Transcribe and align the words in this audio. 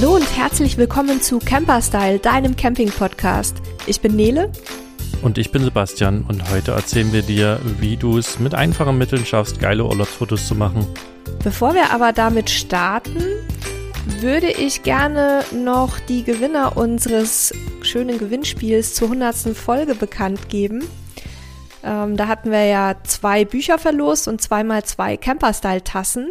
Hallo 0.00 0.14
und 0.14 0.36
herzlich 0.36 0.76
willkommen 0.76 1.20
zu 1.20 1.40
Camperstyle, 1.40 2.20
deinem 2.20 2.54
Camping-Podcast. 2.54 3.56
Ich 3.88 4.00
bin 4.00 4.14
Nele. 4.14 4.52
Und 5.22 5.38
ich 5.38 5.50
bin 5.50 5.64
Sebastian 5.64 6.24
und 6.28 6.52
heute 6.52 6.70
erzählen 6.70 7.12
wir 7.12 7.22
dir, 7.22 7.58
wie 7.80 7.96
du 7.96 8.16
es 8.16 8.38
mit 8.38 8.54
einfachen 8.54 8.96
Mitteln 8.96 9.26
schaffst, 9.26 9.58
geile 9.58 9.84
Urlaubsfotos 9.84 10.46
zu 10.46 10.54
machen. 10.54 10.86
Bevor 11.42 11.74
wir 11.74 11.90
aber 11.90 12.12
damit 12.12 12.48
starten, 12.48 13.24
würde 14.20 14.52
ich 14.52 14.84
gerne 14.84 15.42
noch 15.52 15.98
die 15.98 16.22
Gewinner 16.22 16.76
unseres 16.76 17.52
schönen 17.82 18.18
Gewinnspiels 18.18 18.94
zur 18.94 19.08
100. 19.08 19.56
Folge 19.56 19.96
bekannt 19.96 20.48
geben. 20.48 20.84
Ähm, 21.82 22.16
da 22.16 22.28
hatten 22.28 22.52
wir 22.52 22.66
ja 22.66 22.94
zwei 23.02 23.44
Bücher 23.44 23.78
verlost 23.78 24.28
und 24.28 24.40
zweimal 24.40 24.84
zwei 24.84 25.16
Camperstyle-Tassen. 25.16 26.28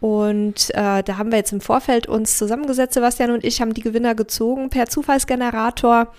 Und 0.00 0.70
äh, 0.70 1.02
da 1.02 1.18
haben 1.18 1.30
wir 1.30 1.38
jetzt 1.38 1.52
im 1.52 1.60
Vorfeld 1.60 2.06
uns 2.06 2.38
zusammengesetzt, 2.38 2.94
Sebastian 2.94 3.30
und 3.32 3.44
ich 3.44 3.60
haben 3.60 3.74
die 3.74 3.82
Gewinner 3.82 4.14
gezogen 4.14 4.70
per 4.70 4.86
Zufallsgenerator. 4.86 6.12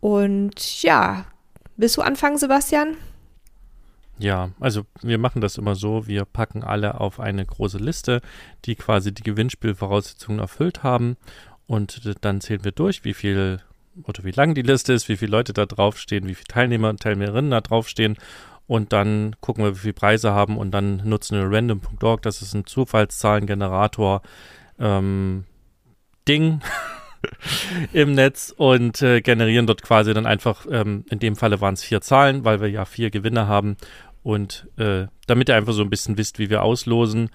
Und 0.00 0.82
ja, 0.82 1.24
willst 1.76 1.96
du 1.96 2.02
anfangen, 2.02 2.36
Sebastian? 2.36 2.96
Ja, 4.18 4.50
also 4.60 4.82
wir 5.02 5.18
machen 5.18 5.40
das 5.40 5.56
immer 5.56 5.74
so, 5.74 6.06
wir 6.06 6.24
packen 6.24 6.62
alle 6.62 7.00
auf 7.00 7.18
eine 7.18 7.44
große 7.44 7.78
Liste, 7.78 8.20
die 8.64 8.76
quasi 8.76 9.12
die 9.12 9.22
Gewinnspielvoraussetzungen 9.22 10.38
erfüllt 10.38 10.82
haben. 10.82 11.16
Und 11.66 12.02
dann 12.20 12.42
zählen 12.42 12.62
wir 12.62 12.72
durch, 12.72 13.04
wie 13.04 13.14
viel 13.14 13.60
oder 14.02 14.24
wie 14.24 14.32
lang 14.32 14.54
die 14.54 14.62
Liste 14.62 14.92
ist, 14.92 15.08
wie 15.08 15.16
viele 15.16 15.30
Leute 15.30 15.52
da 15.52 15.66
draufstehen, 15.66 16.26
wie 16.26 16.34
viele 16.34 16.48
Teilnehmer 16.48 16.90
und 16.90 17.00
Teilnehmerinnen 17.00 17.52
da 17.52 17.60
draufstehen 17.60 18.16
und 18.66 18.92
dann 18.92 19.36
gucken 19.40 19.64
wir, 19.64 19.74
wie 19.74 19.80
viele 19.80 19.92
Preise 19.92 20.32
haben 20.32 20.56
und 20.56 20.70
dann 20.70 21.02
nutzen 21.04 21.38
wir 21.38 21.50
random.org, 21.50 22.22
das 22.22 22.42
ist 22.42 22.54
ein 22.54 22.66
Zufallszahlengenerator 22.66 24.22
ähm, 24.78 25.44
Ding 26.26 26.60
im 27.92 28.14
Netz 28.14 28.54
und 28.56 29.02
äh, 29.02 29.20
generieren 29.20 29.66
dort 29.66 29.82
quasi 29.82 30.14
dann 30.14 30.26
einfach, 30.26 30.66
ähm, 30.70 31.04
in 31.10 31.18
dem 31.18 31.36
Falle 31.36 31.60
waren 31.60 31.74
es 31.74 31.82
vier 31.82 32.00
Zahlen, 32.00 32.44
weil 32.44 32.60
wir 32.60 32.70
ja 32.70 32.84
vier 32.84 33.10
Gewinner 33.10 33.46
haben. 33.46 33.76
Und 34.22 34.68
äh, 34.78 35.06
damit 35.26 35.50
ihr 35.50 35.56
einfach 35.56 35.74
so 35.74 35.82
ein 35.82 35.90
bisschen 35.90 36.16
wisst, 36.16 36.38
wie 36.38 36.48
wir 36.48 36.62
auslosen. 36.62 37.28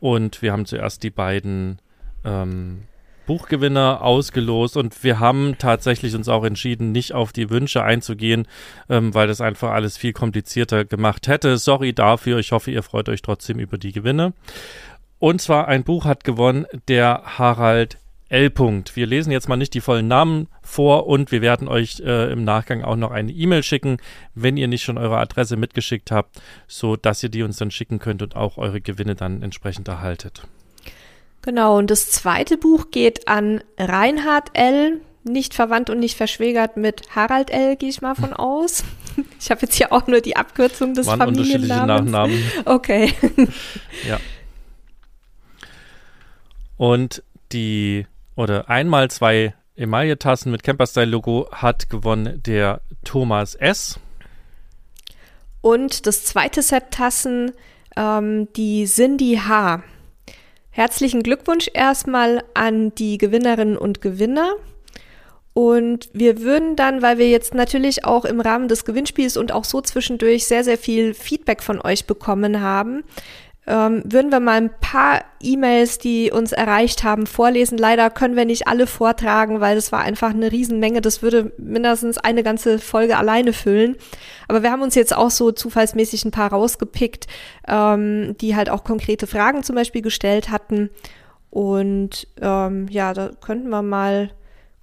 Und 0.00 0.42
wir 0.42 0.52
haben 0.52 0.66
zuerst 0.66 1.02
die 1.02 1.10
beiden 1.10 1.78
ähm, 2.22 2.82
Buchgewinner 3.26 4.02
ausgelost 4.02 4.76
und 4.76 5.02
wir 5.02 5.20
haben 5.20 5.56
tatsächlich 5.58 6.14
uns 6.14 6.28
auch 6.28 6.44
entschieden, 6.44 6.92
nicht 6.92 7.12
auf 7.12 7.32
die 7.32 7.50
Wünsche 7.50 7.82
einzugehen, 7.82 8.46
ähm, 8.88 9.14
weil 9.14 9.26
das 9.26 9.40
einfach 9.40 9.70
alles 9.70 9.96
viel 9.96 10.12
komplizierter 10.12 10.84
gemacht 10.84 11.28
hätte. 11.28 11.56
Sorry 11.56 11.92
dafür. 11.92 12.38
Ich 12.38 12.52
hoffe, 12.52 12.70
ihr 12.70 12.82
freut 12.82 13.08
euch 13.08 13.22
trotzdem 13.22 13.58
über 13.58 13.78
die 13.78 13.92
Gewinne. 13.92 14.32
Und 15.18 15.40
zwar 15.40 15.68
ein 15.68 15.84
Buch 15.84 16.04
hat 16.04 16.24
gewonnen, 16.24 16.66
der 16.88 17.22
Harald 17.38 17.98
L. 18.28 18.48
-Punkt. 18.48 18.96
Wir 18.96 19.06
lesen 19.06 19.30
jetzt 19.30 19.48
mal 19.48 19.56
nicht 19.56 19.74
die 19.74 19.80
vollen 19.80 20.08
Namen 20.08 20.48
vor 20.62 21.06
und 21.06 21.30
wir 21.30 21.40
werden 21.40 21.68
euch 21.68 22.00
äh, 22.00 22.32
im 22.32 22.42
Nachgang 22.42 22.82
auch 22.82 22.96
noch 22.96 23.10
eine 23.10 23.30
E-Mail 23.30 23.62
schicken, 23.62 23.98
wenn 24.34 24.56
ihr 24.56 24.66
nicht 24.66 24.82
schon 24.82 24.98
eure 24.98 25.18
Adresse 25.18 25.56
mitgeschickt 25.56 26.10
habt, 26.10 26.40
so 26.66 26.96
dass 26.96 27.22
ihr 27.22 27.28
die 27.28 27.42
uns 27.42 27.58
dann 27.58 27.70
schicken 27.70 27.98
könnt 27.98 28.22
und 28.22 28.34
auch 28.34 28.56
eure 28.56 28.80
Gewinne 28.80 29.14
dann 29.14 29.42
entsprechend 29.42 29.88
erhaltet. 29.88 30.48
Genau, 31.44 31.76
und 31.76 31.90
das 31.90 32.10
zweite 32.10 32.56
Buch 32.56 32.90
geht 32.90 33.28
an 33.28 33.62
Reinhard 33.78 34.50
L., 34.54 35.00
nicht 35.24 35.54
verwandt 35.54 35.90
und 35.90 35.98
nicht 35.98 36.16
verschwägert 36.16 36.76
mit 36.76 37.02
Harald 37.14 37.50
L., 37.50 37.76
gehe 37.76 37.90
ich 37.90 38.00
mal 38.00 38.14
von 38.14 38.32
aus. 38.34 38.84
Ich 39.38 39.50
habe 39.50 39.60
jetzt 39.62 39.74
hier 39.74 39.92
auch 39.92 40.06
nur 40.08 40.20
die 40.20 40.36
Abkürzung 40.36 40.94
des 40.94 41.06
Waren 41.06 41.18
Familiennamens. 41.18 42.10
Nachnamen. 42.10 42.42
Okay. 42.64 43.12
ja. 44.08 44.18
Und 46.78 47.22
die, 47.52 48.06
oder 48.34 48.68
einmal 48.68 49.10
zwei 49.10 49.54
Emaille-Tassen 49.76 50.50
mit 50.50 50.62
Camperstyle-Logo 50.64 51.48
hat 51.52 51.90
gewonnen 51.90 52.42
der 52.44 52.80
Thomas 53.04 53.54
S. 53.54 54.00
Und 55.60 56.06
das 56.06 56.24
zweite 56.24 56.62
Set 56.62 56.90
Tassen, 56.90 57.52
ähm, 57.96 58.48
die 58.54 58.86
Cindy 58.86 59.40
H. 59.46 59.82
Herzlichen 60.76 61.22
Glückwunsch 61.22 61.70
erstmal 61.72 62.42
an 62.52 62.92
die 62.96 63.16
Gewinnerinnen 63.16 63.78
und 63.78 64.00
Gewinner. 64.00 64.54
Und 65.52 66.08
wir 66.12 66.40
würden 66.40 66.74
dann, 66.74 67.00
weil 67.00 67.16
wir 67.16 67.28
jetzt 67.28 67.54
natürlich 67.54 68.04
auch 68.04 68.24
im 68.24 68.40
Rahmen 68.40 68.66
des 68.66 68.84
Gewinnspiels 68.84 69.36
und 69.36 69.52
auch 69.52 69.62
so 69.62 69.80
zwischendurch 69.80 70.46
sehr, 70.46 70.64
sehr 70.64 70.76
viel 70.76 71.14
Feedback 71.14 71.62
von 71.62 71.80
euch 71.80 72.06
bekommen 72.06 72.60
haben, 72.60 73.04
ähm, 73.66 74.02
würden 74.04 74.30
wir 74.30 74.40
mal 74.40 74.60
ein 74.60 74.70
paar 74.80 75.22
E-Mails, 75.40 75.98
die 75.98 76.30
uns 76.30 76.52
erreicht 76.52 77.02
haben, 77.02 77.26
vorlesen. 77.26 77.78
Leider 77.78 78.10
können 78.10 78.36
wir 78.36 78.44
nicht 78.44 78.68
alle 78.68 78.86
vortragen, 78.86 79.60
weil 79.60 79.74
das 79.74 79.90
war 79.90 80.00
einfach 80.00 80.30
eine 80.30 80.52
Riesenmenge. 80.52 81.00
Das 81.00 81.22
würde 81.22 81.52
mindestens 81.56 82.18
eine 82.18 82.42
ganze 82.42 82.78
Folge 82.78 83.16
alleine 83.16 83.54
füllen. 83.54 83.96
Aber 84.48 84.62
wir 84.62 84.70
haben 84.70 84.82
uns 84.82 84.94
jetzt 84.94 85.16
auch 85.16 85.30
so 85.30 85.50
zufallsmäßig 85.50 86.26
ein 86.26 86.30
paar 86.30 86.50
rausgepickt, 86.50 87.26
ähm, 87.66 88.36
die 88.40 88.54
halt 88.54 88.68
auch 88.68 88.84
konkrete 88.84 89.26
Fragen 89.26 89.62
zum 89.62 89.76
Beispiel 89.76 90.02
gestellt 90.02 90.50
hatten. 90.50 90.90
Und 91.48 92.26
ähm, 92.42 92.88
ja, 92.90 93.14
da 93.14 93.30
könnten 93.40 93.70
wir 93.70 93.82
mal 93.82 94.30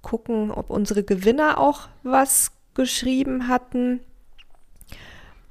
gucken, 0.00 0.50
ob 0.50 0.70
unsere 0.70 1.04
Gewinner 1.04 1.58
auch 1.58 1.88
was 2.02 2.50
geschrieben 2.74 3.46
hatten. 3.46 4.00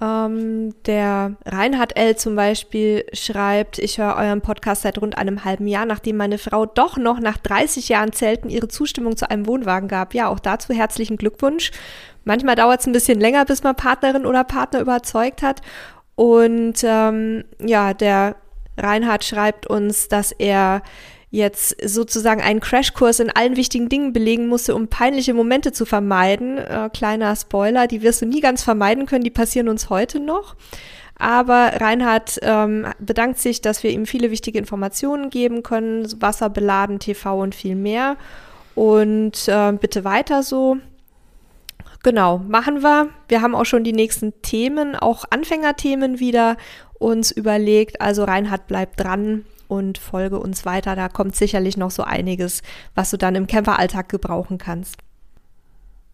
Ähm, 0.01 0.73
der 0.85 1.35
Reinhard 1.45 1.95
L. 1.95 2.15
zum 2.15 2.35
Beispiel 2.35 3.05
schreibt, 3.13 3.77
ich 3.77 3.99
höre 3.99 4.15
euren 4.15 4.41
Podcast 4.41 4.81
seit 4.81 4.99
rund 4.99 5.15
einem 5.15 5.45
halben 5.45 5.67
Jahr, 5.67 5.85
nachdem 5.85 6.17
meine 6.17 6.39
Frau 6.39 6.65
doch 6.65 6.97
noch 6.97 7.19
nach 7.19 7.37
30 7.37 7.87
Jahren 7.89 8.11
Zelten 8.11 8.49
ihre 8.49 8.67
Zustimmung 8.67 9.15
zu 9.15 9.29
einem 9.29 9.45
Wohnwagen 9.45 9.87
gab. 9.87 10.15
Ja, 10.15 10.29
auch 10.29 10.39
dazu 10.39 10.73
herzlichen 10.73 11.17
Glückwunsch. 11.17 11.71
Manchmal 12.23 12.55
dauert 12.55 12.79
es 12.79 12.87
ein 12.87 12.93
bisschen 12.93 13.19
länger, 13.19 13.45
bis 13.45 13.61
man 13.61 13.75
Partnerin 13.75 14.25
oder 14.25 14.43
Partner 14.43 14.81
überzeugt 14.81 15.43
hat. 15.43 15.61
Und 16.15 16.83
ähm, 16.83 17.43
ja, 17.59 17.93
der 17.93 18.35
Reinhard 18.77 19.23
schreibt 19.23 19.67
uns, 19.67 20.07
dass 20.07 20.31
er 20.31 20.81
jetzt 21.31 21.77
sozusagen 21.83 22.41
einen 22.41 22.59
Crashkurs 22.59 23.21
in 23.21 23.31
allen 23.31 23.55
wichtigen 23.55 23.87
Dingen 23.87 24.11
belegen 24.11 24.47
musste, 24.47 24.75
um 24.75 24.89
peinliche 24.89 25.33
Momente 25.33 25.71
zu 25.71 25.85
vermeiden. 25.85 26.57
Äh, 26.57 26.89
kleiner 26.93 27.35
Spoiler, 27.35 27.87
die 27.87 28.01
wirst 28.01 28.21
du 28.21 28.25
nie 28.25 28.41
ganz 28.41 28.61
vermeiden 28.61 29.05
können, 29.05 29.23
die 29.23 29.31
passieren 29.31 29.69
uns 29.69 29.89
heute 29.89 30.19
noch. 30.19 30.55
Aber 31.17 31.73
Reinhard 31.79 32.39
ähm, 32.41 32.87
bedankt 32.99 33.39
sich, 33.39 33.61
dass 33.61 33.83
wir 33.83 33.91
ihm 33.91 34.05
viele 34.05 34.31
wichtige 34.31 34.59
Informationen 34.59 35.29
geben 35.29 35.63
können, 35.63 36.21
Wasser 36.21 36.49
beladen, 36.49 36.99
TV 36.99 37.39
und 37.39 37.55
viel 37.55 37.75
mehr. 37.75 38.17
Und 38.75 39.47
äh, 39.47 39.71
bitte 39.73 40.03
weiter 40.03 40.43
so. 40.43 40.77
Genau, 42.03 42.39
machen 42.39 42.81
wir. 42.81 43.09
Wir 43.27 43.41
haben 43.41 43.55
auch 43.55 43.65
schon 43.65 43.83
die 43.83 43.93
nächsten 43.93 44.41
Themen, 44.41 44.95
auch 44.95 45.23
Anfängerthemen 45.29 46.19
wieder 46.19 46.57
uns 46.97 47.31
überlegt. 47.31 48.01
Also 48.01 48.23
Reinhard 48.23 48.67
bleibt 48.67 48.99
dran 48.99 49.45
und 49.71 49.97
folge 49.97 50.37
uns 50.37 50.65
weiter. 50.65 50.97
Da 50.97 51.07
kommt 51.07 51.33
sicherlich 51.33 51.77
noch 51.77 51.91
so 51.91 52.03
einiges, 52.03 52.61
was 52.93 53.09
du 53.09 53.17
dann 53.17 53.35
im 53.35 53.47
Camperalltag 53.47 54.09
gebrauchen 54.09 54.57
kannst. 54.57 54.97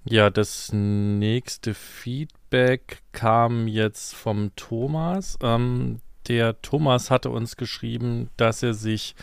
Ja, 0.05 0.29
das 0.29 0.71
nächste 0.71 1.73
Feedback 1.73 3.01
kam 3.13 3.67
jetzt 3.67 4.13
vom 4.13 4.51
Thomas. 4.55 5.39
Ähm, 5.41 6.01
der 6.27 6.61
Thomas 6.61 7.09
hatte 7.09 7.31
uns 7.31 7.57
geschrieben, 7.57 8.29
dass 8.37 8.61
er 8.61 8.75
sich 8.75 9.15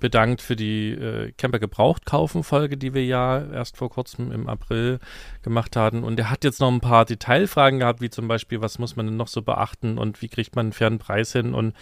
bedankt 0.00 0.42
für 0.42 0.56
die 0.56 0.90
äh, 0.90 1.32
Camper 1.38 1.60
gebraucht 1.60 2.04
kaufen 2.06 2.42
Folge, 2.42 2.76
die 2.76 2.92
wir 2.92 3.04
ja 3.04 3.40
erst 3.40 3.76
vor 3.76 3.88
kurzem 3.88 4.32
im 4.32 4.48
April 4.48 4.98
gemacht 5.42 5.76
hatten. 5.76 6.02
Und 6.02 6.18
er 6.18 6.28
hat 6.28 6.42
jetzt 6.42 6.60
noch 6.60 6.72
ein 6.72 6.80
paar 6.80 7.04
Detailfragen 7.04 7.78
gehabt, 7.78 8.00
wie 8.00 8.10
zum 8.10 8.26
Beispiel, 8.26 8.60
was 8.60 8.80
muss 8.80 8.96
man 8.96 9.06
denn 9.06 9.16
noch 9.16 9.28
so 9.28 9.42
beachten 9.42 9.96
und 9.96 10.22
wie 10.22 10.28
kriegt 10.28 10.56
man 10.56 10.66
einen 10.66 10.72
fairen 10.72 10.98
Preis 10.98 11.32
hin 11.32 11.54
und 11.54 11.72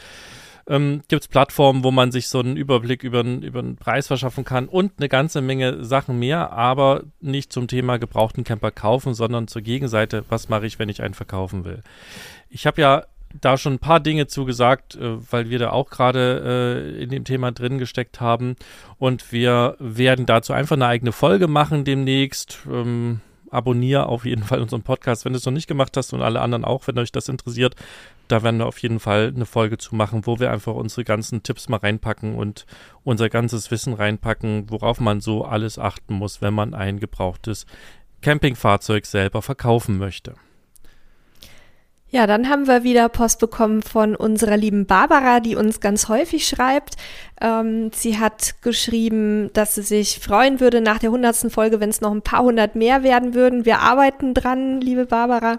ähm, 0.68 1.02
gibt 1.08 1.22
es 1.22 1.28
Plattformen, 1.28 1.84
wo 1.84 1.90
man 1.90 2.12
sich 2.12 2.28
so 2.28 2.40
einen 2.40 2.56
Überblick 2.56 3.02
über, 3.02 3.22
über 3.22 3.62
Preis 3.74 4.06
verschaffen 4.06 4.44
kann 4.44 4.66
und 4.66 4.92
eine 4.98 5.08
ganze 5.08 5.40
Menge 5.40 5.84
Sachen 5.84 6.18
mehr, 6.18 6.52
aber 6.52 7.02
nicht 7.20 7.52
zum 7.52 7.68
Thema 7.68 7.98
gebrauchten 7.98 8.44
Camper 8.44 8.70
kaufen, 8.70 9.14
sondern 9.14 9.48
zur 9.48 9.62
Gegenseite, 9.62 10.24
was 10.28 10.48
mache 10.48 10.66
ich, 10.66 10.78
wenn 10.78 10.88
ich 10.88 11.02
einen 11.02 11.14
verkaufen 11.14 11.64
will. 11.64 11.82
Ich 12.48 12.66
habe 12.66 12.80
ja 12.80 13.04
da 13.40 13.58
schon 13.58 13.74
ein 13.74 13.78
paar 13.78 14.00
Dinge 14.00 14.26
zugesagt, 14.26 14.94
äh, 14.96 15.32
weil 15.32 15.50
wir 15.50 15.58
da 15.58 15.70
auch 15.70 15.90
gerade 15.90 16.94
äh, 16.96 17.02
in 17.02 17.10
dem 17.10 17.24
Thema 17.24 17.52
drin 17.52 17.78
gesteckt 17.78 18.20
haben. 18.20 18.56
Und 18.98 19.32
wir 19.32 19.76
werden 19.78 20.26
dazu 20.26 20.52
einfach 20.52 20.76
eine 20.76 20.86
eigene 20.86 21.12
Folge 21.12 21.48
machen 21.48 21.84
demnächst. 21.84 22.60
Ähm, 22.70 23.20
abonniere 23.54 24.06
auf 24.06 24.24
jeden 24.24 24.42
Fall 24.42 24.60
unseren 24.60 24.82
Podcast, 24.82 25.24
wenn 25.24 25.32
du 25.32 25.38
es 25.38 25.46
noch 25.46 25.52
nicht 25.52 25.66
gemacht 25.66 25.96
hast 25.96 26.12
und 26.12 26.22
alle 26.22 26.40
anderen 26.40 26.64
auch, 26.64 26.86
wenn 26.86 26.98
euch 26.98 27.12
das 27.12 27.28
interessiert. 27.28 27.74
Da 28.28 28.42
werden 28.42 28.58
wir 28.58 28.66
auf 28.66 28.78
jeden 28.78 29.00
Fall 29.00 29.32
eine 29.34 29.46
Folge 29.46 29.78
zu 29.78 29.94
machen, 29.94 30.26
wo 30.26 30.38
wir 30.38 30.50
einfach 30.50 30.74
unsere 30.74 31.04
ganzen 31.04 31.42
Tipps 31.42 31.68
mal 31.68 31.78
reinpacken 31.78 32.34
und 32.34 32.66
unser 33.02 33.28
ganzes 33.28 33.70
Wissen 33.70 33.94
reinpacken, 33.94 34.70
worauf 34.70 35.00
man 35.00 35.20
so 35.20 35.44
alles 35.44 35.78
achten 35.78 36.14
muss, 36.14 36.42
wenn 36.42 36.54
man 36.54 36.74
ein 36.74 37.00
gebrauchtes 37.00 37.66
Campingfahrzeug 38.22 39.04
selber 39.06 39.42
verkaufen 39.42 39.98
möchte. 39.98 40.34
Ja, 42.14 42.28
dann 42.28 42.48
haben 42.48 42.68
wir 42.68 42.84
wieder 42.84 43.08
Post 43.08 43.40
bekommen 43.40 43.82
von 43.82 44.14
unserer 44.14 44.56
lieben 44.56 44.86
Barbara, 44.86 45.40
die 45.40 45.56
uns 45.56 45.80
ganz 45.80 46.08
häufig 46.08 46.46
schreibt. 46.46 46.94
Ähm, 47.40 47.90
sie 47.92 48.20
hat 48.20 48.62
geschrieben, 48.62 49.50
dass 49.52 49.74
sie 49.74 49.82
sich 49.82 50.20
freuen 50.20 50.60
würde 50.60 50.80
nach 50.80 51.00
der 51.00 51.10
hundertsten 51.10 51.50
Folge, 51.50 51.80
wenn 51.80 51.90
es 51.90 52.00
noch 52.00 52.12
ein 52.12 52.22
paar 52.22 52.44
hundert 52.44 52.76
mehr 52.76 53.02
werden 53.02 53.34
würden. 53.34 53.64
Wir 53.64 53.80
arbeiten 53.80 54.32
dran, 54.32 54.80
liebe 54.80 55.06
Barbara. 55.06 55.58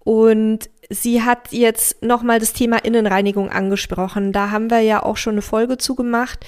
Und 0.00 0.68
sie 0.90 1.22
hat 1.22 1.52
jetzt 1.52 2.02
nochmal 2.02 2.40
das 2.40 2.52
Thema 2.52 2.84
Innenreinigung 2.84 3.48
angesprochen. 3.48 4.32
Da 4.32 4.50
haben 4.50 4.72
wir 4.72 4.80
ja 4.80 5.04
auch 5.04 5.16
schon 5.16 5.34
eine 5.34 5.42
Folge 5.42 5.78
zugemacht. 5.78 6.44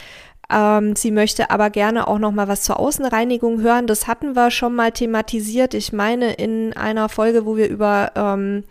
Ähm, 0.51 0.97
sie 0.97 1.13
möchte 1.13 1.53
aber 1.53 1.71
gerne 1.71 2.09
auch 2.09 2.19
noch 2.19 2.33
mal 2.33 2.49
was 2.49 2.63
zur 2.63 2.81
Außenreinigung 2.81 3.61
hören. 3.61 3.87
Das 3.87 4.09
hatten 4.09 4.35
wir 4.35 4.51
schon 4.51 4.75
mal 4.75 4.91
thematisiert. 4.91 5.75
Ich 5.75 5.93
meine 5.93 6.33
in 6.33 6.73
einer 6.73 7.09
Folge, 7.09 7.47
wo 7.47 7.57
wir 7.57 7.69
über 7.69 8.11
ähm, 8.17 8.65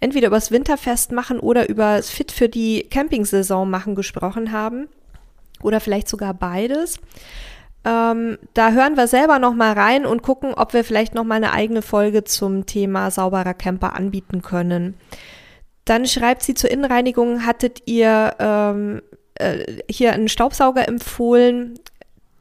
entweder 0.00 0.28
über 0.28 0.36
das 0.36 0.50
Winterfest 0.50 1.12
machen 1.12 1.38
oder 1.38 1.68
über 1.68 1.96
das 1.96 2.10
Fit 2.10 2.32
für 2.32 2.48
die 2.48 2.86
Campingsaison 2.90 3.68
machen 3.68 3.94
gesprochen 3.94 4.52
haben. 4.52 4.88
Oder 5.62 5.80
vielleicht 5.80 6.08
sogar 6.08 6.32
beides. 6.34 6.98
Ähm, 7.84 8.38
da 8.54 8.72
hören 8.72 8.96
wir 8.96 9.06
selber 9.06 9.38
noch 9.38 9.54
mal 9.54 9.72
rein 9.72 10.04
und 10.04 10.22
gucken, 10.22 10.52
ob 10.54 10.74
wir 10.74 10.84
vielleicht 10.84 11.14
noch 11.14 11.24
mal 11.24 11.36
eine 11.36 11.52
eigene 11.52 11.82
Folge 11.82 12.24
zum 12.24 12.66
Thema 12.66 13.10
sauberer 13.10 13.54
Camper 13.54 13.94
anbieten 13.94 14.42
können. 14.42 14.94
Dann 15.84 16.06
schreibt 16.06 16.42
sie 16.42 16.54
zur 16.54 16.70
Innenreinigung, 16.70 17.46
hattet 17.46 17.82
ihr 17.86 18.34
ähm, 18.38 19.02
äh, 19.34 19.78
hier 19.90 20.12
einen 20.12 20.28
Staubsauger 20.28 20.86
empfohlen. 20.86 21.78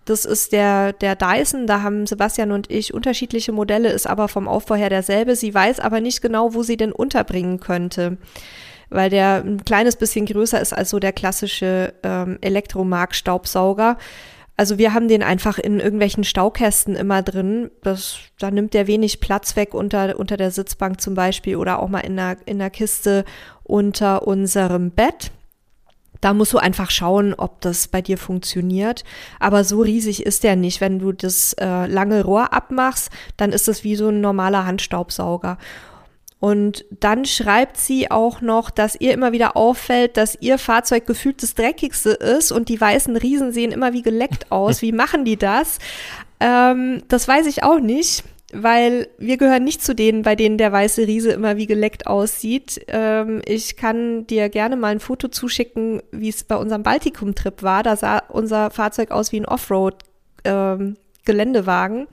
Das 0.09 0.25
ist 0.25 0.53
der, 0.53 0.93
der 0.93 1.15
Dyson. 1.15 1.67
Da 1.67 1.83
haben 1.83 2.07
Sebastian 2.07 2.51
und 2.51 2.71
ich 2.71 2.95
unterschiedliche 2.95 3.51
Modelle, 3.51 3.91
ist 3.91 4.07
aber 4.07 4.27
vom 4.27 4.47
Aufbau 4.47 4.73
her 4.73 4.89
derselbe. 4.89 5.35
Sie 5.35 5.53
weiß 5.53 5.79
aber 5.79 6.01
nicht 6.01 6.21
genau, 6.21 6.55
wo 6.55 6.63
sie 6.63 6.77
den 6.77 6.91
unterbringen 6.91 7.59
könnte, 7.59 8.17
weil 8.89 9.11
der 9.11 9.43
ein 9.45 9.63
kleines 9.63 9.97
bisschen 9.97 10.25
größer 10.25 10.59
ist 10.59 10.73
als 10.73 10.89
so 10.89 10.97
der 10.97 11.13
klassische 11.13 11.93
ähm, 12.01 12.39
Elektromark-Staubsauger. 12.41 13.97
Also 14.57 14.79
wir 14.79 14.95
haben 14.95 15.07
den 15.07 15.21
einfach 15.21 15.59
in 15.59 15.79
irgendwelchen 15.79 16.23
Staukästen 16.23 16.95
immer 16.95 17.21
drin. 17.21 17.69
Das, 17.83 18.17
da 18.39 18.49
nimmt 18.49 18.73
der 18.73 18.87
wenig 18.87 19.19
Platz 19.19 19.55
weg 19.55 19.75
unter, 19.75 20.17
unter 20.17 20.37
der 20.37 20.49
Sitzbank 20.49 20.99
zum 20.99 21.13
Beispiel 21.13 21.55
oder 21.55 21.79
auch 21.79 21.87
mal 21.87 21.99
in 21.99 22.15
der, 22.15 22.37
in 22.47 22.57
der 22.57 22.71
Kiste 22.71 23.25
unter 23.63 24.25
unserem 24.27 24.89
Bett. 24.89 25.31
Da 26.21 26.33
musst 26.33 26.53
du 26.53 26.57
einfach 26.57 26.91
schauen, 26.91 27.33
ob 27.33 27.61
das 27.61 27.87
bei 27.87 28.01
dir 28.01 28.17
funktioniert. 28.17 29.03
Aber 29.39 29.63
so 29.63 29.81
riesig 29.81 30.25
ist 30.25 30.43
der 30.43 30.55
nicht. 30.55 30.81
Wenn 30.81 30.99
du 30.99 31.11
das 31.11 31.53
äh, 31.53 31.87
lange 31.87 32.23
Rohr 32.23 32.53
abmachst, 32.53 33.09
dann 33.37 33.51
ist 33.51 33.67
es 33.67 33.83
wie 33.83 33.95
so 33.95 34.09
ein 34.09 34.21
normaler 34.21 34.65
Handstaubsauger. 34.65 35.57
Und 36.39 36.85
dann 36.89 37.25
schreibt 37.25 37.77
sie 37.77 38.11
auch 38.11 38.39
noch, 38.39 38.69
dass 38.69 38.95
ihr 38.95 39.13
immer 39.13 39.33
wieder 39.33 39.57
auffällt, 39.57 40.15
dass 40.15 40.37
ihr 40.39 40.57
Fahrzeug 40.57 41.05
gefühlt 41.05 41.43
das 41.43 41.53
dreckigste 41.53 42.11
ist 42.11 42.53
und 42.53 42.69
die 42.69 42.79
weißen 42.79 43.15
Riesen 43.17 43.51
sehen 43.51 43.73
immer 43.73 43.91
wie 43.91 44.01
geleckt 44.01 44.49
aus. 44.49 44.81
Wie 44.81 44.93
machen 44.93 45.25
die 45.25 45.35
das? 45.35 45.79
Ähm, 46.39 47.03
das 47.09 47.27
weiß 47.27 47.45
ich 47.45 47.63
auch 47.63 47.79
nicht 47.79 48.23
weil 48.53 49.07
wir 49.17 49.37
gehören 49.37 49.63
nicht 49.63 49.81
zu 49.83 49.93
denen, 49.93 50.23
bei 50.23 50.35
denen 50.35 50.57
der 50.57 50.71
weiße 50.71 51.05
Riese 51.07 51.31
immer 51.31 51.57
wie 51.57 51.67
geleckt 51.67 52.07
aussieht. 52.07 52.81
Ähm, 52.87 53.41
ich 53.45 53.75
kann 53.75 54.25
dir 54.27 54.49
gerne 54.49 54.75
mal 54.75 54.91
ein 54.91 54.99
Foto 54.99 55.27
zuschicken, 55.27 56.01
wie 56.11 56.29
es 56.29 56.43
bei 56.43 56.55
unserem 56.55 56.83
Baltikum-Trip 56.83 57.63
war. 57.63 57.83
Da 57.83 57.95
sah 57.95 58.19
unser 58.29 58.71
Fahrzeug 58.71 59.11
aus 59.11 59.31
wie 59.31 59.39
ein 59.39 59.45
Offroad-Geländewagen. 59.45 61.99
Ähm, 61.99 62.07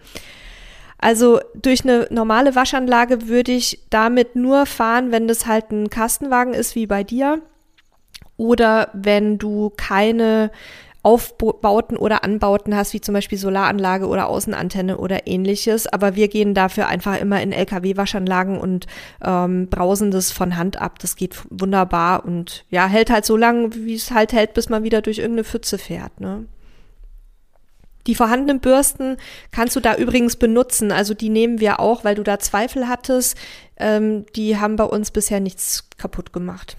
also 0.99 1.41
durch 1.55 1.85
eine 1.85 2.07
normale 2.11 2.55
Waschanlage 2.55 3.29
würde 3.29 3.53
ich 3.53 3.81
damit 3.91 4.35
nur 4.35 4.65
fahren, 4.67 5.13
wenn 5.13 5.29
das 5.29 5.47
halt 5.47 5.71
ein 5.71 5.91
Kastenwagen 5.91 6.55
ist 6.55 6.75
wie 6.75 6.87
bei 6.87 7.05
dir 7.05 7.43
oder 8.37 8.91
wenn 8.93 9.39
du 9.39 9.71
keine 9.77 10.51
Aufbauten 11.07 11.97
oder 11.97 12.25
Anbauten 12.25 12.75
hast, 12.75 12.93
wie 12.93 13.01
zum 13.01 13.15
Beispiel 13.15 13.39
Solaranlage 13.39 14.09
oder 14.09 14.27
Außenantenne 14.27 14.99
oder 14.99 15.29
ähnliches. 15.29 15.87
Aber 15.87 16.17
wir 16.17 16.27
gehen 16.27 16.53
dafür 16.53 16.89
einfach 16.89 17.21
immer 17.21 17.41
in 17.41 17.53
LKW-Waschanlagen 17.53 18.59
und 18.59 18.89
ähm, 19.25 19.69
brausen 19.69 20.11
das 20.11 20.33
von 20.33 20.57
Hand 20.57 20.81
ab. 20.81 20.99
Das 20.99 21.15
geht 21.15 21.37
wunderbar 21.49 22.25
und 22.25 22.65
ja, 22.71 22.89
hält 22.89 23.11
halt 23.11 23.25
so 23.25 23.37
lange, 23.37 23.73
wie 23.77 23.95
es 23.95 24.11
halt 24.11 24.33
hält, 24.33 24.53
bis 24.55 24.69
man 24.69 24.83
wieder 24.83 25.01
durch 25.01 25.19
irgendeine 25.19 25.45
Pfütze 25.45 25.79
fährt. 25.79 26.21
Ne? 26.21 26.47
Die 28.09 28.17
vorhandenen 28.17 28.59
Bürsten 28.59 29.17
kannst 29.53 29.77
du 29.77 29.81
da 29.81 29.95
übrigens 29.95 30.35
benutzen. 30.35 30.91
Also 30.91 31.15
die 31.15 31.29
nehmen 31.29 31.61
wir 31.61 31.79
auch, 31.79 32.03
weil 32.03 32.17
du 32.17 32.25
da 32.25 32.41
Zweifel 32.41 32.89
hattest. 32.89 33.37
Ähm, 33.77 34.27
die 34.35 34.59
haben 34.59 34.75
bei 34.75 34.83
uns 34.83 35.13
bisher 35.13 35.39
nichts 35.39 35.89
kaputt 35.99 36.33
gemacht. 36.33 36.77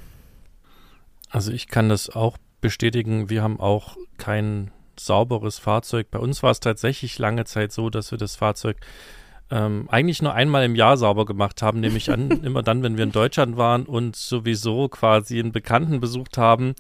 Also 1.30 1.54
ich 1.54 1.70
kann 1.70 1.88
das 1.88 2.10
auch 2.10 2.38
bestätigen, 2.62 3.30
wir 3.30 3.44
haben 3.44 3.59
auch 3.59 3.98
kein 4.18 4.71
sauberes 5.00 5.59
Fahrzeug. 5.59 6.09
Bei 6.12 6.19
uns 6.19 6.42
war 6.44 6.51
es 6.51 6.59
tatsächlich 6.59 7.19
lange 7.19 7.45
Zeit 7.45 7.71
so, 7.71 7.89
dass 7.89 8.12
wir 8.12 8.18
das 8.18 8.36
Fahrzeug 8.36 8.77
ähm, 9.50 9.88
eigentlich 9.89 10.21
nur 10.21 10.33
einmal 10.33 10.65
im 10.65 10.75
Jahr 10.75 10.98
sauber 10.98 11.25
gemacht 11.25 11.62
haben, 11.62 11.80
nämlich 11.80 12.12
an, 12.12 12.30
immer 12.44 12.63
dann, 12.63 12.83
wenn 12.83 12.98
wir 12.98 13.04
in 13.04 13.12
Deutschland 13.12 13.57
waren 13.57 13.86
und 13.86 14.15
sowieso 14.15 14.89
quasi 14.89 15.39
einen 15.39 15.51
Bekannten 15.51 16.00
besucht 16.00 16.38
haben, 16.38 16.75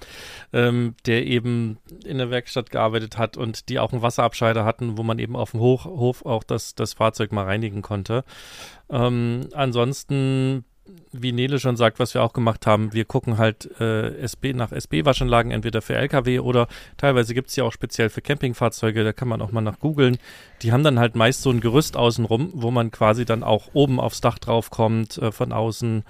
ähm, 0.51 0.95
der 1.05 1.25
eben 1.25 1.77
in 2.03 2.17
der 2.17 2.29
Werkstatt 2.29 2.69
gearbeitet 2.69 3.17
hat 3.17 3.37
und 3.37 3.69
die 3.69 3.79
auch 3.79 3.93
einen 3.93 4.01
Wasserabscheider 4.01 4.65
hatten, 4.65 4.97
wo 4.97 5.03
man 5.03 5.19
eben 5.19 5.35
auf 5.35 5.51
dem 5.51 5.61
Hoch, 5.61 5.85
Hof 5.85 6.25
auch 6.25 6.43
das, 6.43 6.75
das 6.75 6.93
Fahrzeug 6.93 7.31
mal 7.31 7.45
reinigen 7.45 7.81
konnte. 7.81 8.25
Ähm, 8.89 9.47
ansonsten 9.53 10.65
wie 11.11 11.31
Nele 11.31 11.59
schon 11.59 11.77
sagt, 11.77 11.99
was 11.99 12.13
wir 12.13 12.23
auch 12.23 12.33
gemacht 12.33 12.67
haben, 12.67 12.93
wir 12.93 13.05
gucken 13.05 13.37
halt 13.37 13.69
äh, 13.79 14.15
SB 14.19 14.53
nach 14.53 14.71
SB-Waschanlagen, 14.71 15.51
entweder 15.51 15.81
für 15.81 15.95
LKW 15.95 16.39
oder 16.39 16.67
teilweise 16.97 17.33
gibt 17.33 17.49
es 17.49 17.55
ja 17.55 17.63
auch 17.63 17.71
speziell 17.71 18.09
für 18.09 18.21
Campingfahrzeuge, 18.21 19.03
da 19.03 19.13
kann 19.13 19.27
man 19.27 19.41
auch 19.41 19.51
mal 19.51 19.61
nach 19.61 19.79
googeln. 19.79 20.17
Die 20.61 20.71
haben 20.71 20.83
dann 20.83 20.99
halt 20.99 21.15
meist 21.15 21.41
so 21.41 21.49
ein 21.49 21.61
Gerüst 21.61 21.97
außenrum, 21.97 22.51
wo 22.53 22.71
man 22.71 22.91
quasi 22.91 23.25
dann 23.25 23.43
auch 23.43 23.69
oben 23.73 23.99
aufs 23.99 24.21
Dach 24.21 24.37
draufkommt 24.39 25.17
äh, 25.17 25.31
von 25.31 25.51
außen. 25.51 26.03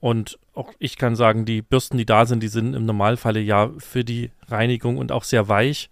Und 0.00 0.38
auch 0.54 0.72
ich 0.78 0.96
kann 0.96 1.16
sagen, 1.16 1.44
die 1.44 1.62
Bürsten, 1.62 1.98
die 1.98 2.06
da 2.06 2.26
sind, 2.26 2.42
die 2.42 2.48
sind 2.48 2.74
im 2.74 2.86
Normalfall 2.86 3.38
ja 3.38 3.70
für 3.78 4.04
die 4.04 4.30
Reinigung 4.48 4.98
und 4.98 5.12
auch 5.12 5.24
sehr 5.24 5.48
weich. 5.48 5.90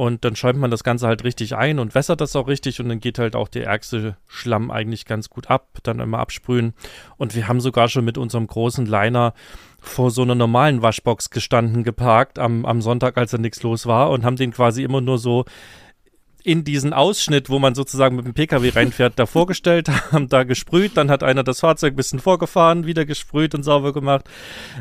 Und 0.00 0.24
dann 0.24 0.34
schäumt 0.34 0.58
man 0.58 0.70
das 0.70 0.82
Ganze 0.82 1.06
halt 1.06 1.24
richtig 1.24 1.56
ein 1.56 1.78
und 1.78 1.94
wässert 1.94 2.22
das 2.22 2.34
auch 2.34 2.48
richtig 2.48 2.80
und 2.80 2.88
dann 2.88 3.00
geht 3.00 3.18
halt 3.18 3.36
auch 3.36 3.48
der 3.48 3.66
ärgste 3.66 4.16
Schlamm 4.26 4.70
eigentlich 4.70 5.04
ganz 5.04 5.28
gut 5.28 5.50
ab, 5.50 5.76
dann 5.82 6.00
immer 6.00 6.20
absprühen. 6.20 6.72
Und 7.18 7.34
wir 7.34 7.48
haben 7.48 7.60
sogar 7.60 7.90
schon 7.90 8.06
mit 8.06 8.16
unserem 8.16 8.46
großen 8.46 8.86
Liner 8.86 9.34
vor 9.78 10.10
so 10.10 10.22
einer 10.22 10.34
normalen 10.34 10.80
Waschbox 10.80 11.28
gestanden, 11.28 11.84
geparkt 11.84 12.38
am, 12.38 12.64
am 12.64 12.80
Sonntag, 12.80 13.18
als 13.18 13.32
da 13.32 13.36
nichts 13.36 13.62
los 13.62 13.84
war 13.84 14.08
und 14.08 14.24
haben 14.24 14.36
den 14.36 14.52
quasi 14.52 14.84
immer 14.84 15.02
nur 15.02 15.18
so 15.18 15.44
in 16.42 16.64
diesen 16.64 16.94
Ausschnitt, 16.94 17.50
wo 17.50 17.58
man 17.58 17.74
sozusagen 17.74 18.16
mit 18.16 18.24
dem 18.24 18.32
Pkw 18.32 18.70
reinfährt, 18.70 19.18
da 19.18 19.26
vorgestellt, 19.26 19.90
haben 20.12 20.30
da 20.30 20.44
gesprüht, 20.44 20.96
dann 20.96 21.10
hat 21.10 21.22
einer 21.22 21.44
das 21.44 21.60
Fahrzeug 21.60 21.92
ein 21.92 21.96
bisschen 21.96 22.20
vorgefahren, 22.20 22.86
wieder 22.86 23.04
gesprüht 23.04 23.54
und 23.54 23.64
sauber 23.64 23.92
gemacht. 23.92 24.24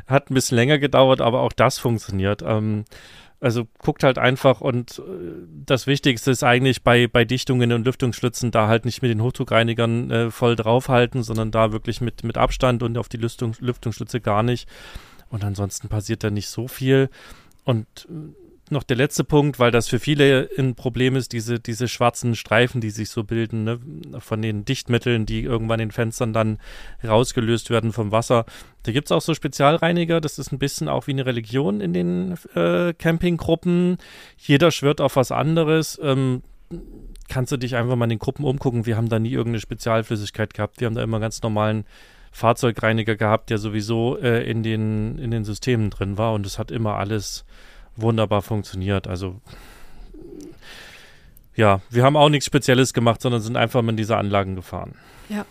Hat 0.08 0.32
ein 0.32 0.34
bisschen 0.34 0.56
länger 0.56 0.80
gedauert, 0.80 1.20
aber 1.20 1.42
auch 1.42 1.52
das 1.52 1.78
funktioniert. 1.78 2.42
Ähm, 2.42 2.86
also 3.42 3.68
guckt 3.80 4.04
halt 4.04 4.18
einfach 4.18 4.62
und 4.62 5.00
äh, 5.00 5.02
das 5.66 5.88
Wichtigste 5.88 6.32
ist 6.32 6.44
eigentlich 6.44 6.84
bei, 6.84 7.08
bei 7.08 7.26
Dichtungen 7.26 7.72
und 7.72 7.86
Lüftungsschlitzen 7.86 8.52
da 8.52 8.68
halt 8.68 8.86
nicht 8.86 9.02
mit 9.02 9.12
den 9.12 9.22
Hochdruckreinigern 9.22 10.12
äh, 10.12 10.32
voll 10.32 10.56
draufhalten, 10.56 11.24
sondern 11.24 11.52
da 11.52 11.72
wirklich 11.72 12.02
mit, 12.02 12.24
mit 12.24 12.38
Abstand 12.38 12.84
und 12.84 12.98
auf 12.98 13.10
die 13.10 13.18
Lüftung, 13.18 13.56
Lüftungsschlitze 13.60 14.20
gar 14.20 14.44
nicht. 14.44 14.68
Und 15.30 15.44
ansonsten 15.44 15.90
passiert 15.90 16.24
da 16.24 16.30
nicht 16.30 16.50
so 16.50 16.68
viel. 16.68 17.10
Und 17.64 17.88
äh, 18.10 18.49
noch 18.72 18.84
der 18.84 18.98
letzte 18.98 19.24
Punkt, 19.24 19.60
weil 19.60 19.72
das 19.72 19.88
für 19.88 20.00
viele 20.00 20.50
ein 20.58 20.76
Problem 20.76 21.16
ist, 21.16 21.34
diese, 21.34 21.60
diese 21.60 21.88
schwarzen 21.88 22.36
Streifen, 22.36 22.82
die 22.82 22.90
sich 22.90 23.10
so 23.10 23.24
bilden, 23.24 23.64
ne, 23.64 23.80
von 24.20 24.42
den 24.42 24.66
Dichtmitteln, 24.66 25.26
die 25.26 25.44
irgendwann 25.44 25.80
in 25.80 25.90
den 25.90 25.94
Fenstern 25.94 26.34
dann 26.34 26.60
rausgelöst 27.04 27.70
werden 27.70 27.94
vom 27.94 28.12
Wasser. 28.12 28.46
Da 28.84 28.92
gibt 28.92 29.08
es 29.08 29.12
auch 29.12 29.22
so 29.22 29.34
Spezialreiniger, 29.34 30.22
das 30.22 30.40
ist 30.40 30.52
ein 30.52 30.60
bisschen 30.60 30.88
auch 30.88 31.08
wie 31.08 31.12
eine 31.12 31.26
Religion 31.26 31.82
in 31.82 31.94
den 31.94 32.38
äh, 32.56 32.94
Campinggruppen. 32.94 33.98
Jeder 34.38 34.72
schwört 34.72 35.02
auf 35.02 35.16
was 35.16 35.32
anderes. 35.32 36.00
Ähm, 36.02 36.42
kannst 37.28 37.52
du 37.52 37.58
dich 37.58 37.76
einfach 37.76 37.96
mal 37.96 38.06
in 38.06 38.12
den 38.12 38.20
Gruppen 38.20 38.46
umgucken. 38.46 38.86
Wir 38.86 38.98
haben 38.98 39.10
da 39.10 39.20
nie 39.20 39.32
irgendeine 39.32 39.62
Spezialflüssigkeit 39.62 40.54
gehabt. 40.54 40.80
Wir 40.80 40.88
haben 40.88 40.96
da 40.96 41.04
immer 41.04 41.20
ganz 41.20 41.42
normalen 41.42 41.86
Fahrzeugreiniger 42.32 43.16
gehabt, 43.16 43.50
der 43.50 43.58
sowieso 43.58 44.18
äh, 44.18 44.50
in, 44.50 44.64
den, 44.64 45.18
in 45.18 45.32
den 45.32 45.44
Systemen 45.44 45.90
drin 45.90 46.18
war 46.18 46.34
und 46.34 46.46
es 46.46 46.60
hat 46.60 46.72
immer 46.72 46.96
alles 46.96 47.46
wunderbar 48.02 48.42
funktioniert. 48.42 49.08
Also 49.08 49.42
ja, 51.56 51.82
wir 51.90 52.04
haben 52.04 52.16
auch 52.16 52.30
nichts 52.30 52.46
Spezielles 52.46 52.94
gemacht, 52.94 53.22
sondern 53.22 53.42
sind 53.42 53.58
einfach 53.58 53.82
mit 53.82 54.00
dieser 54.00 54.18
Anlagen 54.18 54.56
gefahren. 54.56 54.94
Ja. 55.28 55.46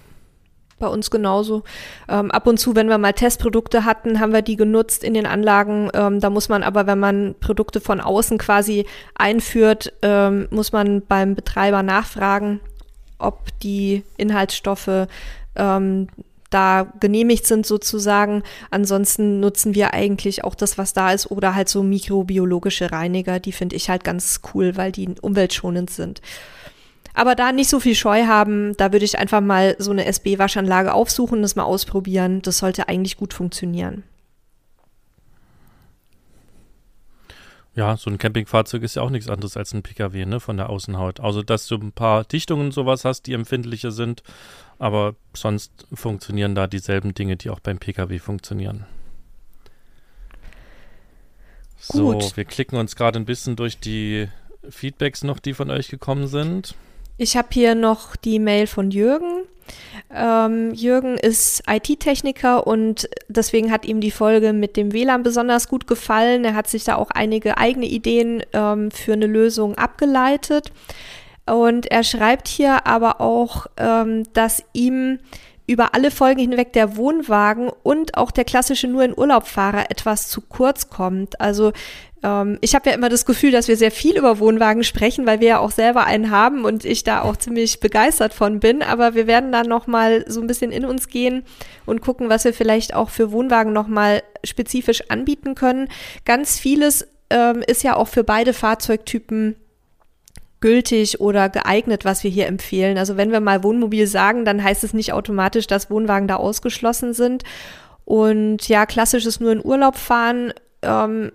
Bei 0.79 0.87
uns 0.87 1.11
genauso. 1.11 1.65
Ähm, 2.09 2.31
ab 2.31 2.47
und 2.47 2.59
zu, 2.59 2.77
wenn 2.77 2.89
wir 2.89 2.99
mal 2.99 3.13
Testprodukte 3.13 3.85
hatten, 3.85 4.21
haben 4.21 4.33
wir 4.33 4.43
die 4.43 4.55
genutzt 4.55 5.03
in 5.03 5.13
den 5.13 5.27
Anlagen. 5.27 5.91
Ähm, 5.93 6.21
da 6.21 6.31
muss 6.31 6.49
man 6.49 6.63
aber, 6.63 6.87
wenn 6.87 7.01
man 7.01 7.35
Produkte 7.41 7.81
von 7.81 8.01
außen 8.01 8.39
quasi 8.39 8.87
einführt, 9.17 9.93
ähm, 10.03 10.47
muss 10.51 10.71
man 10.71 11.03
beim 11.05 11.35
Betreiber 11.35 11.83
nachfragen, 11.83 12.61
ob 13.19 13.49
die 13.59 14.05
Inhaltsstoffe 14.17 15.09
ähm, 15.57 16.07
da 16.51 16.93
genehmigt 17.01 17.47
sind 17.47 17.67
sozusagen. 17.67 18.43
Ansonsten 18.71 19.41
nutzen 19.41 19.75
wir 19.75 19.93
eigentlich 19.95 20.45
auch 20.45 20.55
das, 20.55 20.79
was 20.79 20.93
da 20.93 21.13
ist 21.13 21.31
oder 21.31 21.55
halt 21.55 21.69
so 21.69 21.83
mikrobiologische 21.83 22.91
Reiniger. 22.91 23.41
Die 23.41 23.53
finde 23.53 23.77
ich 23.77 23.91
halt 23.91 24.05
ganz 24.05 24.41
cool, 24.55 24.77
weil 24.77 24.93
die 24.93 25.09
umweltschonend 25.21 25.91
sind. 25.91 26.21
Aber 27.15 27.35
da 27.35 27.53
nicht 27.53 27.69
so 27.69 27.81
viel 27.81 27.95
Scheu 27.95 28.27
haben, 28.27 28.77
da 28.77 28.93
würde 28.93 29.05
ich 29.05 29.19
einfach 29.19 29.41
mal 29.41 29.75
so 29.79 29.91
eine 29.91 30.07
SB-Waschanlage 30.07 30.95
aufsuchen, 30.95 31.43
das 31.43 31.57
mal 31.57 31.65
ausprobieren. 31.65 32.43
Das 32.43 32.59
sollte 32.59 32.89
eigentlich 32.89 33.17
gut 33.17 33.35
funktionieren. 33.35 34.05
Ja, 37.79 37.97
so 37.97 38.11
ein 38.11 38.19
Campingfahrzeug 38.19 38.83
ist 38.83 38.97
ja 38.97 39.03
auch 39.03 39.11
nichts 39.11 39.29
anderes 39.29 39.57
als 39.57 39.73
ein 39.73 39.85
Pkw, 39.85 40.27
ne, 40.27 40.41
von 40.41 40.57
der 40.57 40.69
Außenhaut. 40.69 41.21
Also, 41.21 41.45
dass 41.45 41.69
du 41.69 41.77
ein 41.77 41.93
paar 41.93 42.25
Dichtungen 42.25 42.73
sowas 42.73 43.05
hast, 43.05 43.29
die 43.29 43.35
empfindlicher 43.35 43.93
sind, 43.93 44.25
aber 44.81 45.15
sonst 45.33 45.87
funktionieren 45.95 46.57
da 46.57 46.67
dieselben 46.67 47.15
Dinge, 47.15 47.37
die 47.37 47.51
auch 47.51 47.61
beim 47.61 47.79
Pkw 47.79 48.19
funktionieren. 48.19 48.85
Gut. 51.87 52.21
So, 52.25 52.37
wir 52.37 52.47
klicken 52.47 52.77
uns 52.81 52.97
gerade 52.97 53.17
ein 53.17 53.27
bisschen 53.27 53.55
durch 53.55 53.79
die 53.79 54.27
Feedbacks 54.69 55.23
noch, 55.23 55.39
die 55.39 55.55
von 55.55 55.71
euch 55.71 55.87
gekommen 55.87 56.27
sind. 56.27 56.75
Ich 57.19 57.37
habe 57.37 57.49
hier 57.51 57.75
noch 57.75 58.15
die 58.15 58.39
Mail 58.39 58.69
von 58.69 58.93
Jürgen. 58.93 59.43
Ähm, 60.15 60.73
Jürgen 60.73 61.19
ist 61.19 61.65
IT-Techniker 61.69 62.67
und 62.67 63.09
deswegen 63.29 63.73
hat 63.73 63.85
ihm 63.85 64.01
die 64.01 64.13
Folge 64.13 64.53
mit 64.53 64.77
dem 64.77 64.93
WLAN 64.93 65.25
besonders 65.25 65.69
gut 65.69 65.89
gefallen. 65.89 66.45
Er 66.45 66.55
hat 66.55 66.69
sich 66.69 66.85
da 66.85 66.95
auch 66.95 67.11
einige 67.11 67.59
eigene 67.59 67.87
Ideen 67.87 68.43
ähm, 68.53 68.93
für 68.93 69.15
eine 69.15 69.27
Lösung 69.27 69.75
abgeleitet. 69.75 70.73
Und 71.45 71.91
er 71.91 72.05
schreibt 72.05 72.47
hier 72.47 72.87
aber 72.87 73.21
auch, 73.21 73.67
ähm, 73.79 74.23
dass 74.33 74.63
ihm 74.73 75.19
über 75.67 75.95
alle 75.95 76.11
Folgen 76.11 76.41
hinweg 76.41 76.73
der 76.73 76.97
Wohnwagen 76.97 77.71
und 77.83 78.17
auch 78.17 78.31
der 78.31 78.45
klassische 78.45 78.89
nur 78.89 79.05
in 79.05 79.17
Urlaubfahrer 79.17 79.91
etwas 79.91 80.29
zu 80.29 80.41
kurz 80.41 80.89
kommt. 80.89 81.41
Also 81.41 81.73
ähm, 82.23 82.59
ich 82.61 82.75
habe 82.75 82.91
ja 82.91 82.97
immer 82.97 83.09
das 83.09 83.27
Gefühl, 83.27 83.53
dass 83.53 83.69
wir 83.69 83.77
sehr 83.77 83.91
viel 83.91 84.17
über 84.17 84.39
Wohnwagen 84.39 84.85
sprechen, 84.85 85.27
weil 85.27 85.41
wir 85.41 85.49
ja 85.49 85.59
auch 85.59 85.71
selber 85.71 86.05
einen 86.05 86.31
haben 86.31 86.65
und 86.65 86.85
ich 86.85 87.05
da 87.05 87.23
auch 87.23 87.37
ziemlich 87.37 87.81
begeistert 87.81 88.35
von 88.35 88.61
bin. 88.61 88.83
Aber 88.83 89.15
wir 89.15 89.27
werden 89.27 89.53
dann 89.53 89.67
noch 89.67 89.87
mal 89.87 90.25
so 90.29 90.41
ein 90.41 90.47
bisschen 90.47 90.73
in 90.73 90.85
uns 90.85 91.09
gehen 91.09 91.45
und 91.87 92.01
gucken, 92.01 92.29
was 92.29 92.45
wir 92.45 92.55
vielleicht 92.55 92.95
auch 92.95 93.11
für 93.11 93.33
Wohnwagen 93.33 93.73
noch 93.73 93.89
mal 93.89 94.23
spezifisch 94.45 95.11
anbieten 95.11 95.55
können. 95.55 95.89
Ganz 96.25 96.59
vieles 96.59 97.07
ähm, 97.31 97.63
ist 97.67 97.83
ja 97.83 97.97
auch 97.97 98.09
für 98.09 98.25
beide 98.25 98.53
Fahrzeugtypen 98.53 99.57
gültig 100.61 101.21
oder 101.21 101.49
geeignet, 101.49 102.05
was 102.05 102.25
wir 102.25 102.31
hier 102.31 102.49
empfehlen. 102.49 102.99
Also 102.99 103.17
wenn 103.17 103.31
wir 103.31 103.41
mal 103.41 103.63
Wohnmobil 103.63 104.09
sagen, 104.09 104.45
dann 104.45 104.63
heißt 104.63 104.83
es 104.83 104.93
nicht 104.93 105.13
automatisch, 105.13 105.69
dass 105.69 105.91
Wohnwagen 105.91 106.27
da 106.27 106.37
ausgeschlossen 106.37 107.15
sind. 107.15 107.45
Und 108.05 108.69
ja, 108.69 108.87
klassisches 108.87 109.39
nur 109.39 109.53
in 109.53 109.65
Urlaub 109.65 109.97
fahren 109.97 110.53
ähm, 110.83 111.31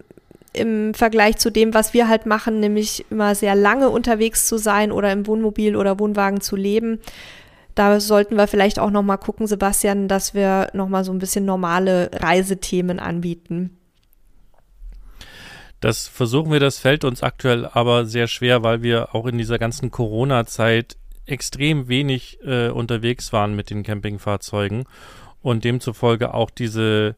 im 0.53 0.93
Vergleich 0.93 1.38
zu 1.38 1.50
dem, 1.50 1.74
was 1.74 1.93
wir 1.93 2.07
halt 2.07 2.25
machen, 2.25 2.60
nämlich 2.60 3.05
immer 3.10 3.36
sehr 3.36 3.55
lange 3.55 3.89
unterwegs 3.89 4.48
zu 4.48 4.57
sein 4.57 4.91
oder 4.91 5.12
im 5.12 5.27
Wohnmobil 5.27 5.75
oder 5.75 6.00
Wohnwagen 6.00 6.41
zu 6.41 6.55
leben. 6.55 7.00
Da 7.75 8.00
sollten 8.00 8.36
wir 8.36 8.48
vielleicht 8.48 8.77
auch 8.77 8.91
noch 8.91 9.01
mal 9.01 9.17
gucken, 9.17 9.48
Sebastian, 9.48 10.07
dass 10.07 10.33
wir 10.33 10.69
noch 10.74 10.88
mal 10.88 11.03
so 11.03 11.12
ein 11.12 11.19
bisschen 11.19 11.45
normale 11.45 12.12
Reisethemen 12.13 13.00
anbieten. 13.00 13.77
Das 15.79 16.07
versuchen 16.07 16.51
wir, 16.51 16.60
das 16.60 16.77
fällt 16.77 17.03
uns 17.03 17.24
aktuell 17.24 17.65
aber 17.65 18.05
sehr 18.05 18.27
schwer, 18.27 18.63
weil 18.63 18.83
wir 18.83 19.13
auch 19.13 19.25
in 19.25 19.38
dieser 19.38 19.60
ganzen 19.60 19.91
Corona-Zeit 19.91 20.95
extrem 21.25 21.88
wenig 21.88 22.39
äh, 22.45 22.69
unterwegs 22.69 23.33
waren 23.33 23.55
mit 23.55 23.69
den 23.69 23.83
Campingfahrzeugen 23.83 24.86
und 25.41 25.63
demzufolge 25.63 26.33
auch 26.33 26.50
diese 26.50 27.15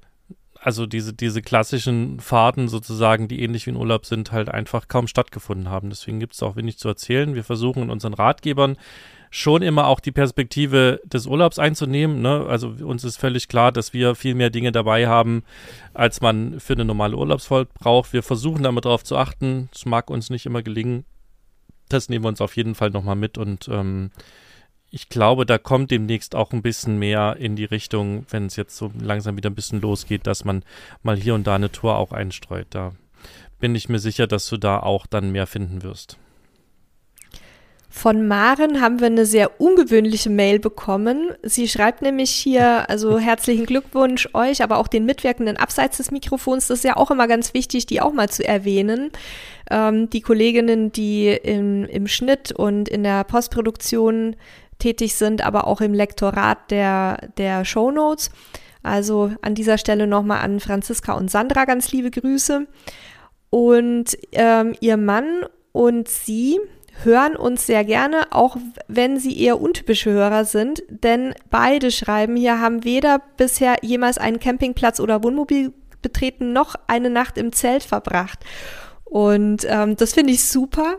also 0.65 0.87
diese, 0.87 1.13
diese 1.13 1.43
klassischen 1.43 2.19
Fahrten 2.19 2.67
sozusagen, 2.67 3.27
die 3.27 3.43
ähnlich 3.43 3.67
wie 3.67 3.69
in 3.69 3.75
Urlaub 3.75 4.03
sind, 4.07 4.31
halt 4.31 4.49
einfach 4.49 4.87
kaum 4.87 5.07
stattgefunden 5.07 5.69
haben. 5.69 5.91
Deswegen 5.91 6.19
gibt 6.19 6.33
es 6.33 6.41
auch 6.41 6.55
wenig 6.55 6.79
zu 6.79 6.87
erzählen. 6.87 7.35
Wir 7.35 7.43
versuchen 7.43 7.83
in 7.83 7.89
unseren 7.91 8.15
Ratgebern 8.15 8.75
schon 9.29 9.61
immer 9.61 9.85
auch 9.85 9.99
die 9.99 10.11
Perspektive 10.11 11.01
des 11.05 11.27
Urlaubs 11.27 11.59
einzunehmen. 11.59 12.23
Ne? 12.23 12.47
Also 12.49 12.69
uns 12.81 13.03
ist 13.03 13.17
völlig 13.17 13.47
klar, 13.47 13.71
dass 13.71 13.93
wir 13.93 14.15
viel 14.15 14.33
mehr 14.33 14.49
Dinge 14.49 14.71
dabei 14.71 15.05
haben, 15.05 15.43
als 15.93 16.19
man 16.21 16.59
für 16.59 16.73
eine 16.73 16.85
normale 16.85 17.15
Urlaubsfahrt 17.15 17.71
braucht. 17.75 18.11
Wir 18.11 18.23
versuchen 18.23 18.63
damit 18.63 18.85
darauf 18.85 19.03
zu 19.03 19.17
achten. 19.17 19.69
Es 19.71 19.85
mag 19.85 20.09
uns 20.09 20.31
nicht 20.31 20.47
immer 20.47 20.63
gelingen. 20.63 21.05
Das 21.89 22.09
nehmen 22.09 22.25
wir 22.25 22.29
uns 22.29 22.41
auf 22.41 22.55
jeden 22.55 22.73
Fall 22.73 22.89
nochmal 22.89 23.15
mit 23.15 23.37
und 23.37 23.67
ähm, 23.67 24.09
ich 24.95 25.09
glaube, 25.09 25.45
da 25.45 25.57
kommt 25.57 25.91
demnächst 25.91 26.35
auch 26.35 26.53
ein 26.53 26.61
bisschen 26.61 26.97
mehr 26.97 27.35
in 27.37 27.57
die 27.57 27.65
Richtung, 27.65 28.25
wenn 28.29 28.45
es 28.45 28.55
jetzt 28.55 28.77
so 28.77 28.93
langsam 28.97 29.35
wieder 29.35 29.49
ein 29.49 29.55
bisschen 29.55 29.81
losgeht, 29.81 30.25
dass 30.25 30.45
man 30.45 30.63
mal 31.03 31.17
hier 31.17 31.35
und 31.35 31.45
da 31.45 31.55
eine 31.55 31.69
Tour 31.69 31.97
auch 31.97 32.13
einstreut. 32.13 32.67
Da 32.69 32.93
bin 33.59 33.75
ich 33.75 33.89
mir 33.89 33.99
sicher, 33.99 34.25
dass 34.25 34.47
du 34.47 34.55
da 34.55 34.79
auch 34.79 35.05
dann 35.05 35.33
mehr 35.33 35.47
finden 35.47 35.83
wirst. 35.83 36.17
Von 37.89 38.27
Maren 38.27 38.81
haben 38.81 38.99
wir 38.99 39.07
eine 39.07 39.25
sehr 39.25 39.59
ungewöhnliche 39.59 40.29
Mail 40.29 40.59
bekommen. 40.59 41.31
Sie 41.43 41.67
schreibt 41.67 42.01
nämlich 42.01 42.29
hier, 42.31 42.89
also 42.89 43.19
herzlichen 43.19 43.65
Glückwunsch 43.65 44.29
euch, 44.33 44.63
aber 44.63 44.77
auch 44.77 44.87
den 44.87 45.05
Mitwirkenden 45.05 45.57
abseits 45.57 45.97
des 45.97 46.11
Mikrofons. 46.11 46.67
Das 46.67 46.79
ist 46.79 46.83
ja 46.85 46.95
auch 46.95 47.11
immer 47.11 47.27
ganz 47.27 47.53
wichtig, 47.53 47.85
die 47.85 47.99
auch 47.99 48.13
mal 48.13 48.29
zu 48.29 48.47
erwähnen. 48.47 49.11
Ähm, 49.69 50.09
die 50.09 50.21
Kolleginnen, 50.21 50.91
die 50.91 51.29
im, 51.29 51.85
im 51.85 52.07
Schnitt 52.07 52.51
und 52.51 52.87
in 52.87 53.03
der 53.03 53.23
Postproduktion 53.23 54.35
tätig 54.79 55.15
sind, 55.15 55.45
aber 55.45 55.67
auch 55.67 55.81
im 55.81 55.93
Lektorat 55.93 56.71
der, 56.71 57.29
der 57.37 57.65
Show 57.65 57.91
Notes. 57.91 58.29
Also 58.83 59.31
an 59.41 59.55
dieser 59.55 59.77
Stelle 59.77 60.05
nochmal 60.05 60.41
an 60.41 60.59
Franziska 60.59 61.13
und 61.13 61.31
Sandra 61.31 61.65
ganz 61.65 61.91
liebe 61.91 62.11
Grüße. 62.11 62.67
Und 63.49 64.17
ähm, 64.31 64.75
ihr 64.79 64.97
Mann 64.97 65.45
und 65.71 66.07
sie 66.07 66.59
hören 67.03 67.35
uns 67.35 67.65
sehr 67.65 67.83
gerne, 67.83 68.27
auch 68.31 68.57
wenn 68.87 69.19
sie 69.19 69.39
eher 69.39 69.59
untypische 69.59 70.11
Hörer 70.11 70.45
sind, 70.45 70.83
denn 70.89 71.33
beide 71.49 71.91
schreiben 71.91 72.35
hier, 72.35 72.59
haben 72.59 72.83
weder 72.83 73.21
bisher 73.37 73.77
jemals 73.81 74.17
einen 74.17 74.39
Campingplatz 74.39 74.99
oder 74.99 75.23
Wohnmobil 75.23 75.73
betreten, 76.01 76.53
noch 76.53 76.75
eine 76.87 77.09
Nacht 77.09 77.37
im 77.37 77.51
Zelt 77.51 77.83
verbracht. 77.83 78.39
Und 79.03 79.65
ähm, 79.67 79.95
das 79.95 80.13
finde 80.13 80.33
ich 80.33 80.45
super, 80.45 80.97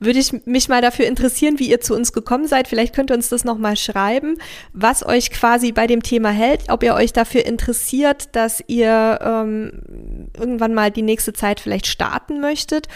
würde 0.00 0.18
ich 0.18 0.46
mich 0.46 0.68
mal 0.68 0.80
dafür 0.80 1.06
interessieren, 1.06 1.58
wie 1.58 1.70
ihr 1.70 1.80
zu 1.80 1.94
uns 1.94 2.12
gekommen 2.12 2.46
seid. 2.46 2.66
Vielleicht 2.66 2.94
könnt 2.94 3.10
ihr 3.10 3.16
uns 3.16 3.28
das 3.28 3.44
nochmal 3.44 3.76
schreiben, 3.76 4.38
was 4.72 5.06
euch 5.06 5.30
quasi 5.30 5.72
bei 5.72 5.86
dem 5.86 6.02
Thema 6.02 6.30
hält, 6.30 6.64
ob 6.68 6.82
ihr 6.82 6.94
euch 6.94 7.12
dafür 7.12 7.44
interessiert, 7.44 8.34
dass 8.34 8.64
ihr 8.66 9.18
ähm, 9.22 10.28
irgendwann 10.38 10.74
mal 10.74 10.90
die 10.90 11.02
nächste 11.02 11.34
Zeit 11.34 11.60
vielleicht 11.60 11.86
starten 11.86 12.40
möchtet. 12.40 12.88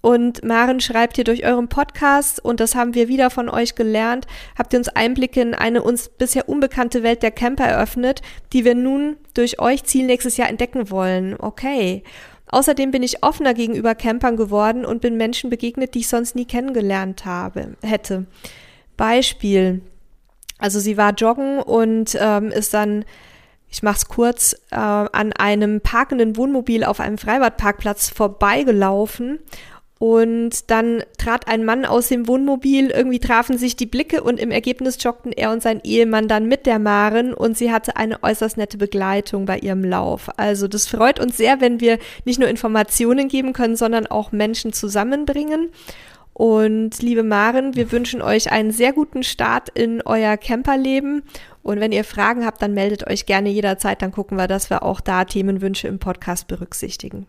Und 0.00 0.44
Maren 0.44 0.80
schreibt 0.80 1.16
hier 1.16 1.24
durch 1.24 1.44
euren 1.44 1.68
Podcast, 1.68 2.42
und 2.42 2.60
das 2.60 2.74
haben 2.74 2.94
wir 2.94 3.08
wieder 3.08 3.30
von 3.30 3.48
euch 3.48 3.74
gelernt, 3.74 4.26
habt 4.56 4.72
ihr 4.72 4.78
uns 4.78 4.88
Einblicke 4.88 5.40
in 5.40 5.54
eine 5.54 5.82
uns 5.82 6.08
bisher 6.08 6.48
unbekannte 6.48 7.02
Welt 7.02 7.22
der 7.22 7.32
Camper 7.32 7.64
eröffnet, 7.64 8.22
die 8.52 8.64
wir 8.64 8.74
nun 8.74 9.16
durch 9.34 9.60
euch 9.60 9.84
Ziel 9.84 10.06
nächstes 10.06 10.36
Jahr 10.36 10.48
entdecken 10.48 10.90
wollen. 10.90 11.36
Okay. 11.38 12.04
Außerdem 12.50 12.90
bin 12.90 13.02
ich 13.02 13.22
offener 13.22 13.54
gegenüber 13.54 13.94
Campern 13.94 14.36
geworden 14.36 14.84
und 14.84 15.00
bin 15.00 15.16
Menschen 15.16 15.50
begegnet, 15.50 15.94
die 15.94 16.00
ich 16.00 16.08
sonst 16.08 16.34
nie 16.34 16.46
kennengelernt 16.46 17.24
habe, 17.24 17.76
hätte. 17.82 18.26
Beispiel. 18.96 19.82
Also 20.58 20.80
sie 20.80 20.96
war 20.96 21.12
joggen 21.12 21.60
und 21.60 22.16
ähm, 22.20 22.50
ist 22.50 22.74
dann, 22.74 23.04
ich 23.68 23.82
mach's 23.82 24.08
kurz, 24.08 24.54
äh, 24.70 24.76
an 24.76 25.32
einem 25.34 25.80
parkenden 25.80 26.36
Wohnmobil 26.36 26.84
auf 26.84 27.00
einem 27.00 27.18
Freibadparkplatz 27.18 28.08
vorbeigelaufen 28.10 29.38
und 29.98 30.70
dann 30.70 31.02
trat 31.18 31.48
ein 31.48 31.64
Mann 31.64 31.84
aus 31.84 32.08
dem 32.08 32.28
Wohnmobil, 32.28 32.90
irgendwie 32.90 33.18
trafen 33.18 33.58
sich 33.58 33.74
die 33.74 33.86
Blicke 33.86 34.22
und 34.22 34.38
im 34.38 34.52
Ergebnis 34.52 34.96
joggten 35.00 35.32
er 35.32 35.50
und 35.50 35.60
sein 35.60 35.80
Ehemann 35.82 36.28
dann 36.28 36.46
mit 36.46 36.66
der 36.66 36.78
Maren 36.78 37.34
und 37.34 37.58
sie 37.58 37.72
hatte 37.72 37.96
eine 37.96 38.22
äußerst 38.22 38.56
nette 38.56 38.78
Begleitung 38.78 39.44
bei 39.44 39.58
ihrem 39.58 39.82
Lauf. 39.82 40.28
Also 40.36 40.68
das 40.68 40.86
freut 40.86 41.18
uns 41.18 41.36
sehr, 41.36 41.60
wenn 41.60 41.80
wir 41.80 41.98
nicht 42.24 42.38
nur 42.38 42.48
Informationen 42.48 43.28
geben 43.28 43.52
können, 43.52 43.74
sondern 43.74 44.06
auch 44.06 44.30
Menschen 44.30 44.72
zusammenbringen. 44.72 45.70
Und 46.32 47.02
liebe 47.02 47.24
Maren, 47.24 47.74
wir 47.74 47.90
wünschen 47.90 48.22
euch 48.22 48.52
einen 48.52 48.70
sehr 48.70 48.92
guten 48.92 49.24
Start 49.24 49.70
in 49.70 50.02
euer 50.02 50.36
Camperleben. 50.36 51.24
Und 51.64 51.80
wenn 51.80 51.90
ihr 51.90 52.04
Fragen 52.04 52.46
habt, 52.46 52.62
dann 52.62 52.74
meldet 52.74 53.08
euch 53.08 53.26
gerne 53.26 53.48
jederzeit. 53.48 54.00
Dann 54.00 54.12
gucken 54.12 54.38
wir, 54.38 54.46
dass 54.46 54.70
wir 54.70 54.84
auch 54.84 55.00
da 55.00 55.24
Themenwünsche 55.24 55.88
im 55.88 55.98
Podcast 55.98 56.46
berücksichtigen. 56.46 57.26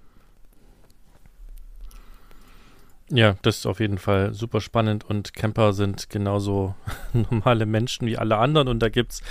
Ja, 3.12 3.36
das 3.42 3.58
ist 3.60 3.66
auf 3.66 3.80
jeden 3.80 3.98
Fall 3.98 4.34
super 4.36 4.62
spannend 4.62 5.04
und 5.04 5.34
Camper 5.34 5.74
sind 5.74 6.10
genauso 6.12 6.76
normale 7.14 7.66
Menschen 7.66 8.06
wie 8.08 8.18
alle 8.18 8.38
anderen 8.38 8.68
und 8.68 8.80
da 8.80 8.90
gibt 8.90 9.14
es 9.14 9.22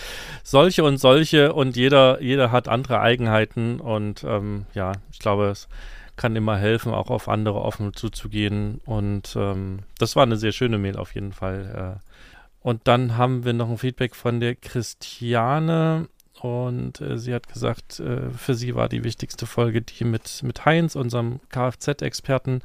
solche 0.43 0.83
und 0.83 0.99
solche 0.99 1.53
und 1.53 1.77
jeder, 1.77 2.21
jeder 2.21 2.51
hat 2.51 2.67
andere 2.67 3.01
Eigenheiten 3.01 3.79
und 3.81 4.25
ähm, 4.25 4.67
ja, 4.75 4.93
ich 5.13 5.21
glaube, 5.21 5.47
es 5.51 5.69
kann 6.17 6.35
immer 6.35 6.57
helfen, 6.57 6.93
auch 6.93 7.11
auf 7.11 7.29
andere 7.29 7.61
offen 7.61 7.95
zuzugehen 7.95 8.81
und 8.85 9.37
ähm, 9.37 9.81
das 9.99 10.17
war 10.17 10.25
eine 10.25 10.37
sehr 10.37 10.51
schöne 10.53 10.79
Mail 10.79 10.97
auf 10.97 11.15
jeden 11.15 11.33
Fall. 11.33 12.01
Äh, 12.03 12.09
Und 12.61 12.89
dann 12.89 13.17
haben 13.17 13.45
wir 13.45 13.53
noch 13.53 13.71
ein 13.71 13.79
Feedback 13.79 14.17
von 14.17 14.41
der 14.41 14.57
Christiane. 14.57 16.09
Und 16.41 17.01
äh, 17.01 17.19
sie 17.19 17.35
hat 17.35 17.49
gesagt, 17.49 17.99
äh, 18.01 18.31
für 18.31 18.55
sie 18.55 18.75
war 18.75 18.89
die 18.89 19.03
wichtigste 19.05 19.47
Folge 19.47 19.83
die 19.83 20.05
mit, 20.05 20.43
mit 20.43 20.65
Heinz, 20.65 20.95
unserem 20.95 21.41
Kfz-Experten, 21.51 22.61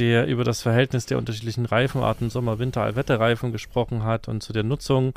der 0.00 0.26
über 0.26 0.42
das 0.42 0.62
Verhältnis 0.62 1.06
der 1.06 1.18
unterschiedlichen 1.18 1.66
Reifenarten, 1.66 2.30
Sommer-, 2.30 2.58
Winter-, 2.58 2.82
Allwetterreifen 2.82 3.52
gesprochen 3.52 4.02
hat 4.02 4.28
und 4.28 4.42
zu 4.42 4.52
der 4.52 4.62
Nutzung. 4.62 5.12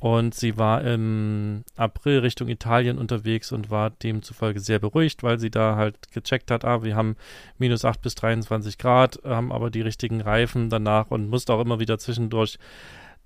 Und 0.00 0.32
sie 0.34 0.56
war 0.56 0.84
im 0.84 1.64
April 1.76 2.20
Richtung 2.20 2.46
Italien 2.48 2.98
unterwegs 2.98 3.50
und 3.50 3.68
war 3.68 3.90
demzufolge 3.90 4.60
sehr 4.60 4.78
beruhigt, 4.78 5.24
weil 5.24 5.40
sie 5.40 5.50
da 5.50 5.74
halt 5.74 5.96
gecheckt 6.12 6.52
hat, 6.52 6.64
ah, 6.64 6.84
wir 6.84 6.94
haben 6.94 7.16
minus 7.58 7.84
8 7.84 8.00
bis 8.00 8.14
23 8.14 8.78
Grad, 8.78 9.18
haben 9.24 9.50
aber 9.50 9.70
die 9.70 9.80
richtigen 9.80 10.20
Reifen 10.20 10.70
danach 10.70 11.10
und 11.10 11.28
musste 11.28 11.52
auch 11.52 11.60
immer 11.60 11.80
wieder 11.80 11.98
zwischendurch 11.98 12.58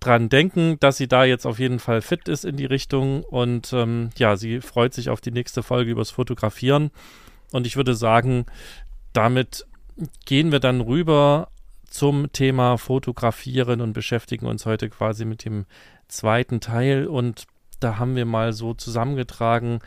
dran 0.01 0.31
denken, 0.31 0.79
dass 0.81 0.97
sie 0.97 1.09
da 1.09 1.25
jetzt 1.25 1.47
auf 1.47 1.59
jeden 1.59 1.79
Fall 1.79 2.01
fit 2.01 2.27
ist 2.27 2.47
in 2.47 2.57
die 2.57 2.65
Richtung. 2.65 3.23
Und 3.25 3.75
ähm, 3.75 4.09
ja, 4.17 4.37
sie 4.37 4.63
freut 4.63 4.95
sich 4.95 5.11
auf 5.11 5.21
die 5.21 5.31
nächste 5.31 5.63
Folge 5.63 5.91
übers 5.91 6.11
Fotografieren. 6.11 6.91
Und 7.53 7.67
ich 7.67 7.77
würde 7.77 7.95
sagen, 7.95 8.47
damit 9.13 9.67
gehen 10.25 10.53
wir 10.53 10.61
dann 10.61 10.81
rüber 10.81 11.49
zum 11.89 12.33
Thema 12.33 12.79
Fotografieren 12.79 13.81
und 13.81 13.93
beschäftigen 13.93 14.47
uns 14.47 14.65
heute 14.67 14.89
quasi 14.89 15.25
mit 15.25 15.45
dem 15.45 15.67
zweiten 16.09 16.61
Teil. 16.61 17.07
Und 17.07 17.45
da 17.81 17.99
haben 17.99 18.17
wir 18.17 18.25
mal 18.25 18.53
so 18.53 18.75
zusammengetragen, 18.75 19.81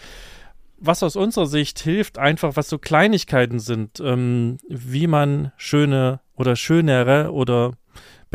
was 0.77 1.03
aus 1.03 1.15
unserer 1.15 1.47
Sicht 1.47 1.79
hilft, 1.79 2.17
einfach 2.17 2.55
was 2.55 2.69
so 2.69 2.77
Kleinigkeiten 2.77 3.59
sind, 3.59 3.99
ähm, 3.99 4.57
wie 4.67 5.07
man 5.07 5.51
schöne 5.57 6.19
oder 6.35 6.55
schönere 6.55 7.31
oder 7.31 7.73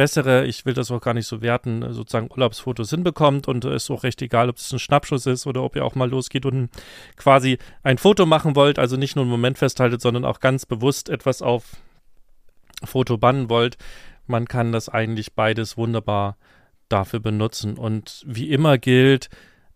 bessere, 0.00 0.47
ich 0.47 0.64
will 0.64 0.73
das 0.73 0.90
auch 0.90 1.02
gar 1.02 1.12
nicht 1.12 1.26
so 1.26 1.42
werten, 1.42 1.92
sozusagen 1.92 2.30
Urlaubsfotos 2.30 2.88
hinbekommt 2.88 3.49
und 3.49 3.66
es 3.66 3.83
ist 3.83 3.90
auch 3.90 4.02
recht 4.02 4.23
egal, 4.23 4.49
ob 4.49 4.57
es 4.57 4.73
ein 4.73 4.78
Schnappschuss 4.78 5.26
ist 5.26 5.47
oder 5.47 5.62
ob 5.62 5.76
ihr 5.76 5.85
auch 5.85 5.95
mal 5.95 6.09
losgeht 6.09 6.47
und 6.47 6.71
quasi 7.16 7.59
ein 7.83 7.99
Foto 7.99 8.25
machen 8.25 8.57
wollt, 8.57 8.78
also 8.78 8.97
nicht 8.97 9.14
nur 9.14 9.25
einen 9.25 9.30
Moment 9.30 9.59
festhaltet, 9.59 10.00
sondern 10.00 10.25
auch 10.25 10.40
ganz 10.40 10.64
bewusst 10.64 11.11
etwas 11.11 11.42
auf 11.42 11.76
Foto 12.83 13.19
bannen 13.19 13.50
wollt. 13.50 13.76
Man 14.26 14.49
kann 14.49 14.73
das 14.73 14.88
eigentlich 14.88 15.35
beides 15.35 15.76
wunderbar 15.76 16.38
dafür 16.88 17.21
benutzen. 17.21 17.76
Und 17.76 18.25
wie 18.26 18.49
immer 18.49 18.78
gilt, 18.78 19.28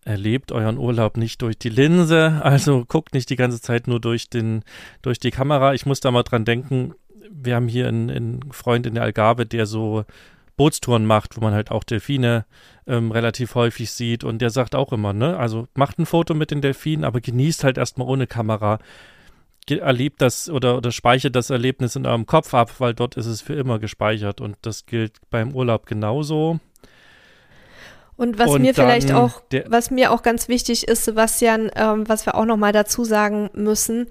erlebt 0.05 0.51
euren 0.51 0.79
Urlaub 0.79 1.17
nicht 1.17 1.43
durch 1.43 1.59
die 1.59 1.69
Linse, 1.69 2.39
also 2.43 2.83
guckt 2.83 3.13
nicht 3.13 3.29
die 3.29 3.35
ganze 3.35 3.61
Zeit 3.61 3.85
nur 3.85 3.99
durch, 3.99 4.27
den, 4.27 4.63
durch 5.03 5.19
die 5.19 5.29
Kamera. 5.29 5.75
Ich 5.75 5.85
muss 5.85 5.99
da 5.99 6.09
mal 6.09 6.23
dran 6.23 6.45
denken, 6.45 6.95
wir 7.31 7.55
haben 7.55 7.67
hier 7.67 7.87
einen, 7.87 8.09
einen 8.09 8.51
Freund 8.51 8.85
in 8.85 8.95
der 8.95 9.03
Algarve, 9.03 9.45
der 9.45 9.65
so 9.65 10.05
Bootstouren 10.57 11.05
macht, 11.05 11.37
wo 11.37 11.41
man 11.41 11.53
halt 11.53 11.71
auch 11.71 11.83
Delfine 11.83 12.45
ähm, 12.87 13.11
relativ 13.11 13.55
häufig 13.55 13.91
sieht 13.91 14.23
und 14.23 14.39
der 14.39 14.49
sagt 14.49 14.75
auch 14.75 14.93
immer, 14.93 15.13
ne, 15.13 15.37
also 15.37 15.67
macht 15.73 15.99
ein 15.99 16.05
Foto 16.05 16.33
mit 16.33 16.51
den 16.51 16.61
Delfinen, 16.61 17.03
aber 17.03 17.21
genießt 17.21 17.63
halt 17.63 17.77
erstmal 17.77 18.07
ohne 18.07 18.27
Kamera. 18.27 18.79
Erlebt 19.67 20.21
das 20.21 20.49
oder, 20.49 20.77
oder 20.77 20.91
speichert 20.91 21.35
das 21.35 21.49
Erlebnis 21.49 21.95
in 21.95 22.05
eurem 22.05 22.27
Kopf 22.27 22.53
ab, 22.53 22.79
weil 22.79 22.93
dort 22.93 23.17
ist 23.17 23.25
es 23.25 23.41
für 23.41 23.55
immer 23.55 23.79
gespeichert 23.79 24.39
und 24.39 24.55
das 24.61 24.85
gilt 24.85 25.17
beim 25.31 25.55
Urlaub 25.55 25.87
genauso. 25.87 26.59
Und 28.15 28.39
was 28.39 28.51
und 28.51 28.61
mir 28.61 28.73
vielleicht 28.73 29.11
auch, 29.11 29.41
was 29.65 29.91
mir 29.91 30.11
auch 30.11 30.21
ganz 30.21 30.47
wichtig 30.47 30.87
ist, 30.87 31.03
Sebastian, 31.03 31.69
ähm, 31.75 32.07
was 32.07 32.25
wir 32.25 32.35
auch 32.35 32.45
nochmal 32.45 32.71
dazu 32.71 33.03
sagen 33.03 33.49
müssen, 33.53 34.07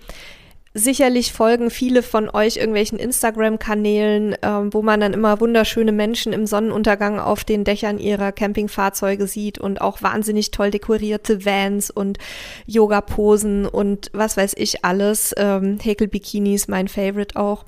Sicherlich 0.76 1.32
folgen 1.32 1.70
viele 1.70 2.02
von 2.02 2.28
euch 2.28 2.56
irgendwelchen 2.56 2.98
Instagram-Kanälen, 2.98 4.34
ähm, 4.42 4.74
wo 4.74 4.82
man 4.82 4.98
dann 4.98 5.12
immer 5.12 5.40
wunderschöne 5.40 5.92
Menschen 5.92 6.32
im 6.32 6.46
Sonnenuntergang 6.46 7.20
auf 7.20 7.44
den 7.44 7.62
Dächern 7.62 8.00
ihrer 8.00 8.32
Campingfahrzeuge 8.32 9.28
sieht 9.28 9.56
und 9.58 9.80
auch 9.80 10.02
wahnsinnig 10.02 10.50
toll 10.50 10.72
dekorierte 10.72 11.44
Vans 11.44 11.92
und 11.92 12.18
Yoga-Posen 12.66 13.66
und 13.66 14.10
was 14.14 14.36
weiß 14.36 14.54
ich 14.56 14.84
alles. 14.84 15.32
Ähm, 15.36 15.78
Häkelbikinis, 15.80 16.66
mein 16.66 16.88
Favorite 16.88 17.36
auch. 17.36 17.64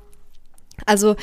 Also 0.84 1.14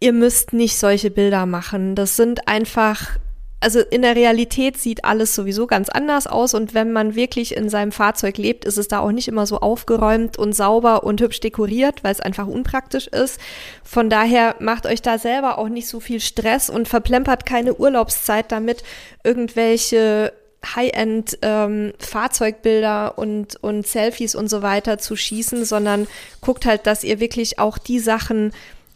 ihr 0.00 0.12
müsst 0.12 0.52
nicht 0.52 0.76
solche 0.76 1.10
Bilder 1.10 1.46
machen. 1.46 1.94
Das 1.94 2.16
sind 2.16 2.48
einfach 2.48 3.18
also 3.64 3.80
in 3.80 4.02
der 4.02 4.14
Realität 4.14 4.76
sieht 4.76 5.06
alles 5.06 5.34
sowieso 5.34 5.66
ganz 5.66 5.88
anders 5.88 6.26
aus 6.26 6.52
und 6.52 6.74
wenn 6.74 6.92
man 6.92 7.14
wirklich 7.14 7.56
in 7.56 7.70
seinem 7.70 7.92
Fahrzeug 7.92 8.36
lebt, 8.36 8.66
ist 8.66 8.76
es 8.76 8.88
da 8.88 8.98
auch 8.98 9.10
nicht 9.10 9.26
immer 9.26 9.46
so 9.46 9.58
aufgeräumt 9.60 10.38
und 10.38 10.52
sauber 10.52 11.02
und 11.02 11.22
hübsch 11.22 11.40
dekoriert, 11.40 12.04
weil 12.04 12.12
es 12.12 12.20
einfach 12.20 12.46
unpraktisch 12.46 13.06
ist. 13.06 13.40
Von 13.82 14.10
daher 14.10 14.56
macht 14.60 14.84
euch 14.84 15.00
da 15.00 15.16
selber 15.16 15.56
auch 15.56 15.70
nicht 15.70 15.88
so 15.88 15.98
viel 15.98 16.20
Stress 16.20 16.68
und 16.68 16.88
verplempert 16.88 17.46
keine 17.46 17.74
Urlaubszeit 17.74 18.52
damit, 18.52 18.84
irgendwelche 19.24 20.34
High-End 20.76 21.38
ähm, 21.40 21.94
Fahrzeugbilder 21.98 23.16
und, 23.16 23.56
und 23.62 23.86
Selfies 23.86 24.34
und 24.34 24.48
so 24.48 24.60
weiter 24.60 24.98
zu 24.98 25.16
schießen, 25.16 25.64
sondern 25.64 26.06
guckt 26.42 26.66
halt, 26.66 26.86
dass 26.86 27.02
ihr 27.02 27.18
wirklich 27.18 27.58
auch 27.58 27.78
die 27.78 27.98
Sachen 27.98 28.52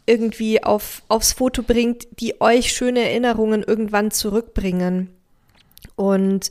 irgendwie 0.09 0.63
auf, 0.63 1.03
aufs 1.09 1.33
Foto 1.33 1.63
bringt, 1.63 2.09
die 2.21 2.41
euch 2.41 2.73
schöne 2.73 3.01
Erinnerungen 3.01 3.63
irgendwann 3.63 4.11
zurückbringen. 4.11 5.11
Und 5.97 6.51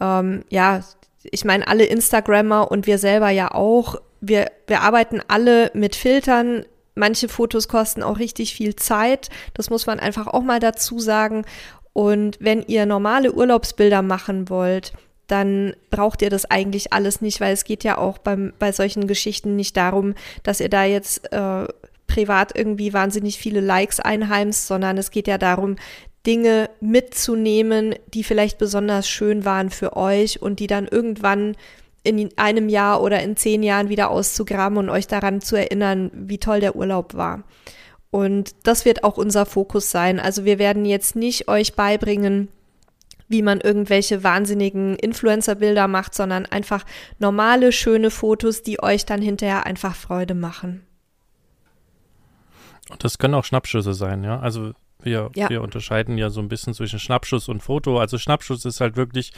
ähm, 0.00 0.44
ja, 0.48 0.82
ich 1.22 1.44
meine, 1.44 1.68
alle 1.68 1.84
Instagrammer 1.84 2.70
und 2.70 2.86
wir 2.86 2.98
selber 2.98 3.30
ja 3.30 3.52
auch, 3.52 3.96
wir, 4.20 4.50
wir 4.66 4.80
arbeiten 4.80 5.20
alle 5.28 5.70
mit 5.74 5.96
Filtern. 5.96 6.64
Manche 6.94 7.28
Fotos 7.28 7.68
kosten 7.68 8.02
auch 8.02 8.18
richtig 8.18 8.54
viel 8.54 8.76
Zeit. 8.76 9.28
Das 9.54 9.70
muss 9.70 9.86
man 9.86 10.00
einfach 10.00 10.26
auch 10.26 10.42
mal 10.42 10.60
dazu 10.60 10.98
sagen. 10.98 11.44
Und 11.92 12.38
wenn 12.40 12.62
ihr 12.62 12.86
normale 12.86 13.32
Urlaubsbilder 13.32 14.02
machen 14.02 14.48
wollt, 14.48 14.92
dann 15.26 15.74
braucht 15.90 16.22
ihr 16.22 16.30
das 16.30 16.44
eigentlich 16.50 16.92
alles 16.92 17.20
nicht, 17.20 17.40
weil 17.40 17.52
es 17.52 17.64
geht 17.64 17.84
ja 17.84 17.98
auch 17.98 18.18
beim, 18.18 18.52
bei 18.58 18.72
solchen 18.72 19.06
Geschichten 19.06 19.56
nicht 19.56 19.76
darum, 19.76 20.14
dass 20.42 20.60
ihr 20.60 20.68
da 20.68 20.84
jetzt 20.84 21.32
äh, 21.32 21.66
privat 22.14 22.56
irgendwie 22.56 22.92
wahnsinnig 22.92 23.38
viele 23.38 23.60
Likes 23.60 23.98
einheimst, 23.98 24.68
sondern 24.68 24.96
es 24.98 25.10
geht 25.10 25.26
ja 25.26 25.36
darum, 25.36 25.74
Dinge 26.24 26.70
mitzunehmen, 26.80 27.96
die 28.14 28.22
vielleicht 28.22 28.56
besonders 28.58 29.08
schön 29.08 29.44
waren 29.44 29.68
für 29.70 29.96
euch 29.96 30.40
und 30.40 30.60
die 30.60 30.68
dann 30.68 30.86
irgendwann 30.86 31.56
in 32.04 32.30
einem 32.36 32.68
Jahr 32.68 33.02
oder 33.02 33.20
in 33.22 33.36
zehn 33.36 33.62
Jahren 33.62 33.88
wieder 33.88 34.10
auszugraben 34.10 34.78
und 34.78 34.90
euch 34.90 35.08
daran 35.08 35.40
zu 35.40 35.56
erinnern, 35.56 36.10
wie 36.14 36.38
toll 36.38 36.60
der 36.60 36.76
Urlaub 36.76 37.14
war. 37.14 37.42
Und 38.10 38.54
das 38.62 38.84
wird 38.84 39.02
auch 39.02 39.16
unser 39.16 39.44
Fokus 39.44 39.90
sein. 39.90 40.20
Also 40.20 40.44
wir 40.44 40.60
werden 40.60 40.84
jetzt 40.84 41.16
nicht 41.16 41.48
euch 41.48 41.74
beibringen, 41.74 42.48
wie 43.26 43.42
man 43.42 43.60
irgendwelche 43.60 44.22
wahnsinnigen 44.22 44.96
Influencer-Bilder 44.96 45.88
macht, 45.88 46.14
sondern 46.14 46.46
einfach 46.46 46.84
normale, 47.18 47.72
schöne 47.72 48.10
Fotos, 48.10 48.62
die 48.62 48.82
euch 48.82 49.04
dann 49.04 49.20
hinterher 49.20 49.66
einfach 49.66 49.96
Freude 49.96 50.34
machen. 50.34 50.86
Und 52.90 53.04
das 53.04 53.18
können 53.18 53.34
auch 53.34 53.44
Schnappschüsse 53.44 53.94
sein, 53.94 54.24
ja. 54.24 54.38
Also 54.40 54.72
wir, 55.02 55.30
ja. 55.34 55.48
wir 55.48 55.62
unterscheiden 55.62 56.18
ja 56.18 56.30
so 56.30 56.40
ein 56.40 56.48
bisschen 56.48 56.74
zwischen 56.74 56.98
Schnappschuss 56.98 57.48
und 57.48 57.60
Foto. 57.60 57.98
Also 57.98 58.18
Schnappschuss 58.18 58.64
ist 58.64 58.80
halt 58.80 58.96
wirklich, 58.96 59.32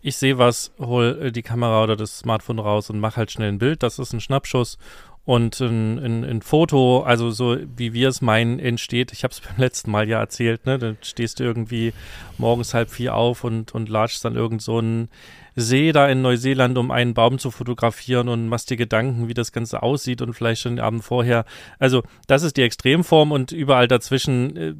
ich 0.00 0.16
sehe 0.16 0.38
was, 0.38 0.72
hol 0.78 1.18
äh, 1.20 1.32
die 1.32 1.42
Kamera 1.42 1.82
oder 1.82 1.96
das 1.96 2.18
Smartphone 2.18 2.58
raus 2.58 2.90
und 2.90 3.00
mach 3.00 3.16
halt 3.16 3.30
schnell 3.30 3.48
ein 3.48 3.58
Bild. 3.58 3.82
Das 3.82 3.98
ist 3.98 4.12
ein 4.12 4.20
Schnappschuss. 4.20 4.78
Und 5.26 5.58
ein, 5.60 5.98
ein, 5.98 6.22
ein 6.22 6.42
Foto, 6.42 7.02
also 7.02 7.30
so 7.30 7.56
wie 7.76 7.94
wir 7.94 8.10
es 8.10 8.20
meinen, 8.20 8.58
entsteht, 8.58 9.10
ich 9.12 9.24
habe 9.24 9.32
es 9.32 9.40
beim 9.40 9.56
letzten 9.56 9.90
Mal 9.90 10.08
ja 10.08 10.20
erzählt, 10.20 10.66
ne? 10.66 10.78
Dann 10.78 10.98
stehst 11.00 11.40
du 11.40 11.44
irgendwie 11.44 11.94
morgens 12.36 12.74
halb 12.74 12.90
vier 12.90 13.14
auf 13.14 13.42
und, 13.42 13.74
und 13.74 13.88
latschst 13.88 14.24
dann 14.24 14.36
irgend 14.36 14.60
so 14.60 14.78
ein 14.80 15.08
See 15.56 15.92
da 15.92 16.08
in 16.08 16.22
Neuseeland, 16.22 16.76
um 16.78 16.90
einen 16.90 17.14
Baum 17.14 17.38
zu 17.38 17.50
fotografieren 17.50 18.28
und 18.28 18.48
machst 18.48 18.70
dir 18.70 18.76
Gedanken, 18.76 19.28
wie 19.28 19.34
das 19.34 19.52
Ganze 19.52 19.82
aussieht 19.82 20.20
und 20.22 20.34
vielleicht 20.34 20.62
schon 20.62 20.76
den 20.76 20.84
Abend 20.84 21.04
vorher. 21.04 21.44
Also 21.78 22.02
das 22.26 22.42
ist 22.42 22.56
die 22.56 22.62
Extremform 22.62 23.32
und 23.32 23.52
überall 23.52 23.88
dazwischen 23.88 24.56
äh, 24.56 24.74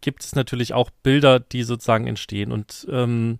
gibt 0.00 0.22
es 0.22 0.34
natürlich 0.34 0.74
auch 0.74 0.90
Bilder, 1.02 1.40
die 1.40 1.62
sozusagen 1.62 2.06
entstehen. 2.06 2.52
Und 2.52 2.86
ähm, 2.90 3.38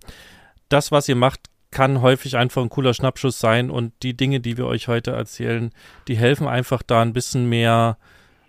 das, 0.68 0.92
was 0.92 1.08
ihr 1.08 1.16
macht, 1.16 1.40
kann 1.70 2.02
häufig 2.02 2.36
einfach 2.36 2.62
ein 2.62 2.68
cooler 2.68 2.94
Schnappschuss 2.94 3.40
sein 3.40 3.70
und 3.70 3.92
die 4.02 4.16
Dinge, 4.16 4.40
die 4.40 4.56
wir 4.56 4.66
euch 4.66 4.88
heute 4.88 5.12
erzählen, 5.12 5.70
die 6.06 6.16
helfen 6.16 6.46
einfach 6.46 6.82
da 6.82 7.02
ein 7.02 7.14
bisschen 7.14 7.48
mehr 7.48 7.96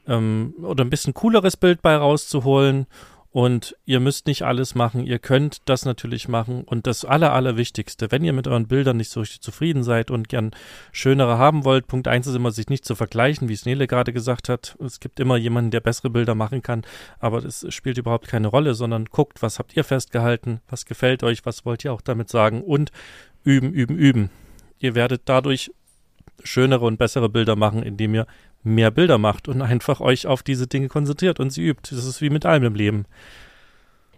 ähm, 0.08 0.54
oder 0.62 0.84
ein 0.84 0.90
bisschen 0.90 1.14
cooleres 1.14 1.58
Bild 1.58 1.82
bei 1.82 1.96
rauszuholen 1.96 2.86
und 3.34 3.76
ihr 3.86 4.00
müsst 4.00 4.28
nicht 4.28 4.44
alles 4.44 4.76
machen, 4.76 5.08
ihr 5.08 5.18
könnt 5.18 5.64
das 5.66 5.86
natürlich 5.86 6.28
machen. 6.28 6.64
Und 6.66 6.86
das 6.86 7.04
Aller, 7.04 7.34
Allerwichtigste, 7.34 8.12
wenn 8.12 8.24
ihr 8.24 8.32
mit 8.32 8.48
euren 8.48 8.68
Bildern 8.68 8.98
nicht 8.98 9.10
so 9.10 9.22
richtig 9.22 9.42
zufrieden 9.42 9.84
seid 9.84 10.12
und 10.12 10.30
gern 10.30 10.52
schönere 10.92 11.40
haben 11.40 11.66
wollt, 11.66 11.88
Punkt 11.88 12.08
eins 12.08 12.28
ist 12.28 12.36
immer, 12.36 12.52
sich 12.52 12.70
nicht 12.70 12.86
zu 12.86 12.94
vergleichen, 12.94 13.50
wie 13.50 13.54
es 13.54 13.66
Nele 13.66 13.88
gerade 13.88 14.14
gesagt 14.14 14.50
hat. 14.50 14.78
Es 14.86 15.00
gibt 15.00 15.20
immer 15.20 15.36
jemanden, 15.36 15.72
der 15.72 15.80
bessere 15.80 16.12
Bilder 16.12 16.36
machen 16.36 16.62
kann, 16.62 16.84
aber 17.18 17.42
das 17.42 17.66
spielt 17.70 17.98
überhaupt 17.98 18.28
keine 18.28 18.50
Rolle, 18.50 18.76
sondern 18.76 19.06
guckt, 19.06 19.42
was 19.42 19.58
habt 19.58 19.76
ihr 19.76 19.84
festgehalten, 19.84 20.62
was 20.70 20.86
gefällt 20.86 21.24
euch, 21.24 21.44
was 21.44 21.66
wollt 21.66 21.84
ihr 21.84 21.92
auch 21.92 22.02
damit 22.02 22.30
sagen 22.30 22.62
und 22.62 22.92
üben, 23.44 23.74
üben, 23.74 23.98
üben. 23.98 24.30
Ihr 24.78 24.94
werdet 24.94 25.24
dadurch 25.26 25.72
schönere 26.44 26.86
und 26.86 26.98
bessere 26.98 27.30
Bilder 27.30 27.56
machen, 27.56 27.82
indem 27.82 28.14
ihr 28.14 28.28
mehr 28.64 28.92
Bilder 28.92 29.18
macht 29.18 29.48
und 29.48 29.62
einfach 29.62 30.00
euch 30.00 30.28
auf 30.28 30.44
diese 30.44 30.68
Dinge 30.68 30.88
konzentriert 30.88 31.40
und 31.40 31.52
sie 31.52 31.64
übt. 31.64 31.96
Das 31.96 32.06
ist 32.06 32.22
wie 32.22 32.30
mit 32.30 32.46
allem 32.46 32.64
im 32.64 32.76
Leben. 32.76 33.06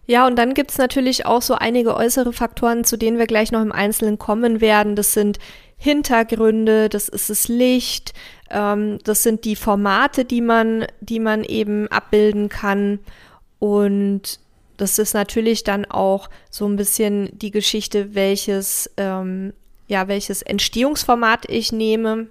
Ja, 0.07 0.27
und 0.27 0.35
dann 0.35 0.53
gibt's 0.53 0.77
natürlich 0.77 1.25
auch 1.25 1.41
so 1.41 1.55
einige 1.55 1.95
äußere 1.95 2.31
Faktoren, 2.31 2.83
zu 2.83 2.95
denen 2.97 3.17
wir 3.17 3.25
gleich 3.25 3.51
noch 3.51 3.61
im 3.61 3.71
Einzelnen 3.71 4.19
kommen 4.19 4.61
werden. 4.61 4.95
Das 4.95 5.13
sind 5.13 5.39
Hintergründe, 5.77 6.89
das 6.89 7.09
ist 7.09 7.29
das 7.29 7.47
Licht, 7.47 8.13
ähm, 8.49 8.99
das 9.03 9.23
sind 9.23 9.45
die 9.45 9.55
Formate, 9.55 10.23
die 10.23 10.41
man, 10.41 10.85
die 11.01 11.19
man 11.19 11.43
eben 11.43 11.87
abbilden 11.87 12.49
kann. 12.49 12.99
Und 13.59 14.39
das 14.77 14.99
ist 14.99 15.13
natürlich 15.13 15.63
dann 15.63 15.85
auch 15.85 16.29
so 16.49 16.67
ein 16.67 16.75
bisschen 16.75 17.29
die 17.37 17.51
Geschichte, 17.51 18.13
welches, 18.13 18.91
ähm, 18.97 19.53
ja, 19.87 20.07
welches 20.07 20.41
Entstehungsformat 20.41 21.49
ich 21.49 21.71
nehme, 21.71 22.27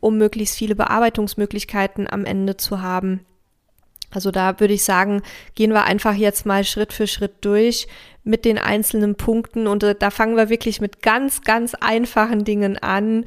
um 0.00 0.18
möglichst 0.18 0.56
viele 0.56 0.74
Bearbeitungsmöglichkeiten 0.74 2.08
am 2.08 2.24
Ende 2.24 2.56
zu 2.56 2.82
haben. 2.82 3.24
Also 4.10 4.30
da 4.30 4.58
würde 4.58 4.74
ich 4.74 4.84
sagen, 4.84 5.22
gehen 5.54 5.72
wir 5.72 5.84
einfach 5.84 6.14
jetzt 6.14 6.46
mal 6.46 6.64
Schritt 6.64 6.92
für 6.92 7.06
Schritt 7.06 7.36
durch 7.42 7.88
mit 8.24 8.44
den 8.44 8.58
einzelnen 8.58 9.16
Punkten 9.16 9.66
und 9.66 9.82
äh, 9.82 9.94
da 9.94 10.10
fangen 10.10 10.36
wir 10.36 10.48
wirklich 10.48 10.80
mit 10.80 11.02
ganz, 11.02 11.42
ganz 11.42 11.74
einfachen 11.74 12.44
Dingen 12.44 12.78
an. 12.78 13.26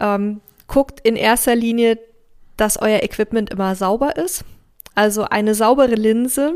Ähm, 0.00 0.40
guckt 0.66 1.00
in 1.00 1.16
erster 1.16 1.54
Linie, 1.54 1.98
dass 2.56 2.80
euer 2.80 3.02
Equipment 3.02 3.50
immer 3.50 3.74
sauber 3.76 4.16
ist. 4.16 4.44
Also 4.94 5.24
eine 5.24 5.54
saubere 5.54 5.94
Linse. 5.94 6.54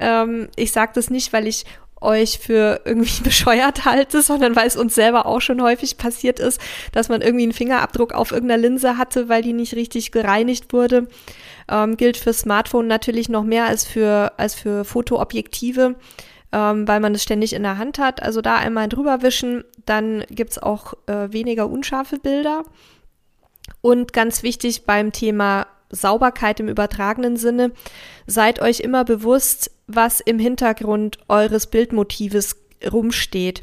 Ähm, 0.00 0.48
ich 0.56 0.72
sage 0.72 0.92
das 0.94 1.10
nicht, 1.10 1.32
weil 1.32 1.46
ich 1.46 1.64
euch 2.02 2.38
für 2.38 2.80
irgendwie 2.84 3.22
bescheuert 3.24 3.84
halte, 3.84 4.22
sondern 4.22 4.56
weil 4.56 4.66
es 4.66 4.76
uns 4.76 4.94
selber 4.94 5.26
auch 5.26 5.40
schon 5.40 5.62
häufig 5.62 5.96
passiert 5.96 6.38
ist, 6.38 6.60
dass 6.92 7.08
man 7.08 7.22
irgendwie 7.22 7.44
einen 7.44 7.52
Fingerabdruck 7.52 8.12
auf 8.12 8.32
irgendeiner 8.32 8.60
Linse 8.60 8.98
hatte, 8.98 9.28
weil 9.28 9.42
die 9.42 9.52
nicht 9.52 9.74
richtig 9.74 10.12
gereinigt 10.12 10.72
wurde. 10.72 11.08
Ähm, 11.68 11.96
gilt 11.96 12.16
für 12.16 12.32
Smartphone 12.32 12.86
natürlich 12.86 13.28
noch 13.28 13.44
mehr 13.44 13.66
als 13.66 13.84
für, 13.84 14.32
als 14.36 14.54
für 14.54 14.84
Fotoobjektive, 14.84 15.94
ähm, 16.52 16.88
weil 16.88 17.00
man 17.00 17.14
es 17.14 17.22
ständig 17.22 17.52
in 17.52 17.62
der 17.62 17.78
Hand 17.78 17.98
hat. 17.98 18.22
Also 18.22 18.40
da 18.40 18.56
einmal 18.56 18.88
drüber 18.88 19.22
wischen, 19.22 19.64
dann 19.86 20.24
gibt 20.28 20.52
es 20.52 20.62
auch 20.62 20.94
äh, 21.06 21.32
weniger 21.32 21.68
unscharfe 21.68 22.18
Bilder. 22.18 22.64
Und 23.80 24.12
ganz 24.12 24.42
wichtig 24.42 24.84
beim 24.84 25.12
Thema 25.12 25.66
Sauberkeit 25.92 26.58
im 26.58 26.68
übertragenen 26.68 27.36
Sinne, 27.36 27.70
seid 28.26 28.60
euch 28.60 28.80
immer 28.80 29.04
bewusst, 29.04 29.70
was 29.86 30.20
im 30.20 30.38
Hintergrund 30.38 31.18
eures 31.28 31.68
Bildmotives 31.68 32.56
rumsteht. 32.90 33.62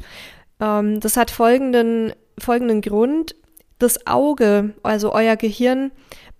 Ähm, 0.60 1.00
das 1.00 1.16
hat 1.16 1.30
folgenden, 1.30 2.12
folgenden 2.38 2.80
Grund. 2.80 3.34
Das 3.78 4.06
Auge, 4.06 4.74
also 4.82 5.12
euer 5.12 5.36
Gehirn, 5.36 5.90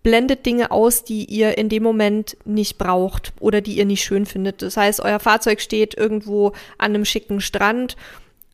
blendet 0.02 0.46
Dinge 0.46 0.70
aus, 0.70 1.04
die 1.04 1.24
ihr 1.24 1.58
in 1.58 1.68
dem 1.68 1.82
Moment 1.82 2.36
nicht 2.44 2.78
braucht 2.78 3.32
oder 3.40 3.60
die 3.60 3.76
ihr 3.76 3.84
nicht 3.84 4.02
schön 4.02 4.26
findet. 4.26 4.62
Das 4.62 4.76
heißt, 4.76 5.00
euer 5.00 5.18
Fahrzeug 5.20 5.60
steht 5.60 5.94
irgendwo 5.96 6.48
an 6.78 6.94
einem 6.94 7.04
schicken 7.04 7.40
Strand, 7.40 7.96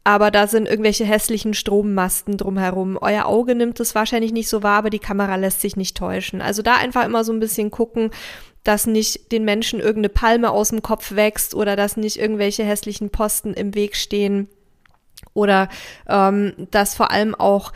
aber 0.07 0.31
da 0.31 0.47
sind 0.47 0.69
irgendwelche 0.69 1.05
hässlichen 1.05 1.53
Strommasten 1.53 2.37
drumherum. 2.37 2.97
Euer 3.01 3.27
Auge 3.27 3.57
nimmt 3.57 3.81
es 3.81 3.97
wahrscheinlich 3.97 4.31
nicht 4.31 4.49
so 4.49 4.63
wahr, 4.63 4.79
aber 4.79 4.89
die 4.89 5.01
Kamera 5.01 5.35
lässt 5.35 5.61
sich 5.61 5.75
nicht 5.75 5.97
täuschen. 5.97 6.41
Also 6.41 6.63
da 6.63 6.77
einfach 6.77 7.05
immer 7.05 7.25
so 7.25 7.33
ein 7.33 7.41
bisschen 7.41 7.73
gucken, 7.73 8.13
dass 8.63 8.87
nicht 8.87 9.33
den 9.33 9.45
Menschen 9.45 9.81
irgendeine 9.81 10.11
Palme 10.11 10.53
aus 10.53 10.69
dem 10.69 10.81
Kopf 10.81 11.17
wächst 11.17 11.57
oder 11.57 11.75
dass 11.75 11.97
nicht 11.97 12.21
irgendwelche 12.21 12.63
hässlichen 12.63 13.11
Posten 13.11 13.53
im 13.53 13.75
Weg 13.75 13.97
stehen 13.97 14.49
oder 15.35 15.69
ähm, 16.09 16.53
dass 16.71 16.95
vor 16.95 17.11
allem 17.11 17.35
auch 17.35 17.73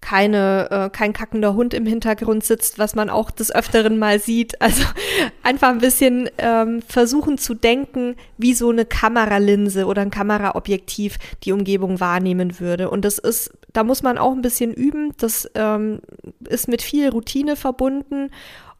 keine, 0.00 0.70
äh, 0.70 0.90
kein 0.90 1.12
kackender 1.12 1.54
Hund 1.54 1.74
im 1.74 1.86
Hintergrund 1.86 2.42
sitzt, 2.44 2.78
was 2.78 2.94
man 2.94 3.10
auch 3.10 3.30
des 3.30 3.54
Öfteren 3.54 3.98
mal 3.98 4.18
sieht. 4.18 4.60
Also 4.60 4.82
einfach 5.42 5.68
ein 5.68 5.78
bisschen 5.78 6.30
ähm, 6.38 6.82
versuchen 6.82 7.38
zu 7.38 7.54
denken, 7.54 8.16
wie 8.38 8.54
so 8.54 8.70
eine 8.70 8.86
Kameralinse 8.86 9.86
oder 9.86 10.02
ein 10.02 10.10
Kameraobjektiv 10.10 11.18
die 11.44 11.52
Umgebung 11.52 12.00
wahrnehmen 12.00 12.60
würde. 12.60 12.90
Und 12.90 13.04
das 13.04 13.18
ist, 13.18 13.52
da 13.72 13.84
muss 13.84 14.02
man 14.02 14.18
auch 14.18 14.32
ein 14.32 14.42
bisschen 14.42 14.72
üben. 14.72 15.12
Das 15.18 15.50
ähm, 15.54 16.00
ist 16.48 16.68
mit 16.68 16.82
viel 16.82 17.10
Routine 17.10 17.56
verbunden. 17.56 18.30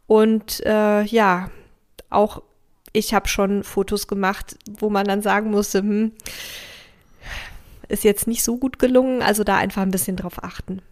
Und 0.07 0.65
äh, 0.65 1.03
ja, 1.03 1.51
auch 2.09 2.43
ich 2.93 3.15
habe 3.15 3.29
schon 3.29 3.63
Fotos 3.63 4.09
gemacht, 4.09 4.57
wo 4.69 4.91
man 4.91 5.07
dann 5.07 5.23
sagen 5.23 5.51
musste, 5.51 5.79
hm, 5.79 6.13
ist 7.89 8.05
jetzt 8.05 8.27
nicht 8.27 8.43
so 8.43 8.57
gut 8.57 8.79
gelungen. 8.79 9.23
Also 9.23 9.45
da 9.45 9.57
einfach 9.57 9.83
ein 9.83 9.91
bisschen 9.91 10.17
drauf 10.17 10.43
achten. 10.43 10.83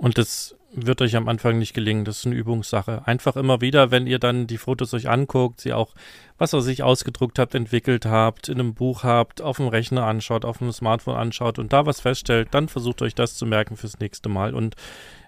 Und 0.00 0.16
das 0.16 0.56
wird 0.72 1.02
euch 1.02 1.14
am 1.14 1.28
Anfang 1.28 1.58
nicht 1.58 1.74
gelingen. 1.74 2.06
Das 2.06 2.20
ist 2.20 2.26
eine 2.26 2.34
Übungssache. 2.34 3.06
Einfach 3.06 3.36
immer 3.36 3.60
wieder, 3.60 3.90
wenn 3.90 4.06
ihr 4.06 4.18
dann 4.18 4.46
die 4.46 4.56
Fotos 4.56 4.94
euch 4.94 5.10
anguckt, 5.10 5.60
sie 5.60 5.74
auch, 5.74 5.94
was 6.38 6.54
ihr 6.54 6.62
sich 6.62 6.82
ausgedruckt 6.82 7.38
habt, 7.38 7.54
entwickelt 7.54 8.06
habt, 8.06 8.48
in 8.48 8.58
einem 8.58 8.72
Buch 8.72 9.04
habt, 9.04 9.42
auf 9.42 9.58
dem 9.58 9.68
Rechner 9.68 10.06
anschaut, 10.06 10.46
auf 10.46 10.58
dem 10.58 10.72
Smartphone 10.72 11.16
anschaut 11.16 11.58
und 11.58 11.74
da 11.74 11.84
was 11.84 12.00
feststellt, 12.00 12.48
dann 12.52 12.68
versucht 12.68 13.02
euch 13.02 13.14
das 13.14 13.34
zu 13.34 13.44
merken 13.44 13.76
fürs 13.76 13.98
nächste 13.98 14.30
Mal. 14.30 14.54
Und 14.54 14.74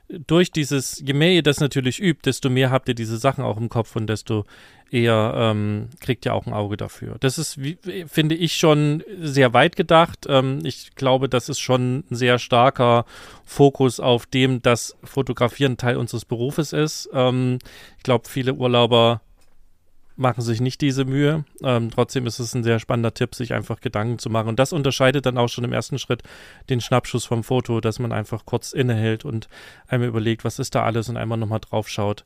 durch 0.08 0.52
dieses, 0.52 1.02
je 1.04 1.12
mehr 1.12 1.32
ihr 1.32 1.42
das 1.42 1.61
natürlich 1.61 2.00
übt, 2.00 2.22
desto 2.24 2.48
mehr 2.48 2.70
habt 2.70 2.88
ihr 2.88 2.94
diese 2.94 3.18
Sachen 3.18 3.44
auch 3.44 3.58
im 3.58 3.68
Kopf 3.68 3.94
und 3.94 4.06
desto 4.06 4.46
eher 4.92 5.33
ähm, 5.37 5.88
kriegt 6.00 6.26
ihr 6.26 6.35
auch 6.35 6.46
ein 6.46 6.52
Auge 6.52 6.76
dafür. 6.76 7.16
Das 7.20 7.38
ist, 7.38 7.62
wie, 7.62 7.78
finde 8.07 8.35
ich, 8.35 8.55
schon 8.55 9.02
sehr 9.20 9.55
weit 9.55 9.74
gedacht. 9.74 10.26
Ähm, 10.28 10.61
ich 10.64 10.94
glaube, 10.94 11.28
das 11.28 11.48
ist 11.48 11.61
schon 11.61 12.05
ein 12.11 12.14
sehr 12.14 12.38
starker 12.38 13.07
Fokus 13.44 14.00
auf 14.00 14.26
dem, 14.26 14.61
dass 14.61 14.96
Fotografieren 15.02 15.78
Teil 15.78 15.96
unseres 15.96 16.24
Berufes 16.24 16.72
ist. 16.72 17.09
Ähm, 17.14 17.59
ich 17.96 18.02
glaube, 18.02 18.28
viele 18.28 18.55
Urlauber 18.55 19.22
machen 20.16 20.42
sich 20.42 20.61
nicht 20.61 20.81
diese 20.83 21.07
Mühe. 21.07 21.44
Ähm, 21.62 21.90
trotzdem 21.90 22.26
ist 22.26 22.38
es 22.38 22.55
ein 22.55 22.62
sehr 22.62 22.78
spannender 22.78 23.14
Tipp, 23.14 23.35
sich 23.35 23.55
einfach 23.55 23.81
Gedanken 23.81 24.18
zu 24.18 24.28
machen. 24.28 24.48
Und 24.48 24.59
das 24.59 24.74
unterscheidet 24.74 25.24
dann 25.24 25.38
auch 25.38 25.48
schon 25.48 25.64
im 25.64 25.72
ersten 25.72 25.98
Schritt 25.98 26.22
den 26.68 26.83
Schnappschuss 26.83 27.24
vom 27.24 27.44
Foto, 27.44 27.81
dass 27.81 27.98
man 27.98 28.12
einfach 28.12 28.44
kurz 28.44 28.72
innehält 28.72 29.24
und 29.24 29.48
einmal 29.88 30.09
überlegt, 30.09 30.44
was 30.44 30.59
ist 30.59 30.74
da 30.74 30.85
alles 30.85 31.09
und 31.09 31.16
einmal 31.16 31.38
nochmal 31.38 31.61
drauf 31.61 31.88
schaut. 31.88 32.24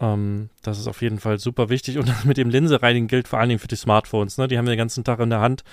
Ähm, 0.00 0.50
das 0.62 0.78
ist 0.78 0.86
auf 0.86 1.02
jeden 1.02 1.20
Fall 1.20 1.38
super 1.38 1.68
wichtig. 1.68 1.98
Und 1.98 2.08
das 2.08 2.24
mit 2.24 2.36
dem 2.36 2.50
Linse-Reinigen 2.50 3.08
gilt 3.08 3.28
vor 3.28 3.38
allen 3.38 3.48
Dingen 3.48 3.60
für 3.60 3.68
die 3.68 3.76
Smartphones. 3.76 4.38
Ne? 4.38 4.48
Die 4.48 4.58
haben 4.58 4.66
wir 4.66 4.72
den 4.72 4.78
ganzen 4.78 5.04
Tag 5.04 5.20
in 5.20 5.30
der 5.30 5.40
Hand 5.40 5.64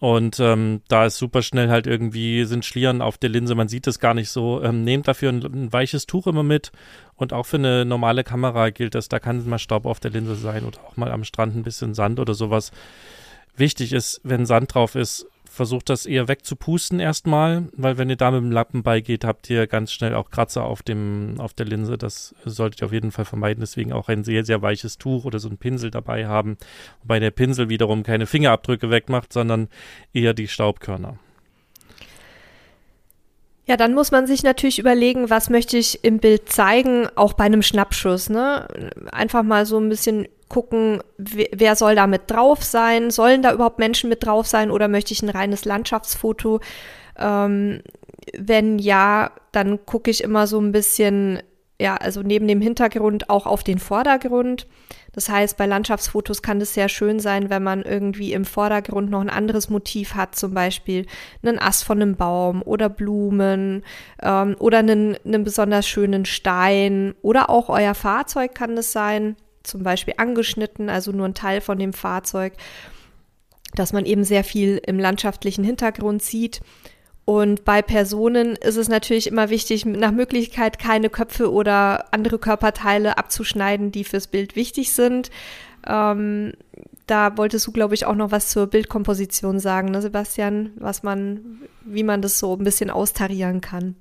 und 0.00 0.38
ähm, 0.38 0.82
da 0.86 1.06
ist 1.06 1.18
super 1.18 1.42
schnell 1.42 1.70
halt 1.70 1.88
irgendwie 1.88 2.44
sind 2.44 2.64
Schlieren 2.64 3.02
auf 3.02 3.18
der 3.18 3.30
Linse, 3.30 3.56
man 3.56 3.68
sieht 3.68 3.86
es 3.88 3.98
gar 3.98 4.14
nicht 4.14 4.30
so. 4.30 4.62
Ähm, 4.62 4.84
nehmt 4.84 5.08
dafür 5.08 5.30
ein, 5.30 5.42
ein, 5.42 5.72
weiches 5.72 6.06
Tuch 6.06 6.28
immer 6.28 6.44
mit. 6.44 6.70
Und 7.16 7.32
auch 7.32 7.46
für 7.46 7.56
eine 7.56 7.84
normale 7.84 8.22
Kamera 8.22 8.70
gilt 8.70 8.94
das, 8.94 9.08
da 9.08 9.18
kann 9.18 9.48
mal 9.48 9.58
Staub 9.58 9.86
auf 9.86 9.98
der 9.98 10.12
Linse 10.12 10.36
sein 10.36 10.64
oder 10.64 10.78
auch 10.84 10.96
mal 10.96 11.10
am 11.10 11.24
Strand 11.24 11.56
ein 11.56 11.64
bisschen 11.64 11.94
Sand 11.94 12.20
oder 12.20 12.34
sowas. 12.34 12.70
Wichtig 13.56 13.92
ist, 13.92 14.20
wenn 14.22 14.46
Sand 14.46 14.72
drauf 14.74 14.94
ist, 14.94 15.26
versucht 15.58 15.88
das 15.90 16.06
eher 16.06 16.28
wegzupusten 16.28 17.00
erstmal, 17.00 17.64
weil 17.72 17.98
wenn 17.98 18.08
ihr 18.08 18.14
da 18.14 18.30
mit 18.30 18.40
dem 18.40 18.52
Lappen 18.52 18.84
beigeht, 18.84 19.24
habt 19.24 19.50
ihr 19.50 19.66
ganz 19.66 19.90
schnell 19.90 20.14
auch 20.14 20.30
Kratzer 20.30 20.62
auf 20.62 20.84
dem, 20.84 21.34
auf 21.38 21.52
der 21.52 21.66
Linse. 21.66 21.98
Das 21.98 22.32
solltet 22.44 22.80
ihr 22.80 22.86
auf 22.86 22.92
jeden 22.92 23.10
Fall 23.10 23.24
vermeiden. 23.24 23.60
Deswegen 23.60 23.92
auch 23.92 24.08
ein 24.08 24.22
sehr, 24.22 24.44
sehr 24.44 24.62
weiches 24.62 24.98
Tuch 24.98 25.24
oder 25.24 25.40
so 25.40 25.48
ein 25.48 25.58
Pinsel 25.58 25.90
dabei 25.90 26.28
haben. 26.28 26.58
Wobei 27.02 27.18
der 27.18 27.32
Pinsel 27.32 27.68
wiederum 27.68 28.04
keine 28.04 28.26
Fingerabdrücke 28.26 28.88
wegmacht, 28.88 29.32
sondern 29.32 29.66
eher 30.12 30.32
die 30.32 30.46
Staubkörner. 30.46 31.18
Ja, 33.66 33.76
dann 33.76 33.94
muss 33.94 34.12
man 34.12 34.28
sich 34.28 34.44
natürlich 34.44 34.78
überlegen, 34.78 35.28
was 35.28 35.50
möchte 35.50 35.76
ich 35.76 36.04
im 36.04 36.20
Bild 36.20 36.48
zeigen, 36.48 37.08
auch 37.16 37.32
bei 37.32 37.44
einem 37.44 37.62
Schnappschuss. 37.62 38.30
Ne? 38.30 38.68
Einfach 39.10 39.42
mal 39.42 39.66
so 39.66 39.76
ein 39.76 39.88
bisschen 39.88 40.28
gucken, 40.48 41.02
wer 41.16 41.76
soll 41.76 41.94
da 41.94 42.06
mit 42.06 42.30
drauf 42.30 42.62
sein? 42.62 43.10
Sollen 43.10 43.42
da 43.42 43.52
überhaupt 43.52 43.78
Menschen 43.78 44.08
mit 44.08 44.24
drauf 44.24 44.46
sein 44.46 44.70
oder 44.70 44.88
möchte 44.88 45.12
ich 45.12 45.22
ein 45.22 45.28
reines 45.28 45.64
Landschaftsfoto? 45.64 46.60
Ähm, 47.18 47.82
wenn 48.36 48.78
ja, 48.78 49.32
dann 49.52 49.84
gucke 49.86 50.10
ich 50.10 50.22
immer 50.22 50.46
so 50.46 50.60
ein 50.60 50.72
bisschen, 50.72 51.40
ja, 51.80 51.96
also 51.96 52.22
neben 52.22 52.46
dem 52.48 52.60
Hintergrund 52.60 53.30
auch 53.30 53.46
auf 53.46 53.62
den 53.62 53.78
Vordergrund. 53.78 54.66
Das 55.12 55.28
heißt, 55.28 55.56
bei 55.56 55.66
Landschaftsfotos 55.66 56.42
kann 56.42 56.60
es 56.60 56.74
sehr 56.74 56.88
schön 56.88 57.18
sein, 57.18 57.50
wenn 57.50 57.62
man 57.62 57.82
irgendwie 57.82 58.32
im 58.32 58.44
Vordergrund 58.44 59.10
noch 59.10 59.20
ein 59.20 59.30
anderes 59.30 59.68
Motiv 59.68 60.14
hat, 60.14 60.36
zum 60.36 60.54
Beispiel 60.54 61.06
einen 61.42 61.58
Ast 61.58 61.84
von 61.84 62.00
einem 62.00 62.16
Baum 62.16 62.62
oder 62.62 62.88
Blumen 62.88 63.82
ähm, 64.22 64.54
oder 64.58 64.78
einen, 64.78 65.16
einen 65.24 65.44
besonders 65.44 65.88
schönen 65.88 66.24
Stein 66.24 67.14
oder 67.22 67.50
auch 67.50 67.68
euer 67.68 67.94
Fahrzeug 67.94 68.54
kann 68.54 68.76
es 68.76 68.92
sein, 68.92 69.36
zum 69.68 69.82
Beispiel 69.82 70.14
angeschnitten, 70.16 70.88
also 70.88 71.12
nur 71.12 71.26
ein 71.26 71.34
Teil 71.34 71.60
von 71.60 71.78
dem 71.78 71.92
Fahrzeug, 71.92 72.54
dass 73.74 73.92
man 73.92 74.06
eben 74.06 74.24
sehr 74.24 74.44
viel 74.44 74.80
im 74.86 74.98
landschaftlichen 74.98 75.62
Hintergrund 75.64 76.22
sieht 76.22 76.60
und 77.28 77.66
bei 77.66 77.82
Personen 77.82 78.56
ist 78.56 78.78
es 78.78 78.88
natürlich 78.88 79.26
immer 79.26 79.50
wichtig, 79.50 79.84
nach 79.84 80.12
Möglichkeit 80.12 80.78
keine 80.78 81.10
Köpfe 81.10 81.52
oder 81.52 82.10
andere 82.14 82.38
Körperteile 82.38 83.18
abzuschneiden, 83.18 83.92
die 83.92 84.04
fürs 84.04 84.28
Bild 84.28 84.56
wichtig 84.56 84.92
sind. 84.92 85.30
Ähm, 85.86 86.54
da 87.06 87.36
wolltest 87.36 87.66
du, 87.66 87.72
glaube 87.72 87.94
ich, 87.94 88.06
auch 88.06 88.14
noch 88.14 88.30
was 88.30 88.48
zur 88.48 88.66
Bildkomposition 88.66 89.60
sagen, 89.60 89.90
ne, 89.90 90.00
Sebastian, 90.00 90.70
was 90.76 91.02
man, 91.02 91.58
wie 91.84 92.02
man 92.02 92.22
das 92.22 92.38
so 92.38 92.56
ein 92.56 92.64
bisschen 92.64 92.88
austarieren 92.88 93.60
kann. 93.60 93.94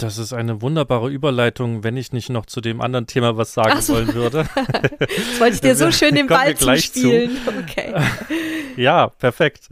Das 0.00 0.16
ist 0.16 0.32
eine 0.32 0.62
wunderbare 0.62 1.10
Überleitung, 1.10 1.84
wenn 1.84 1.96
ich 1.98 2.12
nicht 2.12 2.30
noch 2.30 2.46
zu 2.46 2.62
dem 2.62 2.80
anderen 2.80 3.06
Thema 3.06 3.36
was 3.36 3.52
sagen 3.52 3.82
so. 3.82 3.94
wollen 3.94 4.14
würde. 4.14 4.48
Jetzt 5.00 5.40
wollte 5.40 5.54
ich 5.56 5.60
dir 5.60 5.76
so 5.76 5.92
schön 5.92 6.14
den 6.14 6.26
Ball 6.26 6.56
zuspielen. 6.56 7.30
Zu. 7.44 7.50
Okay. 7.60 7.94
ja, 8.76 9.08
perfekt. 9.08 9.68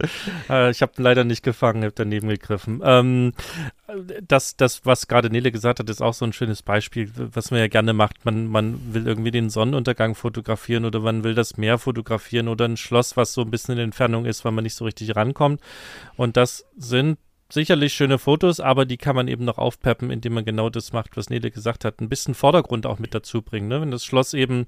Äh, 0.47 0.69
ich 0.69 0.83
habe 0.83 0.91
leider 0.97 1.23
nicht 1.23 1.41
gefangen, 1.41 1.81
habe 1.81 1.93
daneben 1.95 2.29
gegriffen. 2.29 2.79
Ähm, 2.83 3.33
das, 4.21 4.55
das, 4.55 4.85
was 4.85 5.07
gerade 5.07 5.31
Nele 5.31 5.51
gesagt 5.51 5.79
hat, 5.79 5.89
ist 5.89 6.01
auch 6.01 6.13
so 6.13 6.25
ein 6.25 6.33
schönes 6.33 6.61
Beispiel, 6.61 7.11
was 7.15 7.49
man 7.49 7.59
ja 7.59 7.67
gerne 7.67 7.93
macht. 7.93 8.23
Man, 8.23 8.45
man 8.45 8.93
will 8.93 9.07
irgendwie 9.07 9.31
den 9.31 9.49
Sonnenuntergang 9.49 10.13
fotografieren 10.13 10.85
oder 10.85 10.99
man 10.99 11.23
will 11.23 11.33
das 11.33 11.57
Meer 11.57 11.79
fotografieren 11.79 12.49
oder 12.49 12.65
ein 12.65 12.77
Schloss, 12.77 13.17
was 13.17 13.33
so 13.33 13.41
ein 13.41 13.49
bisschen 13.49 13.73
in 13.75 13.85
Entfernung 13.85 14.25
ist, 14.25 14.45
weil 14.45 14.51
man 14.51 14.63
nicht 14.63 14.75
so 14.75 14.85
richtig 14.85 15.15
rankommt. 15.15 15.59
Und 16.17 16.37
das 16.37 16.65
sind 16.77 17.17
sicherlich 17.51 17.93
schöne 17.93 18.19
Fotos, 18.19 18.59
aber 18.59 18.85
die 18.85 18.97
kann 18.97 19.15
man 19.15 19.27
eben 19.27 19.45
noch 19.45 19.57
aufpeppen, 19.57 20.11
indem 20.11 20.33
man 20.33 20.45
genau 20.45 20.69
das 20.69 20.93
macht, 20.93 21.17
was 21.17 21.29
Nele 21.29 21.51
gesagt 21.51 21.83
hat. 21.83 21.99
Ein 21.99 22.09
bisschen 22.09 22.35
Vordergrund 22.35 22.85
auch 22.85 22.99
mit 22.99 23.13
dazu 23.15 23.41
bringen. 23.41 23.67
Ne? 23.67 23.81
Wenn 23.81 23.91
das 23.91 24.05
Schloss 24.05 24.33
eben 24.33 24.65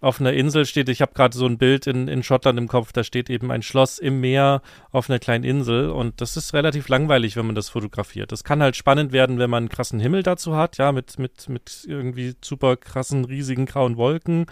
auf 0.00 0.20
einer 0.20 0.32
Insel 0.32 0.64
steht, 0.64 0.88
ich 0.88 1.02
habe 1.02 1.14
gerade 1.14 1.36
so 1.36 1.46
ein 1.46 1.58
Bild 1.58 1.86
in, 1.86 2.08
in 2.08 2.22
Schottland 2.22 2.58
im 2.58 2.68
Kopf, 2.68 2.92
da 2.92 3.04
steht 3.04 3.28
eben 3.30 3.50
ein 3.50 3.62
Schloss 3.62 3.98
im 3.98 4.20
Meer 4.20 4.62
auf 4.90 5.10
einer 5.10 5.18
kleinen 5.18 5.44
Insel 5.44 5.90
und 5.90 6.20
das 6.20 6.36
ist 6.36 6.54
relativ 6.54 6.88
langweilig, 6.88 7.36
wenn 7.36 7.46
man 7.46 7.54
das 7.54 7.68
fotografiert. 7.68 8.32
Das 8.32 8.44
kann 8.44 8.62
halt 8.62 8.76
spannend 8.76 9.12
werden, 9.12 9.38
wenn 9.38 9.50
man 9.50 9.64
einen 9.64 9.68
krassen 9.68 10.00
Himmel 10.00 10.22
dazu 10.22 10.56
hat, 10.56 10.78
ja, 10.78 10.92
mit, 10.92 11.18
mit, 11.18 11.48
mit 11.48 11.84
irgendwie 11.86 12.34
super 12.42 12.76
krassen, 12.76 13.24
riesigen 13.24 13.66
grauen 13.66 13.96
Wolken 13.96 14.46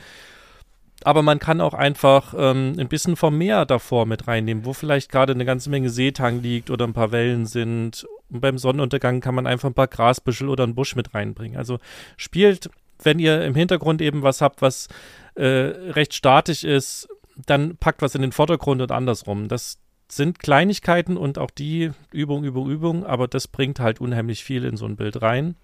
aber 1.05 1.23
man 1.23 1.39
kann 1.39 1.61
auch 1.61 1.75
einfach 1.75 2.35
ähm, 2.37 2.75
ein 2.79 2.89
bisschen 2.89 3.17
vom 3.17 3.37
Meer 3.39 3.67
davor 3.67 4.07
mit 4.07 4.27
reinnehmen, 4.27 4.65
wo 4.65 4.73
vielleicht 4.73 5.11
gerade 5.11 5.33
eine 5.33 5.45
ganze 5.45 5.71
Menge 5.71 5.91
Seetang 5.91 6.43
liegt 6.43 6.71
oder 6.71 6.87
ein 6.87 6.93
paar 6.93 7.13
Wellen 7.13 7.47
sind. 7.47 8.07
Und 8.31 8.41
beim 8.41 8.59
Sonnenuntergang 8.59 9.21
kann 9.21 9.35
man 9.35 9.47
einfach 9.47 9.69
ein 9.69 9.75
paar 9.75 9.89
Grasbüschel 9.89 10.49
oder 10.49 10.65
einen 10.65 10.75
Busch 10.75 10.97
mit 10.97 11.15
reinbringen. 11.15 11.57
Also 11.57 11.79
spielt, 12.17 12.71
wenn 13.03 13.19
ihr 13.19 13.45
im 13.45 13.55
Hintergrund 13.55 14.03
eben 14.03 14.23
was 14.23 14.41
habt, 14.41 14.63
was 14.63 14.89
äh, 15.35 15.45
recht 15.45 16.15
statisch 16.15 16.65
ist, 16.65 17.09
dann 17.47 17.77
packt 17.77 18.03
was 18.03 18.15
in 18.15 18.23
den 18.23 18.33
Vordergrund 18.33 18.83
und 18.83 18.93
andersrum. 18.93 19.49
Das 19.49 19.79
sind 20.09 20.41
Kleinigkeiten 20.41 21.17
und 21.17 21.39
auch 21.39 21.51
die 21.51 21.93
Übung, 22.13 22.45
Übung, 22.45 22.69
Übung, 22.69 23.07
aber 23.07 23.29
das 23.29 23.49
bringt 23.49 23.81
halt 23.81 24.01
unheimlich 24.01 24.45
viel 24.45 24.65
in 24.65 24.77
so 24.77 24.87
ein 24.87 24.97
Bild 24.97 25.23
rein. 25.23 25.57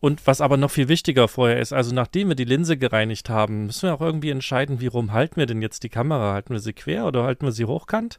Und 0.00 0.26
was 0.26 0.40
aber 0.40 0.56
noch 0.56 0.70
viel 0.70 0.88
wichtiger 0.88 1.28
vorher 1.28 1.60
ist, 1.60 1.72
also 1.74 1.94
nachdem 1.94 2.28
wir 2.28 2.34
die 2.34 2.44
Linse 2.44 2.78
gereinigt 2.78 3.28
haben, 3.28 3.66
müssen 3.66 3.88
wir 3.88 3.94
auch 3.94 4.00
irgendwie 4.00 4.30
entscheiden, 4.30 4.80
wie 4.80 4.86
rum 4.86 5.12
halten 5.12 5.36
wir 5.36 5.46
denn 5.46 5.60
jetzt 5.60 5.82
die 5.82 5.90
Kamera? 5.90 6.32
Halten 6.32 6.54
wir 6.54 6.60
sie 6.60 6.72
quer 6.72 7.06
oder 7.06 7.24
halten 7.24 7.44
wir 7.44 7.52
sie 7.52 7.66
hochkant? 7.66 8.18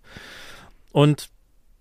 Und 0.92 1.30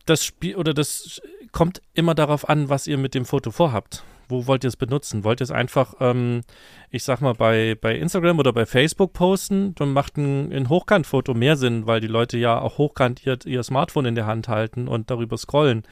das 0.07 0.25
Spiel 0.25 0.57
oder 0.57 0.73
das 0.73 1.21
kommt 1.53 1.83
immer 1.93 2.15
darauf 2.15 2.49
an, 2.49 2.69
was 2.71 2.87
ihr 2.87 2.97
mit 2.97 3.15
dem 3.15 3.27
Foto 3.27 3.51
vorhabt. 3.51 4.03
Wo 4.29 4.47
wollt 4.47 4.65
ihr 4.65 4.69
es 4.69 4.77
benutzen? 4.77 5.25
Wollt 5.25 5.41
ihr 5.41 5.45
es 5.45 5.51
einfach, 5.51 5.95
ähm, 6.01 6.43
ich 6.91 7.03
sag 7.03 7.21
mal, 7.21 7.35
bei, 7.35 7.77
bei 7.79 7.97
Instagram 7.97 8.39
oder 8.39 8.53
bei 8.53 8.65
Facebook 8.65 9.13
posten? 9.13 9.75
Dann 9.75 9.93
macht 9.93 10.17
ein, 10.17 10.53
ein 10.53 10.69
Hochkantfoto 10.69 11.35
mehr 11.35 11.57
Sinn, 11.57 11.87
weil 11.87 12.01
die 12.01 12.07
Leute 12.07 12.39
ja 12.39 12.59
auch 12.59 12.79
hochkant 12.79 13.27
ihr, 13.27 13.39
ihr 13.45 13.63
Smartphone 13.65 14.07
in 14.07 14.15
der 14.15 14.27
Hand 14.27 14.49
halten 14.49 14.89
und 14.89 15.11
darüber 15.11 15.37
scrollen. 15.37 15.83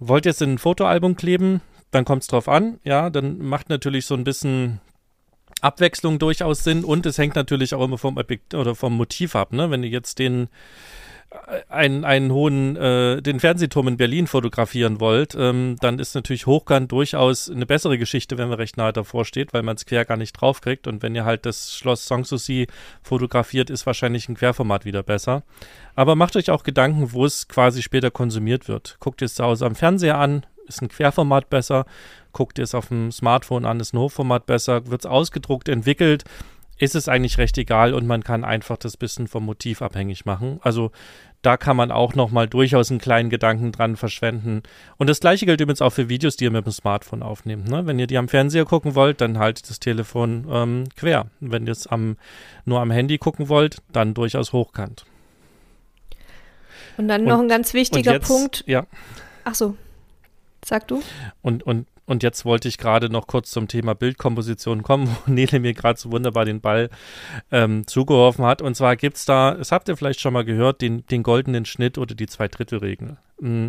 Wollt 0.00 0.26
ihr 0.26 0.30
es 0.30 0.40
in 0.40 0.54
ein 0.54 0.58
Fotoalbum 0.58 1.16
kleben? 1.16 1.60
Dann 1.94 2.04
kommt 2.04 2.22
es 2.22 2.28
drauf 2.28 2.48
an, 2.48 2.78
ja, 2.84 3.10
dann 3.10 3.38
macht 3.38 3.68
natürlich 3.68 4.06
so 4.06 4.14
ein 4.14 4.24
bisschen 4.24 4.80
Abwechslung 5.60 6.18
durchaus 6.18 6.64
Sinn 6.64 6.84
und 6.84 7.06
es 7.06 7.18
hängt 7.18 7.36
natürlich 7.36 7.74
auch 7.74 7.84
immer 7.84 7.98
vom 7.98 8.16
Objekt 8.16 8.54
oder 8.54 8.74
vom 8.74 8.96
Motiv 8.96 9.36
ab, 9.36 9.52
ne? 9.52 9.70
Wenn 9.70 9.82
ihr 9.82 9.90
jetzt 9.90 10.18
den 10.18 10.48
äh, 11.30 11.62
einen, 11.68 12.04
einen 12.04 12.32
hohen, 12.32 12.76
äh, 12.76 13.22
den 13.22 13.40
Fernsehturm 13.40 13.88
in 13.88 13.96
Berlin 13.96 14.26
fotografieren 14.26 15.00
wollt, 15.00 15.34
ähm, 15.38 15.76
dann 15.80 15.98
ist 15.98 16.14
natürlich 16.14 16.46
hochkant 16.46 16.92
durchaus 16.92 17.50
eine 17.50 17.66
bessere 17.66 17.96
Geschichte, 17.96 18.36
wenn 18.38 18.48
man 18.48 18.58
recht 18.58 18.76
nahe 18.76 18.92
davor 18.92 19.24
steht, 19.24 19.54
weil 19.54 19.62
man 19.62 19.76
es 19.76 19.86
quer 19.86 20.04
gar 20.04 20.16
nicht 20.16 20.32
draufkriegt. 20.32 20.86
Und 20.86 21.02
wenn 21.02 21.14
ihr 21.14 21.24
halt 21.24 21.46
das 21.46 21.74
Schloss 21.74 22.06
Sanssouci 22.06 22.66
fotografiert, 23.02 23.70
ist 23.70 23.86
wahrscheinlich 23.86 24.28
ein 24.28 24.36
Querformat 24.36 24.84
wieder 24.84 25.02
besser. 25.02 25.44
Aber 25.94 26.16
macht 26.16 26.36
euch 26.36 26.50
auch 26.50 26.64
Gedanken, 26.64 27.12
wo 27.12 27.24
es 27.24 27.48
quasi 27.48 27.82
später 27.82 28.10
konsumiert 28.10 28.68
wird. 28.68 28.96
Guckt 29.00 29.22
es 29.22 29.34
zu 29.34 29.44
Hause 29.44 29.66
am 29.66 29.76
Fernseher 29.76 30.18
an, 30.18 30.44
ist 30.66 30.82
ein 30.82 30.88
Querformat 30.88 31.50
besser, 31.50 31.86
guckt 32.32 32.58
ihr 32.58 32.64
es 32.64 32.74
auf 32.74 32.88
dem 32.88 33.12
Smartphone 33.12 33.64
an, 33.64 33.80
ist 33.80 33.94
ein 33.94 33.98
Hochformat 33.98 34.46
besser, 34.46 34.86
wird 34.88 35.02
es 35.02 35.06
ausgedruckt, 35.06 35.68
entwickelt, 35.68 36.24
ist 36.78 36.94
es 36.94 37.08
eigentlich 37.08 37.38
recht 37.38 37.56
egal 37.58 37.94
und 37.94 38.06
man 38.06 38.24
kann 38.24 38.44
einfach 38.44 38.76
das 38.76 38.96
bisschen 38.96 39.28
vom 39.28 39.44
Motiv 39.44 39.80
abhängig 39.82 40.24
machen. 40.24 40.58
Also 40.62 40.90
da 41.42 41.56
kann 41.56 41.76
man 41.76 41.90
auch 41.90 42.14
nochmal 42.14 42.48
durchaus 42.48 42.90
einen 42.90 43.00
kleinen 43.00 43.28
Gedanken 43.28 43.70
dran 43.70 43.96
verschwenden. 43.96 44.62
Und 44.96 45.10
das 45.10 45.20
gleiche 45.20 45.44
gilt 45.44 45.60
übrigens 45.60 45.82
auch 45.82 45.90
für 45.90 46.08
Videos, 46.08 46.36
die 46.36 46.44
ihr 46.44 46.50
mit 46.50 46.64
dem 46.64 46.72
Smartphone 46.72 47.22
aufnehmt. 47.22 47.68
Ne? 47.68 47.86
Wenn 47.86 47.98
ihr 47.98 48.06
die 48.06 48.16
am 48.16 48.28
Fernseher 48.28 48.64
gucken 48.64 48.94
wollt, 48.94 49.20
dann 49.20 49.38
haltet 49.38 49.68
das 49.68 49.78
Telefon 49.78 50.46
ähm, 50.50 50.84
quer. 50.96 51.26
Wenn 51.40 51.66
ihr 51.66 51.72
es 51.72 51.86
am, 51.86 52.16
nur 52.64 52.80
am 52.80 52.90
Handy 52.90 53.18
gucken 53.18 53.48
wollt, 53.48 53.82
dann 53.92 54.14
durchaus 54.14 54.54
hochkant. 54.54 55.04
Und 56.96 57.08
dann 57.08 57.22
und, 57.22 57.28
noch 57.28 57.40
ein 57.40 57.48
ganz 57.48 57.74
wichtiger 57.74 58.14
jetzt, 58.14 58.26
Punkt. 58.26 58.64
Ja. 58.66 58.86
Ach 59.44 59.54
so, 59.54 59.76
Sag 60.64 60.88
du. 60.88 61.02
Und, 61.42 61.62
und, 61.62 61.86
und 62.06 62.22
jetzt 62.22 62.44
wollte 62.44 62.68
ich 62.68 62.78
gerade 62.78 63.10
noch 63.10 63.26
kurz 63.26 63.50
zum 63.50 63.68
Thema 63.68 63.94
Bildkomposition 63.94 64.82
kommen, 64.82 65.08
wo 65.08 65.30
Nele 65.30 65.60
mir 65.60 65.74
gerade 65.74 65.98
so 65.98 66.10
wunderbar 66.10 66.44
den 66.44 66.60
Ball 66.60 66.90
ähm, 67.50 67.86
zugeworfen 67.86 68.44
hat. 68.44 68.62
Und 68.62 68.74
zwar 68.74 68.96
gibt 68.96 69.16
es 69.16 69.24
da, 69.24 69.54
das 69.54 69.72
habt 69.72 69.88
ihr 69.88 69.96
vielleicht 69.96 70.20
schon 70.20 70.32
mal 70.32 70.44
gehört, 70.44 70.80
den, 70.80 71.06
den 71.06 71.22
goldenen 71.22 71.64
Schnitt 71.64 71.98
oder 71.98 72.14
die 72.14 72.26
Zweidrittelregel. 72.26 73.16
Mm. 73.40 73.68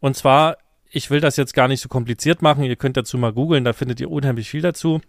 Und 0.00 0.16
zwar, 0.16 0.58
ich 0.90 1.10
will 1.10 1.20
das 1.20 1.36
jetzt 1.36 1.54
gar 1.54 1.68
nicht 1.68 1.80
so 1.80 1.88
kompliziert 1.88 2.42
machen, 2.42 2.64
ihr 2.64 2.76
könnt 2.76 2.96
dazu 2.96 3.18
mal 3.18 3.32
googeln, 3.32 3.64
da 3.64 3.72
findet 3.72 4.00
ihr 4.00 4.10
unheimlich 4.10 4.50
viel 4.50 4.62
dazu. 4.62 5.00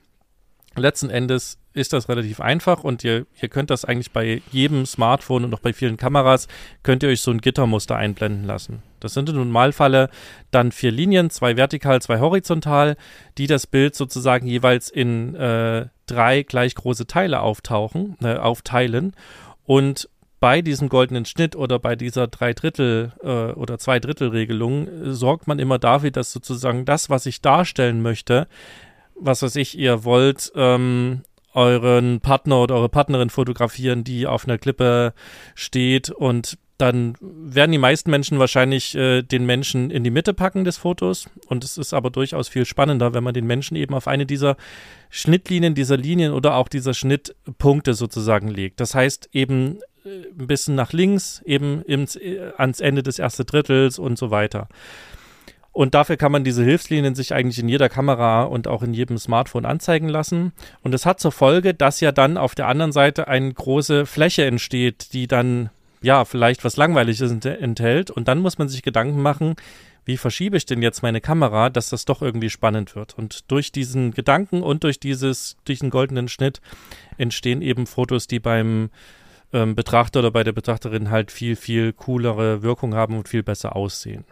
Letzten 0.76 1.10
Endes 1.10 1.58
ist 1.76 1.94
das 1.94 2.10
relativ 2.10 2.40
einfach 2.40 2.84
und 2.84 3.04
ihr, 3.04 3.26
ihr 3.42 3.50
könnt 3.50 3.70
das 3.70 3.86
eigentlich 3.86 4.12
bei 4.12 4.42
jedem 4.52 4.86
Smartphone 4.86 5.44
und 5.44 5.54
auch 5.54 5.60
bei 5.60 5.74
vielen 5.74 5.98
Kameras, 5.98 6.48
könnt 6.84 7.04
ihr 7.04 7.10
euch 7.10 7.22
so 7.22 7.32
ein 7.32 7.42
Gittermuster 7.42 7.96
einblenden 7.96 8.46
lassen. 8.46 8.82
Das 9.02 9.14
sind 9.14 9.30
im 9.30 9.36
Normalfalle 9.36 10.10
dann 10.52 10.72
vier 10.72 10.92
Linien, 10.92 11.30
zwei 11.30 11.58
vertikal, 11.58 12.02
zwei 12.02 12.20
horizontal, 12.20 12.96
die 13.38 13.48
das 13.48 13.68
Bild 13.68 13.94
sozusagen 13.96 14.48
jeweils 14.48 14.90
in 14.90 15.36
äh, 15.36 15.88
drei 16.08 16.44
gleich 16.44 16.76
große 16.76 17.08
Teile 17.08 17.42
auftauchen, 17.42 18.18
äh, 18.22 18.36
aufteilen 18.36 19.14
und 19.66 20.10
bei 20.40 20.62
diesem 20.62 20.90
goldenen 20.90 21.26
Schnitt 21.26 21.56
oder 21.56 21.80
bei 21.80 21.96
dieser 21.96 22.28
Dreidrittel- 22.28 23.14
äh, 23.24 23.54
oder 23.54 23.80
Zweidrittel-Regelung 23.80 24.88
äh, 24.88 25.14
sorgt 25.14 25.48
man 25.48 25.60
immer 25.60 25.80
dafür, 25.80 26.12
dass 26.12 26.32
sozusagen 26.32 26.86
das, 26.86 27.10
was 27.10 27.26
ich 27.26 27.42
darstellen 27.42 28.02
möchte, 28.02 28.48
was 29.16 29.42
weiß 29.42 29.56
ich, 29.56 29.78
ihr 29.78 30.04
wollt 30.04 30.52
ähm, 30.56 31.24
euren 31.56 32.20
Partner 32.20 32.62
oder 32.62 32.76
eure 32.76 32.90
Partnerin 32.90 33.30
fotografieren, 33.30 34.04
die 34.04 34.28
auf 34.28 34.46
einer 34.46 34.58
Klippe 34.58 35.14
steht 35.56 36.10
und 36.10 36.58
dann 36.78 37.16
werden 37.22 37.72
die 37.72 37.78
meisten 37.78 38.12
Menschen 38.12 38.38
wahrscheinlich 38.38 38.96
äh, 38.96 39.22
den 39.22 39.46
Menschen 39.46 39.90
in 39.90 40.04
die 40.04 40.10
Mitte 40.10 40.34
packen 40.34 40.66
des 40.66 40.76
Fotos. 40.76 41.30
Und 41.48 41.64
es 41.64 41.78
ist 41.78 41.94
aber 41.94 42.10
durchaus 42.10 42.50
viel 42.50 42.66
spannender, 42.66 43.14
wenn 43.14 43.24
man 43.24 43.34
den 43.34 43.48
Menschen 43.48 43.78
eben 43.78 43.94
auf 43.94 44.08
eine 44.10 44.26
dieser 44.26 44.58
Schnittlinien, 45.10 45.74
dieser 45.74 45.96
Linien 45.96 46.34
oder 46.34 46.56
auch 46.56 46.68
dieser 46.68 46.94
Schnittpunkte 46.94 47.94
sozusagen 47.94 48.50
legt. 48.50 48.82
Das 48.82 48.94
heißt 48.94 49.30
eben 49.32 49.78
äh, 50.04 50.10
ein 50.38 50.48
bisschen 50.48 50.76
nach 50.76 50.92
links, 50.92 51.42
eben 51.46 51.82
ins, 51.84 52.18
äh, 52.18 52.52
ans 52.58 52.82
Ende 52.82 53.04
des 53.04 53.20
ersten 53.20 53.46
Drittels 53.46 53.98
und 53.98 54.18
so 54.18 54.30
weiter. 54.30 54.68
Und 55.76 55.94
dafür 55.94 56.16
kann 56.16 56.32
man 56.32 56.46
diese 56.46 56.64
Hilfslinien 56.64 57.16
sich 57.16 57.34
eigentlich 57.34 57.60
in 57.60 57.68
jeder 57.68 57.90
Kamera 57.90 58.44
und 58.44 58.66
auch 58.66 58.82
in 58.82 58.94
jedem 58.94 59.18
Smartphone 59.18 59.66
anzeigen 59.66 60.08
lassen. 60.08 60.54
Und 60.84 60.96
es 60.96 61.06
hat 61.06 61.20
zur 61.20 61.34
Folge, 61.34 61.74
dass 61.74 62.00
ja 62.00 62.14
dann 62.14 62.38
auf 62.38 62.56
der 62.56 62.70
anderen 62.70 62.94
Seite 62.94 63.28
eine 63.28 63.52
große 63.52 64.06
Fläche 64.06 64.46
entsteht, 64.46 65.12
die 65.12 65.28
dann 65.28 65.70
ja 66.02 66.24
vielleicht 66.24 66.64
was 66.64 66.78
Langweiliges 66.78 67.30
enthält. 67.30 68.10
Und 68.10 68.30
dann 68.30 68.40
muss 68.40 68.58
man 68.58 68.70
sich 68.70 68.84
Gedanken 68.84 69.22
machen, 69.22 69.58
wie 70.06 70.16
verschiebe 70.16 70.56
ich 70.56 70.66
denn 70.66 70.82
jetzt 70.82 71.04
meine 71.04 71.20
Kamera, 71.20 71.70
dass 71.70 71.90
das 71.90 72.06
doch 72.06 72.22
irgendwie 72.22 72.50
spannend 72.50 72.96
wird. 72.96 73.18
Und 73.18 73.52
durch 73.52 73.74
diesen 73.74 74.12
Gedanken 74.12 74.64
und 74.64 74.86
durch 74.86 75.02
dieses, 75.02 75.58
durch 75.66 75.80
den 75.80 75.90
goldenen 75.90 76.30
Schnitt 76.30 76.62
entstehen 77.18 77.62
eben 77.62 77.86
Fotos, 77.86 78.28
die 78.28 78.40
beim 78.40 78.92
ähm, 79.52 79.76
Betrachter 79.76 80.20
oder 80.20 80.32
bei 80.32 80.46
der 80.46 80.54
Betrachterin 80.54 81.10
halt 81.12 81.32
viel, 81.32 81.58
viel 81.58 81.92
coolere 81.92 82.64
Wirkung 82.64 82.96
haben 82.96 83.18
und 83.18 83.28
viel 83.28 83.44
besser 83.44 83.76
aussehen. 83.76 84.24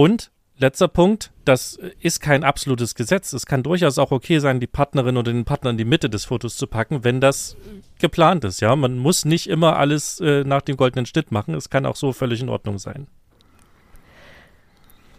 Und 0.00 0.30
letzter 0.56 0.88
Punkt, 0.88 1.30
das 1.44 1.78
ist 2.00 2.20
kein 2.20 2.42
absolutes 2.42 2.94
Gesetz. 2.94 3.34
Es 3.34 3.44
kann 3.44 3.62
durchaus 3.62 3.98
auch 3.98 4.12
okay 4.12 4.38
sein, 4.38 4.58
die 4.58 4.66
Partnerin 4.66 5.18
oder 5.18 5.30
den 5.30 5.44
Partner 5.44 5.68
in 5.68 5.76
die 5.76 5.84
Mitte 5.84 6.08
des 6.08 6.24
Fotos 6.24 6.56
zu 6.56 6.66
packen, 6.66 7.04
wenn 7.04 7.20
das 7.20 7.54
geplant 7.98 8.44
ist. 8.44 8.62
Ja, 8.62 8.74
man 8.76 8.96
muss 8.96 9.26
nicht 9.26 9.46
immer 9.46 9.76
alles 9.76 10.18
äh, 10.20 10.42
nach 10.42 10.62
dem 10.62 10.78
goldenen 10.78 11.04
Schnitt 11.04 11.32
machen. 11.32 11.52
Es 11.52 11.68
kann 11.68 11.84
auch 11.84 11.96
so 11.96 12.14
völlig 12.14 12.40
in 12.40 12.48
Ordnung 12.48 12.78
sein. 12.78 13.08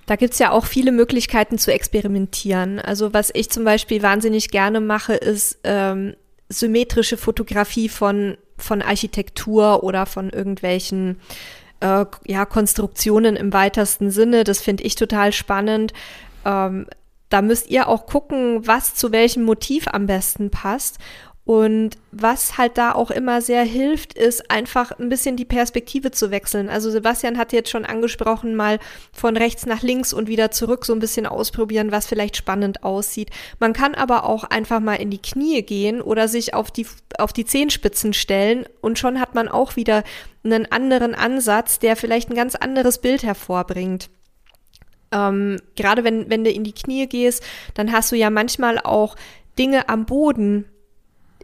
Da 0.08 0.16
gibt 0.16 0.34
es 0.34 0.40
ja 0.40 0.50
auch 0.50 0.66
viele 0.66 0.92
Möglichkeiten 0.92 1.60
zu 1.60 1.72
experimentieren. 1.72 2.80
Also 2.80 3.14
was 3.14 3.30
ich 3.36 3.52
zum 3.52 3.64
Beispiel 3.64 4.02
wahnsinnig 4.02 4.50
gerne 4.50 4.82
mache, 4.82 5.14
ist 5.14 5.60
ähm, 5.64 6.16
symmetrische 6.50 7.18
Fotografie 7.18 7.88
von, 7.88 8.36
von 8.58 8.82
Architektur 8.82 9.84
oder 9.84 10.08
von 10.08 10.32
irgendwelchen 10.32 11.18
äh, 11.82 12.06
ja, 12.26 12.46
Konstruktionen 12.46 13.36
im 13.36 13.54
weitesten 13.54 14.12
Sinne. 14.12 14.44
Das 14.44 14.62
finde 14.62 14.84
ich 14.84 14.96
total 14.96 15.34
spannend. 15.34 15.94
Ähm, 16.46 16.88
da 17.30 17.42
müsst 17.42 17.70
ihr 17.70 17.88
auch 17.88 18.06
gucken, 18.08 18.68
was 18.68 18.96
zu 18.96 19.12
welchem 19.12 19.44
Motiv 19.44 19.88
am 19.88 20.06
besten 20.06 20.50
passt. 20.50 20.98
Und 21.52 21.98
was 22.14 22.58
halt 22.58 22.78
da 22.78 22.94
auch 22.94 23.12
immer 23.12 23.42
sehr 23.42 23.66
hilft, 23.66 24.14
ist 24.14 24.50
einfach 24.50 24.98
ein 24.98 25.10
bisschen 25.10 25.36
die 25.36 25.44
Perspektive 25.44 26.12
zu 26.12 26.32
wechseln. 26.32 26.70
Also 26.70 26.90
Sebastian 26.90 27.38
hat 27.38 27.52
jetzt 27.52 27.70
schon 27.70 27.84
angesprochen, 27.84 28.56
mal 28.56 28.80
von 29.12 29.36
rechts 29.36 29.66
nach 29.66 29.82
links 29.82 30.14
und 30.14 30.30
wieder 30.30 30.52
zurück 30.52 30.86
so 30.86 30.94
ein 30.94 31.02
bisschen 31.02 31.26
ausprobieren, 31.26 31.92
was 31.92 32.08
vielleicht 32.08 32.38
spannend 32.38 32.86
aussieht. 32.86 33.32
Man 33.60 33.74
kann 33.74 33.96
aber 33.96 34.24
auch 34.24 34.46
einfach 34.46 34.80
mal 34.80 34.96
in 34.96 35.10
die 35.10 35.22
Knie 35.22 35.62
gehen 35.62 36.02
oder 36.02 36.30
sich 36.30 36.54
auf 36.54 36.72
die, 36.72 36.88
auf 37.18 37.34
die 37.34 37.44
Zehenspitzen 37.44 38.14
stellen 38.14 38.66
und 38.80 38.98
schon 38.98 39.20
hat 39.20 39.36
man 39.36 39.50
auch 39.50 39.76
wieder 39.76 40.06
einen 40.46 40.72
anderen 40.72 41.14
Ansatz, 41.14 41.80
der 41.80 41.98
vielleicht 41.98 42.30
ein 42.30 42.36
ganz 42.36 42.56
anderes 42.56 43.00
Bild 43.00 43.24
hervorbringt. 43.24 44.10
Ähm, 45.12 45.58
gerade 45.76 46.06
wenn, 46.06 46.30
wenn 46.30 46.46
du 46.46 46.50
in 46.50 46.64
die 46.64 46.72
Knie 46.72 47.08
gehst, 47.08 47.44
dann 47.74 47.92
hast 47.92 48.10
du 48.14 48.16
ja 48.16 48.30
manchmal 48.30 48.80
auch 48.80 49.18
Dinge 49.60 49.90
am 49.90 50.06
Boden, 50.06 50.64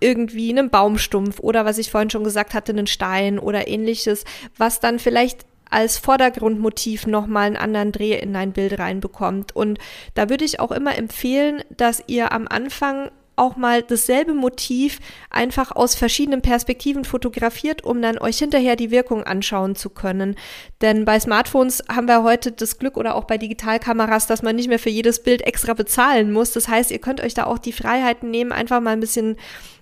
irgendwie 0.02 0.50
einen 0.50 0.70
Baumstumpf 0.70 1.40
oder 1.40 1.66
was 1.66 1.78
ich 1.78 1.92
vorhin 1.92 2.10
schon 2.10 2.24
gesagt 2.24 2.54
hatte, 2.54 2.72
einen 2.72 2.88
Stein 2.88 3.40
oder 3.40 3.68
ähnliches, 3.68 4.24
was 4.58 4.80
dann 4.80 5.00
vielleicht 5.00 5.46
als 5.70 5.98
Vordergrundmotiv 5.98 7.08
nochmal 7.08 7.48
einen 7.48 7.58
anderen 7.58 7.92
Dreh 7.92 8.18
in 8.18 8.36
ein 8.36 8.54
Bild 8.54 8.80
reinbekommt. 8.80 9.56
Und 9.56 9.80
da 10.14 10.30
würde 10.30 10.46
ich 10.46 10.60
auch 10.60 10.72
immer 10.72 10.98
empfehlen, 10.98 11.64
dass 11.76 12.04
ihr 12.08 12.32
am 12.32 12.48
Anfang 12.48 13.12
auch 13.38 13.56
mal 13.56 13.84
dasselbe 13.84 14.34
Motiv 14.34 15.00
einfach 15.30 15.72
aus 15.72 15.94
verschiedenen 15.94 16.42
Perspektiven 16.42 17.06
fotografiert, 17.06 17.84
um 17.84 18.02
dann 18.02 18.18
euch 18.18 18.40
hinterher 18.40 18.76
die 18.76 18.90
Wirkung 18.90 19.24
anschauen 19.24 19.76
zu 19.76 19.92
können. 19.92 20.36
Denn 20.82 21.06
bei 21.06 21.20
Smartphones 21.20 21.84
haben 21.88 22.08
wir 22.08 22.24
heute 22.24 22.52
das 22.52 22.80
Glück 22.80 22.98
oder 22.98 23.14
auch 23.16 23.26
bei 23.26 23.38
Digitalkameras, 23.38 24.26
dass 24.26 24.42
man 24.42 24.56
nicht 24.56 24.70
mehr 24.70 24.80
für 24.80 24.90
jedes 24.90 25.22
Bild 25.22 25.44
extra 25.44 25.76
bezahlen 25.76 26.32
muss. 26.32 26.52
Das 26.52 26.68
heißt, 26.68 26.90
ihr 26.90 27.00
könnt 27.00 27.22
euch 27.22 27.36
da 27.36 27.46
auch 27.46 27.60
die 27.60 27.74
Freiheiten 27.74 28.32
nehmen, 28.32 28.52
einfach 28.52 28.82
mal 28.82 28.92
ein 28.92 29.00
bisschen 29.00 29.38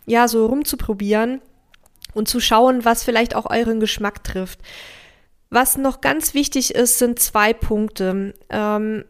ja, 0.06 0.28
so 0.28 0.46
rumzuprobieren 0.46 1.42
und 2.14 2.28
zu 2.28 2.40
schauen, 2.40 2.86
was 2.86 3.04
vielleicht 3.04 3.36
auch 3.36 3.50
euren 3.50 3.80
Geschmack 3.80 4.24
trifft. 4.24 4.60
Was 5.50 5.78
noch 5.78 6.02
ganz 6.02 6.34
wichtig 6.34 6.74
ist, 6.74 6.98
sind 7.00 7.20
zwei 7.20 7.54
Punkte, 7.54 8.34
ähm, 8.50 9.06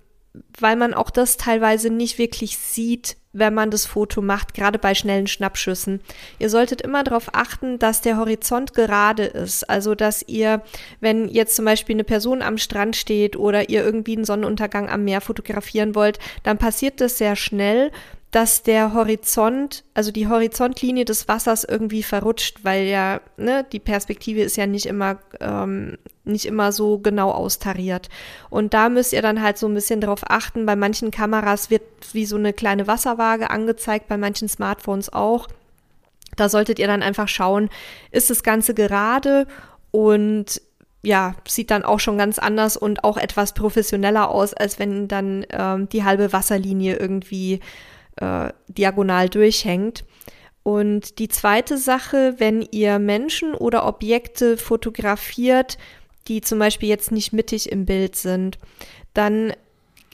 weil 0.59 0.75
man 0.75 0.93
auch 0.93 1.09
das 1.09 1.37
teilweise 1.37 1.89
nicht 1.89 2.17
wirklich 2.17 2.57
sieht, 2.57 3.15
wenn 3.31 3.53
man 3.53 3.69
das 3.69 3.85
Foto 3.85 4.21
macht, 4.21 4.53
gerade 4.53 4.79
bei 4.79 4.95
schnellen 4.95 5.27
Schnappschüssen. 5.27 6.01
Ihr 6.39 6.49
solltet 6.49 6.81
immer 6.81 7.03
darauf 7.03 7.29
achten, 7.33 7.79
dass 7.79 8.01
der 8.01 8.17
Horizont 8.17 8.73
gerade 8.73 9.23
ist. 9.23 9.69
Also, 9.69 9.93
dass 9.93 10.23
ihr, 10.27 10.61
wenn 11.01 11.27
jetzt 11.27 11.55
zum 11.55 11.65
Beispiel 11.65 11.95
eine 11.95 12.05
Person 12.05 12.41
am 12.41 12.57
Strand 12.57 12.95
steht 12.95 13.35
oder 13.35 13.69
ihr 13.69 13.83
irgendwie 13.83 14.15
einen 14.15 14.25
Sonnenuntergang 14.25 14.89
am 14.89 15.03
Meer 15.03 15.19
fotografieren 15.19 15.95
wollt, 15.95 16.17
dann 16.43 16.57
passiert 16.57 17.01
das 17.01 17.17
sehr 17.17 17.35
schnell 17.35 17.91
dass 18.35 18.63
der 18.63 18.93
Horizont, 18.93 19.85
also 19.93 20.11
die 20.11 20.27
Horizontlinie 20.27 21.05
des 21.05 21.29
Wassers 21.29 21.63
irgendwie 21.63 22.03
verrutscht, 22.03 22.65
weil 22.65 22.83
ja, 22.83 23.21
ne, 23.37 23.65
die 23.71 23.79
Perspektive 23.79 24.41
ist 24.41 24.57
ja 24.57 24.67
nicht 24.67 24.87
immer, 24.87 25.19
ähm, 25.39 25.97
nicht 26.25 26.45
immer 26.45 26.73
so 26.73 26.97
genau 26.97 27.31
austariert. 27.31 28.09
Und 28.49 28.73
da 28.73 28.89
müsst 28.89 29.13
ihr 29.13 29.21
dann 29.21 29.41
halt 29.41 29.57
so 29.57 29.69
ein 29.69 29.73
bisschen 29.73 30.01
drauf 30.01 30.19
achten. 30.27 30.65
Bei 30.65 30.75
manchen 30.75 31.11
Kameras 31.11 31.69
wird 31.69 31.83
wie 32.11 32.25
so 32.25 32.35
eine 32.35 32.51
kleine 32.51 32.87
Wasserwaage 32.87 33.51
angezeigt, 33.51 34.09
bei 34.09 34.17
manchen 34.17 34.49
Smartphones 34.49 35.13
auch. 35.13 35.47
Da 36.35 36.49
solltet 36.49 36.77
ihr 36.77 36.87
dann 36.87 37.03
einfach 37.03 37.29
schauen, 37.29 37.69
ist 38.11 38.29
das 38.29 38.43
Ganze 38.43 38.73
gerade 38.73 39.47
und 39.91 40.61
ja, 41.03 41.35
sieht 41.47 41.71
dann 41.71 41.85
auch 41.85 42.01
schon 42.01 42.17
ganz 42.17 42.37
anders 42.37 42.75
und 42.75 43.05
auch 43.05 43.15
etwas 43.15 43.53
professioneller 43.53 44.29
aus, 44.29 44.53
als 44.53 44.77
wenn 44.77 45.07
dann 45.07 45.45
ähm, 45.51 45.87
die 45.87 46.03
halbe 46.03 46.33
Wasserlinie 46.33 46.97
irgendwie 46.97 47.61
äh, 48.17 48.49
diagonal 48.67 49.29
durchhängt. 49.29 50.05
Und 50.63 51.19
die 51.19 51.27
zweite 51.27 51.77
Sache, 51.77 52.35
wenn 52.37 52.67
ihr 52.71 52.97
Menschen 52.97 53.53
oder 53.53 53.85
Objekte 53.85 54.57
fotografiert, 54.57 55.77
die 56.27 56.41
zum 56.41 56.57
Beispiel 56.59 56.89
jetzt 56.89 57.11
nicht 57.11 57.33
mittig 57.33 57.71
im 57.71 57.85
Bild 57.85 58.15
sind, 58.15 58.57
dann 59.13 59.53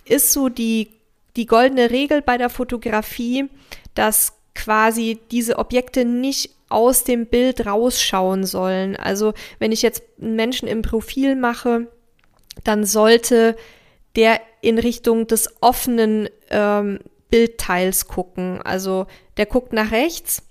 ist 0.04 0.34
so 0.34 0.50
die, 0.50 0.90
die 1.38 1.46
goldene 1.46 1.90
Regel 1.90 2.22
bei 2.22 2.38
der 2.38 2.50
Fotografie, 2.50 3.50
dass 3.96 4.34
quasi 4.56 5.20
diese 5.32 5.58
Objekte 5.58 6.04
nicht 6.04 6.52
aus 6.68 7.04
dem 7.04 7.26
Bild 7.26 7.66
rausschauen 7.66 8.46
sollen. 8.46 8.96
Also 8.96 9.34
wenn 9.60 9.72
ich 9.72 9.82
jetzt 9.82 10.04
einen 10.22 10.36
Menschen 10.36 10.68
im 10.68 10.82
Profil 10.82 11.36
mache, 11.36 11.88
dann 12.64 12.86
sollte 12.86 13.56
der 14.16 14.42
in 14.62 14.78
Richtung 14.78 15.28
des 15.28 15.50
offenen 15.62 16.30
ähm, 16.50 17.00
Bildteils 17.32 18.08
gucken. 18.08 18.62
Also 18.62 19.08
der 19.38 19.48
guckt 19.48 19.74
nach 19.74 19.92
rechts 19.92 20.44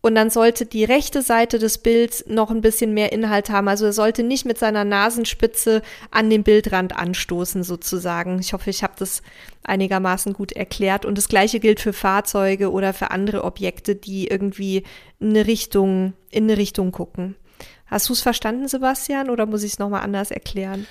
und 0.00 0.14
dann 0.14 0.30
sollte 0.30 0.64
die 0.64 0.84
rechte 0.84 1.22
Seite 1.22 1.58
des 1.58 1.78
Bilds 1.78 2.24
noch 2.28 2.50
ein 2.50 2.60
bisschen 2.60 2.94
mehr 2.94 3.12
Inhalt 3.12 3.50
haben. 3.50 3.66
Also 3.66 3.86
er 3.86 3.92
sollte 3.92 4.22
nicht 4.22 4.46
mit 4.46 4.56
seiner 4.56 4.84
Nasenspitze 4.84 5.82
an 6.12 6.30
den 6.30 6.44
Bildrand 6.44 6.96
anstoßen 6.96 7.64
sozusagen. 7.64 8.38
Ich 8.38 8.52
hoffe, 8.52 8.70
ich 8.70 8.84
habe 8.84 8.94
das 8.96 9.22
einigermaßen 9.64 10.34
gut 10.34 10.52
erklärt. 10.52 11.04
Und 11.04 11.18
das 11.18 11.28
gleiche 11.28 11.58
gilt 11.58 11.80
für 11.80 11.92
Fahrzeuge 11.92 12.70
oder 12.70 12.94
für 12.94 13.10
andere 13.10 13.42
Objekte, 13.42 13.96
die 13.96 14.28
irgendwie 14.28 14.84
eine 15.20 15.48
Richtung, 15.48 16.12
in 16.30 16.44
eine 16.44 16.56
Richtung 16.56 16.92
gucken. 16.92 17.34
Hast 17.86 18.08
du 18.08 18.12
es 18.12 18.20
verstanden, 18.20 18.68
Sebastian, 18.68 19.30
oder 19.30 19.46
muss 19.46 19.64
ich 19.64 19.72
es 19.72 19.78
nochmal 19.80 20.02
anders 20.02 20.30
erklären? 20.30 20.86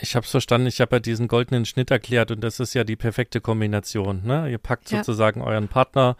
Ich 0.00 0.14
habe 0.14 0.24
es 0.24 0.30
verstanden, 0.30 0.66
ich 0.66 0.80
habe 0.80 0.96
ja 0.96 1.00
diesen 1.00 1.28
goldenen 1.28 1.64
Schnitt 1.64 1.90
erklärt 1.90 2.30
und 2.30 2.42
das 2.42 2.60
ist 2.60 2.74
ja 2.74 2.84
die 2.84 2.96
perfekte 2.96 3.40
Kombination. 3.40 4.22
Ne? 4.24 4.50
Ihr 4.50 4.58
packt 4.58 4.90
ja. 4.90 4.98
sozusagen 4.98 5.40
euren 5.40 5.68
Partner 5.68 6.16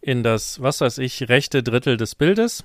in 0.00 0.22
das, 0.22 0.60
was 0.60 0.80
weiß 0.80 0.98
ich, 0.98 1.28
rechte 1.28 1.62
Drittel 1.62 1.96
des 1.96 2.14
Bildes 2.14 2.64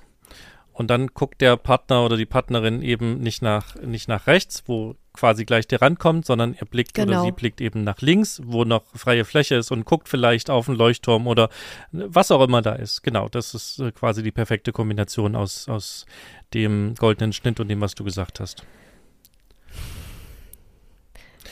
und 0.78 0.90
dann 0.90 1.08
guckt 1.08 1.40
der 1.40 1.56
Partner 1.56 2.04
oder 2.04 2.16
die 2.16 2.24
Partnerin 2.24 2.82
eben 2.82 3.18
nicht 3.18 3.42
nach, 3.42 3.74
nicht 3.76 4.06
nach 4.06 4.28
rechts, 4.28 4.62
wo 4.66 4.94
quasi 5.12 5.44
gleich 5.44 5.66
der 5.66 5.82
Rand 5.82 5.98
kommt, 5.98 6.24
sondern 6.24 6.54
er 6.54 6.66
blickt 6.66 6.94
genau. 6.94 7.08
oder 7.08 7.22
sie 7.22 7.32
blickt 7.32 7.60
eben 7.60 7.82
nach 7.82 8.00
links, 8.00 8.40
wo 8.44 8.62
noch 8.62 8.84
freie 8.94 9.24
Fläche 9.24 9.56
ist 9.56 9.72
und 9.72 9.84
guckt 9.84 10.08
vielleicht 10.08 10.50
auf 10.50 10.68
einen 10.68 10.78
Leuchtturm 10.78 11.26
oder 11.26 11.48
was 11.90 12.30
auch 12.30 12.40
immer 12.44 12.62
da 12.62 12.74
ist. 12.74 13.02
Genau, 13.02 13.28
das 13.28 13.54
ist 13.54 13.80
äh, 13.80 13.90
quasi 13.90 14.22
die 14.22 14.30
perfekte 14.30 14.70
Kombination 14.70 15.34
aus, 15.34 15.68
aus 15.68 16.06
dem 16.54 16.94
goldenen 16.94 17.32
Schnitt 17.32 17.58
und 17.58 17.66
dem, 17.66 17.80
was 17.80 17.96
du 17.96 18.04
gesagt 18.04 18.38
hast. 18.38 18.64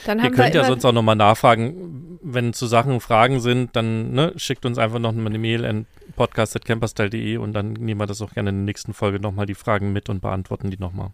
Dann 0.06 0.22
Ihr 0.22 0.30
könnt 0.30 0.54
ja 0.54 0.64
sonst 0.64 0.84
auch 0.84 0.92
nochmal 0.92 1.16
nachfragen, 1.16 2.18
wenn 2.22 2.52
zu 2.52 2.66
Sachen 2.66 3.00
Fragen 3.00 3.40
sind, 3.40 3.74
dann 3.74 4.12
ne, 4.12 4.32
schickt 4.36 4.64
uns 4.64 4.78
einfach 4.78 4.98
noch 4.98 5.14
eine 5.16 5.38
Mail 5.38 5.64
an 5.64 5.86
podcast.camperstyle.de 6.14 7.36
und 7.38 7.52
dann 7.52 7.72
nehmen 7.72 8.00
wir 8.00 8.06
das 8.06 8.22
auch 8.22 8.32
gerne 8.32 8.50
in 8.50 8.56
der 8.56 8.64
nächsten 8.64 8.94
Folge 8.94 9.20
nochmal 9.20 9.46
die 9.46 9.54
Fragen 9.54 9.92
mit 9.92 10.08
und 10.08 10.20
beantworten 10.20 10.70
die 10.70 10.78
nochmal. 10.78 11.10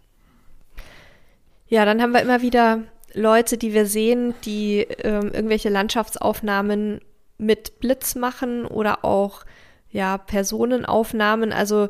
Ja, 1.67 1.85
dann 1.85 2.01
haben 2.01 2.11
wir 2.11 2.21
immer 2.21 2.41
wieder 2.41 2.83
Leute, 3.13 3.57
die 3.57 3.73
wir 3.73 3.85
sehen, 3.85 4.33
die 4.45 4.79
ähm, 4.79 5.31
irgendwelche 5.33 5.69
Landschaftsaufnahmen 5.69 7.01
mit 7.37 7.79
Blitz 7.79 8.15
machen 8.15 8.65
oder 8.65 9.03
auch 9.03 9.43
ja, 9.91 10.17
Personenaufnahmen. 10.17 11.53
Also 11.53 11.89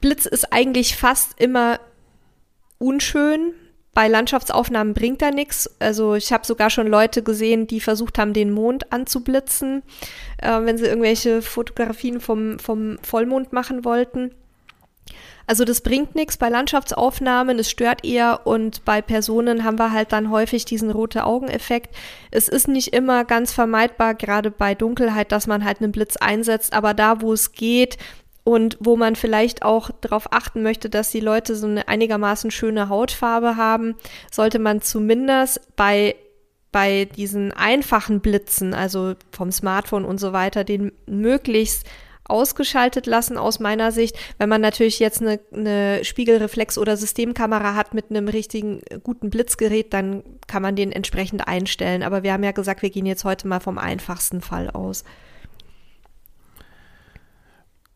Blitz 0.00 0.26
ist 0.26 0.52
eigentlich 0.52 0.96
fast 0.96 1.40
immer 1.40 1.80
unschön, 2.78 3.52
bei 3.98 4.06
Landschaftsaufnahmen 4.06 4.94
bringt 4.94 5.22
er 5.22 5.32
nichts. 5.32 5.68
Also 5.80 6.14
ich 6.14 6.32
habe 6.32 6.46
sogar 6.46 6.70
schon 6.70 6.86
Leute 6.86 7.24
gesehen, 7.24 7.66
die 7.66 7.80
versucht 7.80 8.16
haben, 8.16 8.32
den 8.32 8.52
Mond 8.52 8.92
anzublitzen, 8.92 9.82
äh, 10.40 10.60
wenn 10.62 10.78
sie 10.78 10.86
irgendwelche 10.86 11.42
Fotografien 11.42 12.20
vom, 12.20 12.60
vom 12.60 12.98
Vollmond 13.02 13.52
machen 13.52 13.84
wollten. 13.84 14.30
Also 15.48 15.64
das 15.64 15.80
bringt 15.80 16.14
nichts 16.14 16.36
bei 16.36 16.48
Landschaftsaufnahmen, 16.48 17.58
es 17.58 17.70
stört 17.70 18.04
eher 18.04 18.46
und 18.46 18.84
bei 18.84 19.02
Personen 19.02 19.64
haben 19.64 19.80
wir 19.80 19.90
halt 19.90 20.12
dann 20.12 20.30
häufig 20.30 20.64
diesen 20.64 20.92
rote 20.92 21.24
Augeneffekt. 21.24 21.92
Es 22.30 22.46
ist 22.46 22.68
nicht 22.68 22.94
immer 22.94 23.24
ganz 23.24 23.52
vermeidbar, 23.52 24.14
gerade 24.14 24.52
bei 24.52 24.76
Dunkelheit, 24.76 25.32
dass 25.32 25.48
man 25.48 25.64
halt 25.64 25.80
einen 25.80 25.90
Blitz 25.90 26.16
einsetzt, 26.18 26.72
aber 26.72 26.94
da, 26.94 27.20
wo 27.20 27.32
es 27.32 27.50
geht, 27.50 27.98
und 28.48 28.78
wo 28.80 28.96
man 28.96 29.14
vielleicht 29.14 29.62
auch 29.62 29.90
darauf 30.00 30.32
achten 30.32 30.62
möchte, 30.62 30.88
dass 30.88 31.10
die 31.10 31.20
Leute 31.20 31.54
so 31.54 31.66
eine 31.66 31.86
einigermaßen 31.86 32.50
schöne 32.50 32.88
Hautfarbe 32.88 33.56
haben, 33.56 33.94
sollte 34.32 34.58
man 34.58 34.80
zumindest 34.80 35.60
bei 35.76 36.16
bei 36.72 37.04
diesen 37.04 37.52
einfachen 37.52 38.20
Blitzen, 38.20 38.72
also 38.72 39.16
vom 39.32 39.52
Smartphone 39.52 40.06
und 40.06 40.18
so 40.18 40.32
weiter, 40.32 40.64
den 40.64 40.92
möglichst 41.06 41.86
ausgeschaltet 42.24 43.04
lassen 43.04 43.36
aus 43.36 43.60
meiner 43.60 43.92
Sicht. 43.92 44.16
Wenn 44.38 44.48
man 44.48 44.62
natürlich 44.62 44.98
jetzt 44.98 45.20
eine, 45.20 45.40
eine 45.52 46.00
Spiegelreflex- 46.02 46.78
oder 46.78 46.96
Systemkamera 46.96 47.74
hat 47.74 47.92
mit 47.92 48.10
einem 48.10 48.28
richtigen 48.28 48.80
guten 49.02 49.28
Blitzgerät, 49.28 49.92
dann 49.92 50.22
kann 50.46 50.62
man 50.62 50.74
den 50.74 50.92
entsprechend 50.92 51.46
einstellen. 51.48 52.02
Aber 52.02 52.22
wir 52.22 52.32
haben 52.32 52.44
ja 52.44 52.52
gesagt, 52.52 52.80
wir 52.80 52.90
gehen 52.90 53.06
jetzt 53.06 53.24
heute 53.24 53.46
mal 53.46 53.60
vom 53.60 53.76
einfachsten 53.76 54.40
Fall 54.40 54.70
aus 54.70 55.04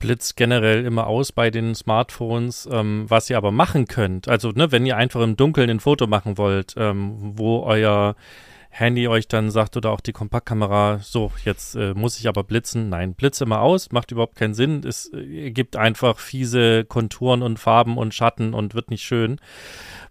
blitzt 0.03 0.36
generell 0.36 0.84
immer 0.84 1.07
aus 1.07 1.30
bei 1.30 1.50
den 1.50 1.74
Smartphones, 1.76 2.68
ähm, 2.70 3.05
was 3.09 3.30
ihr 3.30 3.36
aber 3.36 3.53
machen 3.53 3.86
könnt. 3.86 4.28
Also, 4.28 4.50
ne, 4.50 4.72
wenn 4.72 4.84
ihr 4.84 4.96
einfach 4.96 5.22
im 5.22 5.36
Dunkeln 5.36 5.70
ein 5.70 5.80
Foto 5.80 6.09
machen 6.09 6.36
wollt, 6.36 6.74
ähm, 6.76 7.32
wo 7.36 7.61
euer 7.61 8.16
Handy 8.68 9.07
euch 9.07 9.28
dann 9.28 9.50
sagt 9.50 9.76
oder 9.76 9.90
auch 9.90 10.00
die 10.00 10.12
Kompaktkamera, 10.12 10.98
so, 11.03 11.30
jetzt 11.44 11.76
äh, 11.76 11.94
muss 11.94 12.18
ich 12.18 12.26
aber 12.26 12.42
blitzen. 12.42 12.88
Nein, 12.88 13.14
blitze 13.14 13.44
immer 13.44 13.61
aus, 13.61 13.92
macht 13.92 14.11
überhaupt 14.11 14.34
keinen 14.34 14.55
Sinn. 14.55 14.82
Es 14.84 15.12
äh, 15.12 15.53
gibt 15.53 15.76
einfach 15.76 16.18
fiese 16.18 16.84
Konturen 16.84 17.42
und 17.42 17.59
Farben 17.59 17.96
und 17.96 18.12
Schatten 18.12 18.55
und 18.55 18.74
wird 18.74 18.90
nicht 18.90 19.03
schön. 19.03 19.38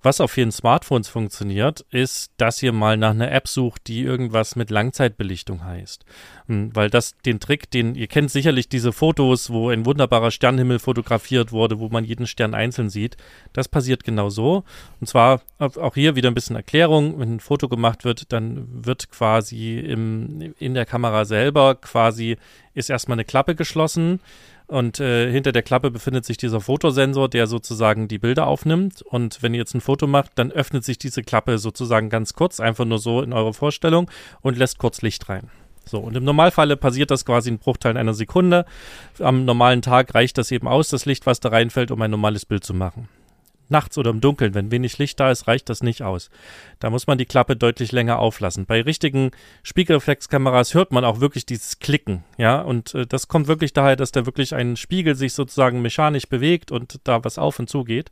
Was 0.04 0.20
auf 0.20 0.32
vielen 0.32 0.52
Smartphones 0.52 1.10
funktioniert, 1.10 1.86
ist, 1.92 2.32
dass 2.38 2.64
ihr 2.64 2.72
mal 2.72 2.98
nach 2.98 3.12
einer 3.12 3.32
App 3.32 3.48
sucht, 3.48 3.88
die 3.88 4.02
irgendwas 4.02 4.56
mit 4.56 4.72
Langzeitbelichtung 4.72 5.64
heißt. 5.64 6.06
Hm, 6.48 6.76
weil 6.76 6.90
das 6.90 7.16
den 7.20 7.40
Trick, 7.40 7.70
den 7.70 7.94
ihr 7.94 8.08
kennt 8.08 8.32
sicherlich 8.32 8.68
diese 8.68 8.94
Fotos, 8.94 9.52
wo 9.52 9.70
ein 9.70 9.86
wunderbarer 9.86 10.32
Sternenhimmel 10.32 10.80
fotografiert 10.80 11.52
wurde, 11.52 11.80
wo 11.80 11.90
man 11.90 12.04
jeden 12.04 12.26
Stern 12.26 12.56
einzeln 12.56 12.90
sieht. 12.90 13.16
Das 13.54 13.68
passiert 13.68 14.04
genau 14.04 14.30
so. 14.30 14.64
Und 15.00 15.08
zwar 15.08 15.42
auch 15.60 15.94
hier 15.94 16.16
wieder 16.16 16.32
ein 16.32 16.36
bisschen 16.36 16.56
Erklärung. 16.56 17.20
Wenn 17.20 17.36
ein 17.36 17.40
Foto 17.40 17.70
gemacht 17.70 18.04
wird, 18.04 18.34
dann 18.34 18.68
wird 18.72 19.12
quasi 19.12 19.78
im, 19.78 20.56
in 20.58 20.74
der 20.74 20.88
Kamera 20.88 21.26
selber 21.26 21.76
quasi 21.76 22.38
ist 22.74 22.90
erstmal 22.90 23.16
eine 23.16 23.26
Klappe 23.26 23.54
geschlossen 23.54 24.20
und 24.72 25.02
äh, 25.02 25.30
hinter 25.30 25.52
der 25.52 25.64
Klappe 25.64 25.92
befindet 25.92 26.24
sich 26.24 26.38
dieser 26.38 26.62
Fotosensor, 26.62 27.28
der 27.28 27.46
sozusagen 27.48 28.08
die 28.08 28.20
Bilder 28.20 28.48
aufnimmt. 28.48 29.02
Und 29.02 29.44
wenn 29.44 29.54
ihr 29.54 29.60
jetzt 29.60 29.76
ein 29.76 29.82
Foto 29.82 30.08
macht, 30.08 30.32
dann 30.36 30.50
öffnet 30.50 30.86
sich 30.86 30.98
diese 30.98 31.24
Klappe 31.24 31.58
sozusagen 31.58 32.10
ganz 32.10 32.34
kurz, 32.34 32.62
einfach 32.62 32.86
nur 32.86 32.98
so 32.98 33.22
in 33.22 33.34
eure 33.34 33.54
Vorstellung 33.54 34.10
und 34.42 34.58
lässt 34.58 34.78
kurz 34.78 35.02
Licht 35.02 35.28
rein. 35.28 35.50
So, 35.86 36.00
und 36.00 36.16
im 36.16 36.24
Normalfall 36.24 36.78
passiert 36.78 37.12
das 37.12 37.26
quasi 37.26 37.50
in 37.50 37.60
Bruchteilen 37.60 37.98
einer 37.98 38.14
Sekunde. 38.14 38.66
Am 39.20 39.44
normalen 39.44 39.82
Tag 39.82 40.16
reicht 40.16 40.38
das 40.38 40.52
eben 40.52 40.70
aus, 40.70 40.88
das 40.88 41.06
Licht, 41.06 41.26
was 41.26 41.42
da 41.42 41.50
reinfällt, 41.50 41.92
um 41.92 42.02
ein 42.02 42.12
normales 42.12 42.46
Bild 42.46 42.64
zu 42.64 42.74
machen 42.74 43.10
nachts 43.72 43.98
oder 43.98 44.12
im 44.12 44.22
Dunkeln, 44.22 44.54
wenn 44.54 44.72
wenig 44.72 44.98
Licht 44.98 45.20
da 45.20 45.32
ist, 45.32 45.48
reicht 45.48 45.70
das 45.70 45.82
nicht 45.82 46.04
aus. 46.04 46.30
Da 46.80 46.90
muss 46.90 47.08
man 47.08 47.18
die 47.18 47.26
Klappe 47.26 47.56
deutlich 47.56 47.92
länger 47.92 48.20
auflassen. 48.20 48.66
Bei 48.66 48.82
richtigen 48.82 49.32
Spiegelreflexkameras 49.64 50.74
hört 50.74 50.92
man 50.92 51.06
auch 51.06 51.20
wirklich 51.20 51.46
dieses 51.46 51.80
Klicken, 51.80 52.24
ja, 52.38 52.62
und 52.62 52.94
äh, 52.94 53.08
das 53.08 53.28
kommt 53.28 53.48
wirklich 53.48 53.74
daher, 53.74 53.96
dass 53.96 54.12
da 54.12 54.26
wirklich 54.26 54.54
ein 54.54 54.78
Spiegel 54.78 55.16
sich 55.16 55.34
sozusagen 55.34 55.82
mechanisch 55.82 56.28
bewegt 56.28 56.72
und 56.72 57.00
da 57.04 57.24
was 57.24 57.38
auf 57.38 57.60
und 57.60 57.70
zu 57.70 57.84
geht. 57.84 58.12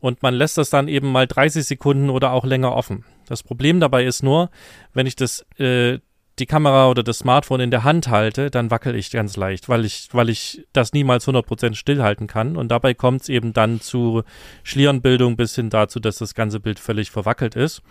Und 0.00 0.22
man 0.22 0.34
lässt 0.34 0.58
das 0.58 0.70
dann 0.70 0.88
eben 0.88 1.10
mal 1.10 1.26
30 1.26 1.64
Sekunden 1.64 2.10
oder 2.10 2.32
auch 2.32 2.44
länger 2.44 2.74
offen. 2.74 3.04
Das 3.26 3.42
Problem 3.42 3.80
dabei 3.80 4.04
ist 4.04 4.22
nur, 4.22 4.50
wenn 4.94 5.06
ich 5.06 5.16
das 5.16 5.44
äh, 5.58 5.98
die 6.38 6.46
Kamera 6.46 6.90
oder 6.90 7.02
das 7.02 7.18
Smartphone 7.18 7.60
in 7.60 7.70
der 7.70 7.84
Hand 7.84 8.08
halte, 8.08 8.50
dann 8.50 8.70
wackel 8.70 8.94
ich 8.94 9.10
ganz 9.10 9.36
leicht, 9.36 9.68
weil 9.68 9.84
ich, 9.84 10.08
weil 10.12 10.28
ich 10.28 10.66
das 10.72 10.92
niemals 10.92 11.26
100% 11.26 11.74
stillhalten 11.74 12.26
kann. 12.26 12.56
Und 12.56 12.68
dabei 12.68 12.92
kommt 12.94 13.22
es 13.22 13.28
eben 13.28 13.52
dann 13.52 13.80
zu 13.80 14.22
Schlierenbildung 14.62 15.36
bis 15.36 15.54
hin 15.54 15.70
dazu, 15.70 15.98
dass 15.98 16.18
das 16.18 16.34
ganze 16.34 16.60
Bild 16.60 16.78
völlig 16.78 17.10
verwackelt 17.10 17.56
ist. 17.56 17.82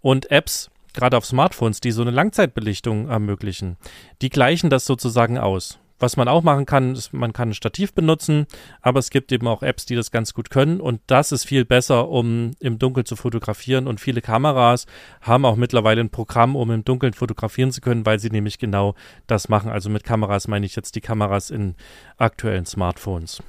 Und 0.00 0.30
Apps, 0.30 0.70
gerade 0.92 1.16
auf 1.16 1.24
Smartphones, 1.24 1.80
die 1.80 1.92
so 1.92 2.02
eine 2.02 2.10
Langzeitbelichtung 2.10 3.08
ermöglichen, 3.08 3.76
die 4.22 4.30
gleichen 4.30 4.70
das 4.70 4.86
sozusagen 4.86 5.38
aus. 5.38 5.78
Was 5.98 6.16
man 6.16 6.26
auch 6.28 6.42
machen 6.42 6.66
kann, 6.66 6.92
ist, 6.94 7.12
man 7.12 7.32
kann 7.32 7.50
ein 7.50 7.54
Stativ 7.54 7.94
benutzen, 7.94 8.46
aber 8.82 8.98
es 8.98 9.10
gibt 9.10 9.30
eben 9.30 9.46
auch 9.46 9.62
Apps, 9.62 9.86
die 9.86 9.94
das 9.94 10.10
ganz 10.10 10.34
gut 10.34 10.50
können 10.50 10.80
und 10.80 11.00
das 11.06 11.30
ist 11.30 11.44
viel 11.44 11.64
besser, 11.64 12.08
um 12.08 12.52
im 12.60 12.78
Dunkeln 12.78 13.06
zu 13.06 13.14
fotografieren 13.16 13.86
und 13.86 14.00
viele 14.00 14.20
Kameras 14.20 14.86
haben 15.20 15.44
auch 15.44 15.56
mittlerweile 15.56 16.00
ein 16.00 16.10
Programm, 16.10 16.56
um 16.56 16.70
im 16.72 16.84
Dunkeln 16.84 17.12
fotografieren 17.12 17.70
zu 17.70 17.80
können, 17.80 18.04
weil 18.04 18.18
sie 18.18 18.30
nämlich 18.30 18.58
genau 18.58 18.94
das 19.26 19.48
machen. 19.48 19.70
Also 19.70 19.88
mit 19.88 20.04
Kameras 20.04 20.48
meine 20.48 20.66
ich 20.66 20.74
jetzt 20.74 20.96
die 20.96 21.00
Kameras 21.00 21.50
in 21.50 21.76
aktuellen 22.18 22.66
Smartphones. 22.66 23.42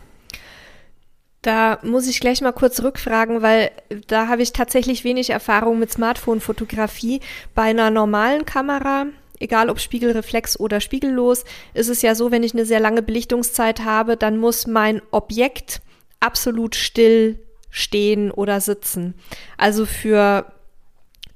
Da 1.45 1.77
muss 1.83 2.07
ich 2.07 2.19
gleich 2.19 2.41
mal 2.41 2.53
kurz 2.53 2.81
rückfragen, 2.81 3.43
weil 3.43 3.69
da 4.07 4.27
habe 4.27 4.41
ich 4.41 4.51
tatsächlich 4.51 5.03
wenig 5.03 5.29
Erfahrung 5.29 5.77
mit 5.77 5.91
Smartphone-Fotografie. 5.91 7.21
Bei 7.53 7.63
einer 7.63 7.91
normalen 7.91 8.45
Kamera 8.45 9.05
egal 9.39 9.69
ob 9.69 9.79
Spiegelreflex 9.79 10.59
oder 10.59 10.81
spiegellos, 10.81 11.43
ist 11.73 11.89
es 11.89 12.01
ja 12.01 12.15
so, 12.15 12.31
wenn 12.31 12.43
ich 12.43 12.53
eine 12.53 12.65
sehr 12.65 12.79
lange 12.79 13.01
Belichtungszeit 13.01 13.83
habe, 13.83 14.17
dann 14.17 14.37
muss 14.37 14.67
mein 14.67 15.01
Objekt 15.11 15.81
absolut 16.19 16.75
still 16.75 17.39
stehen 17.69 18.31
oder 18.31 18.61
sitzen. 18.61 19.15
Also 19.57 19.85
für 19.85 20.45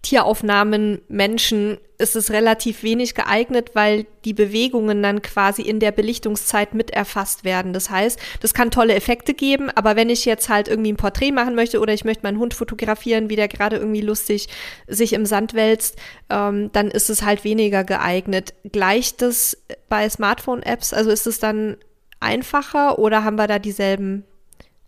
Tieraufnahmen 0.01 1.01
Menschen 1.09 1.77
ist 1.97 2.15
es 2.15 2.31
relativ 2.31 2.83
wenig 2.83 3.13
geeignet, 3.13 3.71
weil 3.73 4.05
die 4.23 4.33
Bewegungen 4.33 5.03
dann 5.03 5.21
quasi 5.21 5.61
in 5.61 5.81
der 5.81 5.91
Belichtungszeit 5.91 6.73
mit 6.73 6.91
erfasst 6.91 7.43
werden. 7.43 7.73
Das 7.73 7.89
heißt, 7.89 8.17
das 8.39 8.53
kann 8.53 8.71
tolle 8.71 8.95
Effekte 8.95 9.33
geben, 9.33 9.69
aber 9.69 9.97
wenn 9.97 10.09
ich 10.09 10.23
jetzt 10.23 10.47
halt 10.47 10.69
irgendwie 10.69 10.93
ein 10.93 10.97
Porträt 10.97 11.33
machen 11.33 11.55
möchte 11.55 11.81
oder 11.81 11.93
ich 11.93 12.05
möchte 12.05 12.23
meinen 12.23 12.39
Hund 12.39 12.53
fotografieren, 12.53 13.29
wie 13.29 13.35
der 13.35 13.49
gerade 13.49 13.75
irgendwie 13.75 13.99
lustig 13.99 14.47
sich 14.87 15.11
im 15.11 15.25
Sand 15.25 15.53
wälzt, 15.53 15.97
ähm, 16.29 16.71
dann 16.71 16.89
ist 16.89 17.09
es 17.09 17.23
halt 17.23 17.43
weniger 17.43 17.83
geeignet. 17.83 18.53
Gleicht 18.71 19.21
das 19.21 19.57
bei 19.89 20.09
Smartphone-Apps? 20.09 20.93
Also 20.93 21.11
ist 21.11 21.27
es 21.27 21.39
dann 21.39 21.75
einfacher 22.21 22.97
oder 22.99 23.25
haben 23.25 23.35
wir 23.35 23.47
da 23.47 23.59
dieselben 23.59 24.23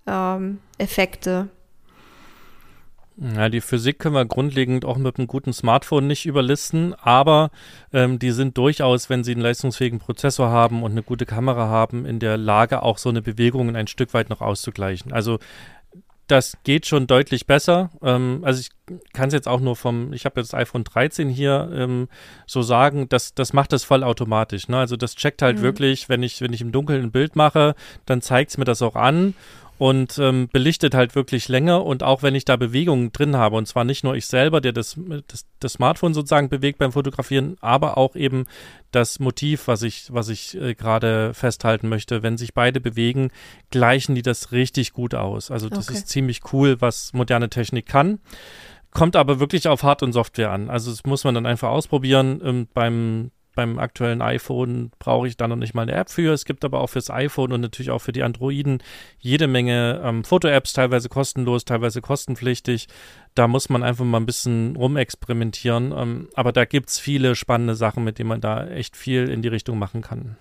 ähm, 0.08 0.60
Effekte? 0.78 1.50
Ja, 3.24 3.50
die 3.50 3.62
Physik 3.62 4.00
können 4.00 4.16
wir 4.16 4.26
grundlegend 4.26 4.84
auch 4.84 4.98
mit 4.98 5.20
einem 5.20 5.28
guten 5.28 5.54
Smartphone 5.54 6.08
nicht 6.08 6.26
überlisten, 6.26 6.96
aber 6.96 7.52
ähm, 7.94 8.18
die 8.18 8.32
sind 8.32 8.58
durchaus, 8.58 9.12
wenn 9.12 9.24
sie 9.24 9.34
einen 9.34 9.42
leistungsfähigen 9.42 10.00
Prozessor 10.00 10.50
haben 10.50 10.82
und 10.82 10.92
eine 10.92 11.04
gute 11.04 11.28
Kamera 11.28 11.68
haben, 11.68 12.08
in 12.08 12.18
der 12.18 12.38
Lage, 12.38 12.82
auch 12.82 12.98
so 12.98 13.10
eine 13.10 13.22
Bewegung 13.22 13.76
ein 13.76 13.86
Stück 13.86 14.16
weit 14.16 14.32
noch 14.32 14.42
auszugleichen. 14.42 15.14
Also 15.14 15.38
das 16.26 16.58
geht 16.64 16.88
schon 16.88 17.06
deutlich 17.08 17.46
besser. 17.46 17.92
Ähm, 18.02 18.42
also 18.44 18.60
ich 18.62 18.70
kann 19.14 19.28
es 19.28 19.34
jetzt 19.34 19.48
auch 19.48 19.60
nur 19.60 19.76
vom, 19.76 20.14
ich 20.14 20.26
habe 20.26 20.40
jetzt 20.40 20.54
das 20.54 20.60
iPhone 20.60 20.84
13 20.84 21.30
hier 21.30 21.70
ähm, 21.74 22.08
so 22.48 22.62
sagen, 22.62 23.08
das, 23.10 23.36
das 23.36 23.54
macht 23.54 23.74
das 23.74 23.84
voll 23.84 24.04
automatisch. 24.04 24.68
Ne? 24.68 24.78
Also 24.78 24.96
das 24.96 25.16
checkt 25.16 25.42
halt 25.42 25.60
mhm. 25.60 25.62
wirklich, 25.62 26.10
wenn 26.10 26.24
ich, 26.24 26.42
wenn 26.42 26.54
ich 26.54 26.62
im 26.62 26.72
Dunkeln 26.72 27.04
ein 27.04 27.12
Bild 27.12 27.36
mache, 27.36 27.76
dann 28.06 28.22
zeigt 28.22 28.52
es 28.52 28.58
mir 28.58 28.66
das 28.66 28.82
auch 28.82 28.96
an 28.96 29.36
und 29.82 30.20
ähm, 30.20 30.48
belichtet 30.48 30.94
halt 30.94 31.16
wirklich 31.16 31.48
länger. 31.48 31.84
Und 31.84 32.04
auch 32.04 32.22
wenn 32.22 32.36
ich 32.36 32.46
da 32.46 32.56
Bewegungen 32.56 33.12
drin 33.12 33.36
habe, 33.36 33.56
und 33.56 33.68
zwar 33.68 33.84
nicht 33.84 34.04
nur 34.04 34.14
ich 34.16 34.28
selber, 34.28 34.62
der 34.62 34.74
das, 34.74 34.96
das, 35.26 35.48
das 35.60 35.74
Smartphone 35.74 36.14
sozusagen 36.14 36.50
bewegt 36.50 36.78
beim 36.78 36.92
Fotografieren, 36.92 37.56
aber 37.62 37.98
auch 37.98 38.16
eben 38.16 38.46
das 38.92 39.20
Motiv, 39.20 39.68
was 39.68 39.82
ich, 39.82 40.14
was 40.14 40.30
ich 40.30 40.56
äh, 40.56 40.76
gerade 40.76 41.34
festhalten 41.34 41.90
möchte. 41.90 42.22
Wenn 42.22 42.38
sich 42.38 42.54
beide 42.54 42.80
bewegen, 42.80 43.32
gleichen 43.72 44.14
die 44.14 44.22
das 44.22 44.52
richtig 44.52 44.94
gut 44.94 45.16
aus. 45.16 45.50
Also 45.50 45.68
das 45.68 45.88
okay. 45.88 45.98
ist 45.98 46.10
ziemlich 46.10 46.42
cool, 46.54 46.80
was 46.80 47.14
moderne 47.14 47.50
Technik 47.50 47.88
kann. 47.88 48.20
Kommt 48.92 49.16
aber 49.16 49.40
wirklich 49.40 49.68
auf 49.68 49.82
Hard- 49.82 50.04
und 50.04 50.14
Software 50.14 50.52
an. 50.52 50.70
Also 50.70 50.92
das 50.92 51.06
muss 51.06 51.24
man 51.24 51.34
dann 51.34 51.48
einfach 51.48 51.70
ausprobieren. 51.70 52.40
Ähm, 52.46 52.68
beim 52.76 53.32
beim 53.56 53.80
aktuellen 53.80 54.22
iPhone 54.22 54.92
brauche 55.00 55.28
ich 55.28 55.38
da 55.38 55.48
noch 55.48 55.56
nicht 55.56 55.74
mal 55.74 55.84
eine 55.84 55.94
App 55.94 56.10
für. 56.10 56.34
Es 56.34 56.46
gibt 56.46 56.64
aber 56.64 56.80
auch 56.80 56.88
fürs 56.88 57.10
iPhone 57.10 57.52
und 57.52 57.62
natürlich 57.62 57.92
auch 57.92 58.00
für 58.00 58.12
die 58.12 58.24
Androiden 58.24 58.82
jede 59.20 59.48
Menge 59.48 60.02
ähm, 60.04 60.24
Foto-Apps, 60.24 60.74
teilweise 60.74 61.10
kostenlos, 61.10 61.66
teilweise 61.66 62.02
kostenpflichtig. 62.02 62.88
Da 63.36 63.48
muss 63.48 63.70
man 63.70 63.84
einfach 63.84 64.06
mal 64.06 64.20
ein 64.20 64.26
bisschen 64.26 64.76
rumexperimentieren. 64.76 65.94
Ähm, 65.96 66.30
aber 66.34 66.52
da 66.52 66.66
gibt 66.66 66.90
es 66.90 67.00
viele 67.00 67.36
spannende 67.36 67.76
Sachen, 67.76 68.04
mit 68.04 68.20
denen 68.20 68.30
man 68.30 68.42
da 68.42 68.68
echt 68.68 68.96
viel 68.96 69.30
in 69.30 69.42
die 69.42 69.50
Richtung 69.50 69.78
machen 69.78 70.02
kann. 70.02 70.38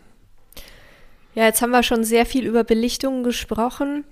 Ja, 1.34 1.44
jetzt 1.44 1.62
haben 1.62 1.70
wir 1.70 1.82
schon 1.82 2.04
sehr 2.04 2.26
viel 2.26 2.46
über 2.46 2.64
Belichtung 2.64 3.22
gesprochen. 3.22 4.04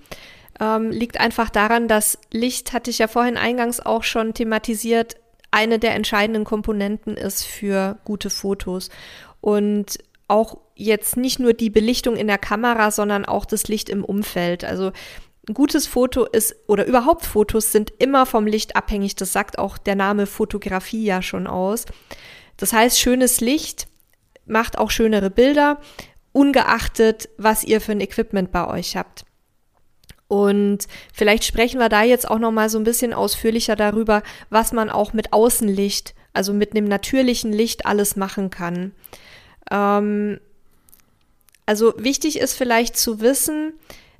Ähm, 0.61 0.91
liegt 0.91 1.21
einfach 1.21 1.51
daran, 1.51 1.87
dass 1.87 2.19
Licht, 2.33 2.73
hatte 2.73 2.91
ich 2.91 2.99
ja 2.99 3.07
vorhin 3.07 3.37
eingangs 3.37 3.81
auch 3.81 4.03
schon 4.03 4.35
thematisiert, 4.35 5.17
eine 5.51 5.79
der 5.79 5.95
entscheidenden 5.95 6.45
Komponenten 6.45 7.17
ist 7.17 7.45
für 7.45 7.99
gute 8.05 8.31
Fotos. 8.31 8.91
Und 9.41 9.99
auch 10.29 10.59
jetzt 10.75 11.17
nicht 11.17 11.39
nur 11.39 11.55
die 11.55 11.71
Belichtung 11.71 12.17
in 12.17 12.27
der 12.27 12.39
Kamera, 12.39 12.91
sondern 12.91 13.25
auch 13.25 13.47
das 13.47 13.69
Licht 13.69 13.89
im 13.89 14.05
Umfeld. 14.05 14.65
Also 14.65 14.93
ein 15.49 15.55
gutes 15.55 15.87
Foto 15.87 16.25
ist 16.27 16.55
oder 16.67 16.85
überhaupt 16.87 17.25
Fotos 17.25 17.73
sind 17.73 17.93
immer 17.99 18.27
vom 18.27 18.47
Licht 18.47 18.77
abhängig. 18.77 19.17
Das 19.17 19.33
sagt 19.33 19.59
auch 19.59 19.79
der 19.79 19.97
Name 19.97 20.27
Fotografie 20.27 21.05
ja 21.05 21.23
schon 21.23 21.47
aus. 21.47 21.87
Das 22.59 22.73
heißt, 22.73 23.01
schönes 23.01 23.41
Licht 23.41 23.89
macht 24.45 24.79
auch 24.79 24.91
schönere 24.91 25.31
Bilder, 25.31 25.81
ungeachtet, 26.33 27.29
was 27.39 27.65
ihr 27.65 27.81
für 27.81 27.93
ein 27.93 28.01
Equipment 28.01 28.53
bei 28.53 28.67
euch 28.67 28.97
habt. 28.97 29.25
Und 30.29 30.87
vielleicht 31.13 31.45
sprechen 31.45 31.81
wir 31.81 31.89
da 31.89 32.03
jetzt 32.03 32.31
auch 32.31 32.39
noch 32.39 32.53
mal 32.53 32.69
so 32.69 32.79
ein 32.79 32.85
bisschen 32.85 33.15
ausführlicher 33.15 33.77
darüber, 33.77 34.23
was 34.51 34.73
man 34.73 34.91
auch 34.91 35.15
mit 35.15 35.33
Außenlicht, 35.33 36.15
also 36.35 36.53
mit 36.53 36.73
einem 36.73 36.85
natürlichen 36.85 37.53
Licht 37.53 37.87
alles 37.87 38.15
machen 38.15 38.51
kann. 38.51 38.93
Ähm, 39.71 40.39
also 41.65 41.95
wichtig 41.97 42.39
ist 42.39 42.55
vielleicht 42.55 42.97
zu 42.97 43.21
wissen, 43.21 43.73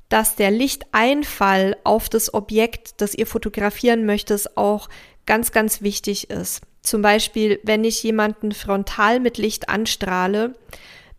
dass 0.09 0.35
der 0.35 0.49
Lichteinfall 0.49 1.77
auf 1.83 2.09
das 2.09 2.33
Objekt, 2.33 3.01
das 3.01 3.13
ihr 3.13 3.27
fotografieren 3.27 4.05
möchtet, 4.05 4.57
auch 4.57 4.89
ganz, 5.27 5.51
ganz 5.51 5.83
wichtig 5.83 6.31
ist. 6.31 6.61
Zum 6.81 7.03
Beispiel, 7.03 7.59
wenn 7.63 7.83
ich 7.83 8.01
jemanden 8.01 8.51
frontal 8.51 9.19
mit 9.19 9.37
Licht 9.37 9.69
anstrahle, 9.69 10.55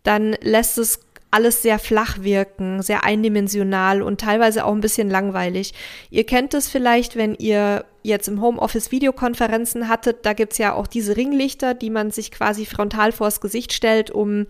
dann 0.03 0.36
lässt 0.41 0.78
es 0.78 1.01
alles 1.30 1.62
sehr 1.62 1.78
flach 1.78 2.22
wirken, 2.22 2.82
sehr 2.82 3.04
eindimensional 3.04 4.02
und 4.02 4.20
teilweise 4.20 4.64
auch 4.64 4.72
ein 4.72 4.80
bisschen 4.80 5.08
langweilig. 5.08 5.74
Ihr 6.10 6.24
kennt 6.24 6.54
es 6.54 6.68
vielleicht, 6.68 7.16
wenn 7.16 7.34
ihr 7.36 7.84
jetzt 8.02 8.28
im 8.28 8.40
Homeoffice 8.40 8.90
Videokonferenzen 8.90 9.88
hattet, 9.88 10.24
da 10.26 10.32
gibt's 10.32 10.58
ja 10.58 10.74
auch 10.74 10.86
diese 10.86 11.16
Ringlichter, 11.16 11.74
die 11.74 11.90
man 11.90 12.10
sich 12.10 12.30
quasi 12.30 12.66
frontal 12.66 13.12
vors 13.12 13.40
Gesicht 13.40 13.72
stellt, 13.72 14.10
um 14.10 14.46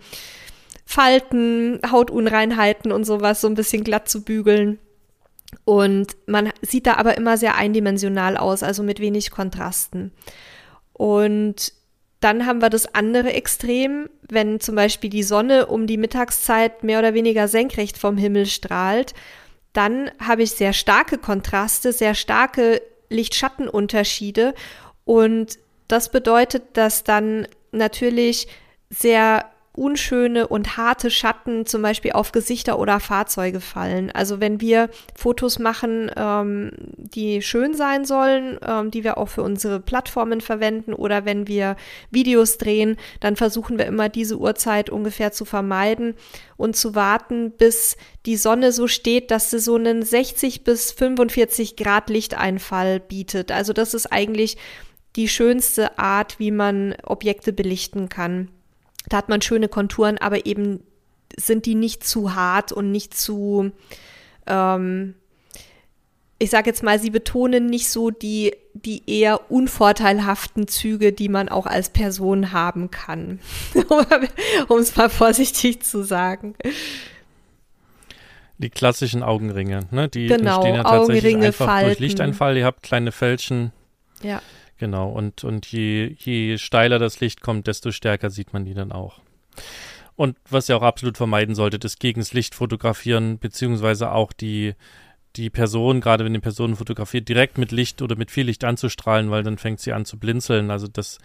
Falten, 0.87 1.81
Hautunreinheiten 1.89 2.93
und 2.93 3.05
sowas 3.05 3.41
so 3.41 3.49
ein 3.49 3.55
bisschen 3.55 3.85
glatt 3.85 4.09
zu 4.09 4.25
bügeln. 4.25 4.79
Und 5.65 6.17
man 6.27 6.51
sieht 6.63 6.87
da 6.87 6.95
aber 6.95 7.17
immer 7.17 7.37
sehr 7.37 7.57
eindimensional 7.57 8.37
aus, 8.37 8.63
also 8.63 8.83
mit 8.83 9.01
wenig 9.01 9.31
Kontrasten. 9.31 10.13
Und 10.93 11.73
dann 12.21 12.47
haben 12.47 12.61
wir 12.61 12.71
das 12.71 12.95
andere 12.95 13.33
Extrem, 13.33 14.09
wenn 14.29 14.61
zum 14.61 14.75
Beispiel 14.75 15.11
die 15.11 15.23
Sonne 15.23 15.67
um 15.67 15.87
die 15.87 15.97
Mittagszeit 15.97 16.85
mehr 16.85 16.99
oder 16.99 17.15
weniger 17.15 17.49
senkrecht 17.49 17.97
vom 17.97 18.19
Himmel 18.19 18.47
strahlt, 18.47 19.15
dann 19.73 20.11
habe 20.21 20.43
ich 20.43 20.53
sehr 20.53 20.73
starke 20.73 21.17
Kontraste, 21.17 21.93
sehr 21.93 22.15
starke 22.15 22.83
Lichtschattenunterschiede. 23.09 24.55
Und 25.05 25.59
das 25.89 26.11
bedeutet, 26.11 26.65
dass 26.75 27.05
dann 27.05 27.49
natürlich 27.73 28.49
sehr 28.91 29.51
unschöne 29.81 30.47
und 30.47 30.77
harte 30.77 31.11
Schatten 31.11 31.65
zum 31.65 31.81
Beispiel 31.81 32.13
auf 32.13 32.33
Gesichter 32.33 32.79
oder 32.79 33.01
Fahrzeuge 33.01 33.61
fallen. 33.61 34.11
Also 34.11 34.39
wenn 34.39 34.61
wir 34.61 34.91
Fotos 35.17 35.59
machen, 35.59 36.11
ähm, 36.17 36.73
die 36.99 37.41
schön 37.41 37.73
sein 37.73 38.05
sollen, 38.05 38.59
ähm, 38.63 38.91
die 38.91 39.05
wir 39.05 39.17
auch 39.17 39.31
für 39.31 39.43
unsere 39.43 39.81
Plattformen 39.81 40.43
verwenden 40.43 40.93
oder 40.93 41.25
wenn 41.25 41.49
wir 41.49 41.77
Videos 42.11 42.59
drehen, 42.59 42.99
dann 43.21 43.37
versuchen 43.37 43.79
wir 43.79 43.87
immer 43.87 44.11
diese 44.11 44.39
Uhrzeit 44.39 44.91
ungefähr 44.91 45.33
zu 45.33 45.47
vermeiden 45.47 46.15
und 46.59 46.77
zu 46.77 46.95
warten, 46.95 47.51
bis 47.51 47.97
die 48.27 48.37
Sonne 48.37 48.73
so 48.73 48.87
steht, 48.87 49.31
dass 49.31 49.49
sie 49.49 49.59
so 49.59 49.77
einen 49.77 50.03
60 50.03 50.63
bis 50.63 50.93
45 50.93 51.77
Grad 51.77 52.11
Lichteinfall 52.11 53.01
bietet. 53.01 53.51
Also 53.51 53.73
das 53.73 53.95
ist 53.95 54.13
eigentlich 54.13 54.59
die 55.17 55.27
schönste 55.27 55.99
Art, 55.99 56.39
wie 56.39 56.51
man 56.51 56.95
Objekte 57.03 57.55
belichten 57.55 58.11
kann. 58.11 58.51
Da 59.11 59.19
hat 59.19 59.29
man 59.29 59.43
schöne 59.43 59.69
Konturen, 59.69 60.17
aber 60.17 60.47
eben 60.47 60.83
sind 61.37 61.67
die 61.67 61.75
nicht 61.75 62.05
zu 62.05 62.35
hart 62.35 62.73
und 62.73 62.91
nicht 62.91 63.15
zu, 63.15 63.73
ähm, 64.47 65.15
ich 66.39 66.51
sage 66.51 66.71
jetzt 66.71 66.83
mal, 66.83 66.99
sie 66.99 67.11
betonen 67.11 67.67
nicht 67.67 67.91
so 67.91 68.11
die, 68.11 68.55
die 68.73 69.03
eher 69.07 69.51
unvorteilhaften 69.51 70.69
Züge, 70.69 71.13
die 71.13 71.29
man 71.29 71.49
auch 71.49 71.67
als 71.67 71.91
Person 71.91 72.53
haben 72.53 72.91
kann, 72.91 73.41
um 74.69 74.79
es 74.79 74.97
mal 74.97 75.11
vorsichtig 75.11 75.83
zu 75.83 76.03
sagen. 76.03 76.55
Die 78.59 78.71
klassischen 78.71 79.23
Augenringe, 79.23 79.89
ne? 79.91 80.09
Die 80.09 80.27
genau, 80.27 80.57
entstehen 80.57 80.75
ja 80.77 80.83
tatsächlich 80.85 81.25
Augenringe, 81.25 81.47
einfach 81.47 81.67
Falten. 81.67 81.87
durch 81.89 81.99
Lichteinfall. 81.99 82.57
Ihr 82.59 82.65
habt 82.65 82.83
kleine 82.83 83.11
Fältchen. 83.11 83.73
Ja. 84.23 84.43
Genau, 84.81 85.11
und, 85.11 85.45
und 85.45 85.67
je, 85.67 86.17
je 86.19 86.57
steiler 86.57 86.99
das 86.99 87.21
Licht 87.21 87.43
kommt, 87.43 87.67
desto 87.67 87.93
stärker 87.93 88.31
sieht 88.31 88.55
man 88.55 88.65
die 88.65 88.73
dann 88.73 88.93
auch. 88.93 89.21
Und 90.17 90.39
was 90.49 90.71
ihr 90.71 90.77
auch 90.79 90.83
absolut 90.83 91.19
vermeiden 91.19 91.55
solltet, 91.55 91.85
ist 91.85 92.01
gegen 92.01 92.23
das 92.23 92.33
Licht 92.33 92.55
fotografieren, 92.55 93.39
beziehungsweise 93.39 94.11
auch 94.11 94.33
die, 94.33 94.73
die 95.37 95.51
Person, 95.51 96.01
gerade 96.01 96.25
wenn 96.25 96.33
die 96.33 96.41
Person 96.41 96.77
fotografiert, 96.77 97.29
direkt 97.29 97.59
mit 97.59 97.73
Licht 97.73 98.01
oder 98.01 98.17
mit 98.17 98.31
viel 98.31 98.47
Licht 98.47 98.65
anzustrahlen, 98.65 99.31
weil 99.31 99.43
dann 99.43 99.59
fängt 99.59 99.81
sie 99.81 99.93
an 99.93 100.07
zu 100.07 100.19
blinzeln. 100.19 100.71
Also 100.71 100.89
das, 100.89 101.19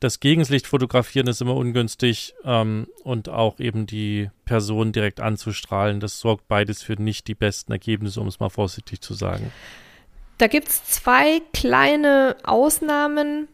das 0.00 0.20
Gegenslicht 0.20 0.66
fotografieren 0.66 1.28
ist 1.28 1.40
immer 1.40 1.56
ungünstig 1.56 2.34
ähm, 2.44 2.88
und 3.04 3.30
auch 3.30 3.58
eben 3.58 3.86
die 3.86 4.28
Person 4.44 4.92
direkt 4.92 5.20
anzustrahlen, 5.20 5.98
das 5.98 6.20
sorgt 6.20 6.46
beides 6.46 6.82
für 6.82 7.00
nicht 7.00 7.26
die 7.26 7.34
besten 7.34 7.72
Ergebnisse, 7.72 8.20
um 8.20 8.26
es 8.26 8.38
mal 8.38 8.50
vorsichtig 8.50 9.00
zu 9.00 9.14
sagen. 9.14 9.50
Da 10.38 10.46
gibt 10.46 10.68
es 10.68 10.84
zwei 10.84 11.40
kleine 11.52 12.36
Ausnahmen 12.44 13.48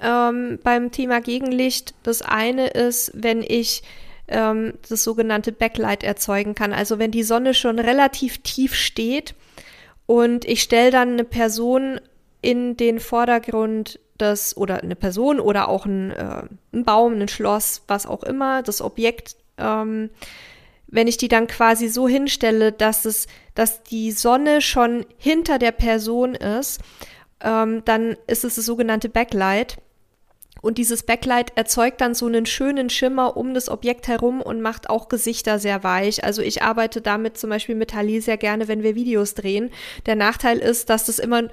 ähm, 0.00 0.58
beim 0.62 0.90
Thema 0.90 1.20
Gegenlicht. 1.20 1.94
Das 2.02 2.22
eine 2.22 2.68
ist, 2.68 3.12
wenn 3.14 3.42
ich 3.42 3.82
ähm, 4.28 4.74
das 4.88 5.04
sogenannte 5.04 5.52
Backlight 5.52 6.02
erzeugen 6.02 6.54
kann. 6.54 6.72
Also 6.72 6.98
wenn 6.98 7.10
die 7.10 7.22
Sonne 7.22 7.52
schon 7.52 7.78
relativ 7.78 8.38
tief 8.38 8.74
steht 8.74 9.34
und 10.06 10.44
ich 10.46 10.62
stelle 10.62 10.90
dann 10.90 11.10
eine 11.10 11.24
Person 11.24 12.00
in 12.40 12.76
den 12.76 13.00
Vordergrund 13.00 14.00
des, 14.18 14.56
oder 14.56 14.82
eine 14.82 14.96
Person 14.96 15.40
oder 15.40 15.68
auch 15.68 15.84
ein, 15.84 16.10
äh, 16.12 16.42
ein 16.72 16.84
Baum, 16.84 17.20
ein 17.20 17.28
Schloss, 17.28 17.82
was 17.86 18.06
auch 18.06 18.22
immer, 18.22 18.62
das 18.62 18.80
Objekt 18.80 19.36
ähm, 19.58 20.10
wenn 20.90 21.06
ich 21.06 21.16
die 21.16 21.28
dann 21.28 21.46
quasi 21.46 21.88
so 21.88 22.08
hinstelle, 22.08 22.72
dass 22.72 23.04
es, 23.04 23.26
dass 23.54 23.82
die 23.82 24.12
Sonne 24.12 24.60
schon 24.60 25.06
hinter 25.16 25.58
der 25.58 25.72
Person 25.72 26.34
ist, 26.34 26.80
ähm, 27.40 27.82
dann 27.84 28.16
ist 28.26 28.44
es 28.44 28.56
das 28.56 28.66
sogenannte 28.66 29.08
Backlight. 29.08 29.78
Und 30.62 30.76
dieses 30.76 31.04
Backlight 31.04 31.56
erzeugt 31.56 32.02
dann 32.02 32.14
so 32.14 32.26
einen 32.26 32.44
schönen 32.44 32.90
Schimmer 32.90 33.36
um 33.36 33.54
das 33.54 33.70
Objekt 33.70 34.08
herum 34.08 34.42
und 34.42 34.60
macht 34.60 34.90
auch 34.90 35.08
Gesichter 35.08 35.58
sehr 35.58 35.82
weich. 35.84 36.22
Also 36.22 36.42
ich 36.42 36.62
arbeite 36.62 37.00
damit 37.00 37.38
zum 37.38 37.48
Beispiel 37.48 37.74
mit 37.74 37.94
Halil 37.94 38.20
sehr 38.20 38.36
gerne, 38.36 38.68
wenn 38.68 38.82
wir 38.82 38.94
Videos 38.94 39.34
drehen. 39.34 39.70
Der 40.04 40.16
Nachteil 40.16 40.58
ist, 40.58 40.90
dass 40.90 41.06
das 41.06 41.18
immer 41.18 41.44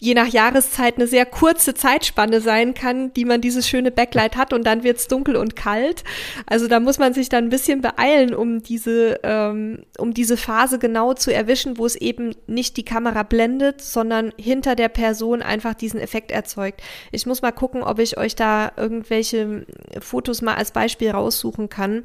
je 0.00 0.14
nach 0.14 0.28
Jahreszeit 0.28 0.96
eine 0.96 1.08
sehr 1.08 1.26
kurze 1.26 1.74
Zeitspanne 1.74 2.40
sein 2.40 2.74
kann, 2.74 3.12
die 3.14 3.24
man 3.24 3.40
dieses 3.40 3.68
schöne 3.68 3.90
Backlight 3.90 4.36
hat 4.36 4.52
und 4.52 4.64
dann 4.64 4.84
wird's 4.84 5.08
dunkel 5.08 5.34
und 5.34 5.56
kalt. 5.56 6.04
Also 6.46 6.68
da 6.68 6.78
muss 6.78 6.98
man 6.98 7.14
sich 7.14 7.28
dann 7.28 7.44
ein 7.44 7.50
bisschen 7.50 7.80
beeilen, 7.80 8.32
um 8.32 8.62
diese, 8.62 9.18
ähm, 9.24 9.82
um 9.98 10.14
diese 10.14 10.36
Phase 10.36 10.78
genau 10.78 11.14
zu 11.14 11.34
erwischen, 11.34 11.78
wo 11.78 11.86
es 11.86 11.96
eben 11.96 12.34
nicht 12.46 12.76
die 12.76 12.84
Kamera 12.84 13.24
blendet, 13.24 13.80
sondern 13.80 14.32
hinter 14.38 14.76
der 14.76 14.88
Person 14.88 15.42
einfach 15.42 15.74
diesen 15.74 15.98
Effekt 15.98 16.30
erzeugt. 16.30 16.80
Ich 17.10 17.26
muss 17.26 17.42
mal 17.42 17.52
gucken, 17.52 17.82
ob 17.82 17.98
ich 17.98 18.18
euch 18.18 18.36
da 18.36 18.70
irgendwelche 18.76 19.66
Fotos 20.00 20.42
mal 20.42 20.54
als 20.54 20.70
Beispiel 20.70 21.10
raussuchen 21.10 21.68
kann. 21.68 22.04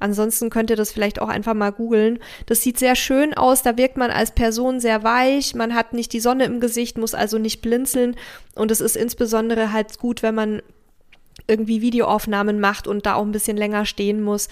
Ansonsten 0.00 0.50
könnt 0.50 0.70
ihr 0.70 0.76
das 0.76 0.90
vielleicht 0.90 1.20
auch 1.20 1.28
einfach 1.28 1.54
mal 1.54 1.70
googeln. 1.70 2.18
Das 2.46 2.62
sieht 2.62 2.78
sehr 2.78 2.96
schön 2.96 3.34
aus, 3.34 3.62
da 3.62 3.76
wirkt 3.76 3.96
man 3.96 4.10
als 4.10 4.32
Person 4.32 4.80
sehr 4.80 5.04
weich, 5.04 5.54
man 5.54 5.74
hat 5.74 5.92
nicht 5.92 6.12
die 6.12 6.20
Sonne 6.20 6.44
im 6.44 6.58
Gesicht, 6.58 6.98
muss 6.98 7.14
also 7.14 7.38
nicht 7.38 7.60
blinzeln 7.60 8.16
und 8.54 8.70
es 8.70 8.80
ist 8.80 8.96
insbesondere 8.96 9.72
halt 9.72 9.98
gut, 9.98 10.22
wenn 10.22 10.34
man 10.34 10.62
irgendwie 11.46 11.82
Videoaufnahmen 11.82 12.60
macht 12.60 12.86
und 12.86 13.06
da 13.06 13.14
auch 13.14 13.22
ein 13.22 13.32
bisschen 13.32 13.56
länger 13.56 13.84
stehen 13.84 14.22
muss. 14.22 14.48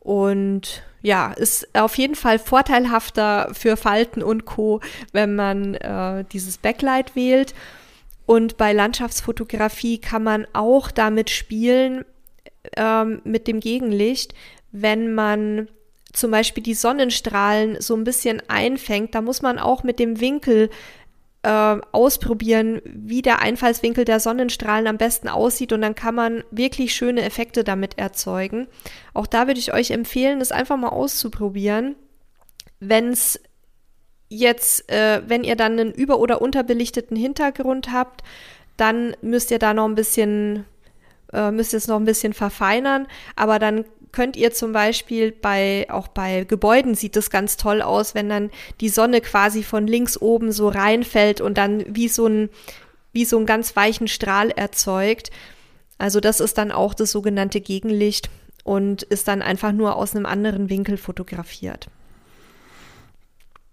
Und 0.00 0.82
ja, 1.02 1.32
ist 1.32 1.68
auf 1.74 1.96
jeden 1.96 2.14
Fall 2.14 2.38
vorteilhafter 2.38 3.50
für 3.52 3.76
Falten 3.76 4.22
und 4.22 4.46
Co., 4.46 4.80
wenn 5.12 5.34
man 5.34 5.74
äh, 5.74 6.24
dieses 6.32 6.58
Backlight 6.58 7.14
wählt. 7.14 7.54
Und 8.26 8.56
bei 8.56 8.72
Landschaftsfotografie 8.72 9.98
kann 9.98 10.22
man 10.22 10.46
auch 10.52 10.90
damit 10.90 11.30
spielen, 11.30 12.04
ähm, 12.76 13.20
mit 13.24 13.46
dem 13.46 13.60
Gegenlicht, 13.60 14.34
wenn 14.72 15.14
man 15.14 15.68
zum 16.12 16.30
Beispiel 16.30 16.62
die 16.62 16.74
Sonnenstrahlen 16.74 17.80
so 17.80 17.94
ein 17.94 18.04
bisschen 18.04 18.42
einfängt, 18.48 19.14
da 19.14 19.20
muss 19.20 19.42
man 19.42 19.58
auch 19.58 19.82
mit 19.82 19.98
dem 19.98 20.20
Winkel 20.20 20.70
äh, 21.42 21.76
ausprobieren, 21.92 22.80
wie 22.84 23.22
der 23.22 23.40
Einfallswinkel 23.40 24.04
der 24.04 24.20
Sonnenstrahlen 24.20 24.86
am 24.86 24.98
besten 24.98 25.28
aussieht 25.28 25.72
und 25.72 25.82
dann 25.82 25.94
kann 25.94 26.14
man 26.14 26.42
wirklich 26.50 26.94
schöne 26.94 27.22
Effekte 27.22 27.62
damit 27.62 27.98
erzeugen. 27.98 28.66
Auch 29.14 29.26
da 29.26 29.46
würde 29.46 29.60
ich 29.60 29.72
euch 29.72 29.90
empfehlen, 29.90 30.40
das 30.40 30.52
einfach 30.52 30.76
mal 30.76 30.88
auszuprobieren. 30.88 31.94
Wenn 32.80 33.10
es 33.10 33.40
jetzt, 34.28 34.90
äh, 34.90 35.22
wenn 35.26 35.44
ihr 35.44 35.56
dann 35.56 35.78
einen 35.78 35.92
über- 35.92 36.18
oder 36.18 36.42
unterbelichteten 36.42 37.16
Hintergrund 37.16 37.92
habt, 37.92 38.22
dann 38.76 39.16
müsst 39.22 39.50
ihr 39.50 39.58
da 39.58 39.74
noch 39.74 39.86
ein 39.86 39.94
bisschen, 39.94 40.64
äh, 41.32 41.50
müsst 41.50 41.72
ihr 41.72 41.78
es 41.78 41.88
noch 41.88 41.96
ein 41.96 42.04
bisschen 42.04 42.32
verfeinern, 42.32 43.06
aber 43.36 43.58
dann 43.58 43.84
könnt 44.12 44.36
ihr 44.36 44.52
zum 44.52 44.72
Beispiel 44.72 45.32
bei, 45.32 45.86
auch 45.90 46.08
bei 46.08 46.44
Gebäuden 46.44 46.94
sieht 46.94 47.16
es 47.16 47.30
ganz 47.30 47.56
toll 47.56 47.82
aus, 47.82 48.14
wenn 48.14 48.28
dann 48.28 48.50
die 48.80 48.88
Sonne 48.88 49.20
quasi 49.20 49.62
von 49.62 49.86
links 49.86 50.20
oben 50.20 50.52
so 50.52 50.68
reinfällt 50.68 51.40
und 51.40 51.58
dann 51.58 51.84
wie 51.88 52.08
so 52.08 52.26
ein, 52.26 52.50
wie 53.12 53.24
so 53.24 53.36
einen 53.36 53.46
ganz 53.46 53.76
weichen 53.76 54.08
Strahl 54.08 54.50
erzeugt. 54.50 55.30
Also 55.98 56.20
das 56.20 56.40
ist 56.40 56.58
dann 56.58 56.72
auch 56.72 56.94
das 56.94 57.10
sogenannte 57.10 57.60
Gegenlicht 57.60 58.30
und 58.64 59.02
ist 59.02 59.28
dann 59.28 59.42
einfach 59.42 59.72
nur 59.72 59.96
aus 59.96 60.14
einem 60.14 60.26
anderen 60.26 60.70
Winkel 60.70 60.96
fotografiert. 60.96 61.88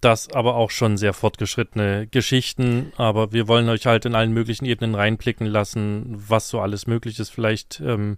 Das 0.02 0.32
aber 0.32 0.56
auch 0.56 0.70
schon 0.70 0.98
sehr 0.98 1.14
fortgeschrittene 1.14 2.08
Geschichten, 2.08 2.94
aber 2.96 3.32
wir 3.32 3.48
wollen 3.48 3.68
euch 3.70 3.88
halt 3.88 4.06
in 4.06 4.14
allen 4.14 4.34
möglichen 4.34 4.66
Ebenen 4.66 4.94
reinblicken 4.94 5.48
lassen, 5.48 6.06
was 6.08 6.48
so 6.48 6.60
alles 6.60 6.86
möglich 6.86 7.20
ist. 7.20 7.32
Vielleicht 7.32 7.80
ähm, 7.80 8.18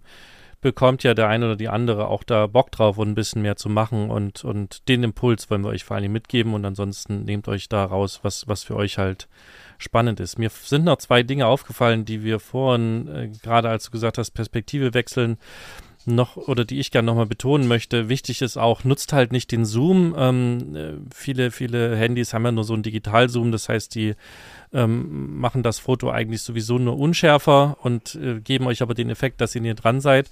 bekommt 0.60 1.04
ja 1.04 1.14
der 1.14 1.28
eine 1.28 1.46
oder 1.46 1.56
die 1.56 1.68
andere 1.68 2.08
auch 2.08 2.24
da 2.24 2.46
Bock 2.46 2.72
drauf 2.72 2.98
und 2.98 3.08
ein 3.08 3.14
bisschen 3.14 3.42
mehr 3.42 3.56
zu 3.56 3.68
machen 3.68 4.10
und, 4.10 4.44
und 4.44 4.88
den 4.88 5.04
Impuls 5.04 5.50
wollen 5.50 5.62
wir 5.62 5.70
euch 5.70 5.84
vor 5.84 5.96
allem 5.96 6.12
mitgeben 6.12 6.54
und 6.54 6.64
ansonsten 6.64 7.24
nehmt 7.24 7.46
euch 7.48 7.68
da 7.68 7.84
raus, 7.84 8.20
was, 8.22 8.48
was 8.48 8.64
für 8.64 8.74
euch 8.74 8.98
halt 8.98 9.28
spannend 9.78 10.18
ist. 10.18 10.38
Mir 10.38 10.50
sind 10.50 10.84
noch 10.84 10.96
zwei 10.98 11.22
Dinge 11.22 11.46
aufgefallen, 11.46 12.04
die 12.04 12.24
wir 12.24 12.40
vorhin, 12.40 13.08
äh, 13.08 13.28
gerade 13.42 13.68
als 13.68 13.84
du 13.84 13.90
gesagt 13.92 14.18
hast, 14.18 14.32
Perspektive 14.32 14.94
wechseln, 14.94 15.38
noch 16.14 16.36
oder 16.36 16.64
die 16.64 16.78
ich 16.78 16.90
gerne 16.90 17.06
nochmal 17.06 17.26
betonen 17.26 17.68
möchte, 17.68 18.08
wichtig 18.08 18.42
ist 18.42 18.56
auch, 18.56 18.84
nutzt 18.84 19.12
halt 19.12 19.32
nicht 19.32 19.52
den 19.52 19.64
Zoom. 19.64 20.14
Ähm, 20.16 20.76
äh, 20.76 20.92
viele, 21.14 21.50
viele 21.50 21.96
Handys 21.96 22.34
haben 22.34 22.44
ja 22.44 22.52
nur 22.52 22.64
so 22.64 22.74
einen 22.74 22.82
Digital-Zoom, 22.82 23.52
das 23.52 23.68
heißt, 23.68 23.94
die 23.94 24.14
ähm, 24.72 25.38
machen 25.38 25.62
das 25.62 25.78
Foto 25.78 26.10
eigentlich 26.10 26.42
sowieso 26.42 26.78
nur 26.78 26.98
unschärfer 26.98 27.78
und 27.82 28.14
äh, 28.16 28.40
geben 28.40 28.66
euch 28.66 28.82
aber 28.82 28.94
den 28.94 29.10
Effekt, 29.10 29.40
dass 29.40 29.54
ihr 29.54 29.60
näher 29.60 29.74
dran 29.74 30.00
seid. 30.00 30.28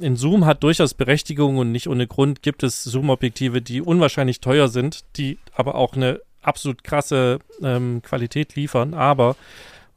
In 0.00 0.16
Zoom 0.16 0.46
hat 0.46 0.62
durchaus 0.62 0.94
Berechtigung 0.94 1.58
und 1.58 1.72
nicht 1.72 1.88
ohne 1.88 2.06
Grund 2.06 2.42
gibt 2.42 2.62
es 2.62 2.84
Zoom-Objektive, 2.84 3.62
die 3.62 3.82
unwahrscheinlich 3.82 4.40
teuer 4.40 4.68
sind, 4.68 5.04
die 5.16 5.38
aber 5.54 5.74
auch 5.74 5.94
eine 5.94 6.20
absolut 6.42 6.84
krasse 6.84 7.40
ähm, 7.62 8.02
Qualität 8.02 8.56
liefern, 8.56 8.94
aber 8.94 9.36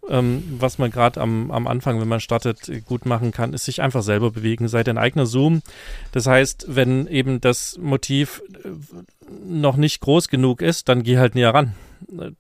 ähm, 0.10 0.44
was 0.60 0.78
man 0.78 0.92
gerade 0.92 1.22
am, 1.22 1.52
am 1.52 1.68
Anfang, 1.68 2.00
wenn 2.00 2.08
man 2.08 2.20
startet, 2.20 2.72
gut 2.86 3.06
machen 3.06 3.32
kann, 3.32 3.54
ist 3.54 3.66
sich 3.66 3.82
einfach 3.82 4.04
selber 4.04 4.32
bewegen. 4.32 4.68
Seid 4.68 4.90
ein 4.90 4.98
eigener 4.98 5.26
Zoom. 5.26 5.62
Das 6.12 6.28
heißt, 6.28 6.66
wenn 6.70 7.08
eben 7.08 7.42
das 7.42 7.78
Motiv 7.78 8.42
äh, 8.64 8.70
noch 9.46 9.78
nicht 9.78 10.02
groß 10.02 10.28
genug 10.28 10.62
ist, 10.62 10.90
dann 10.90 11.04
geh 11.04 11.18
halt 11.18 11.36
näher 11.36 11.54
ran 11.54 11.74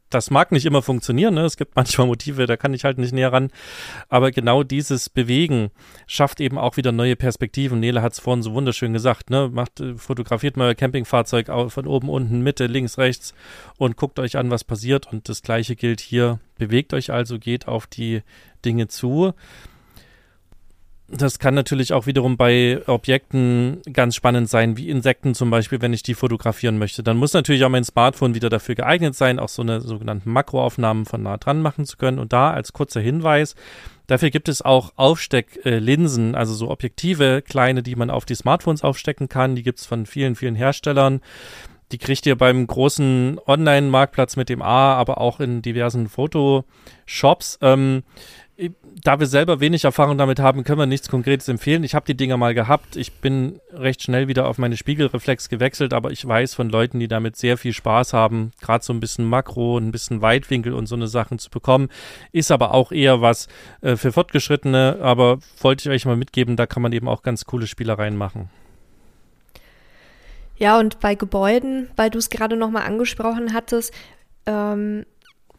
das 0.09 0.31
mag 0.31 0.51
nicht 0.51 0.65
immer 0.65 0.81
funktionieren. 0.81 1.33
Ne? 1.33 1.45
Es 1.45 1.57
gibt 1.57 1.75
manchmal 1.75 2.07
Motive, 2.07 2.45
da 2.45 2.57
kann 2.57 2.73
ich 2.73 2.83
halt 2.83 2.97
nicht 2.97 3.13
näher 3.13 3.31
ran. 3.31 3.49
Aber 4.09 4.31
genau 4.31 4.63
dieses 4.63 5.09
Bewegen 5.09 5.69
schafft 6.07 6.39
eben 6.41 6.57
auch 6.57 6.77
wieder 6.77 6.91
neue 6.91 7.15
Perspektiven. 7.15 7.79
Nele 7.79 8.01
hat 8.01 8.13
es 8.13 8.19
vorhin 8.19 8.43
so 8.43 8.53
wunderschön 8.53 8.93
gesagt. 8.93 9.29
Ne? 9.29 9.49
Macht, 9.51 9.79
äh, 9.79 9.95
fotografiert 9.95 10.57
mal 10.57 10.67
euer 10.67 10.75
Campingfahrzeug 10.75 11.47
von 11.71 11.87
oben, 11.87 12.09
unten, 12.09 12.41
Mitte, 12.41 12.67
links, 12.67 12.97
rechts 12.97 13.33
und 13.77 13.97
guckt 13.97 14.19
euch 14.19 14.37
an, 14.37 14.51
was 14.51 14.63
passiert. 14.63 15.11
Und 15.11 15.29
das 15.29 15.41
Gleiche 15.41 15.75
gilt 15.75 15.99
hier. 15.99 16.39
Bewegt 16.57 16.93
euch 16.93 17.11
also, 17.11 17.39
geht 17.39 17.67
auf 17.67 17.87
die 17.87 18.21
Dinge 18.63 18.87
zu. 18.87 19.33
Das 21.13 21.39
kann 21.39 21.53
natürlich 21.53 21.91
auch 21.91 22.05
wiederum 22.05 22.37
bei 22.37 22.81
Objekten 22.87 23.81
ganz 23.91 24.15
spannend 24.15 24.49
sein, 24.49 24.77
wie 24.77 24.89
Insekten 24.89 25.35
zum 25.35 25.49
Beispiel, 25.49 25.81
wenn 25.81 25.91
ich 25.91 26.03
die 26.03 26.13
fotografieren 26.13 26.77
möchte. 26.77 27.03
Dann 27.03 27.17
muss 27.17 27.33
natürlich 27.33 27.65
auch 27.65 27.69
mein 27.69 27.83
Smartphone 27.83 28.33
wieder 28.33 28.49
dafür 28.49 28.75
geeignet 28.75 29.15
sein, 29.15 29.37
auch 29.37 29.49
so 29.49 29.61
eine 29.61 29.81
sogenannten 29.81 30.31
Makroaufnahmen 30.31 31.05
von 31.05 31.21
nah 31.21 31.37
dran 31.37 31.61
machen 31.61 31.85
zu 31.85 31.97
können. 31.97 32.17
Und 32.17 32.31
da 32.31 32.51
als 32.51 32.71
kurzer 32.71 33.01
Hinweis, 33.01 33.55
dafür 34.07 34.29
gibt 34.29 34.47
es 34.47 34.61
auch 34.61 34.93
Aufstecklinsen, 34.95 36.33
also 36.33 36.53
so 36.53 36.71
Objektive, 36.71 37.41
kleine, 37.41 37.83
die 37.83 37.95
man 37.97 38.09
auf 38.09 38.23
die 38.23 38.35
Smartphones 38.35 38.81
aufstecken 38.81 39.27
kann. 39.27 39.55
Die 39.55 39.63
gibt 39.63 39.79
es 39.79 39.85
von 39.85 40.05
vielen, 40.05 40.35
vielen 40.35 40.55
Herstellern. 40.55 41.19
Die 41.91 41.97
kriegt 41.97 42.25
ihr 42.25 42.37
beim 42.37 42.65
großen 42.65 43.37
Online-Marktplatz 43.45 44.37
mit 44.37 44.47
dem 44.47 44.61
A, 44.61 44.93
aber 44.93 45.19
auch 45.19 45.41
in 45.41 45.61
diversen 45.61 46.07
Fotoshops. 46.07 47.59
Ähm, 47.61 48.03
da 49.03 49.19
wir 49.19 49.25
selber 49.25 49.59
wenig 49.59 49.83
Erfahrung 49.83 50.17
damit 50.17 50.39
haben, 50.39 50.63
können 50.63 50.79
wir 50.79 50.85
nichts 50.85 51.09
Konkretes 51.09 51.47
empfehlen. 51.47 51.83
Ich 51.83 51.95
habe 51.95 52.05
die 52.05 52.15
Dinger 52.15 52.37
mal 52.37 52.53
gehabt. 52.53 52.95
Ich 52.95 53.13
bin 53.13 53.59
recht 53.73 54.03
schnell 54.03 54.27
wieder 54.27 54.47
auf 54.47 54.57
meine 54.57 54.77
Spiegelreflex 54.77 55.49
gewechselt, 55.49 55.93
aber 55.93 56.11
ich 56.11 56.25
weiß 56.25 56.53
von 56.53 56.69
Leuten, 56.69 56.99
die 56.99 57.07
damit 57.07 57.35
sehr 57.35 57.57
viel 57.57 57.73
Spaß 57.73 58.13
haben, 58.13 58.51
gerade 58.61 58.83
so 58.83 58.93
ein 58.93 58.99
bisschen 58.99 59.25
Makro, 59.25 59.77
ein 59.77 59.91
bisschen 59.91 60.21
Weitwinkel 60.21 60.73
und 60.73 60.85
so 60.85 60.95
eine 60.95 61.07
Sachen 61.07 61.39
zu 61.39 61.49
bekommen. 61.49 61.89
Ist 62.31 62.51
aber 62.51 62.73
auch 62.73 62.91
eher 62.91 63.21
was 63.21 63.47
äh, 63.81 63.95
für 63.95 64.11
Fortgeschrittene, 64.11 64.99
aber 65.01 65.39
wollte 65.59 65.89
ich 65.89 65.95
euch 65.95 66.05
mal 66.05 66.17
mitgeben, 66.17 66.55
da 66.55 66.67
kann 66.67 66.83
man 66.83 66.93
eben 66.93 67.07
auch 67.07 67.23
ganz 67.23 67.45
coole 67.45 67.67
Spielereien 67.67 68.17
machen. 68.17 68.49
Ja, 70.57 70.77
und 70.77 70.99
bei 70.99 71.15
Gebäuden, 71.15 71.89
weil 71.95 72.11
du 72.11 72.19
es 72.19 72.29
gerade 72.29 72.55
nochmal 72.55 72.83
angesprochen 72.83 73.53
hattest, 73.53 73.93
ähm, 74.45 75.05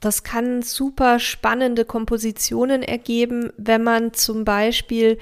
das 0.02 0.24
kann 0.24 0.62
super 0.62 1.20
spannende 1.20 1.84
Kompositionen 1.84 2.82
ergeben, 2.82 3.52
wenn 3.56 3.84
man 3.84 4.12
zum 4.12 4.44
Beispiel 4.44 5.18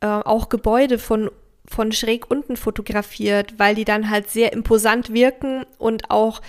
äh, 0.00 0.06
auch 0.06 0.50
Gebäude 0.50 0.98
von, 0.98 1.30
von 1.66 1.92
schräg 1.92 2.30
unten 2.30 2.56
fotografiert, 2.58 3.54
weil 3.58 3.74
die 3.74 3.86
dann 3.86 4.10
halt 4.10 4.30
sehr 4.30 4.52
imposant 4.52 5.14
wirken 5.14 5.64
und 5.78 6.10
auch 6.10 6.42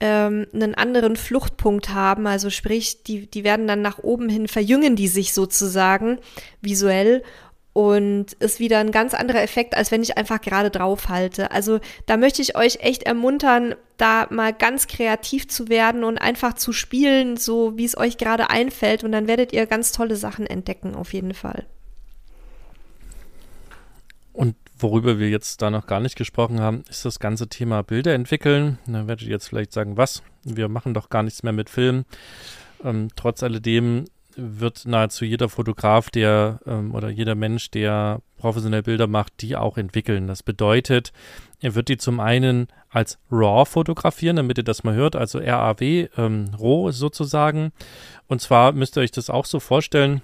ähm, 0.00 0.46
einen 0.52 0.74
anderen 0.74 1.16
Fluchtpunkt 1.16 1.88
haben. 1.88 2.26
Also 2.26 2.50
sprich, 2.50 3.02
die, 3.02 3.26
die 3.26 3.44
werden 3.44 3.66
dann 3.66 3.80
nach 3.80 3.98
oben 3.98 4.28
hin, 4.28 4.46
verjüngen 4.46 4.94
die 4.94 5.08
sich 5.08 5.32
sozusagen 5.32 6.18
visuell 6.60 7.22
und 7.72 8.34
ist 8.34 8.60
wieder 8.60 8.78
ein 8.78 8.90
ganz 8.90 9.14
anderer 9.14 9.42
Effekt, 9.42 9.74
als 9.76 9.90
wenn 9.90 10.02
ich 10.02 10.18
einfach 10.18 10.40
gerade 10.40 10.70
drauf 10.70 11.08
halte. 11.08 11.50
Also 11.50 11.80
da 12.06 12.16
möchte 12.16 12.42
ich 12.42 12.56
euch 12.56 12.80
echt 12.80 13.04
ermuntern, 13.04 13.74
da 13.96 14.26
mal 14.30 14.52
ganz 14.52 14.86
kreativ 14.88 15.48
zu 15.48 15.68
werden 15.68 16.04
und 16.04 16.18
einfach 16.18 16.54
zu 16.54 16.72
spielen, 16.72 17.36
so 17.36 17.76
wie 17.76 17.84
es 17.84 17.96
euch 17.96 18.18
gerade 18.18 18.50
einfällt. 18.50 19.04
Und 19.04 19.12
dann 19.12 19.26
werdet 19.26 19.52
ihr 19.52 19.66
ganz 19.66 19.92
tolle 19.92 20.16
Sachen 20.16 20.46
entdecken, 20.46 20.94
auf 20.94 21.12
jeden 21.14 21.34
Fall. 21.34 21.66
Und 24.34 24.56
worüber 24.78 25.18
wir 25.18 25.30
jetzt 25.30 25.62
da 25.62 25.70
noch 25.70 25.86
gar 25.86 26.00
nicht 26.00 26.16
gesprochen 26.16 26.60
haben, 26.60 26.84
ist 26.90 27.04
das 27.04 27.20
ganze 27.20 27.48
Thema 27.48 27.82
Bilder 27.82 28.14
entwickeln. 28.14 28.78
Da 28.86 29.06
werdet 29.06 29.22
ihr 29.22 29.30
jetzt 29.30 29.48
vielleicht 29.48 29.72
sagen, 29.72 29.96
was? 29.96 30.22
Wir 30.44 30.68
machen 30.68 30.94
doch 30.94 31.08
gar 31.08 31.22
nichts 31.22 31.42
mehr 31.42 31.52
mit 31.52 31.70
Film. 31.70 32.04
Ähm, 32.84 33.08
trotz 33.16 33.42
alledem 33.42 34.06
wird 34.36 34.86
nahezu 34.86 35.24
jeder 35.24 35.48
Fotograf, 35.48 36.10
der 36.10 36.60
ähm, 36.66 36.94
oder 36.94 37.08
jeder 37.08 37.34
Mensch, 37.34 37.70
der 37.70 38.20
professionell 38.36 38.82
Bilder 38.82 39.06
macht, 39.06 39.40
die 39.40 39.56
auch 39.56 39.76
entwickeln. 39.76 40.26
Das 40.26 40.42
bedeutet, 40.42 41.12
er 41.60 41.74
wird 41.74 41.88
die 41.88 41.96
zum 41.96 42.20
einen 42.20 42.68
als 42.90 43.18
RAW 43.30 43.64
fotografieren, 43.64 44.36
damit 44.36 44.58
ihr 44.58 44.64
das 44.64 44.84
mal 44.84 44.94
hört, 44.94 45.16
also 45.16 45.38
RAW, 45.38 46.08
ähm, 46.16 46.50
RAW 46.58 46.92
sozusagen. 46.92 47.72
Und 48.26 48.40
zwar 48.40 48.72
müsst 48.72 48.96
ihr 48.96 49.02
euch 49.02 49.12
das 49.12 49.30
auch 49.30 49.44
so 49.44 49.60
vorstellen, 49.60 50.22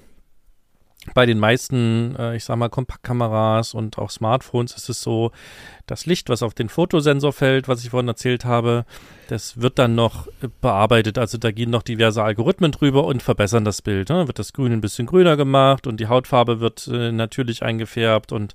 bei 1.15 1.27
den 1.27 1.39
meisten, 1.39 2.17
äh, 2.17 2.37
ich 2.37 2.45
sag 2.45 2.57
mal, 2.57 2.69
Kompaktkameras 2.69 3.75
und 3.75 3.99
auch 3.99 4.11
Smartphones 4.11 4.75
ist 4.75 4.89
es 4.89 5.03
so, 5.03 5.33
das 5.87 6.07
Licht, 6.07 6.29
was 6.29 6.43
auf 6.43 6.55
den 6.55 6.69
Fotosensor 6.69 7.33
fällt, 7.33 7.67
was 7.67 7.83
ich 7.83 7.91
vorhin 7.91 8.09
erzählt 8.09 8.45
habe, 8.45 8.85
das 9.29 9.61
wird 9.61 9.79
dann 9.79 9.95
noch 9.95 10.29
bearbeitet. 10.61 11.19
Also 11.19 11.39
da 11.39 11.51
gehen 11.51 11.71
noch 11.71 11.83
diverse 11.83 12.23
Algorithmen 12.23 12.73
drüber 12.73 13.05
und 13.05 13.23
verbessern 13.23 13.65
das 13.65 13.83
Bild. 13.83 14.09
Ne? 14.09 14.27
Wird 14.27 14.39
das 14.39 14.53
Grün 14.53 14.73
ein 14.73 14.81
bisschen 14.81 15.07
grüner 15.07 15.37
gemacht 15.37 15.87
und 15.87 15.99
die 15.99 16.07
Hautfarbe 16.07 16.61
wird 16.61 16.89
äh, 16.89 17.13
natürlich 17.13 17.63
eingefärbt 17.63 18.33
und 18.33 18.55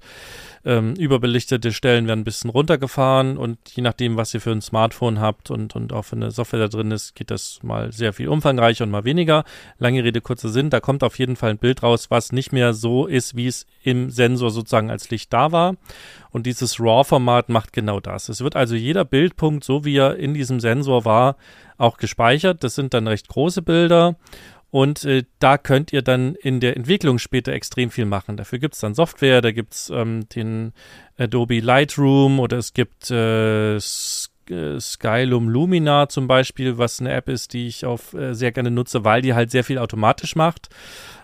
ähm, 0.66 0.94
überbelichtete 0.96 1.74
Stellen 1.74 2.08
werden 2.08 2.22
ein 2.22 2.24
bisschen 2.24 2.50
runtergefahren 2.50 3.38
und 3.38 3.58
je 3.76 3.84
nachdem, 3.84 4.16
was 4.16 4.34
ihr 4.34 4.40
für 4.40 4.52
ein 4.52 4.62
Smartphone 4.62 5.20
habt 5.20 5.52
und, 5.52 5.76
und 5.76 5.92
auch 5.92 6.04
für 6.04 6.16
eine 6.16 6.32
Software 6.32 6.60
da 6.60 6.68
drin 6.70 6.92
ist, 6.92 7.16
geht 7.16 7.32
das 7.32 7.60
mal 7.64 7.92
sehr 7.92 8.14
viel 8.14 8.30
umfangreicher 8.30 8.86
und 8.86 8.92
mal 8.92 9.04
weniger. 9.04 9.44
Lange 9.78 10.04
Rede, 10.04 10.22
kurzer 10.22 10.50
Sinn, 10.50 10.70
da 10.70 10.80
kommt 10.80 11.04
auf 11.04 11.20
jeden 11.20 11.36
Fall 11.36 11.52
ein 11.52 11.58
Bild 11.58 11.84
raus, 11.84 12.10
was 12.10 12.32
nicht 12.32 12.43
mehr 12.52 12.74
so 12.74 13.06
ist, 13.06 13.36
wie 13.36 13.48
es 13.48 13.66
im 13.84 14.10
Sensor 14.10 14.52
sozusagen 14.52 14.90
als 14.90 15.10
Licht 15.10 15.32
da 15.32 15.52
war. 15.52 15.76
Und 16.32 16.46
dieses 16.46 16.80
RAW-Format 16.80 17.50
macht 17.50 17.74
genau 17.74 18.00
das. 18.00 18.30
Es 18.30 18.42
wird 18.42 18.56
also 18.56 18.76
jeder 18.76 19.06
Bildpunkt, 19.06 19.64
so 19.64 19.86
wie 19.86 19.98
er 19.98 20.18
in 20.18 20.34
diesem 20.34 20.60
Sensor 20.60 21.06
war, 21.06 21.38
auch 21.78 21.98
gespeichert. 21.98 22.64
Das 22.64 22.76
sind 22.76 22.94
dann 22.94 23.08
recht 23.08 23.28
große 23.28 23.62
Bilder. 23.62 24.16
Und 24.72 25.06
äh, 25.06 25.24
da 25.38 25.60
könnt 25.60 25.94
ihr 25.94 26.02
dann 26.02 26.34
in 26.34 26.60
der 26.60 26.76
Entwicklung 26.76 27.20
später 27.20 27.54
extrem 27.54 27.92
viel 27.92 28.06
machen. 28.06 28.38
Dafür 28.38 28.58
gibt 28.58 28.74
es 28.74 28.80
dann 28.80 28.96
Software, 28.96 29.42
da 29.42 29.52
gibt 29.52 29.74
es 29.74 29.92
ähm, 29.92 30.28
den 30.30 30.74
Adobe 31.16 31.60
Lightroom 31.60 32.40
oder 32.40 32.58
es 32.58 32.74
gibt 32.74 33.12
äh, 33.12 33.76
äh, 33.76 34.80
Skylum 34.80 35.48
Lumina 35.48 36.10
zum 36.10 36.28
Beispiel, 36.28 36.78
was 36.78 37.00
eine 37.00 37.14
App 37.14 37.30
ist, 37.30 37.54
die 37.54 37.68
ich 37.68 37.86
auf 37.86 38.14
äh, 38.14 38.34
sehr 38.34 38.52
gerne 38.52 38.72
nutze, 38.72 39.06
weil 39.06 39.22
die 39.22 39.34
halt 39.34 39.52
sehr 39.52 39.64
viel 39.64 39.78
automatisch 39.78 40.36
macht 40.36 40.70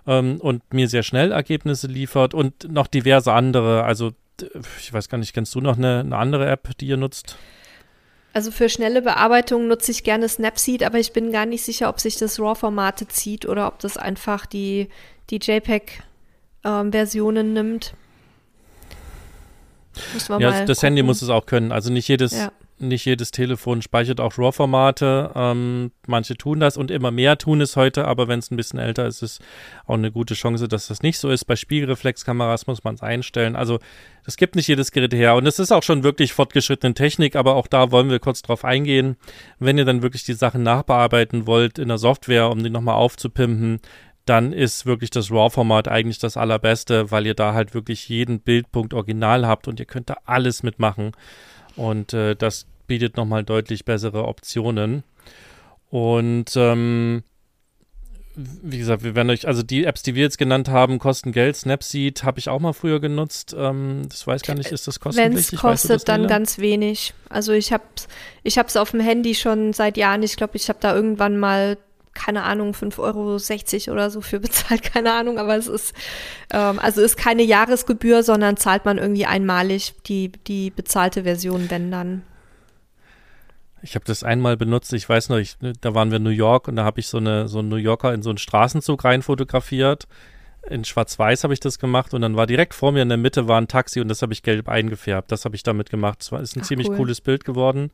ähm, 0.10 0.42
und 0.42 0.74
mir 0.74 0.90
sehr 0.90 1.04
schnell 1.04 1.32
Ergebnisse 1.32 1.88
liefert 1.88 2.34
und 2.34 2.70
noch 2.72 2.88
diverse 2.88 3.32
andere. 3.32 3.84
Also 3.84 4.12
ich 4.80 4.92
weiß 4.92 5.10
gar 5.10 5.20
nicht, 5.20 5.34
kennst 5.34 5.54
du 5.54 5.62
noch 5.62 5.78
eine, 5.78 6.00
eine 6.00 6.18
andere 6.18 6.50
App, 6.50 6.76
die 6.80 6.88
ihr 6.88 6.98
nutzt? 6.98 7.38
Also 8.34 8.50
für 8.52 8.70
schnelle 8.70 9.02
Bearbeitung 9.02 9.68
nutze 9.68 9.92
ich 9.92 10.04
gerne 10.04 10.28
Snapseed, 10.28 10.84
aber 10.84 11.00
ich 11.00 11.14
bin 11.14 11.32
gar 11.32 11.46
nicht 11.46 11.64
sicher, 11.64 11.88
ob 11.90 12.00
sich 12.00 12.18
das 12.18 12.40
RAW-Formate 12.40 13.08
zieht 13.08 13.48
oder 13.48 13.68
ob 13.68 13.80
das 13.80 13.98
einfach 13.98 14.46
die, 14.46 14.90
die 15.30 15.38
JPEG-Versionen 15.38 17.48
ähm, 17.48 17.54
nimmt. 17.54 17.94
ja, 20.40 20.66
das 20.66 20.84
Handy 20.84 21.04
muss 21.04 21.22
es 21.22 21.30
auch 21.30 21.46
können. 21.46 21.72
Also 21.72 21.92
nicht 21.92 22.08
jedes, 22.08 22.34
ja 22.34 22.52
nicht 22.82 23.06
jedes 23.06 23.32
Telefon 23.32 23.82
speichert 23.82 24.20
auch 24.20 24.38
RAW-Formate. 24.38 25.32
Ähm, 25.36 25.92
manche 26.08 26.36
tun 26.36 26.60
das 26.60 26.78
und 26.78 26.92
immer 26.92 27.12
mehr 27.12 27.38
tun 27.38 27.62
es 27.62 27.76
heute, 27.76 28.06
aber 28.06 28.28
wenn 28.28 28.40
es 28.40 28.52
ein 28.52 28.58
bisschen 28.58 28.80
älter 28.80 29.06
ist, 29.06 29.22
ist 29.22 29.42
auch 29.86 29.96
eine 29.96 30.12
gute 30.12 30.34
Chance, 30.34 30.68
dass 30.68 30.88
das 30.88 31.02
nicht 31.02 31.20
so 31.20 31.30
ist. 31.30 31.46
Bei 31.46 31.56
Spiegelreflexkameras 31.56 32.68
muss 32.68 32.84
man 32.84 32.96
es 32.96 33.04
einstellen. 33.04 33.56
Also 33.56 33.80
es 34.26 34.38
gibt 34.38 34.56
nicht 34.56 34.68
jedes 34.68 34.92
Gerät 34.92 35.14
her 35.14 35.36
und 35.36 35.48
es 35.48 35.60
ist 35.60 35.72
auch 35.72 35.84
schon 35.84 36.04
wirklich 36.04 36.34
fortgeschrittene 36.34 36.94
Technik, 36.94 37.36
aber 37.36 37.56
auch 37.56 37.68
da 37.68 37.92
wollen 37.92 38.10
wir 38.10 38.20
kurz 38.20 38.42
drauf 38.42 38.66
eingehen. 38.66 39.18
Wenn 39.60 39.78
ihr 39.78 39.86
dann 39.86 40.02
wirklich 40.02 40.24
die 40.24 40.34
Sachen 40.34 40.64
nachbearbeiten 40.64 41.48
wollt 41.48 41.80
in 41.80 41.88
der 41.88 41.98
Software, 41.98 42.50
um 42.50 42.64
die 42.64 42.70
nochmal 42.70 42.96
aufzupimpen, 42.96 43.80
dann 44.30 44.54
ist 44.54 44.86
wirklich 44.86 45.10
das 45.10 45.32
RAW-Format 45.32 45.88
eigentlich 45.88 46.20
das 46.20 46.38
allerbeste, 46.38 47.10
weil 47.10 47.26
ihr 47.26 47.34
da 47.34 47.54
halt 47.56 47.74
wirklich 47.74 48.08
jeden 48.10 48.42
Bildpunkt 48.42 48.94
original 48.94 49.48
habt 49.48 49.68
und 49.68 49.80
ihr 49.80 49.88
könnt 49.88 50.10
da 50.10 50.18
alles 50.26 50.62
mitmachen. 50.62 51.14
Und 51.80 52.14
äh, 52.14 52.36
das 52.36 52.66
bietet 52.88 53.16
nochmal 53.16 53.46
deutlich 53.46 53.86
bessere 53.86 54.28
Optionen. 54.28 55.04
Und 55.90 56.52
ähm, 56.58 57.24
wie 58.36 58.78
gesagt, 58.78 59.04
wir 59.04 59.16
werden 59.16 59.30
euch, 59.30 59.48
also 59.48 59.64
die 59.64 59.86
Apps, 59.86 60.04
die 60.04 60.14
wir 60.14 60.24
jetzt 60.24 60.38
genannt 60.38 60.68
haben, 60.68 61.00
kosten 61.00 61.32
Geld. 61.32 61.56
Snapseed 61.56 62.24
habe 62.26 62.40
ich 62.40 62.50
auch 62.50 62.60
mal 62.60 62.74
früher 62.74 63.00
genutzt. 63.00 63.56
Ähm, 63.58 64.02
das 64.10 64.28
weiß 64.28 64.42
gar 64.42 64.56
nicht, 64.56 64.74
ist 64.74 64.90
das 64.90 65.00
kostenpflichtig? 65.00 65.52
Wenn 65.54 65.58
es 65.58 65.62
kostet, 65.62 65.92
weißt 65.92 66.08
du 66.08 66.12
dann 66.12 66.28
ganz 66.28 66.60
wenig. 66.60 67.14
Also 67.30 67.54
ich 67.54 67.72
habe 67.72 67.86
es 67.96 68.10
ich 68.44 68.58
hab's 68.58 68.76
auf 68.76 68.92
dem 68.92 69.00
Handy 69.00 69.34
schon 69.34 69.72
seit 69.72 69.96
Jahren. 69.96 70.22
Ich 70.22 70.36
glaube, 70.36 70.58
ich 70.58 70.68
habe 70.68 70.80
da 70.82 70.94
irgendwann 70.94 71.40
mal 71.40 71.78
keine 72.14 72.44
Ahnung, 72.44 72.72
5,60 72.72 73.88
Euro 73.88 73.94
oder 73.94 74.10
so 74.10 74.22
für 74.22 74.40
bezahlt, 74.42 74.84
keine 74.84 75.14
Ahnung, 75.14 75.38
aber 75.38 75.56
es 75.56 75.68
ist, 75.68 75.94
ähm, 76.52 76.80
also 76.80 77.02
ist 77.02 77.18
keine 77.18 77.44
Jahresgebühr, 77.44 78.24
sondern 78.24 78.58
zahlt 78.58 78.86
man 78.86 78.98
irgendwie 78.98 79.26
einmalig 79.26 79.94
die, 80.06 80.32
die 80.48 80.70
bezahlte 80.70 81.24
Version, 81.24 81.70
wenn 81.70 81.92
dann. 81.92 82.24
Ich 83.82 83.96
habe 83.96 84.06
das 84.06 84.24
einmal 84.24 84.58
benutzt, 84.58 84.92
ich 84.94 85.08
weiß 85.08 85.30
noch, 85.30 85.38
ich, 85.38 85.56
da 85.82 85.96
waren 85.96 86.12
wir 86.12 86.18
in 86.18 86.24
New 86.24 86.30
York 86.30 86.68
und 86.68 86.76
da 86.76 86.84
habe 86.84 87.00
ich 87.00 87.08
so 87.08 87.18
eine 87.18 87.48
so 87.48 87.60
einen 87.60 87.70
New 87.70 87.78
Yorker 87.78 88.14
in 88.14 88.22
so 88.22 88.30
einen 88.30 88.38
Straßenzug 88.38 89.04
rein 89.06 89.22
fotografiert. 89.22 90.08
In 90.70 90.84
Schwarz-Weiß 90.84 91.44
habe 91.46 91.54
ich 91.54 91.62
das 91.62 91.80
gemacht 91.80 92.14
und 92.14 92.22
dann 92.22 92.36
war 92.36 92.46
direkt 92.46 92.74
vor 92.74 92.92
mir 92.92 93.02
in 93.02 93.10
der 93.10 93.18
Mitte 93.18 93.48
war 93.48 93.60
ein 93.60 93.70
Taxi 93.70 94.02
und 94.02 94.10
das 94.10 94.22
habe 94.22 94.34
ich 94.34 94.44
gelb 94.44 94.68
eingefärbt. 94.68 95.32
Das 95.32 95.46
habe 95.46 95.56
ich 95.56 95.64
damit 95.64 95.90
gemacht. 95.90 96.20
Das 96.20 96.42
ist 96.42 96.58
ein 96.58 96.62
Ach, 96.62 96.68
ziemlich 96.68 96.90
cool. 96.90 96.98
cooles 96.98 97.22
Bild 97.22 97.46
geworden. 97.46 97.92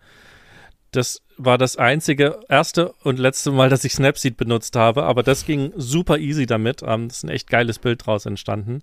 Das 0.96 1.22
war 1.38 1.58
das 1.58 1.78
einzige, 1.78 2.40
erste 2.50 2.94
und 3.04 3.20
letzte 3.20 3.52
Mal, 3.52 3.70
dass 3.70 3.84
ich 3.84 3.94
Snapseed 3.94 4.38
benutzt 4.38 4.76
habe, 4.76 5.04
aber 5.04 5.24
das 5.24 5.46
ging 5.46 5.74
super 5.76 6.18
easy 6.18 6.46
damit. 6.46 6.82
Ähm, 6.86 7.08
ist 7.08 7.24
ein 7.24 7.30
echt 7.30 7.50
geiles 7.50 7.80
Bild 7.80 8.06
draus 8.06 8.26
entstanden 8.26 8.82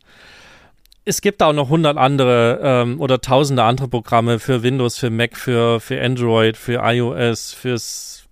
es 1.04 1.20
gibt 1.20 1.42
auch 1.42 1.52
noch 1.52 1.68
hundert 1.68 1.96
andere 1.96 2.60
ähm, 2.62 3.00
oder 3.00 3.20
tausende 3.20 3.64
andere 3.64 3.88
Programme 3.88 4.38
für 4.38 4.62
Windows, 4.62 4.98
für 4.98 5.10
Mac, 5.10 5.36
für, 5.36 5.80
für 5.80 6.00
Android, 6.00 6.56
für 6.56 6.80
iOS, 6.84 7.52
fürs 7.52 8.24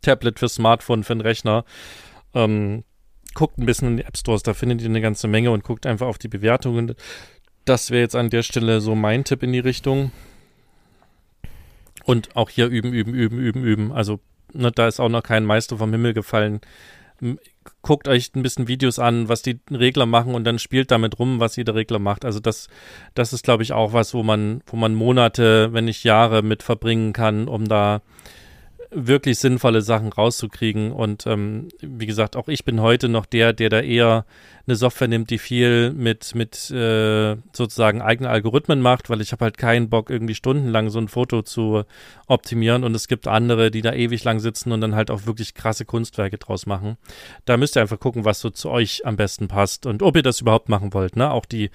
Tablet, 0.00 0.38
für 0.38 0.48
Smartphone, 0.48 1.04
für 1.04 1.14
den 1.14 1.20
Rechner. 1.20 1.64
Ähm, 2.34 2.84
guckt 3.34 3.58
ein 3.58 3.66
bisschen 3.66 3.88
in 3.88 3.96
die 3.98 4.04
App 4.04 4.16
Stores, 4.16 4.42
da 4.42 4.54
findet 4.54 4.82
ihr 4.82 4.88
eine 4.88 5.00
ganze 5.00 5.26
Menge 5.28 5.50
und 5.50 5.64
guckt 5.64 5.86
einfach 5.86 6.06
auf 6.06 6.18
die 6.18 6.28
Bewertungen. 6.28 6.94
Das 7.64 7.90
wäre 7.90 8.02
jetzt 8.02 8.16
an 8.16 8.30
der 8.30 8.42
Stelle 8.42 8.80
so 8.80 8.94
mein 8.94 9.24
Tipp 9.24 9.42
in 9.42 9.52
die 9.52 9.58
Richtung. 9.58 10.12
Und 12.10 12.36
auch 12.36 12.50
hier 12.50 12.66
üben, 12.66 12.92
üben, 12.92 13.14
üben, 13.14 13.38
üben, 13.38 13.64
üben. 13.64 13.92
Also 13.92 14.20
ne, 14.52 14.72
da 14.72 14.88
ist 14.88 15.00
auch 15.00 15.08
noch 15.08 15.22
kein 15.22 15.44
Meister 15.44 15.78
vom 15.78 15.92
Himmel 15.92 16.12
gefallen 16.14 16.60
guckt 17.82 18.08
euch 18.08 18.34
ein 18.34 18.42
bisschen 18.42 18.68
Videos 18.68 18.98
an, 18.98 19.28
was 19.28 19.42
die 19.42 19.60
Regler 19.70 20.06
machen 20.06 20.34
und 20.34 20.44
dann 20.44 20.58
spielt 20.58 20.90
damit 20.90 21.18
rum, 21.18 21.40
was 21.40 21.56
jeder 21.56 21.74
Regler 21.74 21.98
macht. 21.98 22.24
Also 22.24 22.40
das, 22.40 22.68
das 23.14 23.32
ist, 23.32 23.44
glaube 23.44 23.62
ich, 23.62 23.72
auch 23.72 23.92
was, 23.92 24.14
wo 24.14 24.22
man, 24.22 24.62
wo 24.66 24.76
man 24.76 24.94
Monate, 24.94 25.72
wenn 25.72 25.84
nicht 25.84 26.04
Jahre 26.04 26.42
mit 26.42 26.62
verbringen 26.62 27.12
kann, 27.12 27.48
um 27.48 27.68
da 27.68 28.00
wirklich 28.90 29.38
sinnvolle 29.38 29.82
Sachen 29.82 30.12
rauszukriegen. 30.12 30.92
Und 30.92 31.26
ähm, 31.26 31.68
wie 31.80 32.06
gesagt, 32.06 32.36
auch 32.36 32.48
ich 32.48 32.64
bin 32.64 32.80
heute 32.80 33.08
noch 33.08 33.26
der, 33.26 33.52
der 33.52 33.68
da 33.68 33.80
eher 33.80 34.24
eine 34.66 34.76
Software 34.76 35.08
nimmt, 35.08 35.30
die 35.30 35.38
viel 35.38 35.92
mit, 35.92 36.34
mit 36.34 36.70
äh, 36.70 37.36
sozusagen 37.52 38.02
eigenen 38.02 38.30
Algorithmen 38.30 38.80
macht, 38.80 39.10
weil 39.10 39.20
ich 39.20 39.32
habe 39.32 39.44
halt 39.44 39.58
keinen 39.58 39.88
Bock, 39.90 40.10
irgendwie 40.10 40.34
stundenlang 40.34 40.90
so 40.90 40.98
ein 40.98 41.08
Foto 41.08 41.42
zu 41.42 41.84
optimieren. 42.26 42.84
Und 42.84 42.94
es 42.94 43.08
gibt 43.08 43.26
andere, 43.26 43.70
die 43.70 43.82
da 43.82 43.92
ewig 43.92 44.24
lang 44.24 44.40
sitzen 44.40 44.72
und 44.72 44.80
dann 44.80 44.94
halt 44.94 45.10
auch 45.10 45.26
wirklich 45.26 45.54
krasse 45.54 45.84
Kunstwerke 45.84 46.38
draus 46.38 46.66
machen. 46.66 46.96
Da 47.44 47.56
müsst 47.56 47.76
ihr 47.76 47.82
einfach 47.82 48.00
gucken, 48.00 48.24
was 48.24 48.40
so 48.40 48.50
zu 48.50 48.70
euch 48.70 49.06
am 49.06 49.16
besten 49.16 49.48
passt 49.48 49.86
und 49.86 50.02
ob 50.02 50.16
ihr 50.16 50.22
das 50.22 50.40
überhaupt 50.40 50.68
machen 50.68 50.92
wollt. 50.94 51.16
Ne? 51.16 51.30
Auch 51.30 51.46
die, 51.46 51.70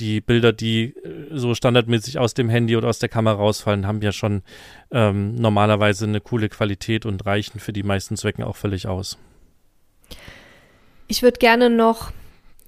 die 0.00 0.20
Bilder, 0.20 0.52
die 0.52 0.94
äh, 0.96 1.28
so 1.30 1.54
standardmäßig 1.54 2.18
aus 2.18 2.34
dem 2.34 2.48
Handy 2.48 2.76
oder 2.76 2.88
aus 2.88 2.98
der 2.98 3.08
Kamera 3.08 3.36
rausfallen, 3.36 3.86
haben 3.86 4.02
ja 4.02 4.12
schon 4.12 4.42
ähm, 4.90 5.34
normalerweise 5.36 6.06
eine 6.06 6.20
coole 6.20 6.48
Qualität 6.48 7.06
und 7.06 7.24
reichen 7.26 7.60
für 7.60 7.72
die 7.72 7.82
meisten 7.82 8.16
Zwecken 8.16 8.42
auch 8.42 8.56
völlig 8.56 8.88
aus. 8.88 9.18
Ich 11.06 11.22
würde 11.22 11.38
gerne 11.38 11.70
noch 11.70 12.12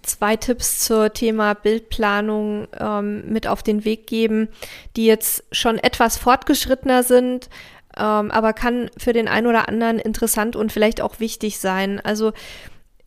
zwei 0.03 0.37
Tipps 0.37 0.80
zur 0.85 1.12
Thema 1.12 1.55
Bildplanung 1.55 2.66
ähm, 2.78 3.33
mit 3.33 3.47
auf 3.47 3.62
den 3.62 3.85
Weg 3.85 4.07
geben, 4.07 4.49
die 4.97 5.07
jetzt 5.07 5.45
schon 5.53 5.78
etwas 5.78 6.18
fortgeschrittener 6.18 7.03
sind, 7.03 7.49
ähm, 7.97 8.30
aber 8.30 8.53
kann 8.53 8.91
für 8.97 9.12
den 9.12 9.28
einen 9.28 9.47
oder 9.47 9.68
anderen 9.68 9.99
interessant 9.99 10.57
und 10.57 10.72
vielleicht 10.72 11.01
auch 11.01 11.20
wichtig 11.20 11.59
sein. 11.59 12.01
Also 12.01 12.33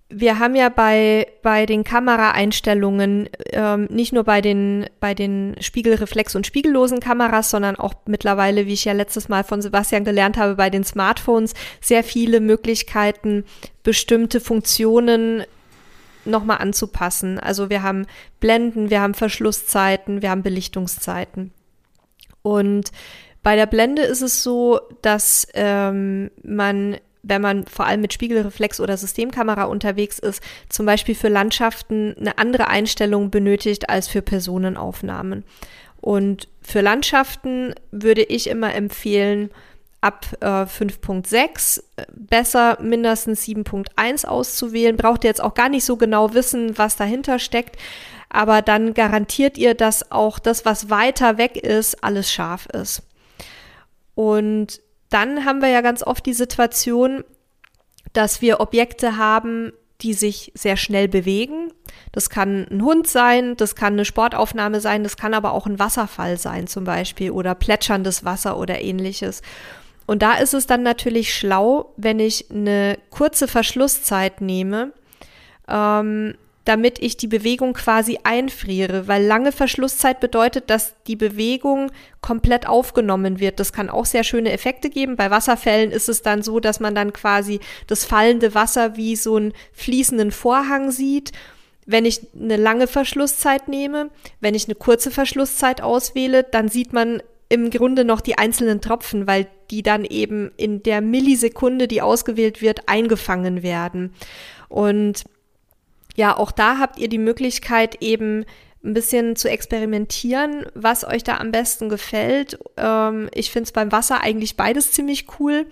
wir 0.09 0.37
haben 0.37 0.55
ja 0.55 0.69
bei, 0.69 1.27
bei 1.41 1.65
den 1.65 1.83
Kameraeinstellungen, 1.83 3.27
ähm, 3.51 3.85
nicht 3.89 4.13
nur 4.13 4.23
bei 4.23 4.39
den, 4.39 4.85
bei 4.99 5.15
den 5.15 5.55
Spiegelreflex- 5.55 6.35
und 6.35 6.45
spiegellosen 6.45 6.99
Kameras, 6.99 7.49
sondern 7.49 7.75
auch 7.75 7.95
mittlerweile, 8.05 8.67
wie 8.67 8.73
ich 8.73 8.85
ja 8.85 8.93
letztes 8.93 9.29
Mal 9.29 9.43
von 9.43 9.63
Sebastian 9.63 10.05
gelernt 10.05 10.37
habe, 10.37 10.55
bei 10.55 10.69
den 10.69 10.83
Smartphones 10.83 11.53
sehr 11.81 12.03
viele 12.03 12.39
Möglichkeiten, 12.39 13.45
bestimmte 13.81 14.39
Funktionen 14.39 15.43
nochmal 16.23 16.57
anzupassen. 16.59 17.39
Also 17.39 17.69
wir 17.69 17.81
haben 17.81 18.05
Blenden, 18.39 18.91
wir 18.91 19.01
haben 19.01 19.15
Verschlusszeiten, 19.15 20.21
wir 20.21 20.29
haben 20.29 20.43
Belichtungszeiten. 20.43 21.51
Und 22.43 22.91
bei 23.41 23.55
der 23.55 23.65
Blende 23.65 24.03
ist 24.03 24.21
es 24.21 24.43
so, 24.43 24.79
dass 25.01 25.47
ähm, 25.53 26.29
man 26.43 26.97
wenn 27.27 27.41
man 27.41 27.65
vor 27.65 27.85
allem 27.85 28.01
mit 28.01 28.13
Spiegelreflex 28.13 28.79
oder 28.79 28.97
Systemkamera 28.97 29.63
unterwegs 29.63 30.19
ist, 30.19 30.41
zum 30.69 30.85
Beispiel 30.85 31.15
für 31.15 31.29
Landschaften 31.29 32.15
eine 32.19 32.37
andere 32.37 32.67
Einstellung 32.67 33.31
benötigt 33.31 33.89
als 33.89 34.07
für 34.07 34.21
Personenaufnahmen. 34.21 35.43
Und 36.01 36.47
für 36.61 36.81
Landschaften 36.81 37.73
würde 37.91 38.21
ich 38.21 38.47
immer 38.47 38.73
empfehlen, 38.75 39.49
ab 40.01 40.27
äh, 40.39 40.45
5.6 40.45 41.81
besser 42.13 42.77
mindestens 42.79 43.43
7.1 43.43 44.27
auszuwählen. 44.27 44.97
Braucht 44.97 45.23
ihr 45.23 45.31
jetzt 45.31 45.41
auch 45.41 45.55
gar 45.55 45.69
nicht 45.69 45.83
so 45.83 45.97
genau 45.97 46.35
wissen, 46.35 46.77
was 46.77 46.95
dahinter 46.95 47.39
steckt, 47.39 47.77
aber 48.29 48.61
dann 48.61 48.93
garantiert 48.93 49.57
ihr, 49.57 49.73
dass 49.73 50.11
auch 50.11 50.37
das, 50.37 50.63
was 50.63 50.91
weiter 50.91 51.39
weg 51.39 51.57
ist, 51.57 52.03
alles 52.03 52.31
scharf 52.31 52.67
ist. 52.67 53.01
Und 54.13 54.79
dann 55.09 55.45
haben 55.45 55.61
wir 55.61 55.69
ja 55.69 55.81
ganz 55.81 56.03
oft 56.03 56.25
die 56.25 56.33
Situation, 56.33 57.23
dass 58.13 58.41
wir 58.41 58.59
Objekte 58.59 59.17
haben, 59.17 59.73
die 60.01 60.13
sich 60.13 60.51
sehr 60.55 60.77
schnell 60.77 61.07
bewegen. 61.07 61.71
Das 62.11 62.29
kann 62.29 62.67
ein 62.69 62.81
Hund 62.81 63.07
sein, 63.07 63.55
das 63.55 63.75
kann 63.75 63.93
eine 63.93 64.05
Sportaufnahme 64.05 64.81
sein, 64.81 65.03
das 65.03 65.17
kann 65.17 65.33
aber 65.33 65.53
auch 65.53 65.65
ein 65.65 65.79
Wasserfall 65.79 66.37
sein 66.37 66.67
zum 66.67 66.83
Beispiel 66.83 67.31
oder 67.31 67.55
plätscherndes 67.55 68.25
Wasser 68.25 68.57
oder 68.57 68.81
ähnliches. 68.81 69.41
Und 70.05 70.21
da 70.21 70.33
ist 70.35 70.53
es 70.53 70.67
dann 70.67 70.83
natürlich 70.83 71.33
schlau, 71.33 71.93
wenn 71.97 72.19
ich 72.19 72.51
eine 72.51 72.97
kurze 73.09 73.47
Verschlusszeit 73.47 74.41
nehme, 74.41 74.91
ähm, 75.67 76.35
damit 76.65 76.99
ich 76.99 77.15
die 77.15 77.27
Bewegung 77.27 77.73
quasi 77.73 78.19
einfriere, 78.23 79.07
weil 79.07 79.23
lange 79.23 79.51
Verschlusszeit 79.51 80.19
bedeutet, 80.19 80.69
dass 80.69 80.95
die 81.05 81.15
Bewegung 81.15 81.91
komplett 82.21 82.67
aufgenommen 82.67 83.39
wird. 83.39 83.59
Das 83.59 83.71
kann 83.71 83.89
auch 83.89 84.05
sehr 84.05 84.23
schöne 84.23 84.51
Effekte 84.51 84.89
geben. 84.89 85.15
Bei 85.15 85.29
Wasserfällen 85.29 85.91
ist 85.91 86.09
es 86.09 86.23
dann 86.23 86.41
so, 86.41 86.59
dass 86.59 86.79
man 86.79 86.95
dann 86.95 87.13
quasi 87.13 87.59
das 87.85 88.03
fallende 88.03 88.55
Wasser 88.55 88.97
wie 88.97 89.15
so 89.15 89.35
einen 89.35 89.53
fließenden 89.73 90.31
Vorhang 90.31 90.89
sieht. 90.89 91.31
Wenn 91.85 92.03
ich 92.03 92.21
eine 92.33 92.57
lange 92.57 92.87
Verschlusszeit 92.87 93.67
nehme, 93.67 94.09
wenn 94.39 94.55
ich 94.55 94.65
eine 94.65 94.73
kurze 94.73 95.11
Verschlusszeit 95.11 95.81
auswähle, 95.81 96.41
dann 96.43 96.67
sieht 96.67 96.93
man 96.93 97.21
im 97.47 97.69
Grunde 97.69 98.05
noch 98.05 98.21
die 98.21 98.39
einzelnen 98.39 98.81
Tropfen, 98.81 99.27
weil 99.27 99.47
die 99.69 99.83
dann 99.83 100.03
eben 100.03 100.51
in 100.57 100.81
der 100.81 101.01
Millisekunde, 101.01 101.87
die 101.87 102.01
ausgewählt 102.01 102.63
wird, 102.63 102.89
eingefangen 102.89 103.61
werden. 103.61 104.15
Und 104.67 105.25
ja, 106.15 106.35
auch 106.37 106.51
da 106.51 106.79
habt 106.79 106.97
ihr 106.99 107.09
die 107.09 107.17
Möglichkeit 107.17 108.01
eben 108.01 108.45
ein 108.83 108.93
bisschen 108.93 109.35
zu 109.35 109.49
experimentieren, 109.49 110.65
was 110.75 111.05
euch 111.05 111.23
da 111.23 111.37
am 111.37 111.51
besten 111.51 111.89
gefällt. 111.89 112.59
Ähm, 112.77 113.29
ich 113.33 113.51
finde 113.51 113.65
es 113.65 113.71
beim 113.71 113.91
Wasser 113.91 114.21
eigentlich 114.21 114.55
beides 114.55 114.91
ziemlich 114.91 115.27
cool. 115.39 115.65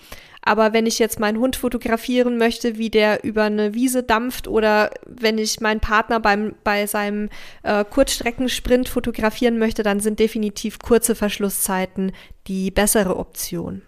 Aber 0.46 0.74
wenn 0.74 0.86
ich 0.86 1.00
jetzt 1.00 1.22
meinen 1.22 1.40
Hund 1.40 1.56
fotografieren 1.56 2.38
möchte, 2.38 2.78
wie 2.78 2.90
der 2.90 3.24
über 3.24 3.44
eine 3.44 3.74
Wiese 3.74 4.04
dampft 4.04 4.50
oder 4.50 4.90
wenn 5.06 5.38
ich 5.38 5.62
meinen 5.62 5.80
Partner 5.80 6.20
beim, 6.20 6.56
bei 6.66 6.86
seinem 6.86 7.30
äh, 7.62 7.86
Kurzstreckensprint 7.86 8.90
fotografieren 8.90 9.58
möchte, 9.58 9.84
dann 9.84 10.02
sind 10.02 10.20
definitiv 10.20 10.80
kurze 10.80 11.16
Verschlusszeiten 11.16 12.12
die 12.48 12.72
bessere 12.72 13.16
Option. 13.16 13.84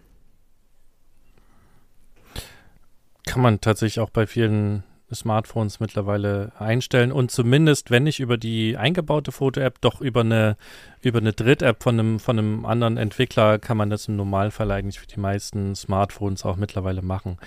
Kann 3.26 3.42
man 3.42 3.60
tatsächlich 3.60 4.00
auch 4.00 4.12
bei 4.12 4.26
vielen 4.26 4.84
Smartphones 5.14 5.80
mittlerweile 5.80 6.52
einstellen 6.58 7.12
und 7.12 7.30
zumindest, 7.30 7.92
wenn 7.92 8.04
nicht 8.04 8.20
über 8.20 8.38
die 8.38 8.76
eingebaute 8.76 9.32
Foto-App, 9.32 9.80
doch 9.82 10.02
über 10.02 10.22
eine, 10.22 10.58
über 11.02 11.20
eine 11.20 11.34
Dritt-App 11.34 11.84
von 11.84 12.00
einem, 12.00 12.20
von 12.20 12.40
einem 12.40 12.66
anderen 12.66 12.98
Entwickler 12.98 13.60
kann 13.60 13.78
man 13.78 13.92
das 13.92 14.08
im 14.08 14.16
Normalfall 14.16 14.72
eigentlich 14.72 15.00
für 15.00 15.08
die 15.08 15.20
meisten 15.20 15.76
Smartphones 15.76 16.44
auch 16.44 16.56
mittlerweile 16.56 17.04
machen. 17.04 17.38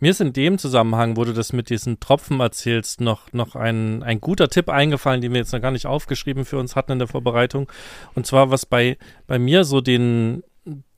Mir 0.00 0.10
ist 0.10 0.20
in 0.20 0.32
dem 0.32 0.58
Zusammenhang, 0.58 1.16
wo 1.16 1.24
du 1.24 1.32
das 1.32 1.52
mit 1.52 1.70
diesen 1.70 2.00
Tropfen 2.00 2.40
erzählst, 2.40 3.00
noch, 3.00 3.32
noch 3.32 3.54
ein, 3.54 4.02
ein 4.02 4.20
guter 4.20 4.48
Tipp 4.48 4.68
eingefallen, 4.68 5.20
den 5.20 5.32
wir 5.32 5.38
jetzt 5.38 5.52
noch 5.52 5.62
gar 5.62 5.70
nicht 5.70 5.86
aufgeschrieben 5.86 6.44
für 6.44 6.58
uns 6.58 6.74
hatten 6.74 6.92
in 6.92 6.98
der 6.98 7.08
Vorbereitung. 7.08 7.70
Und 8.14 8.26
zwar, 8.26 8.50
was 8.50 8.66
bei, 8.66 8.98
bei 9.28 9.38
mir 9.38 9.62
so 9.62 9.80
den, 9.80 10.42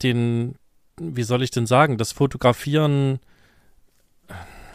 den, 0.01 0.55
wie 0.99 1.23
soll 1.23 1.43
ich 1.43 1.51
denn 1.51 1.67
sagen, 1.67 1.97
das 1.97 2.11
Fotografieren 2.11 3.19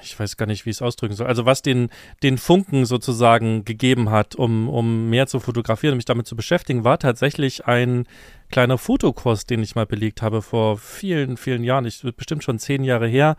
ich 0.02 0.18
weiß 0.18 0.36
gar 0.36 0.46
nicht, 0.46 0.66
wie 0.66 0.70
ich 0.70 0.76
es 0.76 0.82
ausdrücken 0.82 1.14
soll, 1.14 1.26
also 1.26 1.46
was 1.46 1.62
den, 1.62 1.90
den 2.22 2.38
Funken 2.38 2.84
sozusagen 2.84 3.64
gegeben 3.64 4.10
hat, 4.10 4.34
um, 4.34 4.68
um 4.68 5.08
mehr 5.10 5.26
zu 5.26 5.40
fotografieren, 5.40 5.96
mich 5.96 6.04
damit 6.04 6.26
zu 6.26 6.36
beschäftigen, 6.36 6.84
war 6.84 6.98
tatsächlich 6.98 7.66
ein 7.66 8.04
kleiner 8.52 8.78
Fotokurs, 8.78 9.46
den 9.46 9.62
ich 9.62 9.74
mal 9.74 9.86
belegt 9.86 10.22
habe 10.22 10.42
vor 10.42 10.76
vielen, 10.76 11.36
vielen 11.36 11.64
Jahren. 11.64 11.86
Ich 11.86 12.02
bestimmt 12.16 12.44
schon 12.44 12.58
zehn 12.58 12.84
Jahre 12.84 13.08
her. 13.08 13.36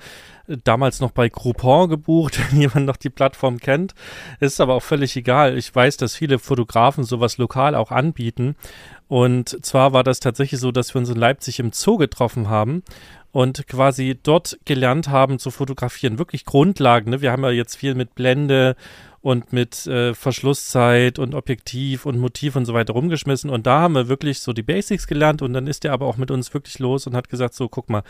Damals 0.48 1.00
noch 1.00 1.12
bei 1.12 1.30
Groupon 1.30 1.88
gebucht, 1.88 2.40
wenn 2.52 2.60
jemand 2.60 2.86
noch 2.86 2.98
die 2.98 3.12
Plattform 3.12 3.60
kennt. 3.60 3.94
Ist 4.42 4.60
aber 4.60 4.74
auch 4.74 4.84
völlig 4.84 5.16
egal. 5.16 5.58
Ich 5.58 5.74
weiß, 5.74 5.98
dass 5.98 6.16
viele 6.16 6.40
Fotografen 6.40 7.06
sowas 7.06 7.38
lokal 7.38 7.76
auch 7.76 7.92
anbieten. 7.92 8.56
Und 9.08 9.64
zwar 9.64 9.94
war 9.94 10.04
das 10.04 10.20
tatsächlich 10.20 10.60
so, 10.60 10.72
dass 10.72 10.94
wir 10.96 11.00
uns 11.00 11.10
in 11.10 11.18
Leipzig 11.18 11.60
im 11.60 11.72
Zoo 11.72 11.98
getroffen 11.98 12.50
haben 12.50 12.84
und 13.34 13.68
quasi 13.68 14.18
dort 14.22 14.60
gelernt 14.64 15.10
haben 15.10 15.40
zu 15.40 15.50
fotografieren. 15.50 16.20
Wirklich 16.20 16.46
Grundlagen. 16.46 17.10
Ne? 17.10 17.22
Wir 17.22 17.32
haben 17.32 17.44
ja 17.44 17.50
jetzt 17.50 17.76
viel 17.76 17.96
mit 17.96 18.14
Blende 18.14 18.76
und 19.22 19.52
mit 19.52 19.88
äh, 19.88 20.14
Verschlusszeit 20.14 21.18
und 21.18 21.34
Objektiv 21.34 22.06
und 22.06 22.20
Motiv 22.20 22.56
und 22.56 22.66
so 22.66 22.76
weiter 22.76 22.94
rumgeschmissen. 22.94 23.50
Und 23.50 23.66
da 23.66 23.80
haben 23.80 23.96
wir 23.96 24.08
wirklich 24.08 24.42
so 24.42 24.54
die 24.54 24.62
Basics 24.62 25.08
gelernt 25.08 25.42
und 25.42 25.54
dann 25.54 25.66
ist 25.66 25.84
er 25.84 25.94
aber 25.94 26.06
auch 26.06 26.18
mit 26.18 26.30
uns 26.30 26.54
wirklich 26.54 26.78
los 26.78 27.08
und 27.08 27.16
hat 27.16 27.28
gesagt, 27.28 27.56
so, 27.56 27.70
guck 27.70 27.90
mal. 27.90 28.04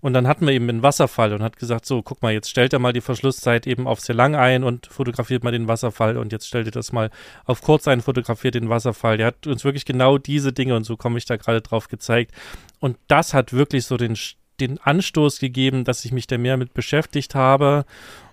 Und 0.00 0.12
dann 0.12 0.28
hatten 0.28 0.46
wir 0.46 0.52
eben 0.52 0.68
einen 0.68 0.82
Wasserfall 0.84 1.32
und 1.32 1.42
hat 1.42 1.58
gesagt, 1.58 1.84
so, 1.84 2.02
guck 2.02 2.22
mal, 2.22 2.32
jetzt 2.32 2.48
stellt 2.48 2.72
er 2.72 2.78
mal 2.78 2.92
die 2.92 3.00
Verschlusszeit 3.00 3.66
eben 3.66 3.88
auf 3.88 3.98
sehr 3.98 4.14
lang 4.14 4.36
ein 4.36 4.62
und 4.62 4.86
fotografiert 4.86 5.42
mal 5.42 5.50
den 5.50 5.66
Wasserfall 5.66 6.16
und 6.16 6.30
jetzt 6.30 6.46
stellt 6.46 6.66
ihr 6.66 6.72
das 6.72 6.92
mal 6.92 7.10
auf 7.46 7.62
kurz 7.62 7.88
ein, 7.88 8.00
fotografiert 8.00 8.54
den 8.54 8.68
Wasserfall. 8.68 9.16
Der 9.16 9.26
hat 9.26 9.48
uns 9.48 9.64
wirklich 9.64 9.86
genau 9.86 10.18
diese 10.18 10.52
Dinge 10.52 10.76
und 10.76 10.84
so 10.84 10.96
komme 10.96 11.18
ich 11.18 11.24
da 11.24 11.36
gerade 11.36 11.62
drauf 11.62 11.88
gezeigt. 11.88 12.32
Und 12.78 12.96
das 13.08 13.34
hat 13.34 13.52
wirklich 13.52 13.86
so 13.86 13.96
den 13.96 14.14
den 14.60 14.78
Anstoß 14.78 15.38
gegeben, 15.38 15.84
dass 15.84 16.04
ich 16.04 16.12
mich 16.12 16.26
da 16.26 16.38
mehr 16.38 16.56
mit 16.56 16.74
beschäftigt 16.74 17.34
habe. 17.34 17.84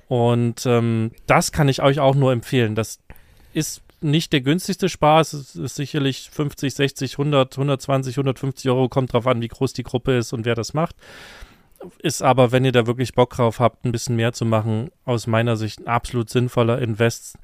Und 0.07 0.65
ähm, 0.65 1.11
das 1.28 1.51
kann 1.51 1.67
ich 1.67 1.82
euch 1.82 1.99
auch 1.99 2.15
nur 2.15 2.32
empfehlen. 2.32 2.76
Das 2.76 2.99
ist 3.53 3.82
nicht 4.01 4.34
der 4.34 4.41
günstigste 4.41 4.89
Spaß. 4.89 5.34
Es 5.34 5.55
ist 5.55 5.76
sicherlich 5.76 6.30
50, 6.32 6.73
60, 6.73 7.13
100, 7.13 7.53
120, 7.53 8.15
150 8.15 8.69
Euro. 8.69 8.89
Kommt 8.89 9.13
drauf 9.13 9.28
an, 9.28 9.41
wie 9.41 9.47
groß 9.47 9.73
die 9.73 9.84
Gruppe 9.84 10.17
ist 10.17 10.34
und 10.34 10.45
wer 10.45 10.55
das 10.55 10.73
macht. 10.73 10.95
Ist 11.99 12.21
aber, 12.21 12.51
wenn 12.51 12.65
ihr 12.65 12.71
da 12.71 12.88
wirklich 12.88 13.13
Bock 13.13 13.32
drauf 13.32 13.59
habt, 13.59 13.86
ein 13.86 13.91
bisschen 13.91 14.15
mehr 14.15 14.34
zu 14.34 14.45
machen, 14.45 14.89
aus 15.05 15.28
meiner 15.28 15.55
Sicht 15.55 15.80
ein 15.80 15.88
absolut 15.88 16.30
sinnvoller 16.30 16.82
Invest, 16.82 17.38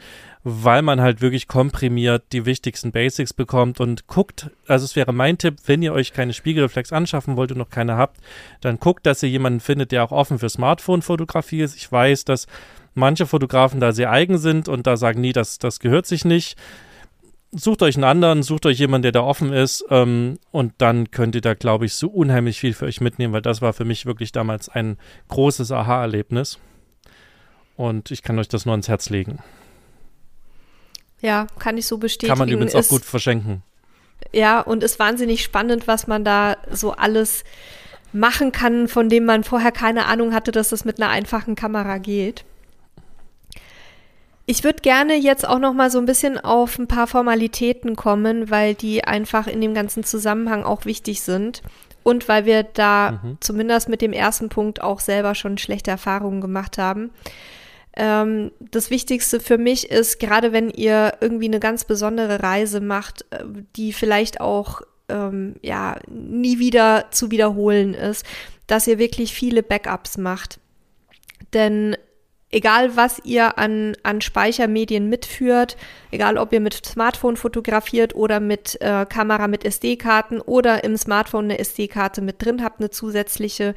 weil 0.44 0.82
man 0.82 1.02
halt 1.02 1.22
wirklich 1.22 1.48
komprimiert 1.48 2.24
die 2.32 2.46
wichtigsten 2.46 2.92
Basics 2.92 3.34
bekommt 3.34 3.80
und 3.80 4.08
guckt, 4.08 4.50
also 4.68 4.86
es 4.86 4.96
wäre 4.96 5.14
mein 5.14 5.38
Tipp, 5.38 5.58
wenn 5.66 5.82
ihr 5.82 5.94
euch 5.94 6.14
keine 6.14 6.34
Spiegelreflex 6.34 6.92
anschaffen 6.92 7.36
wollt 7.36 7.52
und 7.52 7.60
noch 7.60 7.70
keine 7.70 7.98
habt, 7.98 8.20
dann 8.62 8.80
guckt, 8.80 9.06
dass 9.06 9.22
ihr 9.22 9.30
jemanden 9.30 9.60
findet, 9.60 9.92
der 9.92 10.04
auch 10.04 10.12
offen 10.12 10.40
für 10.40 10.50
Smartphone-Fotografie 10.50 11.62
ist. 11.62 11.76
Ich 11.76 11.92
weiß, 11.92 12.26
dass 12.26 12.48
manche 12.96 13.28
Fotografen 13.28 13.80
da 13.80 13.92
sehr 13.92 14.12
eigen 14.12 14.38
sind 14.38 14.68
und 14.68 14.88
da 14.88 14.98
sagen, 14.98 15.22
nee, 15.22 15.34
das, 15.34 15.60
das 15.60 15.80
gehört 15.80 16.08
sich 16.08 16.26
nicht 16.26 16.58
sucht 17.52 17.82
euch 17.82 17.96
einen 17.96 18.04
anderen, 18.04 18.44
sucht 18.44 18.66
euch 18.66 18.80
jemanden, 18.80 19.04
der 19.04 19.12
da 19.12 19.22
offen 19.22 19.52
ist 19.52 19.84
ähm, 19.90 20.40
und 20.52 20.74
dann 20.78 21.12
könnt 21.12 21.36
ihr 21.36 21.42
da, 21.42 21.54
glaube 21.54 21.86
ich, 21.86 21.94
so 21.94 22.08
unheimlich 22.08 22.60
viel 22.60 22.74
für 22.74 22.86
euch 22.86 23.02
mitnehmen, 23.02 23.34
weil 23.34 23.42
das 23.42 23.62
war 23.62 23.74
für 23.74 23.86
mich 23.86 24.06
wirklich 24.06 24.32
damals 24.32 24.70
ein 24.70 24.98
großes 25.28 25.72
Aha-Erlebnis 25.72 26.60
und 27.76 28.12
ich 28.12 28.24
kann 28.24 28.40
euch 28.40 28.48
das 28.48 28.66
nur 28.66 28.74
ans 28.74 28.88
Herz 28.88 29.10
legen. 29.10 29.40
Ja, 31.22 31.48
kann 31.60 31.78
ich 31.78 31.86
so 31.86 31.98
bestätigen. 31.98 32.30
Kann 32.30 32.40
man 32.40 32.50
übrigens 32.50 32.76
auch 32.76 32.88
gut 32.88 33.06
verschenken. 33.06 33.62
Ja, 34.34 34.60
und 34.62 34.84
ist 34.84 34.98
wahnsinnig 34.98 35.44
spannend, 35.44 35.88
was 35.88 36.08
man 36.08 36.24
da 36.24 36.58
so 36.72 36.92
alles 36.92 37.44
machen 38.14 38.52
kann, 38.52 38.88
von 38.88 39.10
dem 39.10 39.26
man 39.26 39.44
vorher 39.44 39.72
keine 39.72 40.06
Ahnung 40.06 40.34
hatte, 40.34 40.52
dass 40.52 40.70
das 40.70 40.86
mit 40.86 41.02
einer 41.02 41.10
einfachen 41.10 41.56
Kamera 41.56 41.98
geht. 41.98 42.44
Ich 44.52 44.66
würde 44.66 44.82
gerne 44.82 45.16
jetzt 45.16 45.48
auch 45.48 45.60
noch 45.60 45.72
mal 45.72 45.90
so 45.90 45.98
ein 45.98 46.06
bisschen 46.06 46.38
auf 46.38 46.78
ein 46.78 46.90
paar 46.90 47.08
Formalitäten 47.08 47.96
kommen, 47.96 48.50
weil 48.50 48.76
die 48.76 49.06
einfach 49.06 49.48
in 49.48 49.62
dem 49.62 49.74
ganzen 49.74 50.04
Zusammenhang 50.04 50.66
auch 50.66 50.84
wichtig 50.84 51.22
sind 51.22 51.62
und 52.04 52.28
weil 52.28 52.46
wir 52.46 52.64
da 52.64 53.22
mhm. 53.24 53.38
zumindest 53.40 53.88
mit 53.88 54.02
dem 54.02 54.12
ersten 54.12 54.50
Punkt 54.50 54.82
auch 54.82 55.00
selber 55.00 55.36
schon 55.36 55.58
schlechte 55.58 55.90
Erfahrungen 55.90 56.42
gemacht 56.42 56.78
haben. 56.78 57.12
Ähm, 57.96 58.52
das 58.60 58.90
Wichtigste 58.90 59.40
für 59.40 59.58
mich 59.58 59.90
ist, 59.90 60.20
gerade 60.20 60.52
wenn 60.52 60.70
ihr 60.70 61.14
irgendwie 61.22 61.46
eine 61.46 61.62
ganz 61.62 61.86
besondere 61.86 62.44
Reise 62.44 62.82
macht, 62.82 63.24
äh, 63.30 63.46
die 63.78 63.94
vielleicht 63.94 64.42
auch 64.42 64.82
ähm, 65.08 65.56
ja 65.62 65.96
nie 66.10 66.60
wieder 66.60 67.06
zu 67.12 67.32
wiederholen 67.32 67.94
ist, 67.94 68.26
dass 68.68 68.86
ihr 68.86 68.98
wirklich 69.00 69.34
viele 69.34 69.64
Backups 69.64 70.18
macht. 70.18 70.60
Denn 71.54 71.96
egal 72.52 72.96
was 72.96 73.20
ihr 73.24 73.58
an, 73.58 73.96
an 74.04 74.22
Speichermedien 74.22 75.10
mitführt, 75.10 75.78
egal 76.12 76.38
ob 76.38 76.52
ihr 76.54 76.60
mit 76.60 76.86
Smartphone 76.86 77.38
fotografiert 77.38 78.16
oder 78.16 78.40
mit 78.40 78.80
äh, 78.82 79.06
Kamera 79.06 79.48
mit 79.48 79.66
SD-Karten 79.66 80.42
oder 80.42 80.84
im 80.84 80.98
Smartphone 80.98 81.46
eine 81.46 81.60
SD-Karte 81.60 82.22
mit 82.22 82.44
drin 82.44 82.64
habt, 82.64 82.80
eine 82.80 82.90
zusätzliche, 82.90 83.74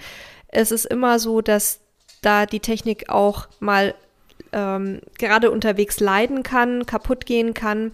es 0.48 0.70
ist 0.70 0.86
immer 0.86 1.18
so, 1.18 1.40
dass 1.40 1.80
da 2.22 2.46
die 2.46 2.60
Technik 2.60 3.08
auch 3.08 3.48
mal 3.60 3.94
ähm, 4.52 5.00
gerade 5.18 5.50
unterwegs 5.50 6.00
leiden 6.00 6.42
kann, 6.42 6.86
kaputt 6.86 7.26
gehen 7.26 7.54
kann. 7.54 7.92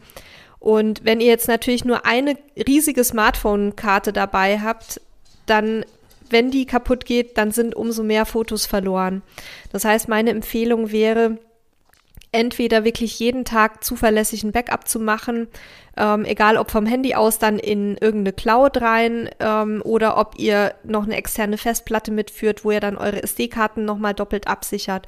Und 0.59 1.05
wenn 1.05 1.21
ihr 1.21 1.29
jetzt 1.29 1.49
natürlich 1.49 1.85
nur 1.85 2.05
eine 2.05 2.37
riesige 2.57 3.03
Smartphone-Karte 3.03 4.13
dabei 4.13 4.61
habt, 4.61 5.01
dann 5.47 5.85
wenn 6.31 6.51
die 6.51 6.67
kaputt 6.67 7.05
geht, 7.05 7.37
dann 7.39 7.51
sind 7.51 7.75
umso 7.75 8.03
mehr 8.03 8.27
Fotos 8.27 8.67
verloren. 8.67 9.23
Das 9.73 9.85
heißt, 9.85 10.09
meine 10.09 10.31
Empfehlung 10.31 10.93
wäre, 10.93 11.39
entweder 12.33 12.85
wirklich 12.85 13.19
jeden 13.19 13.45
Tag 13.45 13.83
zuverlässig 13.83 14.45
ein 14.45 14.53
Backup 14.53 14.87
zu 14.87 15.01
machen, 15.01 15.49
ähm, 15.97 16.25
egal 16.25 16.57
ob 16.57 16.71
vom 16.71 16.87
Handy 16.87 17.15
aus 17.15 17.39
dann 17.39 17.59
in 17.59 17.97
irgendeine 17.97 18.33
Cloud 18.33 18.81
rein 18.81 19.29
ähm, 19.41 19.83
oder 19.85 20.17
ob 20.17 20.39
ihr 20.39 20.75
noch 20.85 21.05
eine 21.05 21.17
externe 21.17 21.59
Festplatte 21.59 22.13
mitführt, 22.13 22.65
wo 22.65 22.71
ihr 22.71 22.81
dann 22.81 22.97
eure 22.97 23.23
SD-Karten 23.23 23.85
nochmal 23.85 24.15
doppelt 24.15 24.47
absichert. 24.47 25.07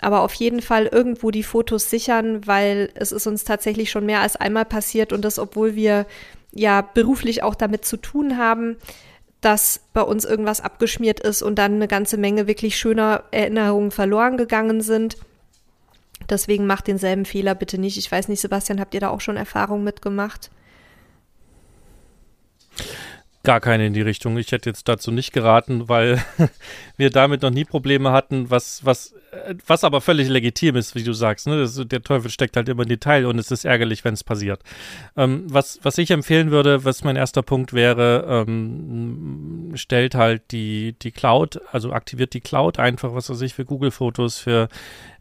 Aber 0.00 0.22
auf 0.22 0.34
jeden 0.34 0.62
Fall 0.62 0.86
irgendwo 0.86 1.30
die 1.30 1.42
Fotos 1.42 1.90
sichern, 1.90 2.46
weil 2.46 2.90
es 2.94 3.12
ist 3.12 3.26
uns 3.26 3.44
tatsächlich 3.44 3.90
schon 3.90 4.06
mehr 4.06 4.20
als 4.20 4.36
einmal 4.36 4.64
passiert 4.64 5.12
und 5.12 5.24
das, 5.24 5.38
obwohl 5.38 5.74
wir 5.74 6.06
ja 6.52 6.82
beruflich 6.82 7.42
auch 7.42 7.54
damit 7.54 7.84
zu 7.84 7.96
tun 7.96 8.36
haben 8.36 8.76
dass 9.42 9.80
bei 9.92 10.00
uns 10.02 10.24
irgendwas 10.24 10.60
abgeschmiert 10.60 11.20
ist 11.20 11.42
und 11.42 11.56
dann 11.56 11.74
eine 11.74 11.88
ganze 11.88 12.16
Menge 12.16 12.46
wirklich 12.46 12.76
schöner 12.76 13.24
Erinnerungen 13.32 13.90
verloren 13.90 14.38
gegangen 14.38 14.80
sind. 14.80 15.18
Deswegen 16.30 16.66
macht 16.66 16.86
denselben 16.86 17.24
Fehler 17.24 17.54
bitte 17.54 17.76
nicht. 17.76 17.98
Ich 17.98 18.10
weiß 18.10 18.28
nicht, 18.28 18.40
Sebastian, 18.40 18.80
habt 18.80 18.94
ihr 18.94 19.00
da 19.00 19.10
auch 19.10 19.20
schon 19.20 19.36
Erfahrungen 19.36 19.84
mitgemacht? 19.84 20.50
Gar 23.42 23.60
keine 23.60 23.86
in 23.86 23.92
die 23.92 24.02
Richtung. 24.02 24.38
Ich 24.38 24.52
hätte 24.52 24.70
jetzt 24.70 24.86
dazu 24.86 25.10
nicht 25.10 25.32
geraten, 25.32 25.88
weil 25.88 26.24
wir 26.96 27.10
damit 27.10 27.42
noch 27.42 27.50
nie 27.50 27.64
Probleme 27.64 28.12
hatten, 28.12 28.48
was, 28.50 28.84
was, 28.84 29.14
was 29.66 29.82
aber 29.82 30.00
völlig 30.00 30.28
legitim 30.28 30.76
ist, 30.76 30.94
wie 30.94 31.04
du 31.04 31.14
sagst. 31.14 31.46
Ne? 31.46 31.58
Das, 31.58 31.80
der 31.86 32.02
Teufel 32.02 32.30
steckt 32.30 32.56
halt 32.56 32.68
immer 32.68 32.82
im 32.82 32.88
Detail 32.88 33.26
und 33.26 33.38
es 33.38 33.50
ist 33.50 33.64
ärgerlich, 33.64 34.04
wenn 34.04 34.14
es 34.14 34.24
passiert. 34.24 34.60
Ähm, 35.16 35.44
was, 35.48 35.80
was 35.82 35.96
ich 35.98 36.10
empfehlen 36.10 36.50
würde, 36.50 36.84
was 36.84 37.02
mein 37.02 37.16
erster 37.16 37.42
Punkt 37.42 37.72
wäre, 37.72 38.44
ähm, 38.46 39.72
stellt 39.74 40.14
halt 40.14 40.52
die, 40.52 40.94
die 41.00 41.12
Cloud, 41.12 41.60
also 41.72 41.92
aktiviert 41.92 42.34
die 42.34 42.40
Cloud 42.40 42.78
einfach, 42.78 43.14
was 43.14 43.30
weiß 43.30 43.40
ich, 43.40 43.54
für 43.54 43.64
Google-Fotos, 43.64 44.38
für 44.38 44.68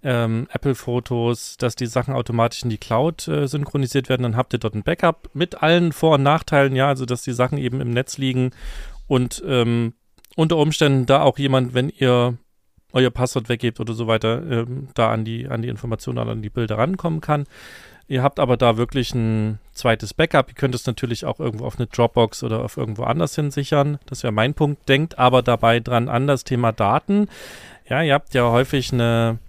ähm, 0.04 0.48
Apple-Fotos, 0.52 1.56
dass 1.58 1.76
die 1.76 1.86
Sachen 1.86 2.14
automatisch 2.14 2.64
in 2.64 2.70
die 2.70 2.78
Cloud 2.78 3.28
äh, 3.30 3.48
synchronisiert 3.48 4.10
werden. 4.10 4.24
Dann 4.24 4.36
habt 4.36 4.54
ihr 4.54 4.60
dort 4.60 4.76
ein 4.76 4.84
Backup 4.84 5.30
mit 5.34 5.64
allen 5.64 5.94
Vor- 5.94 6.16
und 6.16 6.24
Nachteilen, 6.24 6.76
ja, 6.76 6.88
also 6.88 7.06
dass 7.06 7.22
die 7.22 7.34
Sachen 7.34 7.58
eben 7.58 7.80
im 7.80 7.92
Netz 7.92 8.18
liegen 8.18 8.52
und 9.08 9.42
ähm, 9.46 9.94
unter 10.36 10.58
Umständen 10.58 11.06
da 11.06 11.22
auch 11.22 11.38
jemand, 11.38 11.74
wenn 11.74 11.90
ihr 11.90 12.38
euer 12.94 13.10
Passwort 13.10 13.50
weggebt 13.50 13.80
oder 13.80 13.94
so 13.94 14.08
weiter, 14.08 14.42
ähm, 14.50 14.90
da 14.94 15.12
an 15.12 15.26
die, 15.26 15.48
an 15.48 15.62
die 15.62 15.70
Informationen, 15.70 16.30
an 16.30 16.42
die 16.42 16.50
Bilder 16.50 16.78
rankommen 16.78 17.22
kann. 17.22 17.46
Ihr 18.08 18.24
habt 18.24 18.42
aber 18.42 18.58
da 18.58 18.76
wirklich 18.76 19.14
ein 19.14 19.60
zweites 19.72 20.14
Backup. 20.14 20.50
Ihr 20.50 20.56
könnt 20.56 20.76
es 20.76 20.86
natürlich 20.86 21.24
auch 21.24 21.40
irgendwo 21.40 21.66
auf 21.66 21.78
eine 21.78 21.88
Dropbox 21.88 22.44
oder 22.44 22.62
auf 22.62 22.76
irgendwo 22.76 23.04
anders 23.04 23.36
hin 23.36 23.52
sichern. 23.52 24.00
Das 24.06 24.24
wäre 24.24 24.34
mein 24.34 24.54
Punkt. 24.54 24.90
Denkt 24.90 25.18
aber 25.18 25.42
dabei 25.42 25.80
dran 25.80 26.10
an 26.10 26.28
das 26.28 26.44
Thema 26.44 26.74
Daten. 26.74 27.30
Ja, 27.88 28.02
ihr 28.02 28.14
habt 28.14 28.34
ja 28.34 28.52
häufig 28.52 28.92
eine, 28.92 29.40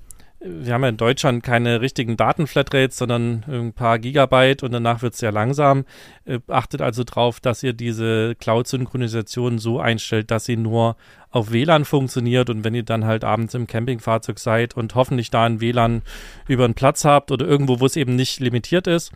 wir 0.44 0.74
haben 0.74 0.82
ja 0.82 0.88
in 0.88 0.96
Deutschland 0.96 1.42
keine 1.42 1.80
richtigen 1.80 2.16
Datenflatrates, 2.16 2.96
sondern 2.96 3.44
ein 3.48 3.72
paar 3.72 3.98
Gigabyte 3.98 4.62
und 4.62 4.72
danach 4.72 5.02
wird 5.02 5.14
es 5.14 5.20
sehr 5.20 5.32
langsam. 5.32 5.84
Äh, 6.24 6.40
achtet 6.48 6.80
also 6.80 7.04
darauf, 7.04 7.40
dass 7.40 7.62
ihr 7.62 7.72
diese 7.72 8.34
Cloud-Synchronisation 8.36 9.58
so 9.58 9.80
einstellt, 9.80 10.30
dass 10.30 10.44
sie 10.44 10.56
nur 10.56 10.96
auf 11.30 11.52
WLAN 11.52 11.84
funktioniert 11.84 12.50
und 12.50 12.64
wenn 12.64 12.74
ihr 12.74 12.82
dann 12.82 13.04
halt 13.04 13.24
abends 13.24 13.54
im 13.54 13.66
Campingfahrzeug 13.66 14.38
seid 14.38 14.76
und 14.76 14.94
hoffentlich 14.94 15.30
da 15.30 15.44
ein 15.44 15.60
WLAN 15.60 16.02
über 16.48 16.64
einen 16.64 16.74
Platz 16.74 17.04
habt 17.04 17.30
oder 17.30 17.46
irgendwo, 17.46 17.80
wo 17.80 17.86
es 17.86 17.96
eben 17.96 18.16
nicht 18.16 18.40
limitiert 18.40 18.86
ist, 18.86 19.12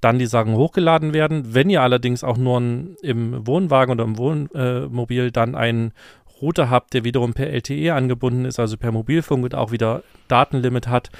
dann 0.00 0.18
die 0.18 0.26
Sachen 0.26 0.54
hochgeladen 0.54 1.12
werden. 1.12 1.54
Wenn 1.54 1.68
ihr 1.68 1.82
allerdings 1.82 2.24
auch 2.24 2.38
nur 2.38 2.58
ein, 2.58 2.96
im 3.02 3.46
Wohnwagen 3.46 3.92
oder 3.92 4.04
im 4.04 4.16
Wohnmobil 4.16 5.30
dann 5.30 5.54
einen 5.54 5.92
Router 6.40 6.70
habt, 6.70 6.94
der 6.94 7.04
wiederum 7.04 7.34
per 7.34 7.48
LTE 7.48 7.94
angebunden 7.94 8.44
ist, 8.44 8.58
also 8.58 8.76
per 8.76 8.92
Mobilfunk 8.92 9.44
und 9.44 9.54
auch 9.54 9.72
wieder 9.72 10.02
Datenlimit 10.28 10.88
hat, 10.88 11.10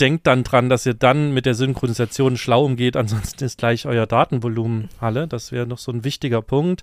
denkt 0.00 0.26
dann 0.26 0.44
dran, 0.44 0.68
dass 0.68 0.86
ihr 0.86 0.94
dann 0.94 1.32
mit 1.32 1.46
der 1.46 1.54
Synchronisation 1.54 2.36
schlau 2.36 2.64
umgeht, 2.64 2.96
ansonsten 2.96 3.44
ist 3.44 3.58
gleich 3.58 3.86
euer 3.86 4.06
Datenvolumen 4.06 4.88
alle. 5.00 5.28
Das 5.28 5.52
wäre 5.52 5.66
noch 5.66 5.78
so 5.78 5.92
ein 5.92 6.04
wichtiger 6.04 6.42
Punkt. 6.42 6.82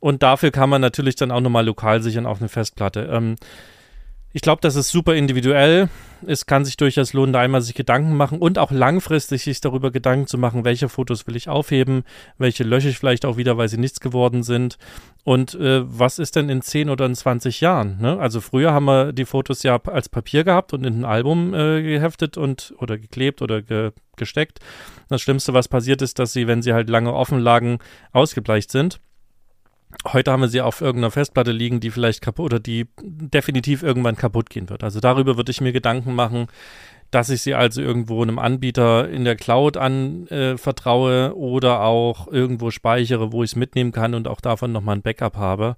Und 0.00 0.22
dafür 0.22 0.50
kann 0.50 0.70
man 0.70 0.80
natürlich 0.80 1.14
dann 1.14 1.30
auch 1.30 1.40
nochmal 1.40 1.66
lokal 1.66 2.02
sichern 2.02 2.26
auf 2.26 2.40
eine 2.40 2.48
Festplatte. 2.48 3.08
Ähm, 3.12 3.36
ich 4.32 4.42
glaube, 4.42 4.60
das 4.60 4.76
ist 4.76 4.90
super 4.90 5.14
individuell. 5.14 5.88
Es 6.26 6.46
kann 6.46 6.64
sich 6.64 6.76
durchaus 6.76 7.12
lohnen, 7.14 7.32
da 7.32 7.40
einmal 7.40 7.62
sich 7.62 7.74
Gedanken 7.74 8.16
machen 8.16 8.38
und 8.38 8.58
auch 8.58 8.70
langfristig 8.70 9.42
sich 9.42 9.60
darüber 9.60 9.90
Gedanken 9.90 10.26
zu 10.26 10.38
machen, 10.38 10.64
welche 10.64 10.88
Fotos 10.88 11.26
will 11.26 11.34
ich 11.34 11.48
aufheben, 11.48 12.04
welche 12.38 12.62
lösche 12.62 12.90
ich 12.90 12.98
vielleicht 12.98 13.24
auch 13.24 13.38
wieder, 13.38 13.56
weil 13.56 13.68
sie 13.68 13.78
nichts 13.78 14.00
geworden 14.00 14.42
sind. 14.42 14.76
Und 15.24 15.54
äh, 15.54 15.82
was 15.84 16.18
ist 16.18 16.36
denn 16.36 16.48
in 16.48 16.62
10 16.62 16.90
oder 16.90 17.06
in 17.06 17.14
20 17.14 17.60
Jahren? 17.60 17.98
Ne? 18.00 18.18
Also 18.18 18.40
früher 18.40 18.72
haben 18.72 18.84
wir 18.84 19.12
die 19.12 19.24
Fotos 19.24 19.62
ja 19.62 19.80
als 19.86 20.08
Papier 20.08 20.44
gehabt 20.44 20.72
und 20.72 20.84
in 20.84 21.00
ein 21.00 21.04
Album 21.04 21.54
äh, 21.54 21.82
geheftet 21.82 22.36
und 22.36 22.74
oder 22.78 22.98
geklebt 22.98 23.42
oder 23.42 23.62
ge 23.62 23.92
gesteckt. 24.16 24.58
Das 25.08 25.22
Schlimmste, 25.22 25.54
was 25.54 25.66
passiert 25.66 26.02
ist, 26.02 26.18
dass 26.18 26.34
sie, 26.34 26.46
wenn 26.46 26.60
sie 26.60 26.74
halt 26.74 26.90
lange 26.90 27.14
offen 27.14 27.40
lagen, 27.40 27.78
ausgebleicht 28.12 28.70
sind. 28.70 29.00
Heute 30.12 30.32
haben 30.32 30.40
wir 30.40 30.48
sie 30.48 30.60
auf 30.60 30.80
irgendeiner 30.80 31.10
Festplatte 31.10 31.52
liegen, 31.52 31.80
die 31.80 31.90
vielleicht 31.90 32.22
kaputt 32.22 32.46
oder 32.46 32.60
die 32.60 32.86
definitiv 33.02 33.82
irgendwann 33.82 34.16
kaputt 34.16 34.48
gehen 34.48 34.70
wird. 34.70 34.82
Also 34.82 35.00
darüber 35.00 35.36
würde 35.36 35.50
ich 35.50 35.60
mir 35.60 35.72
Gedanken 35.72 36.14
machen, 36.14 36.46
dass 37.10 37.28
ich 37.28 37.42
sie 37.42 37.54
also 37.54 37.82
irgendwo 37.82 38.22
einem 38.22 38.38
Anbieter 38.38 39.08
in 39.08 39.24
der 39.24 39.36
Cloud 39.36 39.76
anvertraue 39.76 41.26
äh, 41.26 41.30
oder 41.30 41.82
auch 41.82 42.28
irgendwo 42.28 42.70
speichere, 42.70 43.32
wo 43.32 43.42
ich 43.42 43.50
es 43.50 43.56
mitnehmen 43.56 43.92
kann 43.92 44.14
und 44.14 44.28
auch 44.28 44.40
davon 44.40 44.72
nochmal 44.72 44.96
ein 44.96 45.02
Backup 45.02 45.36
habe. 45.36 45.76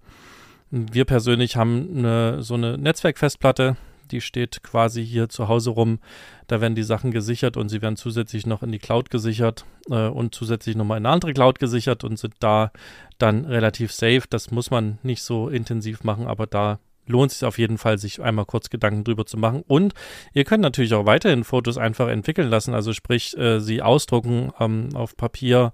Wir 0.70 1.04
persönlich 1.04 1.56
haben 1.56 1.88
eine, 1.96 2.42
so 2.42 2.54
eine 2.54 2.78
Netzwerkfestplatte, 2.78 3.76
die 4.12 4.20
steht 4.20 4.62
quasi 4.62 5.04
hier 5.04 5.28
zu 5.28 5.48
Hause 5.48 5.70
rum. 5.70 5.98
Da 6.46 6.60
werden 6.60 6.74
die 6.74 6.82
Sachen 6.82 7.10
gesichert 7.10 7.56
und 7.56 7.68
sie 7.68 7.82
werden 7.82 7.96
zusätzlich 7.96 8.46
noch 8.46 8.62
in 8.62 8.70
die 8.70 8.78
Cloud 8.78 9.10
gesichert 9.10 9.64
äh, 9.90 10.08
und 10.08 10.34
zusätzlich 10.34 10.76
nochmal 10.76 10.98
in 10.98 11.06
eine 11.06 11.14
andere 11.14 11.32
Cloud 11.32 11.58
gesichert 11.58 12.04
und 12.04 12.18
sind 12.18 12.34
da 12.40 12.70
dann 13.18 13.44
relativ 13.44 13.92
safe. 13.92 14.22
Das 14.28 14.50
muss 14.50 14.70
man 14.70 14.98
nicht 15.02 15.22
so 15.22 15.48
intensiv 15.48 16.04
machen, 16.04 16.26
aber 16.26 16.46
da 16.46 16.78
lohnt 17.06 17.32
es 17.32 17.40
sich 17.40 17.46
auf 17.46 17.58
jeden 17.58 17.78
Fall, 17.78 17.98
sich 17.98 18.20
einmal 18.20 18.44
kurz 18.44 18.70
Gedanken 18.70 19.04
drüber 19.04 19.26
zu 19.26 19.36
machen. 19.36 19.64
Und 19.66 19.94
ihr 20.32 20.44
könnt 20.44 20.62
natürlich 20.62 20.94
auch 20.94 21.06
weiterhin 21.06 21.44
Fotos 21.44 21.78
einfach 21.78 22.08
entwickeln 22.08 22.48
lassen, 22.48 22.74
also 22.74 22.92
sprich, 22.92 23.36
äh, 23.36 23.60
sie 23.60 23.82
ausdrucken 23.82 24.52
ähm, 24.60 24.90
auf 24.94 25.16
Papier 25.16 25.72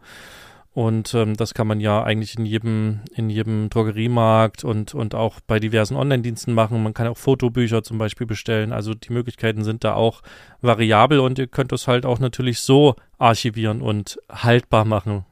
und 0.78 1.12
ähm, 1.14 1.36
das 1.36 1.54
kann 1.54 1.66
man 1.66 1.80
ja 1.80 2.04
eigentlich 2.04 2.38
in 2.38 2.46
jedem, 2.46 3.00
in 3.12 3.30
jedem 3.30 3.68
Drogeriemarkt 3.68 4.62
und, 4.62 4.94
und 4.94 5.12
auch 5.12 5.40
bei 5.44 5.58
diversen 5.58 5.96
Online-Diensten 5.96 6.54
machen. 6.54 6.80
Man 6.84 6.94
kann 6.94 7.08
auch 7.08 7.16
Fotobücher 7.16 7.82
zum 7.82 7.98
Beispiel 7.98 8.28
bestellen. 8.28 8.70
Also 8.70 8.94
die 8.94 9.12
Möglichkeiten 9.12 9.64
sind 9.64 9.82
da 9.82 9.94
auch 9.94 10.22
variabel 10.60 11.18
und 11.18 11.36
ihr 11.40 11.48
könnt 11.48 11.72
es 11.72 11.88
halt 11.88 12.06
auch 12.06 12.20
natürlich 12.20 12.60
so 12.60 12.94
archivieren 13.18 13.82
und 13.82 14.20
haltbar 14.30 14.84
machen. 14.84 15.24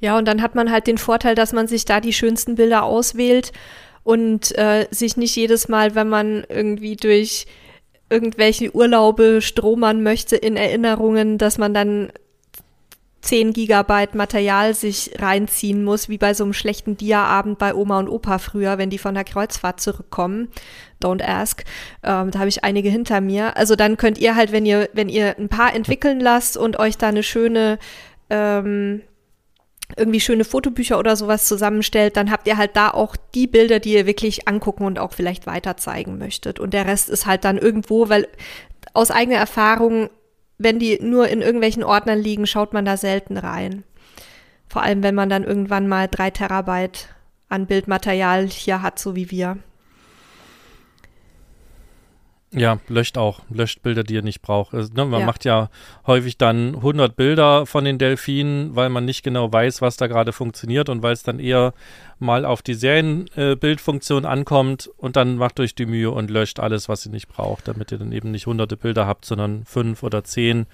Ja, 0.00 0.16
und 0.16 0.26
dann 0.26 0.40
hat 0.40 0.54
man 0.54 0.70
halt 0.72 0.86
den 0.86 0.96
Vorteil, 0.96 1.34
dass 1.34 1.52
man 1.52 1.68
sich 1.68 1.84
da 1.84 2.00
die 2.00 2.14
schönsten 2.14 2.54
Bilder 2.54 2.84
auswählt 2.84 3.52
und 4.04 4.56
äh, 4.56 4.86
sich 4.90 5.18
nicht 5.18 5.36
jedes 5.36 5.68
Mal, 5.68 5.94
wenn 5.94 6.08
man 6.08 6.46
irgendwie 6.48 6.96
durch 6.96 7.44
irgendwelche 8.08 8.74
Urlaube 8.74 9.42
stromern 9.42 10.02
möchte 10.02 10.36
in 10.36 10.56
Erinnerungen, 10.56 11.36
dass 11.36 11.58
man 11.58 11.74
dann 11.74 12.10
10 13.22 13.52
Gigabyte 13.52 14.14
Material 14.14 14.74
sich 14.74 15.12
reinziehen 15.18 15.84
muss, 15.84 16.08
wie 16.08 16.18
bei 16.18 16.34
so 16.34 16.44
einem 16.44 16.52
schlechten 16.52 16.96
Dia-Abend 16.96 17.58
bei 17.58 17.74
Oma 17.74 18.00
und 18.00 18.08
Opa 18.08 18.38
früher, 18.38 18.78
wenn 18.78 18.90
die 18.90 18.98
von 18.98 19.14
der 19.14 19.24
Kreuzfahrt 19.24 19.80
zurückkommen. 19.80 20.48
Don't 21.02 21.24
ask. 21.24 21.64
Ähm, 22.02 22.32
da 22.32 22.40
habe 22.40 22.48
ich 22.48 22.64
einige 22.64 22.88
hinter 22.88 23.20
mir. 23.20 23.56
Also 23.56 23.76
dann 23.76 23.96
könnt 23.96 24.18
ihr 24.18 24.34
halt, 24.34 24.52
wenn 24.52 24.66
ihr, 24.66 24.88
wenn 24.92 25.08
ihr 25.08 25.38
ein 25.38 25.48
paar 25.48 25.74
entwickeln 25.74 26.20
lasst 26.20 26.56
und 26.56 26.78
euch 26.78 26.98
da 26.98 27.08
eine 27.08 27.22
schöne 27.22 27.78
ähm, 28.28 29.02
irgendwie 29.96 30.20
schöne 30.20 30.44
Fotobücher 30.44 30.98
oder 30.98 31.16
sowas 31.16 31.46
zusammenstellt, 31.46 32.16
dann 32.16 32.30
habt 32.30 32.46
ihr 32.46 32.56
halt 32.56 32.76
da 32.76 32.90
auch 32.90 33.16
die 33.34 33.46
Bilder, 33.46 33.78
die 33.78 33.92
ihr 33.92 34.06
wirklich 34.06 34.48
angucken 34.48 34.84
und 34.84 34.98
auch 34.98 35.12
vielleicht 35.12 35.46
weiter 35.46 35.76
zeigen 35.76 36.18
möchtet. 36.18 36.60
Und 36.60 36.74
der 36.74 36.86
Rest 36.86 37.10
ist 37.10 37.26
halt 37.26 37.44
dann 37.44 37.58
irgendwo, 37.58 38.08
weil 38.08 38.26
aus 38.94 39.10
eigener 39.10 39.36
Erfahrung 39.36 40.08
wenn 40.58 40.78
die 40.78 40.98
nur 41.02 41.28
in 41.28 41.42
irgendwelchen 41.42 41.84
Ordnern 41.84 42.18
liegen, 42.18 42.46
schaut 42.46 42.72
man 42.72 42.84
da 42.84 42.96
selten 42.96 43.36
rein. 43.36 43.84
Vor 44.68 44.82
allem, 44.82 45.02
wenn 45.02 45.14
man 45.14 45.28
dann 45.28 45.44
irgendwann 45.44 45.88
mal 45.88 46.08
drei 46.08 46.30
Terabyte 46.30 47.08
an 47.48 47.66
Bildmaterial 47.66 48.46
hier 48.46 48.80
hat, 48.80 48.98
so 48.98 49.14
wie 49.14 49.30
wir. 49.30 49.58
Ja, 52.54 52.78
löscht 52.88 53.16
auch, 53.16 53.40
löscht 53.48 53.82
Bilder, 53.82 54.04
die 54.04 54.14
ihr 54.14 54.22
nicht 54.22 54.42
braucht. 54.42 54.74
Also, 54.74 54.92
ne, 54.92 55.06
man 55.06 55.20
ja. 55.20 55.26
macht 55.26 55.46
ja 55.46 55.70
häufig 56.06 56.36
dann 56.36 56.74
100 56.74 57.16
Bilder 57.16 57.64
von 57.64 57.84
den 57.84 57.96
Delfinen, 57.96 58.76
weil 58.76 58.90
man 58.90 59.06
nicht 59.06 59.22
genau 59.22 59.50
weiß, 59.50 59.80
was 59.80 59.96
da 59.96 60.06
gerade 60.06 60.32
funktioniert 60.32 60.90
und 60.90 61.02
weil 61.02 61.14
es 61.14 61.22
dann 61.22 61.38
eher 61.38 61.72
mal 62.18 62.44
auf 62.44 62.60
die 62.60 62.74
Serienbildfunktion 62.74 64.24
äh, 64.24 64.26
ankommt 64.26 64.90
und 64.98 65.16
dann 65.16 65.36
macht 65.36 65.60
euch 65.60 65.74
die 65.74 65.86
Mühe 65.86 66.10
und 66.10 66.30
löscht 66.30 66.60
alles, 66.60 66.90
was 66.90 67.06
ihr 67.06 67.12
nicht 67.12 67.28
braucht, 67.28 67.68
damit 67.68 67.90
ihr 67.90 67.98
dann 67.98 68.12
eben 68.12 68.30
nicht 68.30 68.46
hunderte 68.46 68.76
Bilder 68.76 69.06
habt, 69.06 69.24
sondern 69.24 69.64
fünf 69.64 70.02
oder 70.02 70.22
zehn, 70.22 70.66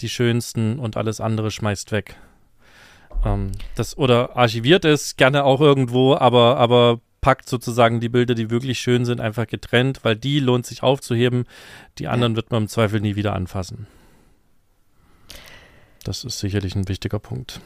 die 0.00 0.08
schönsten 0.08 0.80
und 0.80 0.96
alles 0.96 1.20
andere 1.20 1.52
schmeißt 1.52 1.92
weg. 1.92 2.16
Ähm, 3.24 3.52
das 3.76 3.96
oder 3.96 4.36
archiviert 4.36 4.84
es 4.84 5.16
gerne 5.16 5.44
auch 5.44 5.60
irgendwo, 5.60 6.16
aber 6.16 6.56
aber 6.56 7.00
packt 7.20 7.48
sozusagen 7.48 8.00
die 8.00 8.08
Bilder, 8.08 8.34
die 8.34 8.50
wirklich 8.50 8.78
schön 8.78 9.04
sind, 9.04 9.20
einfach 9.20 9.46
getrennt, 9.46 10.00
weil 10.02 10.16
die 10.16 10.40
lohnt 10.40 10.66
sich 10.66 10.82
aufzuheben. 10.82 11.44
Die 11.98 12.08
anderen 12.08 12.32
ja. 12.32 12.36
wird 12.36 12.50
man 12.50 12.62
im 12.62 12.68
Zweifel 12.68 13.00
nie 13.00 13.16
wieder 13.16 13.34
anfassen. 13.34 13.86
Das 16.04 16.24
ist 16.24 16.38
sicherlich 16.38 16.74
ein 16.74 16.88
wichtiger 16.88 17.18
Punkt. 17.18 17.60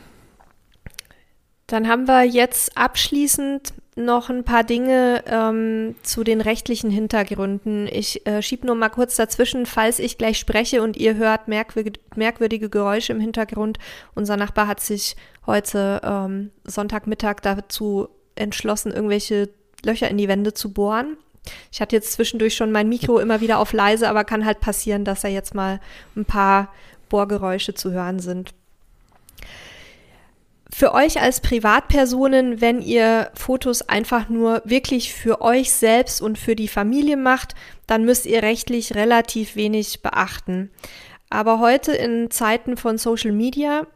Dann 1.66 1.88
haben 1.88 2.06
wir 2.06 2.24
jetzt 2.24 2.76
abschließend 2.76 3.72
noch 3.96 4.28
ein 4.28 4.44
paar 4.44 4.64
Dinge 4.64 5.24
ähm, 5.26 5.94
zu 6.02 6.24
den 6.24 6.40
rechtlichen 6.40 6.90
Hintergründen. 6.90 7.86
Ich 7.86 8.26
äh, 8.26 8.42
schiebe 8.42 8.66
nur 8.66 8.74
mal 8.74 8.90
kurz 8.90 9.16
dazwischen, 9.16 9.66
falls 9.66 9.98
ich 9.98 10.18
gleich 10.18 10.38
spreche 10.38 10.82
und 10.82 10.96
ihr 10.96 11.14
hört 11.14 11.48
merkwürdige, 11.48 12.00
merkwürdige 12.16 12.68
Geräusche 12.68 13.12
im 13.12 13.20
Hintergrund. 13.20 13.78
Unser 14.14 14.36
Nachbar 14.36 14.66
hat 14.66 14.80
sich 14.80 15.16
heute 15.46 16.00
ähm, 16.04 16.50
Sonntagmittag 16.64 17.36
dazu 17.40 18.08
entschlossen, 18.34 18.92
irgendwelche 18.92 19.50
Löcher 19.84 20.08
in 20.08 20.18
die 20.18 20.28
Wände 20.28 20.54
zu 20.54 20.72
bohren. 20.72 21.16
Ich 21.70 21.80
hatte 21.80 21.96
jetzt 21.96 22.12
zwischendurch 22.12 22.54
schon 22.54 22.72
mein 22.72 22.88
Mikro 22.88 23.18
immer 23.18 23.40
wieder 23.40 23.58
auf 23.58 23.72
leise, 23.72 24.08
aber 24.08 24.24
kann 24.24 24.46
halt 24.46 24.60
passieren, 24.60 25.04
dass 25.04 25.22
da 25.22 25.28
jetzt 25.28 25.54
mal 25.54 25.80
ein 26.16 26.24
paar 26.24 26.72
Bohrgeräusche 27.08 27.74
zu 27.74 27.92
hören 27.92 28.18
sind. 28.18 28.54
Für 30.72 30.92
euch 30.92 31.20
als 31.20 31.40
Privatpersonen, 31.40 32.60
wenn 32.60 32.80
ihr 32.80 33.30
Fotos 33.34 33.82
einfach 33.82 34.28
nur 34.28 34.60
wirklich 34.64 35.14
für 35.14 35.40
euch 35.40 35.70
selbst 35.72 36.20
und 36.20 36.36
für 36.36 36.56
die 36.56 36.66
Familie 36.66 37.16
macht, 37.16 37.54
dann 37.86 38.04
müsst 38.04 38.26
ihr 38.26 38.42
rechtlich 38.42 38.94
relativ 38.96 39.54
wenig 39.54 40.02
beachten. 40.02 40.70
Aber 41.30 41.60
heute 41.60 41.92
in 41.92 42.30
Zeiten 42.30 42.76
von 42.76 42.98
Social 42.98 43.30
Media 43.30 43.86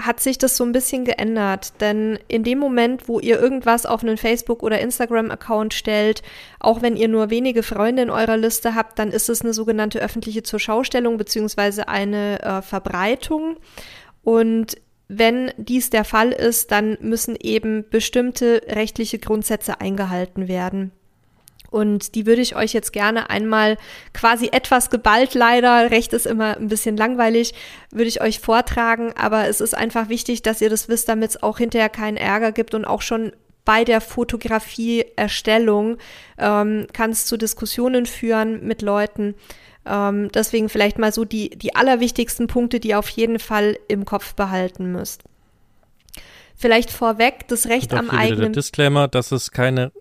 hat 0.00 0.20
sich 0.20 0.38
das 0.38 0.56
so 0.56 0.64
ein 0.64 0.72
bisschen 0.72 1.04
geändert. 1.04 1.80
Denn 1.80 2.18
in 2.28 2.44
dem 2.44 2.58
Moment, 2.58 3.08
wo 3.08 3.18
ihr 3.18 3.40
irgendwas 3.40 3.84
auf 3.84 4.02
einen 4.02 4.16
Facebook- 4.16 4.62
oder 4.62 4.80
Instagram-Account 4.80 5.74
stellt, 5.74 6.22
auch 6.60 6.82
wenn 6.82 6.96
ihr 6.96 7.08
nur 7.08 7.30
wenige 7.30 7.62
Freunde 7.62 8.02
in 8.02 8.10
eurer 8.10 8.36
Liste 8.36 8.74
habt, 8.74 8.98
dann 8.98 9.10
ist 9.10 9.28
es 9.28 9.42
eine 9.42 9.52
sogenannte 9.52 10.00
öffentliche 10.00 10.42
Zurschaustellung 10.42 11.18
beziehungsweise 11.18 11.88
eine 11.88 12.40
äh, 12.42 12.62
Verbreitung. 12.62 13.56
Und 14.22 14.76
wenn 15.08 15.52
dies 15.56 15.90
der 15.90 16.04
Fall 16.04 16.32
ist, 16.32 16.70
dann 16.70 16.98
müssen 17.00 17.34
eben 17.40 17.88
bestimmte 17.88 18.62
rechtliche 18.68 19.18
Grundsätze 19.18 19.80
eingehalten 19.80 20.48
werden. 20.48 20.92
Und 21.70 22.14
die 22.14 22.26
würde 22.26 22.40
ich 22.40 22.56
euch 22.56 22.72
jetzt 22.72 22.92
gerne 22.92 23.30
einmal 23.30 23.76
quasi 24.14 24.48
etwas 24.52 24.90
geballt 24.90 25.34
leider, 25.34 25.90
Recht 25.90 26.12
ist 26.12 26.26
immer 26.26 26.56
ein 26.56 26.68
bisschen 26.68 26.96
langweilig, 26.96 27.52
würde 27.90 28.08
ich 28.08 28.22
euch 28.22 28.40
vortragen, 28.40 29.12
aber 29.16 29.48
es 29.48 29.60
ist 29.60 29.74
einfach 29.74 30.08
wichtig, 30.08 30.42
dass 30.42 30.60
ihr 30.60 30.70
das 30.70 30.88
wisst, 30.88 31.08
damit 31.08 31.30
es 31.30 31.42
auch 31.42 31.58
hinterher 31.58 31.90
keinen 31.90 32.16
Ärger 32.16 32.52
gibt 32.52 32.74
und 32.74 32.84
auch 32.84 33.02
schon 33.02 33.32
bei 33.66 33.84
der 33.84 34.00
Fotografieerstellung 34.00 35.98
ähm, 36.38 36.86
kann 36.94 37.10
es 37.10 37.26
zu 37.26 37.36
Diskussionen 37.36 38.06
führen 38.06 38.66
mit 38.66 38.80
Leuten. 38.80 39.34
Ähm, 39.84 40.30
deswegen 40.32 40.70
vielleicht 40.70 40.98
mal 40.98 41.12
so 41.12 41.26
die, 41.26 41.50
die 41.50 41.76
allerwichtigsten 41.76 42.46
Punkte, 42.46 42.80
die 42.80 42.88
ihr 42.88 42.98
auf 42.98 43.10
jeden 43.10 43.38
Fall 43.38 43.78
im 43.88 44.06
Kopf 44.06 44.34
behalten 44.34 44.90
müsst. 44.92 45.22
Vielleicht 46.56 46.90
vorweg 46.90 47.46
das 47.48 47.66
Recht 47.66 47.92
am 47.92 48.08
eigenen. 48.08 48.40
Der 48.40 48.62
Disclaimer, 48.62 49.06
dass 49.06 49.32
es 49.32 49.50
keine 49.50 49.92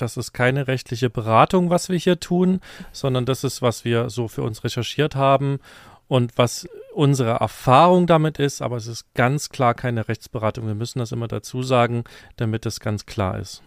das 0.00 0.16
ist 0.16 0.32
keine 0.32 0.66
rechtliche 0.66 1.10
Beratung, 1.10 1.70
was 1.70 1.88
wir 1.88 1.98
hier 1.98 2.20
tun, 2.20 2.60
sondern 2.92 3.26
das 3.26 3.44
ist, 3.44 3.62
was 3.62 3.84
wir 3.84 4.10
so 4.10 4.28
für 4.28 4.42
uns 4.42 4.64
recherchiert 4.64 5.14
haben 5.14 5.60
und 6.08 6.36
was 6.36 6.68
unsere 6.92 7.30
Erfahrung 7.30 8.06
damit 8.06 8.38
ist, 8.38 8.62
aber 8.62 8.76
es 8.76 8.86
ist 8.86 9.14
ganz 9.14 9.48
klar 9.48 9.74
keine 9.74 10.08
Rechtsberatung. 10.08 10.66
Wir 10.66 10.74
müssen 10.74 10.98
das 10.98 11.12
immer 11.12 11.28
dazu 11.28 11.62
sagen, 11.62 12.04
damit 12.36 12.66
es 12.66 12.80
ganz 12.80 13.06
klar 13.06 13.38
ist. 13.38 13.62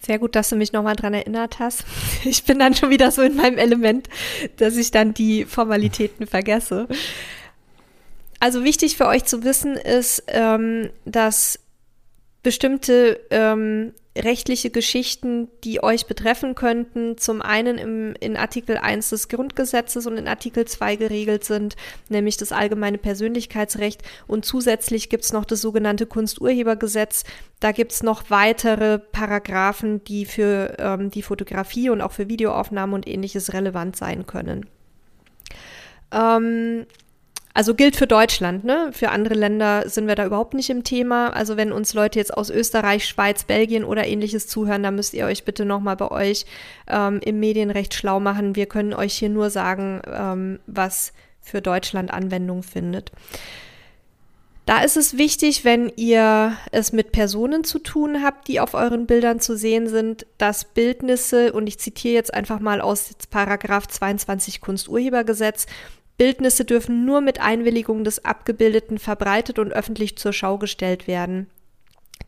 Sehr 0.00 0.18
gut, 0.18 0.34
dass 0.36 0.48
du 0.50 0.56
mich 0.56 0.72
nochmal 0.72 0.96
dran 0.96 1.14
erinnert 1.14 1.58
hast. 1.58 1.84
Ich 2.24 2.44
bin 2.44 2.58
dann 2.58 2.74
schon 2.74 2.90
wieder 2.90 3.12
so 3.12 3.22
in 3.22 3.36
meinem 3.36 3.58
Element, 3.58 4.08
dass 4.56 4.76
ich 4.76 4.90
dann 4.90 5.14
die 5.14 5.44
Formalitäten 5.44 6.26
vergesse. 6.26 6.88
Also 8.40 8.64
wichtig 8.64 8.96
für 8.96 9.06
euch 9.06 9.24
zu 9.24 9.44
wissen 9.44 9.76
ist, 9.76 10.24
ähm, 10.26 10.90
dass 11.04 11.60
bestimmte 12.46 13.18
ähm, 13.30 13.92
rechtliche 14.16 14.70
Geschichten, 14.70 15.48
die 15.64 15.82
euch 15.82 16.06
betreffen 16.06 16.54
könnten, 16.54 17.18
zum 17.18 17.42
einen 17.42 17.76
im, 17.76 18.14
in 18.20 18.36
Artikel 18.36 18.76
1 18.76 19.10
des 19.10 19.26
Grundgesetzes 19.26 20.06
und 20.06 20.16
in 20.16 20.28
Artikel 20.28 20.64
2 20.64 20.94
geregelt 20.94 21.42
sind, 21.42 21.74
nämlich 22.08 22.36
das 22.36 22.52
allgemeine 22.52 22.98
Persönlichkeitsrecht. 22.98 24.04
Und 24.28 24.44
zusätzlich 24.44 25.08
gibt 25.08 25.24
es 25.24 25.32
noch 25.32 25.44
das 25.44 25.60
sogenannte 25.60 26.06
Kunsturhebergesetz. 26.06 27.24
Da 27.58 27.72
gibt 27.72 27.90
es 27.90 28.04
noch 28.04 28.30
weitere 28.30 29.00
Paragraphen, 29.00 30.04
die 30.04 30.24
für 30.24 30.76
ähm, 30.78 31.10
die 31.10 31.22
Fotografie 31.22 31.90
und 31.90 32.00
auch 32.00 32.12
für 32.12 32.28
Videoaufnahmen 32.28 32.94
und 32.94 33.08
ähnliches 33.08 33.54
relevant 33.54 33.96
sein 33.96 34.24
können. 34.24 34.66
Ähm, 36.12 36.86
also 37.56 37.74
gilt 37.74 37.96
für 37.96 38.06
Deutschland, 38.06 38.64
ne? 38.64 38.90
Für 38.92 39.08
andere 39.08 39.32
Länder 39.32 39.88
sind 39.88 40.06
wir 40.06 40.14
da 40.14 40.26
überhaupt 40.26 40.52
nicht 40.52 40.68
im 40.68 40.84
Thema. 40.84 41.30
Also 41.30 41.56
wenn 41.56 41.72
uns 41.72 41.94
Leute 41.94 42.18
jetzt 42.18 42.36
aus 42.36 42.50
Österreich, 42.50 43.06
Schweiz, 43.06 43.44
Belgien 43.44 43.82
oder 43.82 44.06
ähnliches 44.06 44.46
zuhören, 44.46 44.82
dann 44.82 44.94
müsst 44.94 45.14
ihr 45.14 45.24
euch 45.24 45.44
bitte 45.44 45.64
nochmal 45.64 45.96
bei 45.96 46.10
euch 46.10 46.44
ähm, 46.86 47.18
im 47.24 47.40
Medienrecht 47.40 47.94
schlau 47.94 48.20
machen. 48.20 48.56
Wir 48.56 48.66
können 48.66 48.92
euch 48.92 49.14
hier 49.14 49.30
nur 49.30 49.48
sagen, 49.48 50.02
ähm, 50.06 50.58
was 50.66 51.14
für 51.40 51.62
Deutschland 51.62 52.12
Anwendung 52.12 52.62
findet. 52.62 53.10
Da 54.66 54.82
ist 54.82 54.96
es 54.96 55.16
wichtig, 55.16 55.64
wenn 55.64 55.90
ihr 55.96 56.58
es 56.72 56.92
mit 56.92 57.12
Personen 57.12 57.62
zu 57.62 57.78
tun 57.78 58.22
habt, 58.22 58.48
die 58.48 58.58
auf 58.58 58.74
euren 58.74 59.06
Bildern 59.06 59.38
zu 59.38 59.56
sehen 59.56 59.86
sind, 59.86 60.26
dass 60.38 60.64
Bildnisse, 60.64 61.52
und 61.52 61.68
ich 61.68 61.78
zitiere 61.78 62.16
jetzt 62.16 62.34
einfach 62.34 62.58
mal 62.58 62.80
aus 62.80 63.10
Paragraph 63.30 63.86
22 63.86 64.60
Kunsturhebergesetz, 64.60 65.66
Bildnisse 66.16 66.64
dürfen 66.64 67.04
nur 67.04 67.20
mit 67.20 67.40
Einwilligung 67.40 68.04
des 68.04 68.24
Abgebildeten 68.24 68.98
verbreitet 68.98 69.58
und 69.58 69.72
öffentlich 69.72 70.16
zur 70.16 70.32
Schau 70.32 70.58
gestellt 70.58 71.06
werden. 71.06 71.48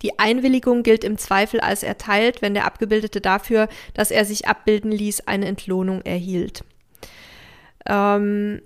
Die 0.02 0.18
Einwilligung 0.18 0.82
gilt 0.82 1.02
im 1.04 1.18
Zweifel 1.18 1.60
als 1.60 1.82
erteilt, 1.82 2.42
wenn 2.42 2.54
der 2.54 2.66
Abgebildete 2.66 3.20
dafür, 3.20 3.68
dass 3.94 4.10
er 4.10 4.24
sich 4.24 4.46
abbilden 4.46 4.92
ließ, 4.92 5.26
eine 5.26 5.46
Entlohnung 5.46 6.02
erhielt. 6.02 6.62
Ähm, 7.86 8.60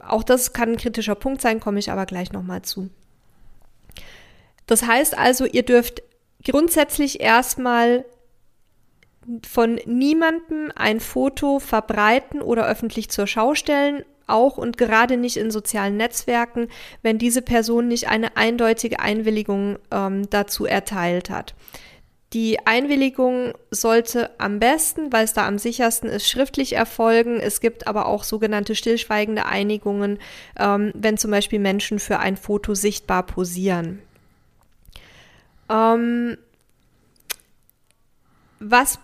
auch 0.00 0.22
das 0.22 0.52
kann 0.52 0.70
ein 0.70 0.76
kritischer 0.76 1.16
Punkt 1.16 1.42
sein, 1.42 1.60
komme 1.60 1.78
ich 1.78 1.90
aber 1.90 2.06
gleich 2.06 2.32
nochmal 2.32 2.62
zu. 2.62 2.88
Das 4.66 4.86
heißt 4.86 5.18
also, 5.18 5.44
ihr 5.44 5.64
dürft 5.64 6.02
grundsätzlich 6.44 7.20
erstmal 7.20 8.04
von 9.46 9.80
niemandem 9.84 10.72
ein 10.74 11.00
Foto 11.00 11.58
verbreiten 11.58 12.40
oder 12.40 12.66
öffentlich 12.66 13.10
zur 13.10 13.26
Schau 13.26 13.54
stellen, 13.54 14.04
auch 14.26 14.58
und 14.58 14.76
gerade 14.76 15.16
nicht 15.16 15.36
in 15.36 15.50
sozialen 15.50 15.96
Netzwerken, 15.96 16.68
wenn 17.02 17.18
diese 17.18 17.42
Person 17.42 17.88
nicht 17.88 18.08
eine 18.08 18.36
eindeutige 18.36 19.00
Einwilligung 19.00 19.78
ähm, 19.90 20.28
dazu 20.30 20.66
erteilt 20.66 21.30
hat. 21.30 21.54
Die 22.34 22.66
Einwilligung 22.66 23.54
sollte 23.70 24.38
am 24.38 24.58
besten, 24.58 25.10
weil 25.14 25.24
es 25.24 25.32
da 25.32 25.46
am 25.46 25.56
sichersten 25.56 26.10
ist, 26.10 26.28
schriftlich 26.28 26.74
erfolgen. 26.74 27.40
Es 27.40 27.60
gibt 27.60 27.86
aber 27.86 28.04
auch 28.04 28.22
sogenannte 28.22 28.74
stillschweigende 28.74 29.46
Einigungen, 29.46 30.18
ähm, 30.58 30.92
wenn 30.94 31.16
zum 31.16 31.30
Beispiel 31.30 31.58
Menschen 31.58 31.98
für 31.98 32.18
ein 32.18 32.36
Foto 32.36 32.74
sichtbar 32.74 33.24
posieren. 33.24 34.02
Ähm, 35.70 36.36
was 38.60 38.98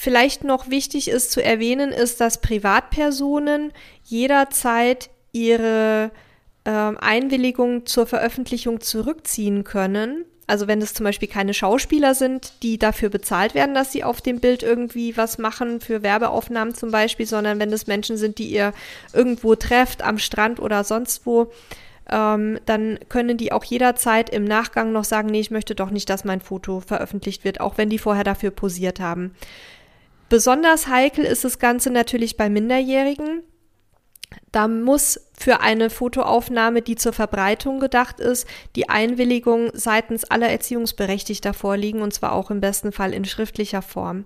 vielleicht 0.00 0.44
noch 0.44 0.70
wichtig 0.70 1.08
ist 1.08 1.30
zu 1.30 1.44
erwähnen, 1.44 1.92
ist, 1.92 2.22
dass 2.22 2.40
Privatpersonen 2.40 3.70
jederzeit 4.02 5.10
ihre 5.30 6.10
äh, 6.64 6.70
Einwilligung 6.70 7.84
zur 7.84 8.06
Veröffentlichung 8.06 8.80
zurückziehen 8.80 9.62
können. 9.62 10.24
Also 10.46 10.66
wenn 10.66 10.80
es 10.80 10.94
zum 10.94 11.04
Beispiel 11.04 11.28
keine 11.28 11.52
Schauspieler 11.52 12.14
sind, 12.14 12.54
die 12.62 12.78
dafür 12.78 13.10
bezahlt 13.10 13.54
werden, 13.54 13.74
dass 13.74 13.92
sie 13.92 14.02
auf 14.02 14.22
dem 14.22 14.40
Bild 14.40 14.62
irgendwie 14.62 15.18
was 15.18 15.36
machen, 15.36 15.80
für 15.80 16.02
Werbeaufnahmen 16.02 16.74
zum 16.74 16.90
Beispiel, 16.90 17.26
sondern 17.26 17.60
wenn 17.60 17.72
es 17.72 17.86
Menschen 17.86 18.16
sind, 18.16 18.38
die 18.38 18.48
ihr 18.48 18.72
irgendwo 19.12 19.54
trefft, 19.54 20.02
am 20.02 20.16
Strand 20.18 20.60
oder 20.60 20.82
sonst 20.82 21.26
wo, 21.26 21.52
ähm, 22.08 22.58
dann 22.64 22.98
können 23.10 23.36
die 23.36 23.52
auch 23.52 23.64
jederzeit 23.64 24.30
im 24.30 24.44
Nachgang 24.44 24.92
noch 24.92 25.04
sagen, 25.04 25.28
nee, 25.28 25.40
ich 25.40 25.50
möchte 25.50 25.74
doch 25.74 25.90
nicht, 25.90 26.08
dass 26.08 26.24
mein 26.24 26.40
Foto 26.40 26.80
veröffentlicht 26.80 27.44
wird, 27.44 27.60
auch 27.60 27.76
wenn 27.76 27.90
die 27.90 27.98
vorher 27.98 28.24
dafür 28.24 28.50
posiert 28.50 28.98
haben. 28.98 29.34
Besonders 30.30 30.86
heikel 30.86 31.24
ist 31.24 31.44
das 31.44 31.58
Ganze 31.58 31.90
natürlich 31.90 32.36
bei 32.36 32.48
Minderjährigen. 32.48 33.42
Da 34.52 34.68
muss 34.68 35.28
für 35.36 35.60
eine 35.60 35.90
Fotoaufnahme, 35.90 36.82
die 36.82 36.94
zur 36.94 37.12
Verbreitung 37.12 37.80
gedacht 37.80 38.20
ist, 38.20 38.46
die 38.76 38.88
Einwilligung 38.88 39.70
seitens 39.74 40.24
aller 40.24 40.48
Erziehungsberechtigter 40.48 41.52
vorliegen, 41.52 42.00
und 42.00 42.14
zwar 42.14 42.32
auch 42.32 42.52
im 42.52 42.60
besten 42.60 42.92
Fall 42.92 43.12
in 43.12 43.24
schriftlicher 43.24 43.82
Form. 43.82 44.24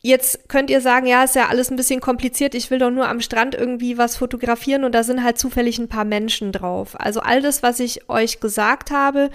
Jetzt 0.00 0.48
könnt 0.48 0.70
ihr 0.70 0.80
sagen, 0.80 1.06
ja, 1.06 1.24
ist 1.24 1.34
ja 1.34 1.48
alles 1.48 1.70
ein 1.70 1.76
bisschen 1.76 2.00
kompliziert, 2.00 2.54
ich 2.54 2.70
will 2.70 2.78
doch 2.78 2.90
nur 2.90 3.08
am 3.08 3.20
Strand 3.20 3.56
irgendwie 3.56 3.98
was 3.98 4.16
fotografieren 4.16 4.84
und 4.84 4.94
da 4.94 5.02
sind 5.02 5.24
halt 5.24 5.36
zufällig 5.36 5.78
ein 5.78 5.88
paar 5.88 6.04
Menschen 6.04 6.52
drauf. 6.52 6.94
Also 7.00 7.20
all 7.20 7.42
das, 7.42 7.64
was 7.64 7.80
ich 7.80 8.08
euch 8.08 8.38
gesagt 8.38 8.92
habe, 8.92 9.30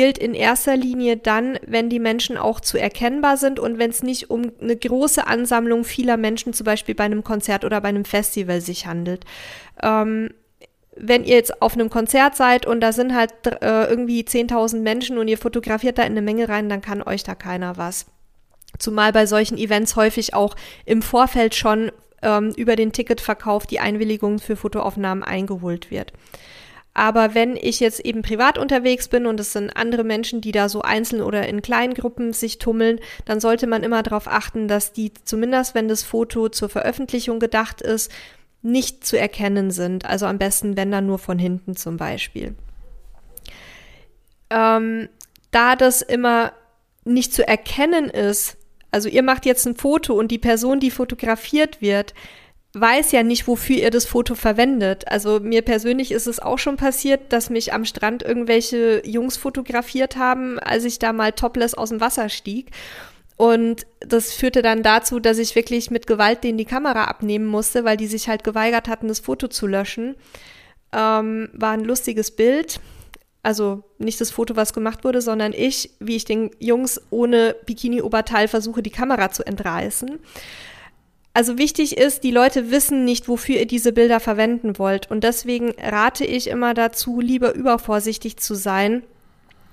gilt 0.00 0.16
in 0.16 0.32
erster 0.32 0.78
Linie 0.78 1.18
dann, 1.18 1.58
wenn 1.66 1.90
die 1.90 1.98
Menschen 1.98 2.38
auch 2.38 2.60
zu 2.60 2.78
erkennbar 2.78 3.36
sind 3.36 3.60
und 3.60 3.78
wenn 3.78 3.90
es 3.90 4.02
nicht 4.02 4.30
um 4.30 4.50
eine 4.58 4.74
große 4.74 5.26
Ansammlung 5.26 5.84
vieler 5.84 6.16
Menschen, 6.16 6.54
zum 6.54 6.64
Beispiel 6.64 6.94
bei 6.94 7.04
einem 7.04 7.22
Konzert 7.22 7.66
oder 7.66 7.82
bei 7.82 7.90
einem 7.90 8.06
Festival, 8.06 8.62
sich 8.62 8.86
handelt. 8.86 9.26
Ähm, 9.82 10.30
wenn 10.96 11.22
ihr 11.24 11.34
jetzt 11.34 11.60
auf 11.60 11.74
einem 11.74 11.90
Konzert 11.90 12.34
seid 12.34 12.64
und 12.64 12.80
da 12.80 12.92
sind 12.92 13.14
halt 13.14 13.34
äh, 13.60 13.90
irgendwie 13.90 14.22
10.000 14.22 14.80
Menschen 14.80 15.18
und 15.18 15.28
ihr 15.28 15.36
fotografiert 15.36 15.98
da 15.98 16.02
in 16.04 16.12
eine 16.12 16.22
Menge 16.22 16.48
rein, 16.48 16.70
dann 16.70 16.80
kann 16.80 17.02
euch 17.02 17.22
da 17.22 17.34
keiner 17.34 17.76
was. 17.76 18.06
Zumal 18.78 19.12
bei 19.12 19.26
solchen 19.26 19.58
Events 19.58 19.96
häufig 19.96 20.32
auch 20.32 20.56
im 20.86 21.02
Vorfeld 21.02 21.54
schon 21.54 21.92
ähm, 22.22 22.54
über 22.56 22.74
den 22.74 22.92
Ticketverkauf 22.92 23.66
die 23.66 23.80
Einwilligung 23.80 24.38
für 24.38 24.56
Fotoaufnahmen 24.56 25.22
eingeholt 25.22 25.90
wird. 25.90 26.14
Aber 26.92 27.34
wenn 27.34 27.56
ich 27.56 27.78
jetzt 27.80 28.00
eben 28.00 28.22
privat 28.22 28.58
unterwegs 28.58 29.08
bin 29.08 29.26
und 29.26 29.38
es 29.38 29.52
sind 29.52 29.70
andere 29.70 30.02
Menschen, 30.02 30.40
die 30.40 30.52
da 30.52 30.68
so 30.68 30.82
einzeln 30.82 31.22
oder 31.22 31.48
in 31.48 31.62
kleinen 31.62 31.94
Gruppen 31.94 32.32
sich 32.32 32.58
tummeln, 32.58 32.98
dann 33.24 33.40
sollte 33.40 33.66
man 33.66 33.84
immer 33.84 34.02
darauf 34.02 34.26
achten, 34.26 34.66
dass 34.66 34.92
die 34.92 35.12
zumindest, 35.24 35.74
wenn 35.74 35.88
das 35.88 36.02
Foto 36.02 36.48
zur 36.48 36.68
Veröffentlichung 36.68 37.38
gedacht 37.38 37.80
ist, 37.80 38.10
nicht 38.62 39.06
zu 39.06 39.18
erkennen 39.18 39.70
sind. 39.70 40.04
Also 40.04 40.26
am 40.26 40.38
besten, 40.38 40.76
wenn 40.76 40.90
dann 40.90 41.06
nur 41.06 41.18
von 41.18 41.38
hinten 41.38 41.76
zum 41.76 41.96
Beispiel. 41.96 42.54
Ähm, 44.50 45.08
da 45.52 45.76
das 45.76 46.02
immer 46.02 46.52
nicht 47.04 47.32
zu 47.32 47.46
erkennen 47.46 48.10
ist, 48.10 48.56
also 48.90 49.08
ihr 49.08 49.22
macht 49.22 49.46
jetzt 49.46 49.66
ein 49.66 49.76
Foto 49.76 50.14
und 50.14 50.28
die 50.32 50.38
Person, 50.38 50.80
die 50.80 50.90
fotografiert 50.90 51.80
wird, 51.80 52.14
weiß 52.72 53.10
ja 53.12 53.22
nicht, 53.22 53.48
wofür 53.48 53.76
ihr 53.76 53.90
das 53.90 54.06
Foto 54.06 54.34
verwendet. 54.34 55.08
Also 55.08 55.40
mir 55.40 55.62
persönlich 55.62 56.12
ist 56.12 56.26
es 56.26 56.38
auch 56.38 56.58
schon 56.58 56.76
passiert, 56.76 57.32
dass 57.32 57.50
mich 57.50 57.72
am 57.72 57.84
Strand 57.84 58.22
irgendwelche 58.22 59.02
Jungs 59.04 59.36
fotografiert 59.36 60.16
haben, 60.16 60.58
als 60.60 60.84
ich 60.84 60.98
da 60.98 61.12
mal 61.12 61.32
topless 61.32 61.74
aus 61.74 61.88
dem 61.88 62.00
Wasser 62.00 62.28
stieg. 62.28 62.70
Und 63.36 63.86
das 64.00 64.32
führte 64.32 64.62
dann 64.62 64.82
dazu, 64.82 65.18
dass 65.18 65.38
ich 65.38 65.56
wirklich 65.56 65.90
mit 65.90 66.06
Gewalt 66.06 66.44
denen 66.44 66.58
die 66.58 66.64
Kamera 66.64 67.04
abnehmen 67.04 67.46
musste, 67.46 67.84
weil 67.84 67.96
die 67.96 68.06
sich 68.06 68.28
halt 68.28 68.44
geweigert 68.44 68.86
hatten, 68.86 69.08
das 69.08 69.20
Foto 69.20 69.48
zu 69.48 69.66
löschen. 69.66 70.14
Ähm, 70.92 71.48
war 71.54 71.70
ein 71.70 71.84
lustiges 71.84 72.30
Bild. 72.30 72.80
Also 73.42 73.82
nicht 73.98 74.20
das 74.20 74.30
Foto, 74.30 74.54
was 74.56 74.74
gemacht 74.74 75.02
wurde, 75.04 75.22
sondern 75.22 75.54
ich, 75.54 75.90
wie 75.98 76.16
ich 76.16 76.26
den 76.26 76.50
Jungs 76.58 77.00
ohne 77.08 77.56
Bikini-Oberteil 77.64 78.46
versuche, 78.46 78.82
die 78.82 78.90
Kamera 78.90 79.30
zu 79.30 79.44
entreißen. 79.46 80.18
Also 81.32 81.58
wichtig 81.58 81.96
ist, 81.96 82.24
die 82.24 82.32
Leute 82.32 82.70
wissen 82.70 83.04
nicht, 83.04 83.28
wofür 83.28 83.56
ihr 83.56 83.66
diese 83.66 83.92
Bilder 83.92 84.18
verwenden 84.18 84.78
wollt. 84.78 85.10
Und 85.10 85.22
deswegen 85.22 85.72
rate 85.78 86.24
ich 86.24 86.48
immer 86.48 86.74
dazu, 86.74 87.20
lieber 87.20 87.54
übervorsichtig 87.54 88.36
zu 88.36 88.54
sein 88.54 89.04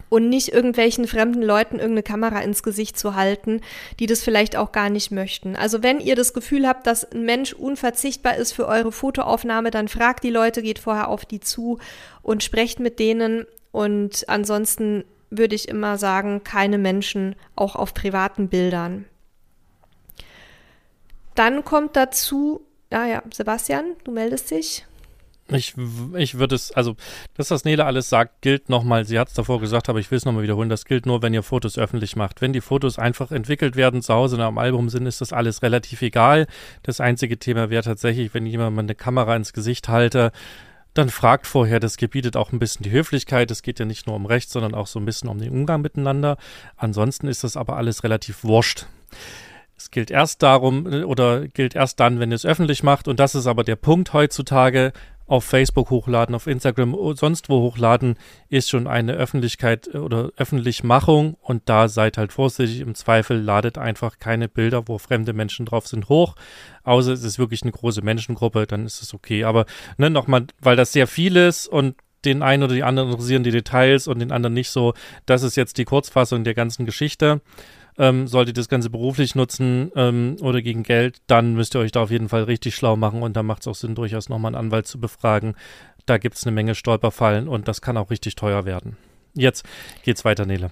und 0.10 0.30
nicht 0.30 0.50
irgendwelchen 0.50 1.08
fremden 1.08 1.42
Leuten 1.42 1.76
irgendeine 1.76 2.04
Kamera 2.04 2.40
ins 2.42 2.64
Gesicht 2.64 2.98
zu 2.98 3.16
halten, 3.16 3.62
die 4.00 4.06
das 4.06 4.24
vielleicht 4.24 4.56
auch 4.56 4.72
gar 4.72 4.90
nicht 4.90 5.12
möchten. 5.12 5.56
Also 5.56 5.84
wenn 5.84 6.00
ihr 6.00 6.16
das 6.16 6.34
Gefühl 6.34 6.68
habt, 6.68 6.88
dass 6.88 7.12
ein 7.12 7.24
Mensch 7.24 7.54
unverzichtbar 7.54 8.38
ist 8.38 8.54
für 8.54 8.68
eure 8.68 8.92
Fotoaufnahme, 8.92 9.72
dann 9.72 9.88
fragt 9.88 10.24
die 10.24 10.30
Leute, 10.30 10.62
geht 10.62 10.80
vorher 10.80 11.10
auf 11.10 11.26
die 11.26 11.40
zu 11.40 11.80
und 12.22 12.44
sprecht 12.44 12.80
mit 12.80 13.00
denen. 13.00 13.46
Und 13.72 14.30
ansonsten 14.30 15.04
würde 15.30 15.56
ich 15.56 15.68
immer 15.68 15.98
sagen, 15.98 16.44
keine 16.44 16.78
Menschen, 16.78 17.36
auch 17.56 17.76
auf 17.76 17.94
privaten 17.94 18.48
Bildern. 18.48 19.06
Dann 21.38 21.64
kommt 21.64 21.96
dazu, 21.96 22.66
ah 22.90 23.06
ja, 23.06 23.22
Sebastian, 23.32 23.94
du 24.04 24.12
meldest 24.12 24.50
dich. 24.50 24.88
Ich, 25.50 25.76
ich 26.16 26.40
würde 26.40 26.56
es, 26.56 26.72
also 26.72 26.96
das, 27.36 27.52
was 27.52 27.64
Nele 27.64 27.86
alles 27.86 28.10
sagt, 28.10 28.42
gilt 28.42 28.70
nochmal, 28.70 29.06
sie 29.06 29.20
hat 29.20 29.28
es 29.28 29.36
davor 29.36 29.62
gesagt, 29.62 29.88
aber 29.88 30.00
ich 30.00 30.10
will 30.10 30.18
es 30.18 30.26
nochmal 30.26 30.42
wiederholen, 30.42 30.68
das 30.68 30.84
gilt 30.84 31.06
nur, 31.06 31.22
wenn 31.22 31.36
ihr 31.36 31.44
Fotos 31.44 31.78
öffentlich 31.78 32.16
macht. 32.16 32.42
Wenn 32.42 32.54
die 32.54 32.60
Fotos 32.60 32.98
einfach 32.98 33.32
entwickelt 33.32 33.76
werden, 33.76 34.02
zu 34.02 34.16
Hause 34.16 34.38
in 34.38 34.42
einem 34.42 34.58
Album 34.58 34.90
sind, 34.90 35.06
ist 35.06 35.22
das 35.22 35.32
alles 35.32 35.62
relativ 35.62 36.02
egal. 36.02 36.48
Das 36.82 37.00
einzige 37.00 37.38
Thema 37.38 37.70
wäre 37.70 37.84
tatsächlich, 37.84 38.34
wenn 38.34 38.48
jemand 38.48 38.76
mal 38.76 38.82
eine 38.82 38.96
Kamera 38.96 39.36
ins 39.36 39.54
Gesicht 39.54 39.90
halte, 39.90 40.32
dann 40.96 41.10
fragt 41.10 41.46
vorher, 41.46 41.80
das 41.80 41.98
gebietet 41.98 42.36
auch 42.36 42.52
ein 42.52 42.58
bisschen 42.58 42.82
die 42.82 42.92
Höflichkeit. 42.92 43.52
Es 43.52 43.62
geht 43.62 43.78
ja 43.78 43.86
nicht 43.86 44.08
nur 44.08 44.16
um 44.16 44.26
Recht, 44.26 44.50
sondern 44.50 44.74
auch 44.74 44.88
so 44.88 45.00
ein 45.00 45.06
bisschen 45.06 45.30
um 45.30 45.38
den 45.38 45.52
Umgang 45.52 45.82
miteinander. 45.82 46.38
Ansonsten 46.78 47.28
ist 47.28 47.44
das 47.44 47.56
aber 47.56 47.78
alles 47.78 48.04
relativ 48.04 48.44
wurscht. 48.44 48.88
Es 49.78 49.92
gilt 49.92 50.10
erst 50.10 50.42
darum 50.42 50.86
oder 50.86 51.48
gilt 51.48 51.76
erst 51.76 52.00
dann, 52.00 52.20
wenn 52.20 52.32
ihr 52.32 52.36
es 52.36 52.46
öffentlich 52.46 52.84
macht. 52.84 53.08
Und 53.08 53.20
das 53.20 53.36
ist 53.36 53.48
aber 53.48 53.64
der 53.64 53.76
Punkt 53.76 54.14
heutzutage 54.14 54.92
auf 55.28 55.44
Facebook 55.44 55.90
hochladen, 55.90 56.34
auf 56.34 56.48
Instagram, 56.48 56.96
sonst 57.16 57.50
wo 57.50 57.62
hochladen, 57.62 58.16
ist 58.50 58.70
schon 58.70 58.88
eine 58.88 59.14
Öffentlichkeit 59.14 59.90
äh, 59.94 59.98
oder 59.98 60.32
Öffentlichmachung 60.38 61.36
und 61.42 61.64
da 61.66 61.90
seid 61.90 62.18
halt 62.18 62.32
vorsichtig. 62.32 62.80
Im 62.80 62.96
Zweifel 62.96 63.40
ladet 63.40 63.78
einfach 63.78 64.20
keine 64.20 64.48
Bilder, 64.48 64.88
wo 64.88 64.98
fremde 64.98 65.34
Menschen 65.34 65.66
drauf 65.66 65.86
sind, 65.88 66.10
hoch. 66.10 66.36
Außer 66.84 67.12
es 67.12 67.24
ist 67.24 67.40
wirklich 67.40 67.62
eine 67.64 67.74
große 67.74 68.02
Menschengruppe, 68.02 68.66
dann 68.66 68.86
ist 68.86 69.02
es 69.02 69.14
okay. 69.14 69.44
Aber 69.44 69.66
ne, 69.98 70.10
nochmal, 70.10 70.48
weil 70.62 70.78
das 70.78 70.94
sehr 70.94 71.08
viel 71.08 71.36
ist 71.36 71.68
und 71.68 71.96
den 72.26 72.42
einen 72.42 72.64
oder 72.64 72.74
die 72.74 72.84
anderen 72.84 73.12
interessieren 73.12 73.44
die 73.44 73.52
Details 73.52 74.08
und 74.08 74.20
den 74.20 74.32
anderen 74.32 74.54
nicht 74.54 74.70
so. 74.70 74.94
Das 75.26 75.44
ist 75.44 75.56
jetzt 75.56 75.78
die 75.78 75.86
Kurzfassung 75.86 76.46
der 76.46 76.54
ganzen 76.54 76.86
Geschichte 76.86 77.42
ähm, 77.98 78.28
solltet 78.28 78.56
ihr 78.58 78.62
das 78.62 78.70
Ganze 78.70 78.90
beruflich 78.90 79.36
nutzen 79.36 79.92
ähm, 79.96 80.38
oder 80.42 80.62
gegen 80.62 80.84
Geld, 80.84 81.18
dann 81.28 81.54
müsst 81.54 81.76
ihr 81.76 81.80
euch 81.80 81.92
da 81.92 82.04
auf 82.04 82.12
jeden 82.12 82.30
Fall 82.30 82.44
richtig 82.44 82.76
schlau 82.76 82.96
machen 82.96 83.24
und 83.24 83.36
da 83.36 83.44
macht 83.44 83.62
es 83.62 83.68
auch 83.68 83.76
Sinn, 83.76 83.96
durchaus 83.96 84.30
nochmal 84.30 84.56
einen 84.56 84.66
Anwalt 84.66 84.88
zu 84.88 85.00
befragen. 85.00 85.56
Da 86.06 86.18
gibt 86.18 86.36
es 86.36 86.46
eine 86.46 86.54
Menge 86.54 86.76
Stolperfallen 86.76 87.48
und 87.48 87.68
das 87.68 87.82
kann 87.82 87.98
auch 87.98 88.10
richtig 88.10 88.36
teuer 88.36 88.66
werden. 88.66 88.98
Jetzt 89.34 89.66
geht's 90.04 90.26
weiter, 90.26 90.46
Nele. 90.46 90.72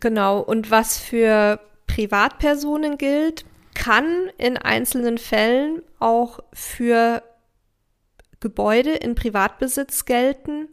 Genau, 0.00 0.40
und 0.40 0.70
was 0.70 0.98
für 0.98 1.60
Privatpersonen 1.86 2.96
gilt, 2.96 3.44
kann 3.74 4.30
in 4.38 4.56
einzelnen 4.56 5.18
Fällen 5.18 5.82
auch 5.98 6.40
für 6.52 7.22
Gebäude 8.40 8.90
in 8.90 9.14
Privatbesitz 9.14 10.04
gelten. 10.04 10.68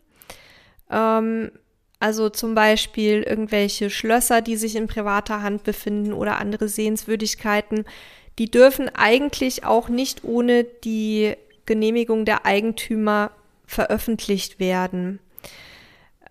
Ähm, 0.89 1.51
also 1.99 2.29
zum 2.29 2.55
Beispiel 2.55 3.23
irgendwelche 3.23 3.89
Schlösser, 3.89 4.41
die 4.41 4.55
sich 4.55 4.75
in 4.75 4.87
privater 4.87 5.41
Hand 5.41 5.63
befinden 5.63 6.13
oder 6.13 6.37
andere 6.37 6.69
Sehenswürdigkeiten. 6.69 7.85
Die 8.37 8.49
dürfen 8.49 8.89
eigentlich 8.95 9.65
auch 9.65 9.89
nicht 9.89 10.23
ohne 10.23 10.63
die 10.63 11.35
Genehmigung 11.65 12.25
der 12.25 12.45
Eigentümer 12.45 13.31
veröffentlicht 13.65 14.59
werden. 14.59 15.19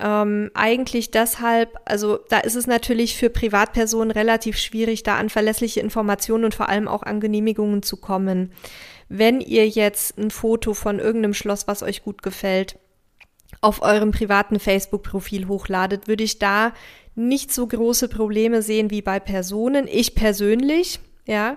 Ähm, 0.00 0.50
eigentlich 0.54 1.10
deshalb, 1.10 1.78
also 1.84 2.18
da 2.28 2.38
ist 2.38 2.54
es 2.54 2.66
natürlich 2.66 3.16
für 3.16 3.30
Privatpersonen 3.30 4.10
relativ 4.10 4.56
schwierig, 4.56 5.02
da 5.02 5.16
an 5.16 5.28
verlässliche 5.28 5.80
Informationen 5.80 6.44
und 6.44 6.54
vor 6.54 6.68
allem 6.68 6.88
auch 6.88 7.02
an 7.02 7.20
Genehmigungen 7.20 7.82
zu 7.82 7.96
kommen. 7.96 8.52
Wenn 9.08 9.40
ihr 9.40 9.68
jetzt 9.68 10.18
ein 10.18 10.30
Foto 10.30 10.72
von 10.72 10.98
irgendeinem 10.98 11.34
Schloss, 11.34 11.66
was 11.66 11.82
euch 11.82 12.02
gut 12.02 12.22
gefällt, 12.22 12.78
auf 13.60 13.82
eurem 13.82 14.12
privaten 14.12 14.60
Facebook-Profil 14.60 15.48
hochladet, 15.48 16.08
würde 16.08 16.24
ich 16.24 16.38
da 16.38 16.72
nicht 17.14 17.52
so 17.52 17.66
große 17.66 18.08
Probleme 18.08 18.62
sehen 18.62 18.90
wie 18.90 19.02
bei 19.02 19.18
Personen. 19.18 19.88
Ich 19.90 20.14
persönlich, 20.14 21.00
ja. 21.26 21.56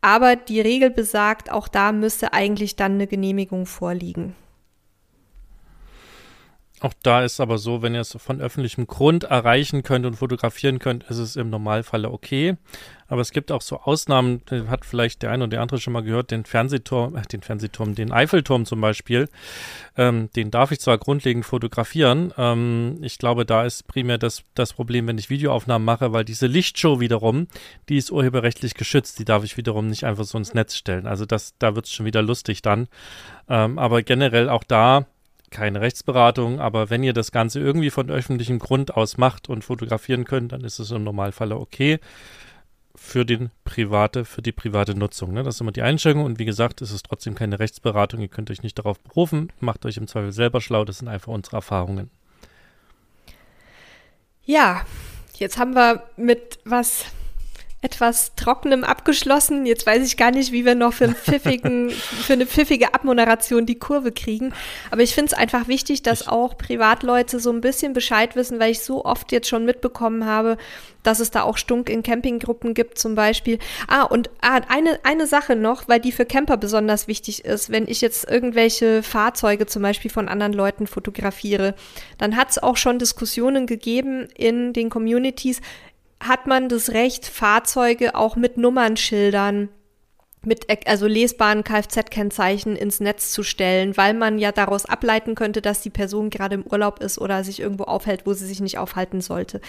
Aber 0.00 0.36
die 0.36 0.60
Regel 0.60 0.90
besagt, 0.90 1.50
auch 1.50 1.68
da 1.68 1.92
müsste 1.92 2.32
eigentlich 2.32 2.76
dann 2.76 2.92
eine 2.92 3.06
Genehmigung 3.06 3.66
vorliegen. 3.66 4.34
Auch 6.80 6.94
da 7.02 7.22
ist 7.22 7.40
aber 7.40 7.58
so, 7.58 7.82
wenn 7.82 7.94
ihr 7.94 8.00
es 8.00 8.16
von 8.18 8.40
öffentlichem 8.40 8.86
Grund 8.86 9.24
erreichen 9.24 9.82
könnt 9.82 10.06
und 10.06 10.14
fotografieren 10.14 10.78
könnt, 10.78 11.04
ist 11.04 11.18
es 11.18 11.36
im 11.36 11.50
Normalfall 11.50 12.06
okay. 12.06 12.56
Aber 13.06 13.20
es 13.20 13.32
gibt 13.32 13.52
auch 13.52 13.60
so 13.60 13.80
Ausnahmen, 13.80 14.40
hat 14.68 14.86
vielleicht 14.86 15.22
der 15.22 15.30
eine 15.32 15.44
oder 15.44 15.50
der 15.50 15.62
andere 15.62 15.80
schon 15.80 15.92
mal 15.92 16.02
gehört, 16.02 16.30
den 16.30 16.44
Fernsehturm, 16.44 17.16
äh, 17.16 17.22
den 17.22 17.42
Fernsehturm, 17.42 17.94
den 17.96 18.12
Eiffelturm 18.12 18.64
zum 18.64 18.80
Beispiel. 18.80 19.28
Ähm, 19.96 20.30
den 20.36 20.50
darf 20.50 20.70
ich 20.70 20.80
zwar 20.80 20.96
grundlegend 20.96 21.44
fotografieren. 21.44 22.32
Ähm, 22.38 22.98
ich 23.02 23.18
glaube, 23.18 23.44
da 23.44 23.64
ist 23.64 23.86
primär 23.88 24.16
das, 24.16 24.44
das 24.54 24.72
Problem, 24.72 25.06
wenn 25.06 25.18
ich 25.18 25.28
Videoaufnahmen 25.28 25.84
mache, 25.84 26.12
weil 26.12 26.24
diese 26.24 26.46
Lichtshow 26.46 27.00
wiederum, 27.00 27.48
die 27.88 27.98
ist 27.98 28.10
urheberrechtlich 28.10 28.74
geschützt. 28.74 29.18
Die 29.18 29.24
darf 29.24 29.44
ich 29.44 29.56
wiederum 29.56 29.88
nicht 29.88 30.04
einfach 30.04 30.24
so 30.24 30.38
ins 30.38 30.54
Netz 30.54 30.76
stellen. 30.76 31.06
Also 31.06 31.26
das, 31.26 31.54
da 31.58 31.74
wird 31.74 31.86
es 31.86 31.92
schon 31.92 32.06
wieder 32.06 32.22
lustig 32.22 32.62
dann. 32.62 32.86
Ähm, 33.48 33.78
aber 33.78 34.02
generell 34.02 34.48
auch 34.48 34.64
da 34.64 35.06
keine 35.50 35.80
Rechtsberatung, 35.80 36.60
aber 36.60 36.90
wenn 36.90 37.02
ihr 37.02 37.12
das 37.12 37.32
Ganze 37.32 37.60
irgendwie 37.60 37.90
von 37.90 38.10
öffentlichem 38.10 38.58
Grund 38.58 38.96
aus 38.96 39.18
macht 39.18 39.48
und 39.48 39.64
fotografieren 39.64 40.24
könnt, 40.24 40.52
dann 40.52 40.62
ist 40.62 40.78
es 40.78 40.90
im 40.90 41.04
Normalfall 41.04 41.52
okay 41.52 41.98
für 42.94 43.24
den 43.24 43.50
private, 43.64 44.24
für 44.24 44.42
die 44.42 44.52
private 44.52 44.94
Nutzung. 44.94 45.32
Ne? 45.32 45.42
Das 45.42 45.56
ist 45.56 45.60
immer 45.60 45.72
die 45.72 45.82
Einschränkung 45.82 46.24
und 46.24 46.38
wie 46.38 46.44
gesagt, 46.44 46.82
ist 46.82 46.92
es 46.92 47.02
trotzdem 47.02 47.34
keine 47.34 47.58
Rechtsberatung. 47.58 48.20
Ihr 48.20 48.28
könnt 48.28 48.50
euch 48.50 48.62
nicht 48.62 48.78
darauf 48.78 49.00
berufen, 49.00 49.50
macht 49.58 49.86
euch 49.86 49.96
im 49.96 50.06
Zweifel 50.06 50.32
selber 50.32 50.60
schlau. 50.60 50.84
Das 50.84 50.98
sind 50.98 51.08
einfach 51.08 51.32
unsere 51.32 51.56
Erfahrungen. 51.56 52.10
Ja, 54.44 54.84
jetzt 55.36 55.58
haben 55.58 55.74
wir 55.74 56.02
mit 56.16 56.58
was 56.64 57.06
etwas 57.82 58.34
Trockenem 58.34 58.84
abgeschlossen. 58.84 59.64
Jetzt 59.64 59.86
weiß 59.86 60.06
ich 60.06 60.18
gar 60.18 60.30
nicht, 60.30 60.52
wie 60.52 60.66
wir 60.66 60.74
noch 60.74 60.92
für, 60.92 61.04
einen 61.04 61.14
pfiffigen, 61.14 61.90
für 61.90 62.34
eine 62.34 62.46
pfiffige 62.46 62.92
Abmoderation 62.92 63.64
die 63.64 63.78
Kurve 63.78 64.12
kriegen. 64.12 64.52
Aber 64.90 65.02
ich 65.02 65.14
finde 65.14 65.32
es 65.32 65.38
einfach 65.38 65.66
wichtig, 65.66 66.02
dass 66.02 66.28
auch 66.28 66.58
Privatleute 66.58 67.40
so 67.40 67.50
ein 67.50 67.62
bisschen 67.62 67.94
Bescheid 67.94 68.36
wissen, 68.36 68.60
weil 68.60 68.72
ich 68.72 68.80
so 68.80 69.04
oft 69.04 69.32
jetzt 69.32 69.48
schon 69.48 69.64
mitbekommen 69.64 70.26
habe, 70.26 70.58
dass 71.02 71.20
es 71.20 71.30
da 71.30 71.42
auch 71.42 71.56
Stunk 71.56 71.88
in 71.88 72.02
Campinggruppen 72.02 72.74
gibt 72.74 72.98
zum 72.98 73.14
Beispiel. 73.14 73.58
Ah, 73.88 74.02
und 74.02 74.28
ah, 74.42 74.60
eine, 74.68 74.98
eine 75.02 75.26
Sache 75.26 75.56
noch, 75.56 75.88
weil 75.88 76.00
die 76.00 76.12
für 76.12 76.26
Camper 76.26 76.58
besonders 76.58 77.08
wichtig 77.08 77.46
ist. 77.46 77.70
Wenn 77.70 77.88
ich 77.88 78.02
jetzt 78.02 78.28
irgendwelche 78.28 79.02
Fahrzeuge 79.02 79.66
zum 79.66 79.80
Beispiel 79.80 80.10
von 80.10 80.28
anderen 80.28 80.52
Leuten 80.52 80.86
fotografiere, 80.86 81.74
dann 82.18 82.36
hat 82.36 82.50
es 82.50 82.62
auch 82.62 82.76
schon 82.76 82.98
Diskussionen 82.98 83.66
gegeben 83.66 84.28
in 84.36 84.74
den 84.74 84.90
Communities, 84.90 85.62
hat 86.20 86.46
man 86.46 86.68
das 86.68 86.90
Recht, 86.90 87.26
Fahrzeuge 87.26 88.14
auch 88.14 88.36
mit 88.36 88.56
Nummernschildern 88.56 89.70
mit 90.42 90.66
also 90.88 91.06
lesbaren 91.06 91.64
Kfz-Kennzeichen 91.64 92.74
ins 92.74 93.00
Netz 93.00 93.30
zu 93.32 93.42
stellen, 93.42 93.96
weil 93.96 94.14
man 94.14 94.38
ja 94.38 94.52
daraus 94.52 94.86
ableiten 94.86 95.34
könnte, 95.34 95.60
dass 95.60 95.82
die 95.82 95.90
Person 95.90 96.30
gerade 96.30 96.54
im 96.54 96.66
Urlaub 96.66 97.02
ist 97.02 97.18
oder 97.18 97.44
sich 97.44 97.60
irgendwo 97.60 97.84
aufhält, 97.84 98.22
wo 98.24 98.32
sie 98.32 98.46
sich 98.46 98.60
nicht 98.60 98.78
aufhalten 98.78 99.20
sollte. 99.20 99.60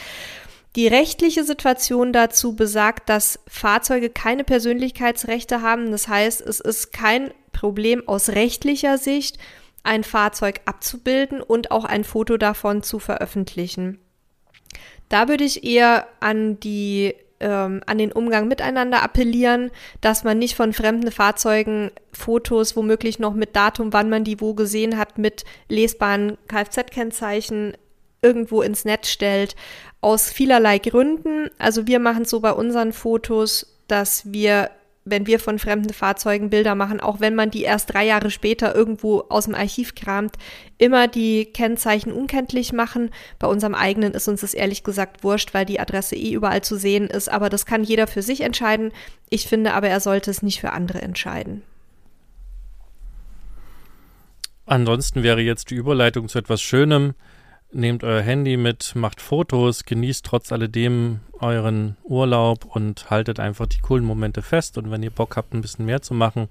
Die 0.78 0.88
rechtliche 0.88 1.44
Situation 1.44 2.14
dazu 2.14 2.56
besagt, 2.56 3.10
dass 3.10 3.40
Fahrzeuge 3.48 4.10
keine 4.10 4.46
Persönlichkeitsrechte 4.46 5.62
haben. 5.62 5.92
Das 5.92 6.08
heißt, 6.08 6.40
es 6.40 6.62
ist 6.62 6.94
kein 6.94 7.34
Problem 7.52 8.08
aus 8.08 8.30
rechtlicher 8.30 8.98
Sicht, 8.98 9.38
ein 9.84 10.06
Fahrzeug 10.06 10.62
abzubilden 10.64 11.42
und 11.42 11.72
auch 11.72 11.84
ein 11.84 12.06
Foto 12.06 12.38
davon 12.38 12.84
zu 12.84 13.00
veröffentlichen. 13.00 14.00
Da 15.12 15.28
würde 15.28 15.44
ich 15.44 15.66
eher 15.66 16.08
an 16.22 16.58
die 16.62 17.14
ähm, 17.42 17.82
an 17.86 17.98
den 17.98 18.14
Umgang 18.14 18.48
miteinander 18.48 19.04
appellieren, 19.04 19.72
dass 20.00 20.24
man 20.24 20.40
nicht 20.40 20.56
von 20.56 20.72
fremden 20.72 21.12
Fahrzeugen 21.12 21.92
Fotos, 22.14 22.78
womöglich 22.78 23.20
noch 23.20 23.34
mit 23.34 23.56
Datum, 23.56 23.92
wann 23.92 24.10
man 24.10 24.24
die 24.24 24.40
wo 24.40 24.54
gesehen 24.54 24.98
hat, 24.98 25.18
mit 25.18 25.44
lesbaren 25.68 26.38
Kfz-Kennzeichen 26.48 27.76
irgendwo 28.22 28.62
ins 28.62 28.86
Netz 28.86 29.10
stellt. 29.10 29.58
Aus 30.00 30.30
vielerlei 30.30 30.78
Gründen. 30.78 31.50
Also 31.58 31.88
wir 31.88 32.00
machen 32.00 32.24
es 32.24 32.30
so 32.30 32.40
bei 32.40 32.54
unseren 32.54 32.94
Fotos, 32.94 33.78
dass 33.88 34.32
wir 34.32 34.70
wenn 35.04 35.26
wir 35.26 35.40
von 35.40 35.58
fremden 35.58 35.94
Fahrzeugen 35.94 36.50
Bilder 36.50 36.76
machen, 36.76 37.00
auch 37.00 37.20
wenn 37.20 37.34
man 37.34 37.50
die 37.50 37.64
erst 37.64 37.94
drei 37.94 38.06
Jahre 38.06 38.30
später 38.30 38.76
irgendwo 38.76 39.22
aus 39.30 39.46
dem 39.46 39.56
Archiv 39.56 39.96
kramt, 39.96 40.36
immer 40.78 41.08
die 41.08 41.46
Kennzeichen 41.46 42.12
unkenntlich 42.12 42.72
machen. 42.72 43.10
Bei 43.40 43.48
unserem 43.48 43.74
eigenen 43.74 44.14
ist 44.14 44.28
uns 44.28 44.42
das 44.42 44.54
ehrlich 44.54 44.84
gesagt 44.84 45.24
wurscht, 45.24 45.54
weil 45.54 45.66
die 45.66 45.80
Adresse 45.80 46.16
eh 46.16 46.34
überall 46.34 46.62
zu 46.62 46.76
sehen 46.76 47.08
ist, 47.08 47.30
aber 47.30 47.50
das 47.50 47.66
kann 47.66 47.84
jeder 47.84 48.06
für 48.06 48.22
sich 48.22 48.42
entscheiden. 48.42 48.92
Ich 49.30 49.48
finde 49.48 49.74
aber, 49.74 49.90
er 49.90 50.00
sollte 50.00 50.30
es 50.30 50.44
nicht 50.44 50.60
für 50.60 50.72
andere 50.72 51.02
entscheiden. 51.02 51.64
Ansonsten 54.68 55.24
wäre 55.24 55.42
jetzt 55.42 55.72
die 55.72 55.76
Überleitung 55.76 56.30
zu 56.30 56.38
etwas 56.38 56.62
Schönem. 56.62 57.14
Nehmt 57.74 58.04
euer 58.04 58.22
Handy 58.22 58.58
mit, 58.58 58.96
macht 58.96 59.22
Fotos, 59.22 59.86
genießt 59.86 60.26
trotz 60.26 60.52
alledem 60.52 61.22
euren 61.40 61.96
Urlaub 62.04 62.66
und 62.66 63.10
haltet 63.10 63.40
einfach 63.40 63.66
die 63.66 63.80
coolen 63.80 64.04
Momente 64.04 64.42
fest. 64.42 64.78
Und 64.78 64.92
wenn 64.92 65.04
ihr 65.04 65.10
Bock 65.10 65.38
habt, 65.38 65.54
ein 65.54 65.62
bisschen 65.62 65.86
mehr 65.86 66.02
zu 66.02 66.14
machen, 66.14 66.50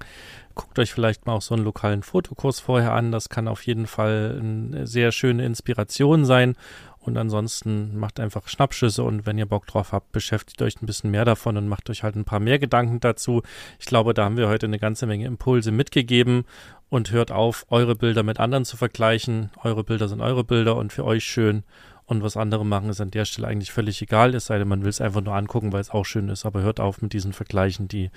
guckt 0.55 0.79
euch 0.79 0.95
vielleicht 0.95 1.27
mal 1.27 1.35
auch 1.35 1.43
so 1.43 1.55
einen 1.55 1.65
lokalen 1.65 2.03
Fotokurs 2.03 2.61
vorher 2.61 2.95
an. 2.95 3.13
Das 3.13 3.29
kann 3.29 3.49
auf 3.49 3.67
jeden 3.67 3.87
Fall 3.87 4.39
eine 4.41 4.87
sehr 4.87 5.13
schöne 5.13 5.45
Inspiration 5.45 6.25
sein. 6.25 6.57
Und 7.03 7.17
ansonsten 7.17 7.99
macht 7.99 8.19
einfach 8.19 8.47
Schnappschüsse 8.47 9.03
und 9.03 9.25
wenn 9.25 9.39
ihr 9.39 9.47
Bock 9.47 9.67
drauf 9.67 9.93
habt, 9.93 10.13
beschäftigt 10.13 10.61
euch 10.61 10.81
ein 10.83 10.87
bisschen 10.87 11.11
mehr 11.11 11.25
davon 11.25 11.57
und 11.57 11.67
macht 11.67 11.89
euch 11.89 12.03
halt 12.03 12.15
ein 12.15 12.27
paar 12.27 12.41
mehr 12.41 12.59
Gedanken 12.59 13.01
dazu. 13.01 13.43
Ich 13.79 13.87
glaube, 13.87 14.13
da 14.13 14.25
haben 14.25 14.37
wir 14.37 14.49
heute 14.49 14.67
eine 14.67 14.79
ganze 14.79 15.07
Menge 15.07 15.25
Impulse 15.27 15.71
mitgegeben 15.73 16.45
und 16.91 17.13
hört 17.13 17.31
auf, 17.31 17.65
eure 17.71 17.95
Bilder 17.95 18.23
mit 18.23 18.39
anderen 18.39 18.65
zu 18.65 18.77
vergleichen. 18.77 19.51
Eure 19.63 19.85
Bilder 19.85 20.09
sind 20.09 20.21
eure 20.21 20.45
Bilder 20.45 20.77
und 20.77 20.93
für 20.93 21.05
euch 21.05 21.25
schön. 21.25 21.63
Und 22.05 22.25
was 22.25 22.37
andere 22.37 22.67
machen, 22.67 22.91
ist 22.91 23.01
an 23.01 23.13
der 23.13 23.25
Stelle 23.25 23.47
eigentlich 23.47 23.71
völlig 23.71 24.03
egal, 24.03 24.35
es 24.35 24.47
sei 24.47 24.59
denn, 24.59 24.67
man 24.67 24.83
will 24.83 24.89
es 24.89 25.01
einfach 25.01 25.21
nur 25.21 25.37
angucken, 25.37 25.73
weil 25.73 25.81
es 25.81 25.91
auch 25.91 26.05
schön 26.05 26.29
ist. 26.29 26.45
Aber 26.45 26.61
hört 26.61 26.81
auf 26.81 27.01
mit 27.01 27.13
diesen 27.13 27.33
Vergleichen, 27.33 27.87
die 27.87 28.11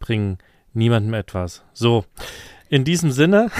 bringen 0.00 0.38
niemandem 0.74 1.14
etwas. 1.14 1.62
So, 1.72 2.04
in 2.68 2.84
diesem 2.84 3.12
Sinne, 3.12 3.50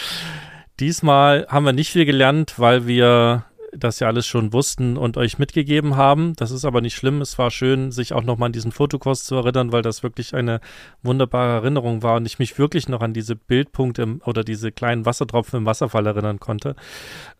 diesmal 0.80 1.46
haben 1.50 1.66
wir 1.66 1.74
nicht 1.74 1.92
viel 1.92 2.06
gelernt, 2.06 2.58
weil 2.58 2.86
wir 2.86 3.44
das 3.76 4.00
ja 4.00 4.06
alles 4.06 4.26
schon 4.26 4.52
wussten 4.52 4.96
und 4.96 5.16
euch 5.16 5.38
mitgegeben 5.38 5.96
haben. 5.96 6.34
Das 6.36 6.50
ist 6.50 6.64
aber 6.64 6.80
nicht 6.80 6.94
schlimm. 6.94 7.20
Es 7.20 7.38
war 7.38 7.50
schön, 7.50 7.92
sich 7.92 8.12
auch 8.12 8.22
nochmal 8.22 8.46
an 8.46 8.52
diesen 8.52 8.72
Fotokurs 8.72 9.24
zu 9.24 9.36
erinnern, 9.36 9.72
weil 9.72 9.82
das 9.82 10.02
wirklich 10.02 10.34
eine 10.34 10.60
wunderbare 11.02 11.54
Erinnerung 11.54 12.02
war 12.02 12.16
und 12.16 12.26
ich 12.26 12.38
mich 12.38 12.58
wirklich 12.58 12.88
noch 12.88 13.00
an 13.00 13.12
diese 13.12 13.36
Bildpunkte 13.36 14.02
im, 14.02 14.22
oder 14.24 14.44
diese 14.44 14.72
kleinen 14.72 15.06
Wassertropfen 15.06 15.58
im 15.58 15.66
Wasserfall 15.66 16.06
erinnern 16.06 16.40
konnte. 16.40 16.76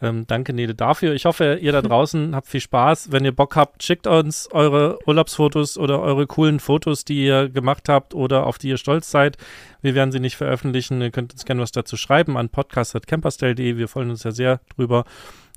Ähm, 0.00 0.26
danke, 0.26 0.52
Nede, 0.52 0.74
dafür. 0.74 1.14
Ich 1.14 1.24
hoffe, 1.24 1.58
ihr 1.60 1.72
da 1.72 1.82
draußen 1.82 2.34
habt 2.34 2.48
viel 2.48 2.60
Spaß. 2.60 3.12
Wenn 3.12 3.24
ihr 3.24 3.32
Bock 3.32 3.56
habt, 3.56 3.82
schickt 3.82 4.06
uns 4.06 4.48
eure 4.52 4.98
Urlaubsfotos 5.06 5.78
oder 5.78 6.00
eure 6.00 6.26
coolen 6.26 6.60
Fotos, 6.60 7.04
die 7.04 7.24
ihr 7.24 7.48
gemacht 7.48 7.88
habt 7.88 8.14
oder 8.14 8.46
auf 8.46 8.58
die 8.58 8.68
ihr 8.68 8.78
stolz 8.78 9.10
seid. 9.10 9.36
Wir 9.82 9.94
werden 9.94 10.12
sie 10.12 10.20
nicht 10.20 10.36
veröffentlichen. 10.36 11.00
Ihr 11.02 11.10
könnt 11.10 11.32
uns 11.32 11.44
gerne 11.44 11.60
was 11.60 11.72
dazu 11.72 11.96
schreiben 11.96 12.36
an 12.36 12.48
podcast.camperstyle.de. 12.48 13.76
Wir 13.76 13.88
freuen 13.88 14.10
uns 14.10 14.24
ja 14.24 14.30
sehr 14.30 14.60
drüber. 14.74 15.04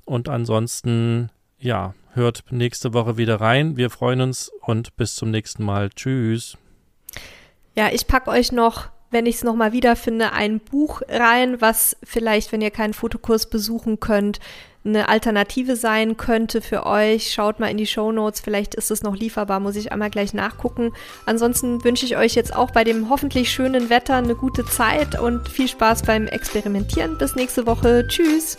Und 0.08 0.30
ansonsten, 0.30 1.28
ja, 1.58 1.92
hört 2.14 2.44
nächste 2.50 2.94
Woche 2.94 3.18
wieder 3.18 3.42
rein. 3.42 3.76
Wir 3.76 3.90
freuen 3.90 4.22
uns 4.22 4.50
und 4.62 4.96
bis 4.96 5.14
zum 5.14 5.30
nächsten 5.30 5.62
Mal. 5.62 5.90
Tschüss. 5.90 6.56
Ja, 7.76 7.90
ich 7.92 8.06
packe 8.06 8.30
euch 8.30 8.50
noch, 8.50 8.88
wenn 9.10 9.26
ich 9.26 9.36
es 9.36 9.44
nochmal 9.44 9.72
wiederfinde, 9.72 10.32
ein 10.32 10.60
Buch 10.60 11.02
rein, 11.10 11.60
was 11.60 11.94
vielleicht, 12.02 12.52
wenn 12.52 12.62
ihr 12.62 12.70
keinen 12.70 12.94
Fotokurs 12.94 13.50
besuchen 13.50 14.00
könnt, 14.00 14.40
eine 14.82 15.10
Alternative 15.10 15.76
sein 15.76 16.16
könnte 16.16 16.62
für 16.62 16.86
euch. 16.86 17.30
Schaut 17.30 17.60
mal 17.60 17.68
in 17.70 17.76
die 17.76 17.86
Show 17.86 18.10
Notes, 18.10 18.40
vielleicht 18.40 18.76
ist 18.76 18.90
es 18.90 19.02
noch 19.02 19.14
lieferbar, 19.14 19.60
muss 19.60 19.76
ich 19.76 19.92
einmal 19.92 20.08
gleich 20.08 20.32
nachgucken. 20.32 20.94
Ansonsten 21.26 21.84
wünsche 21.84 22.06
ich 22.06 22.16
euch 22.16 22.34
jetzt 22.34 22.56
auch 22.56 22.70
bei 22.70 22.82
dem 22.82 23.10
hoffentlich 23.10 23.50
schönen 23.50 23.90
Wetter 23.90 24.16
eine 24.16 24.36
gute 24.36 24.64
Zeit 24.64 25.20
und 25.20 25.50
viel 25.50 25.68
Spaß 25.68 26.04
beim 26.04 26.26
Experimentieren. 26.28 27.18
Bis 27.18 27.34
nächste 27.34 27.66
Woche. 27.66 28.06
Tschüss. 28.08 28.56